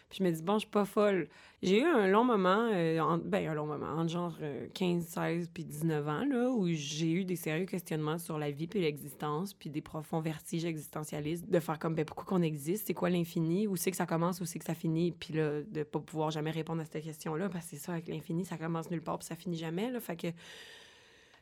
Puis 0.09 0.17
je 0.19 0.23
me 0.25 0.31
dis, 0.31 0.43
bon, 0.43 0.55
je 0.55 0.59
suis 0.61 0.69
pas 0.69 0.83
folle. 0.83 1.29
J'ai 1.63 1.79
eu 1.79 1.85
un 1.85 2.07
long 2.07 2.25
moment, 2.25 2.69
euh, 2.73 2.99
en- 2.99 3.17
ben 3.17 3.47
un 3.47 3.53
long 3.53 3.65
moment, 3.65 3.85
entre 3.97 4.09
genre 4.09 4.35
euh, 4.41 4.67
15, 4.73 5.05
16 5.05 5.49
puis 5.53 5.63
19 5.63 6.05
ans, 6.05 6.25
là, 6.25 6.49
où 6.51 6.67
j'ai 6.67 7.11
eu 7.11 7.23
des 7.23 7.37
sérieux 7.37 7.65
questionnements 7.65 8.17
sur 8.17 8.37
la 8.37 8.51
vie 8.51 8.67
puis 8.67 8.81
l'existence, 8.81 9.53
puis 9.53 9.69
des 9.69 9.79
profonds 9.79 10.19
vertiges 10.19 10.65
existentialistes, 10.65 11.49
de 11.49 11.59
faire 11.61 11.79
comme, 11.79 11.95
ben 11.95 12.03
pourquoi 12.03 12.25
qu'on 12.25 12.41
existe, 12.41 12.87
c'est 12.87 12.93
quoi 12.93 13.09
l'infini, 13.09 13.67
où 13.67 13.77
c'est 13.77 13.91
que 13.91 13.95
ça 13.95 14.05
commence, 14.05 14.41
où 14.41 14.45
c'est 14.45 14.59
que 14.59 14.65
ça 14.65 14.73
finit, 14.75 15.13
puis 15.13 15.33
là, 15.33 15.61
de 15.61 15.83
pas 15.83 15.99
pouvoir 15.99 16.29
jamais 16.29 16.51
répondre 16.51 16.81
à 16.81 16.85
cette 16.85 17.03
question-là, 17.05 17.47
parce 17.47 17.65
que 17.67 17.77
c'est 17.77 17.81
ça, 17.85 17.93
avec 17.93 18.09
l'infini, 18.09 18.43
ça 18.43 18.57
commence 18.57 18.91
nulle 18.91 19.01
part 19.01 19.17
puis 19.19 19.27
ça 19.27 19.35
finit 19.37 19.55
jamais, 19.57 19.91
là, 19.91 20.01
fait 20.01 20.17
que... 20.17 20.27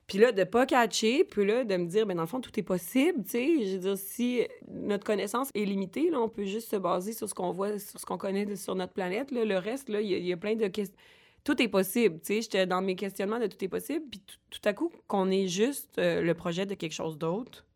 Puis 0.10 0.18
là, 0.18 0.32
de 0.32 0.44
pas 0.44 0.66
catcher, 0.66 1.24
puis 1.24 1.46
là, 1.46 1.64
de 1.64 1.78
me 1.78 1.86
dire, 1.86 2.08
ben 2.08 2.16
dans 2.16 2.24
le 2.24 2.28
fond, 2.28 2.42
tout 2.42 2.60
est 2.60 2.64
possible, 2.64 3.24
tu 3.24 3.30
sais. 3.30 3.66
Je 3.66 3.74
veux 3.74 3.80
dire, 3.80 3.98
si 3.98 4.42
notre 4.68 5.06
connaissance 5.06 5.52
est 5.54 5.66
limitée, 5.66 6.10
là, 6.10 6.20
on 6.20 6.28
peut 6.28 6.46
juste 6.46 6.72
se 6.72 6.78
baser 6.78 7.14
sur 7.14 7.30
ce 7.30 7.36
qu'on 7.36 7.52
voit, 7.52 7.78
sur 7.78 8.00
ce 8.00 8.06
qu'on 8.08 8.18
connaît 8.18 8.56
sur 8.56 8.74
notre 8.74 8.92
planète, 8.94 9.30
là. 9.30 9.46
Le 9.46 9.58
reste, 9.60 9.88
là, 9.88 10.02
il 10.02 10.10
y, 10.10 10.34
a- 10.34 10.38
plein 10.38 10.56
de 10.56 10.68
questions. 10.68 10.98
Tout 11.44 11.62
est 11.62 11.68
possible, 11.68 12.20
tu 12.22 12.34
sais. 12.34 12.42
J'étais 12.42 12.66
dans 12.66 12.82
mes 12.82 12.96
questionnements 12.96 13.40
de 13.40 13.46
tout 13.46 13.64
est 13.64 13.68
possible, 13.70 14.04
puis 14.10 14.20
tout, 14.20 14.36
tout 14.50 14.68
à 14.68 14.74
coup, 14.74 14.92
qu'on 15.08 15.30
est 15.30 15.48
juste 15.48 16.00
euh, 16.00 16.22
le 16.22 16.34
projet 16.34 16.66
de 16.66 16.74
quelque 16.74 16.94
chose 16.94 17.20
d'autre, 17.20 17.68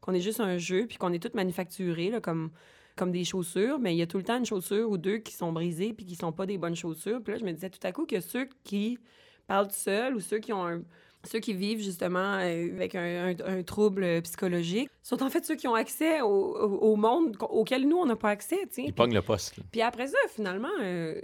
qu'on 0.00 0.14
est 0.14 0.20
juste 0.20 0.38
un 0.38 0.58
jeu, 0.58 0.86
puis 0.86 0.98
qu'on 0.98 1.12
est 1.12 1.20
tout 1.20 1.34
manufacturé, 1.34 2.10
là, 2.10 2.20
comme 2.20 2.52
comme 2.94 3.10
des 3.10 3.24
chaussures, 3.24 3.78
mais 3.78 3.94
il 3.94 3.98
y 3.98 4.02
a 4.02 4.06
tout 4.06 4.18
le 4.18 4.22
temps 4.22 4.36
une 4.36 4.44
chaussure 4.44 4.90
ou 4.90 4.98
deux 4.98 5.16
qui 5.16 5.32
sont 5.32 5.50
brisées 5.50 5.94
puis 5.94 6.04
qui 6.04 6.14
sont 6.14 6.30
pas 6.30 6.44
des 6.44 6.58
bonnes 6.58 6.76
chaussures. 6.76 7.22
Puis 7.22 7.32
là, 7.32 7.38
je 7.38 7.44
me 7.44 7.52
disais 7.52 7.70
tout 7.70 7.84
à 7.84 7.90
coup 7.90 8.04
que 8.04 8.20
ceux 8.20 8.48
qui 8.64 8.98
parlent 9.46 9.70
seuls 9.70 10.14
ou 10.14 10.20
ceux 10.20 10.38
qui 10.40 10.52
ont 10.52 10.66
un, 10.66 10.82
ceux 11.24 11.38
qui 11.40 11.52
vivent 11.54 11.80
justement 11.82 12.34
euh, 12.40 12.74
avec 12.74 12.94
un, 12.94 13.34
un- 13.38 13.58
un 13.58 13.62
trouble 13.62 14.22
psychologique 14.22 14.88
sont 15.02 15.22
en 15.22 15.30
fait 15.30 15.44
ceux 15.44 15.54
qui 15.56 15.68
ont 15.68 15.74
accès 15.74 16.20
au, 16.20 16.26
au- 16.26 16.78
au 16.92 16.96
monde 16.96 17.36
auquel 17.50 17.86
nous, 17.88 17.96
on 17.96 18.06
n'a 18.06 18.16
pas 18.16 18.30
accès. 18.30 18.56
tu 18.68 18.74
sais. 18.74 18.82
Il 18.86 18.92
pogne 18.94 19.14
le 19.14 19.22
poste. 19.22 19.56
Puis 19.70 19.82
après 19.82 20.06
ça, 20.08 20.18
finalement, 20.34 20.68
euh, 20.82 21.20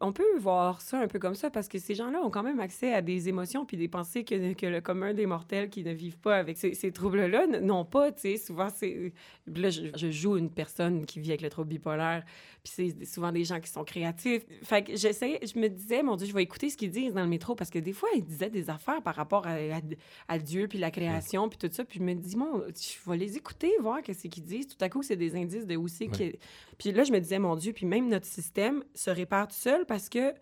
on 0.00 0.12
peut 0.12 0.36
voir 0.38 0.80
ça 0.80 0.98
un 1.00 1.08
peu 1.08 1.18
comme 1.18 1.34
ça 1.34 1.50
parce 1.50 1.68
que 1.68 1.78
ces 1.78 1.94
gens-là 1.94 2.20
ont 2.22 2.30
quand 2.30 2.42
même 2.42 2.60
accès 2.60 2.92
à 2.92 3.02
des 3.02 3.28
émotions 3.28 3.64
puis 3.64 3.76
des 3.76 3.88
pensées 3.88 4.24
que, 4.24 4.52
que 4.54 4.66
le 4.66 4.80
commun 4.80 5.14
des 5.14 5.26
mortels 5.26 5.70
qui 5.70 5.82
ne 5.84 5.92
vivent 5.92 6.18
pas 6.18 6.36
avec 6.36 6.56
ces, 6.56 6.74
ces 6.74 6.92
troubles-là 6.92 7.46
n'ont 7.60 7.84
pas. 7.84 8.12
Tu 8.12 8.20
sais, 8.20 8.36
souvent, 8.36 8.68
c'est. 8.74 9.12
Là, 9.46 9.70
je, 9.70 9.82
je 9.96 10.10
joue 10.10 10.36
une 10.36 10.50
personne 10.50 11.06
qui 11.06 11.20
vit 11.20 11.30
avec 11.30 11.42
le 11.42 11.50
trouble 11.50 11.68
bipolaire, 11.68 12.24
puis 12.62 12.72
c'est 12.74 13.04
souvent 13.04 13.32
des 13.32 13.44
gens 13.44 13.60
qui 13.60 13.68
sont 13.70 13.84
créatifs. 13.84 14.42
Fait 14.62 14.82
que 14.84 14.96
j'essaie, 14.96 15.38
je 15.42 15.58
me 15.58 15.68
disais, 15.68 16.02
mon 16.02 16.16
Dieu, 16.16 16.26
je 16.26 16.32
vais 16.34 16.42
écouter 16.42 16.70
ce 16.70 16.76
qu'ils 16.76 16.90
disent 16.90 17.12
dans 17.14 17.22
le 17.22 17.28
métro 17.28 17.54
parce 17.54 17.70
que 17.70 17.78
des 17.78 17.92
fois, 17.92 18.08
ils 18.16 18.24
disaient 18.24 18.50
des 18.50 18.70
affaires 18.70 19.02
par 19.02 19.14
rapport 19.14 19.46
à, 19.46 19.52
à- 19.54 19.80
à 20.28 20.38
Dieu 20.38 20.66
puis 20.68 20.78
la 20.78 20.90
création 20.90 21.48
puis 21.48 21.58
tout 21.58 21.68
ça. 21.72 21.84
Puis 21.84 21.98
je 21.98 22.04
me 22.04 22.14
dis, 22.14 22.36
bon, 22.36 22.62
je 22.68 23.10
vais 23.10 23.16
les 23.16 23.36
écouter, 23.36 23.72
voir 23.80 24.02
qu'est-ce 24.02 24.28
qu'ils 24.28 24.44
disent. 24.44 24.68
Tout 24.68 24.82
à 24.82 24.88
coup, 24.88 25.02
c'est 25.02 25.16
des 25.16 25.36
indices 25.36 25.66
de 25.66 25.76
où 25.76 25.88
c'est 25.88 26.04
Ouais. 26.08 26.32
que 26.32 26.36
puis 26.76 26.90
là, 26.90 27.04
je 27.04 27.12
me 27.12 27.20
disais, 27.20 27.38
mon 27.38 27.54
Dieu, 27.54 27.72
puis 27.72 27.86
même 27.86 28.08
notre 28.08 28.26
système 28.26 28.82
se 28.94 29.08
répare 29.08 29.46
tout 29.46 29.54
seul 29.54 29.73
parce 29.86 30.08
que 30.08 30.34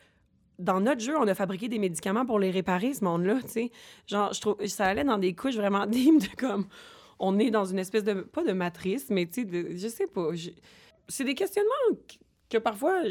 dans 0.59 0.81
notre 0.81 1.01
jeu, 1.01 1.17
on 1.19 1.27
a 1.27 1.35
fabriqué 1.35 1.69
des 1.69 1.79
médicaments 1.79 2.25
pour 2.25 2.39
les 2.39 2.51
réparer, 2.51 2.95
ce 2.95 3.05
monde-là, 3.05 3.39
tu 3.43 3.49
sais. 3.49 3.71
Genre, 4.07 4.33
je 4.33 4.41
trouve, 4.41 4.67
ça 4.67 4.87
allait 4.87 5.05
dans 5.05 5.19
des 5.19 5.35
couches 5.35 5.57
vraiment 5.57 5.87
dimes 5.87 6.19
de 6.19 6.29
comme, 6.39 6.67
on 7.19 7.39
est 7.39 7.51
dans 7.51 7.65
une 7.65 7.79
espèce 7.79 8.05
de, 8.05 8.15
pas 8.15 8.45
de 8.45 8.53
matrice, 8.53 9.11
mais 9.11 9.27
tu 9.27 9.49
sais, 9.49 9.77
je 9.77 9.89
sais 9.89 10.07
pas. 10.07 10.29
C'est 11.09 11.25
des 11.25 11.35
questionnements 11.35 11.99
que, 12.51 12.59
parfois, 12.59 13.09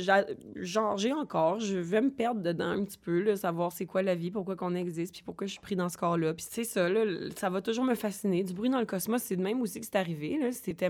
genre, 0.56 0.98
j'ai 0.98 1.14
encore. 1.14 1.60
Je 1.60 1.78
vais 1.78 2.02
me 2.02 2.12
perdre 2.12 2.42
dedans 2.42 2.70
un 2.70 2.84
petit 2.84 3.00
peu, 3.00 3.22
là, 3.22 3.36
savoir 3.36 3.72
c'est 3.72 3.86
quoi 3.86 4.02
la 4.02 4.16
vie, 4.16 4.32
pourquoi 4.32 4.56
qu'on 4.56 4.76
existe, 4.76 5.14
puis 5.14 5.24
pourquoi 5.24 5.48
je 5.48 5.54
suis 5.54 5.62
pris 5.62 5.76
dans 5.76 5.90
ce 5.90 5.98
corps-là. 5.98 6.34
Puis 6.34 6.46
c'est 6.50 6.64
ça, 6.64 6.90
là, 6.90 7.06
ça 7.36 7.50
va 7.50 7.62
toujours 7.62 7.86
me 7.86 7.96
fasciner. 7.96 8.44
Du 8.44 8.54
bruit 8.54 8.70
dans 8.70 8.80
le 8.80 8.86
cosmos, 8.86 9.22
c'est 9.22 9.36
de 9.36 9.42
même 9.42 9.62
aussi 9.62 9.80
que 9.80 9.86
c'est 9.86 9.98
arrivé, 9.98 10.38
là. 10.38 10.52
C'était 10.52 10.90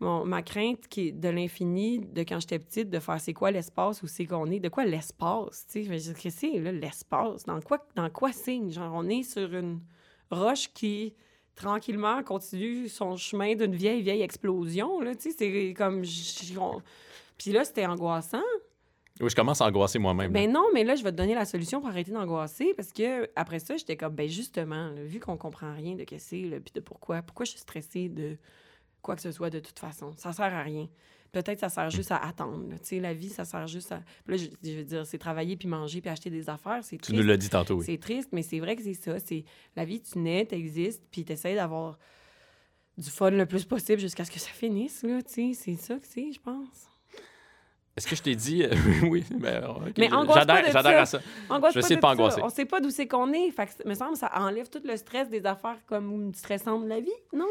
mon- 0.00 0.24
ma 0.24 0.42
crainte 0.42 0.86
qui 0.88 1.08
est 1.08 1.12
de 1.12 1.28
l'infini, 1.28 1.98
de 2.00 2.20
quand 2.22 2.38
j'étais 2.40 2.58
petite, 2.58 2.88
de 2.90 2.98
faire 3.00 3.20
c'est 3.20 3.32
quoi 3.32 3.50
l'espace, 3.50 4.02
où 4.02 4.06
c'est 4.06 4.26
qu'on 4.26 4.46
est, 4.50 4.60
de 4.60 4.68
quoi 4.68 4.84
l'espace, 4.84 5.66
tu 5.70 5.84
sais, 5.84 5.88
qu'est-ce 5.90 6.22
que 6.22 6.30
c'est, 6.30 6.58
là, 6.60 6.70
l'espace, 6.72 7.44
dans 7.44 7.60
quoi, 7.60 7.84
dans 7.96 8.08
quoi 8.10 8.32
signe, 8.32 8.70
genre, 8.70 8.92
on 8.94 9.08
est 9.08 9.22
sur 9.24 9.52
une 9.54 9.80
roche 10.30 10.68
qui, 10.72 11.14
tranquillement, 11.56 12.22
continue 12.22 12.88
son 12.88 13.16
chemin 13.16 13.54
d'une 13.56 13.74
vieille, 13.74 14.02
vieille 14.02 14.22
explosion, 14.22 15.00
là, 15.00 15.14
tu 15.16 15.30
sais, 15.32 15.36
c'est 15.36 15.74
comme, 15.76 16.02
on- 16.60 16.80
puis 17.36 17.50
là, 17.52 17.64
c'était 17.64 17.86
angoissant, 17.86 18.42
Oui, 19.20 19.28
je 19.30 19.34
commence 19.34 19.60
à 19.60 19.66
angoisser 19.66 19.98
moi-même. 19.98 20.30
ben 20.32 20.48
non, 20.48 20.64
mais 20.72 20.84
là, 20.84 20.94
je 20.94 21.02
vais 21.02 21.10
te 21.10 21.16
donner 21.16 21.34
la 21.34 21.44
solution 21.44 21.80
pour 21.80 21.88
arrêter 21.88 22.12
d'angoisser 22.12 22.72
parce 22.74 22.92
que 22.92 23.28
après 23.34 23.58
ça, 23.58 23.76
j'étais 23.76 23.96
comme, 23.96 24.14
ben 24.14 24.28
justement, 24.28 24.90
là, 24.90 25.02
vu 25.02 25.18
qu'on 25.18 25.36
comprend 25.36 25.74
rien 25.74 25.96
de 25.96 26.04
qu'est-ce 26.04 26.30
que 26.30 26.50
c'est, 26.50 26.60
puis 26.60 26.72
de 26.72 26.78
pourquoi, 26.80 27.20
pourquoi 27.22 27.44
je 27.44 27.50
suis 27.50 27.58
stressée 27.60 28.08
de 28.08 28.36
quoi 29.02 29.16
que 29.16 29.22
ce 29.22 29.32
soit 29.32 29.50
de 29.50 29.60
toute 29.60 29.78
façon. 29.78 30.12
Ça 30.16 30.32
sert 30.32 30.52
à 30.54 30.62
rien. 30.62 30.88
Peut-être 31.30 31.60
ça 31.60 31.68
sert 31.68 31.90
juste 31.90 32.10
à 32.10 32.16
attendre. 32.16 32.70
Tu 32.78 32.84
sais, 32.84 33.00
la 33.00 33.12
vie, 33.12 33.28
ça 33.28 33.44
sert 33.44 33.66
juste 33.66 33.92
à. 33.92 34.00
Là, 34.26 34.36
je, 34.36 34.46
je 34.64 34.72
veux 34.78 34.84
dire, 34.84 35.06
c'est 35.06 35.18
travailler 35.18 35.56
puis 35.56 35.68
manger 35.68 36.00
puis 36.00 36.08
acheter 36.10 36.30
des 36.30 36.48
affaires. 36.48 36.82
C'est 36.82 36.96
tu 36.96 37.12
nous 37.12 37.22
l'as 37.22 37.36
dit 37.36 37.50
tantôt, 37.50 37.74
oui. 37.76 37.84
C'est 37.84 37.98
triste, 37.98 38.30
mais 38.32 38.42
c'est 38.42 38.60
vrai 38.60 38.76
que 38.76 38.82
c'est 38.82 38.94
ça. 38.94 39.18
C'est 39.18 39.44
la 39.76 39.84
vie, 39.84 40.00
tu 40.00 40.18
nais, 40.18 40.46
t'existes, 40.46 41.04
puis 41.10 41.24
t'essayes 41.24 41.54
d'avoir 41.56 41.98
du 42.96 43.10
fun 43.10 43.30
le 43.30 43.44
plus 43.46 43.64
possible 43.64 44.00
jusqu'à 44.00 44.24
ce 44.24 44.30
que 44.30 44.40
ça 44.40 44.48
finisse, 44.50 45.02
là, 45.02 45.20
tu 45.22 45.52
sais. 45.52 45.52
C'est 45.54 45.76
ça 45.76 45.96
que 45.96 46.06
c'est, 46.06 46.32
je 46.32 46.40
pense. 46.40 46.88
Est-ce 47.96 48.06
que 48.06 48.14
je 48.16 48.22
t'ai 48.22 48.34
dit... 48.36 48.62
euh, 48.62 48.72
oui, 49.10 49.24
ben, 49.28 49.60
Mais 49.98 50.08
j'adhère 50.08 51.00
à 51.00 51.06
ça. 51.06 51.20
Angoisse 51.50 51.74
Je 51.74 51.78
vais 51.80 51.84
essayer 51.84 51.96
de 51.96 52.00
pas 52.00 52.12
angoisser. 52.12 52.40
On 52.42 52.48
sait 52.48 52.64
pas 52.64 52.80
d'où 52.80 52.90
c'est 52.90 53.08
qu'on 53.08 53.32
est. 53.32 53.50
Fait 53.50 53.66
que, 53.66 53.72
ça- 53.72 53.82
me 53.84 53.94
semble 53.94 54.16
ça 54.16 54.30
enlève 54.34 54.70
tout 54.70 54.80
le 54.84 54.96
stress 54.96 55.28
des 55.28 55.44
affaires 55.44 55.78
comme 55.86 56.32
stressantes 56.32 56.84
de 56.84 56.88
la 56.88 57.00
vie, 57.00 57.10
non? 57.32 57.48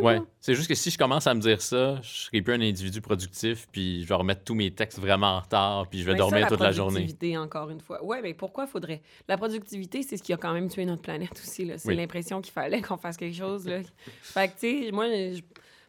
Ouais, 0.00 0.18
c'est 0.40 0.54
juste 0.54 0.68
que 0.68 0.74
si 0.74 0.90
je 0.90 0.98
commence 0.98 1.26
à 1.26 1.34
me 1.34 1.40
dire 1.40 1.62
ça, 1.62 2.00
je 2.02 2.08
serai 2.08 2.42
plus 2.42 2.54
un 2.54 2.60
individu 2.60 3.00
productif, 3.00 3.68
puis 3.70 4.02
je 4.02 4.08
vais 4.08 4.14
remettre 4.14 4.42
tous 4.44 4.54
mes 4.54 4.70
textes 4.72 4.98
vraiment 4.98 5.36
en 5.36 5.40
retard, 5.40 5.86
puis 5.88 6.00
je 6.00 6.04
vais 6.04 6.12
Ben, 6.12 6.18
ça, 6.18 6.30
dormir 6.30 6.48
toute 6.48 6.60
la 6.60 6.72
journée. 6.72 6.94
productivité, 7.00 7.38
encore 7.38 7.70
une 7.70 7.80
fois. 7.80 8.02
Ouais, 8.04 8.20
mais 8.22 8.34
pourquoi 8.34 8.66
faudrait... 8.66 9.02
La 9.28 9.36
productivité, 9.36 10.02
c'est 10.02 10.16
ce 10.16 10.22
qui 10.22 10.32
a 10.32 10.36
quand 10.36 10.52
même 10.52 10.68
tué 10.68 10.84
notre 10.84 11.02
planète 11.02 11.32
aussi, 11.32 11.64
là. 11.64 11.78
C'est 11.78 11.88
Oui. 11.88 11.96
l'impression 11.96 12.40
qu'il 12.40 12.52
fallait 12.52 12.80
qu'on 12.82 12.96
fasse 12.96 13.16
quelque 13.16 13.36
chose, 13.36 13.66
là. 13.66 13.80
fait 14.22 14.48
que, 14.48 14.54
tu 14.58 14.84
sais, 14.86 14.90
moi, 14.92 15.06
je 15.08 15.34
suis 15.34 15.44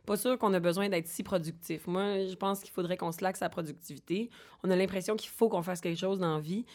pas 0.06 0.18
sûre 0.18 0.38
qu'on 0.38 0.54
a 0.54 0.60
besoin 0.60 0.90
d'être 0.90 1.08
si 1.08 1.24
productif. 1.24 1.86
Moi, 1.88 2.26
je 2.28 2.36
pense 2.36 2.62
qu'il 2.62 2.72
faudrait 2.72 2.98
qu'on 2.98 3.12
se 3.12 3.24
laque 3.24 3.38
sa 3.38 3.50
productivité. 3.50 4.30
On 4.64 4.70
a 4.72 4.76
l'impression 4.76 5.16
qu'il 5.16 5.30
faut 5.30 5.50
qu'on 5.50 5.62
fasse 5.64 5.82
quelque 5.82 6.00
chose 6.00 6.20
dans 6.20 6.36
la 6.36 6.42
vie 6.42 6.66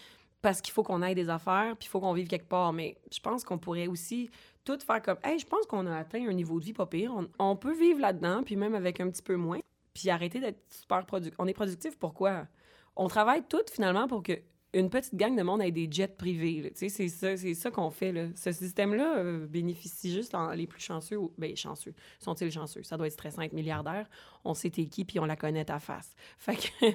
parce 0.44 0.60
qu'il 0.60 0.74
faut 0.74 0.82
qu'on 0.82 1.00
aille 1.00 1.14
des 1.14 1.30
affaires, 1.30 1.74
puis 1.74 1.86
il 1.86 1.88
faut 1.88 2.00
qu'on 2.00 2.12
vive 2.12 2.28
quelque 2.28 2.46
part. 2.46 2.74
Mais 2.74 2.98
je 3.10 3.18
pense 3.18 3.44
qu'on 3.44 3.56
pourrait 3.56 3.86
aussi 3.86 4.28
tout 4.62 4.78
faire 4.78 5.00
comme, 5.00 5.16
hey, 5.24 5.38
je 5.38 5.46
pense 5.46 5.64
qu'on 5.64 5.86
a 5.86 5.96
atteint 5.96 6.28
un 6.28 6.34
niveau 6.34 6.60
de 6.60 6.66
vie 6.66 6.74
pas 6.74 6.84
pire. 6.84 7.14
On, 7.16 7.26
on 7.38 7.56
peut 7.56 7.72
vivre 7.72 7.98
là-dedans, 7.98 8.42
puis 8.42 8.54
même 8.54 8.74
avec 8.74 9.00
un 9.00 9.08
petit 9.08 9.22
peu 9.22 9.36
moins, 9.36 9.60
puis 9.94 10.10
arrêter 10.10 10.40
d'être 10.40 10.60
super 10.68 11.06
productif. 11.06 11.34
On 11.38 11.46
est 11.46 11.54
productif 11.54 11.98
pourquoi? 11.98 12.46
On 12.94 13.08
travaille 13.08 13.42
toutes 13.48 13.70
finalement 13.70 14.06
pour 14.06 14.22
que 14.22 14.34
une 14.74 14.90
petite 14.90 15.14
gang 15.14 15.36
de 15.36 15.42
monde 15.42 15.62
ait 15.62 15.70
des 15.70 15.88
jets 15.90 16.08
privés. 16.08 16.62
là. 16.62 16.70
Tu 16.70 16.76
sais, 16.76 16.88
c'est 16.88 17.08
ça, 17.08 17.36
ça 17.54 17.70
qu'on 17.70 17.90
fait. 17.90 18.12
Là. 18.12 18.26
Ce 18.34 18.52
système-là 18.52 19.18
euh, 19.18 19.46
bénéficie 19.46 20.12
juste 20.12 20.34
en 20.34 20.50
les 20.50 20.66
plus 20.66 20.80
chanceux. 20.82 21.16
ou- 21.16 21.32
Ben, 21.38 21.56
chanceux. 21.56 21.94
Sont-ils 22.18 22.50
chanceux? 22.50 22.82
Ça 22.82 22.96
doit 22.96 23.06
être 23.06 23.12
stressant 23.12 23.42
être 23.42 23.52
milliardaire. 23.52 24.08
On 24.44 24.52
sait 24.54 24.70
t'es 24.70 24.86
qui, 24.86 25.04
puis 25.04 25.18
on 25.20 25.24
la 25.24 25.36
connaît 25.36 25.64
ta 25.64 25.78
face. 25.78 26.14
Fait 26.38 26.56
que, 26.56 26.86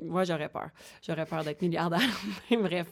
moi, 0.00 0.24
j'aurais 0.24 0.48
peur. 0.48 0.70
J'aurais 1.06 1.26
peur 1.26 1.44
d'être 1.44 1.60
milliardaire. 1.62 2.00
Bref. 2.50 2.86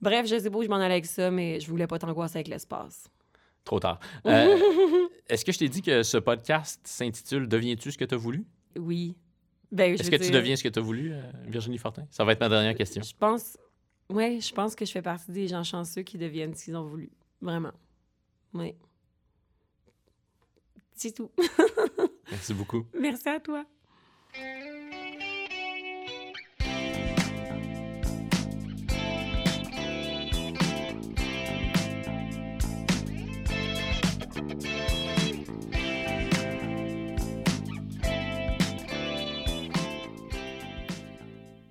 Bref, 0.00 0.26
je 0.26 0.38
sais 0.38 0.50
pas 0.50 0.58
où 0.58 0.62
je 0.62 0.68
m'en 0.68 0.76
allais 0.76 0.94
avec 0.94 1.06
ça, 1.06 1.30
mais 1.30 1.60
je 1.60 1.68
voulais 1.68 1.86
pas 1.86 1.98
t'angoisser 1.98 2.38
avec 2.38 2.48
l'espace. 2.48 3.08
Trop 3.64 3.78
tard. 3.80 3.98
Euh, 4.26 4.56
Est-ce 5.28 5.44
que 5.44 5.52
je 5.52 5.58
t'ai 5.58 5.68
dit 5.68 5.80
que 5.82 6.02
ce 6.02 6.18
podcast 6.18 6.80
s'intitule 6.84 7.48
Deviens-tu 7.48 7.92
ce 7.92 7.96
que 7.98 8.04
tu 8.04 8.14
as 8.14 8.18
voulu? 8.18 8.44
Oui. 8.78 9.16
Ben, 9.74 9.92
Est-ce 9.92 10.08
que 10.08 10.16
tu 10.16 10.30
deviens 10.30 10.54
ce 10.54 10.62
que 10.62 10.68
tu 10.68 10.78
as 10.78 10.82
voulu, 10.82 11.12
euh, 11.12 11.20
Virginie 11.48 11.78
Fortin? 11.78 12.06
Ça 12.08 12.24
va 12.24 12.30
être 12.30 12.40
ma 12.40 12.48
dernière 12.48 12.76
question. 12.76 13.02
Je 13.02 13.12
pense... 13.18 13.58
Ouais, 14.08 14.38
je 14.40 14.54
pense 14.54 14.76
que 14.76 14.84
je 14.84 14.92
fais 14.92 15.02
partie 15.02 15.32
des 15.32 15.48
gens 15.48 15.64
chanceux 15.64 16.02
qui 16.02 16.16
deviennent 16.16 16.54
ce 16.54 16.66
qu'ils 16.66 16.76
ont 16.76 16.86
voulu. 16.86 17.10
Vraiment. 17.40 17.72
Oui. 18.52 18.76
C'est 20.94 21.12
tout. 21.12 21.32
Merci 22.30 22.54
beaucoup. 22.54 22.86
Merci 22.96 23.28
à 23.28 23.40
toi. 23.40 23.64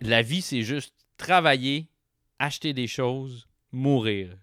La 0.06 0.22
vie, 0.22 0.42
c'est 0.42 0.64
juste 0.64 0.94
travailler, 1.16 1.88
acheter 2.38 2.74
des 2.74 2.88
choses, 2.88 3.48
mourir. 3.72 4.36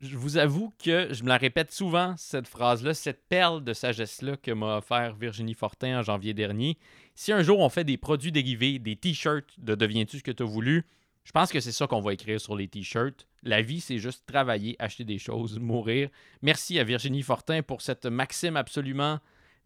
Je- 0.00 0.16
vous 0.16 0.38
avoue 0.38 0.72
que 0.82 1.12
je 1.12 1.22
me 1.22 1.28
la 1.28 1.36
répète 1.36 1.70
souvent, 1.70 2.14
cette 2.16 2.48
phrase-là, 2.48 2.94
cette 2.94 3.28
perle 3.28 3.62
de 3.62 3.74
sagesse-là 3.74 4.38
que 4.38 4.50
m'a 4.50 4.78
offert 4.78 5.14
Virginie 5.14 5.52
Fortin 5.52 6.00
en 6.00 6.02
janvier 6.02 6.32
dernier. 6.32 6.78
Si 7.14 7.32
un 7.32 7.42
jour 7.42 7.60
on 7.60 7.68
fait 7.68 7.84
des 7.84 7.98
produits 7.98 8.32
dérivés, 8.32 8.78
des 8.78 8.96
t-shirts 8.96 9.48
de 9.58 9.74
Deviens-tu 9.74 10.18
ce 10.18 10.22
que 10.22 10.30
tu 10.30 10.42
as 10.42 10.46
voulu, 10.46 10.86
je 11.24 11.32
pense 11.32 11.52
que 11.52 11.60
c'est 11.60 11.72
ça 11.72 11.86
qu'on 11.86 12.00
va 12.00 12.14
écrire 12.14 12.40
sur 12.40 12.56
les 12.56 12.66
t-shirts. 12.68 13.26
La 13.42 13.60
vie, 13.60 13.80
c'est 13.82 13.98
juste 13.98 14.24
travailler, 14.26 14.74
acheter 14.78 15.04
des 15.04 15.18
choses, 15.18 15.58
mourir. 15.58 16.08
Merci 16.40 16.78
à 16.78 16.84
Virginie 16.84 17.22
Fortin 17.22 17.62
pour 17.62 17.82
cette 17.82 18.06
maxime 18.06 18.56
absolument 18.56 19.18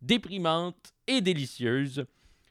déprimante 0.02 0.92
et 1.06 1.20
délicieuse. 1.20 2.06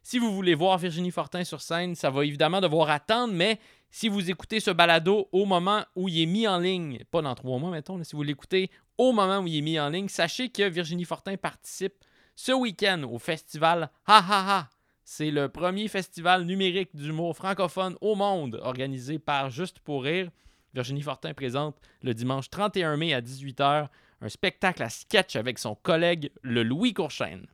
Si 0.05 0.19
vous 0.19 0.33
voulez 0.33 0.53
voir 0.53 0.77
Virginie 0.77 1.11
Fortin 1.11 1.45
sur 1.45 1.61
scène, 1.61 1.95
ça 1.95 2.09
va 2.09 2.25
évidemment 2.25 2.59
devoir 2.59 2.89
attendre, 2.89 3.33
mais 3.33 3.57
si 3.89 4.09
vous 4.09 4.29
écoutez 4.29 4.59
ce 4.59 4.69
balado 4.69 5.29
au 5.31 5.45
moment 5.45 5.85
où 5.95 6.09
il 6.09 6.21
est 6.21 6.25
mis 6.25 6.45
en 6.45 6.59
ligne, 6.59 6.99
pas 7.09 7.21
dans 7.21 7.33
trois 7.35 7.57
mois, 7.57 7.71
mettons, 7.71 8.03
si 8.03 8.13
vous 8.13 8.21
l'écoutez 8.21 8.69
au 8.97 9.13
moment 9.13 9.39
où 9.39 9.47
il 9.47 9.59
est 9.59 9.61
mis 9.61 9.79
en 9.79 9.87
ligne, 9.87 10.09
sachez 10.09 10.49
que 10.49 10.67
Virginie 10.67 11.05
Fortin 11.05 11.37
participe 11.37 11.93
ce 12.35 12.51
week-end 12.51 13.03
au 13.09 13.17
festival 13.17 13.89
Ha 14.05 14.17
Ha 14.17 14.57
Ha. 14.59 14.69
C'est 15.05 15.31
le 15.31 15.47
premier 15.47 15.87
festival 15.87 16.43
numérique 16.43 16.93
d'humour 16.93 17.33
francophone 17.37 17.95
au 18.01 18.15
monde, 18.15 18.59
organisé 18.61 19.19
par 19.19 19.51
Juste 19.51 19.79
pour 19.79 20.03
rire. 20.03 20.29
Virginie 20.73 21.01
Fortin 21.01 21.33
présente 21.33 21.77
le 22.01 22.13
dimanche 22.13 22.49
31 22.49 22.97
mai 22.97 23.13
à 23.13 23.21
18h 23.21 23.87
un 24.19 24.29
spectacle 24.29 24.83
à 24.83 24.89
sketch 24.89 25.37
avec 25.37 25.59
son 25.59 25.75
collègue 25.75 26.29
le 26.41 26.63
Louis 26.63 26.93
Courchaine. 26.93 27.47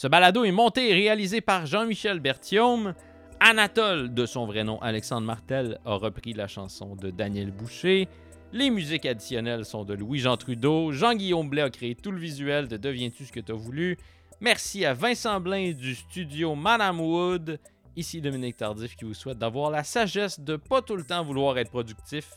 Ce 0.00 0.06
balado 0.08 0.44
est 0.44 0.50
monté 0.50 0.88
et 0.88 0.94
réalisé 0.94 1.42
par 1.42 1.66
Jean-Michel 1.66 2.20
Berthiaume. 2.20 2.94
Anatole, 3.38 4.14
de 4.14 4.24
son 4.24 4.46
vrai 4.46 4.64
nom 4.64 4.80
Alexandre 4.80 5.26
Martel, 5.26 5.78
a 5.84 5.96
repris 5.96 6.32
la 6.32 6.48
chanson 6.48 6.96
de 6.96 7.10
Daniel 7.10 7.50
Boucher. 7.50 8.08
Les 8.50 8.70
musiques 8.70 9.04
additionnelles 9.04 9.66
sont 9.66 9.84
de 9.84 9.92
Louis-Jean 9.92 10.38
Trudeau. 10.38 10.90
Jean-Guillaume 10.90 11.50
Blais 11.50 11.60
a 11.60 11.68
créé 11.68 11.94
tout 11.94 12.12
le 12.12 12.18
visuel 12.18 12.66
de 12.66 12.78
Deviens-tu 12.78 13.26
ce 13.26 13.32
que 13.32 13.40
t'as 13.40 13.52
voulu. 13.52 13.98
Merci 14.40 14.86
à 14.86 14.94
Vincent 14.94 15.38
Blain 15.38 15.72
du 15.72 15.94
studio 15.94 16.54
Madame 16.54 16.98
Wood. 16.98 17.60
Ici 17.94 18.22
Dominique 18.22 18.56
Tardif 18.56 18.96
qui 18.96 19.04
vous 19.04 19.12
souhaite 19.12 19.36
d'avoir 19.36 19.70
la 19.70 19.84
sagesse 19.84 20.40
de 20.40 20.56
pas 20.56 20.80
tout 20.80 20.96
le 20.96 21.04
temps 21.04 21.22
vouloir 21.22 21.58
être 21.58 21.68
productif, 21.68 22.30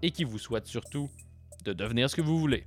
et 0.00 0.10
qui 0.10 0.24
vous 0.24 0.38
souhaite 0.38 0.64
surtout 0.64 1.10
de 1.66 1.74
devenir 1.74 2.08
ce 2.08 2.16
que 2.16 2.22
vous 2.22 2.38
voulez. 2.38 2.64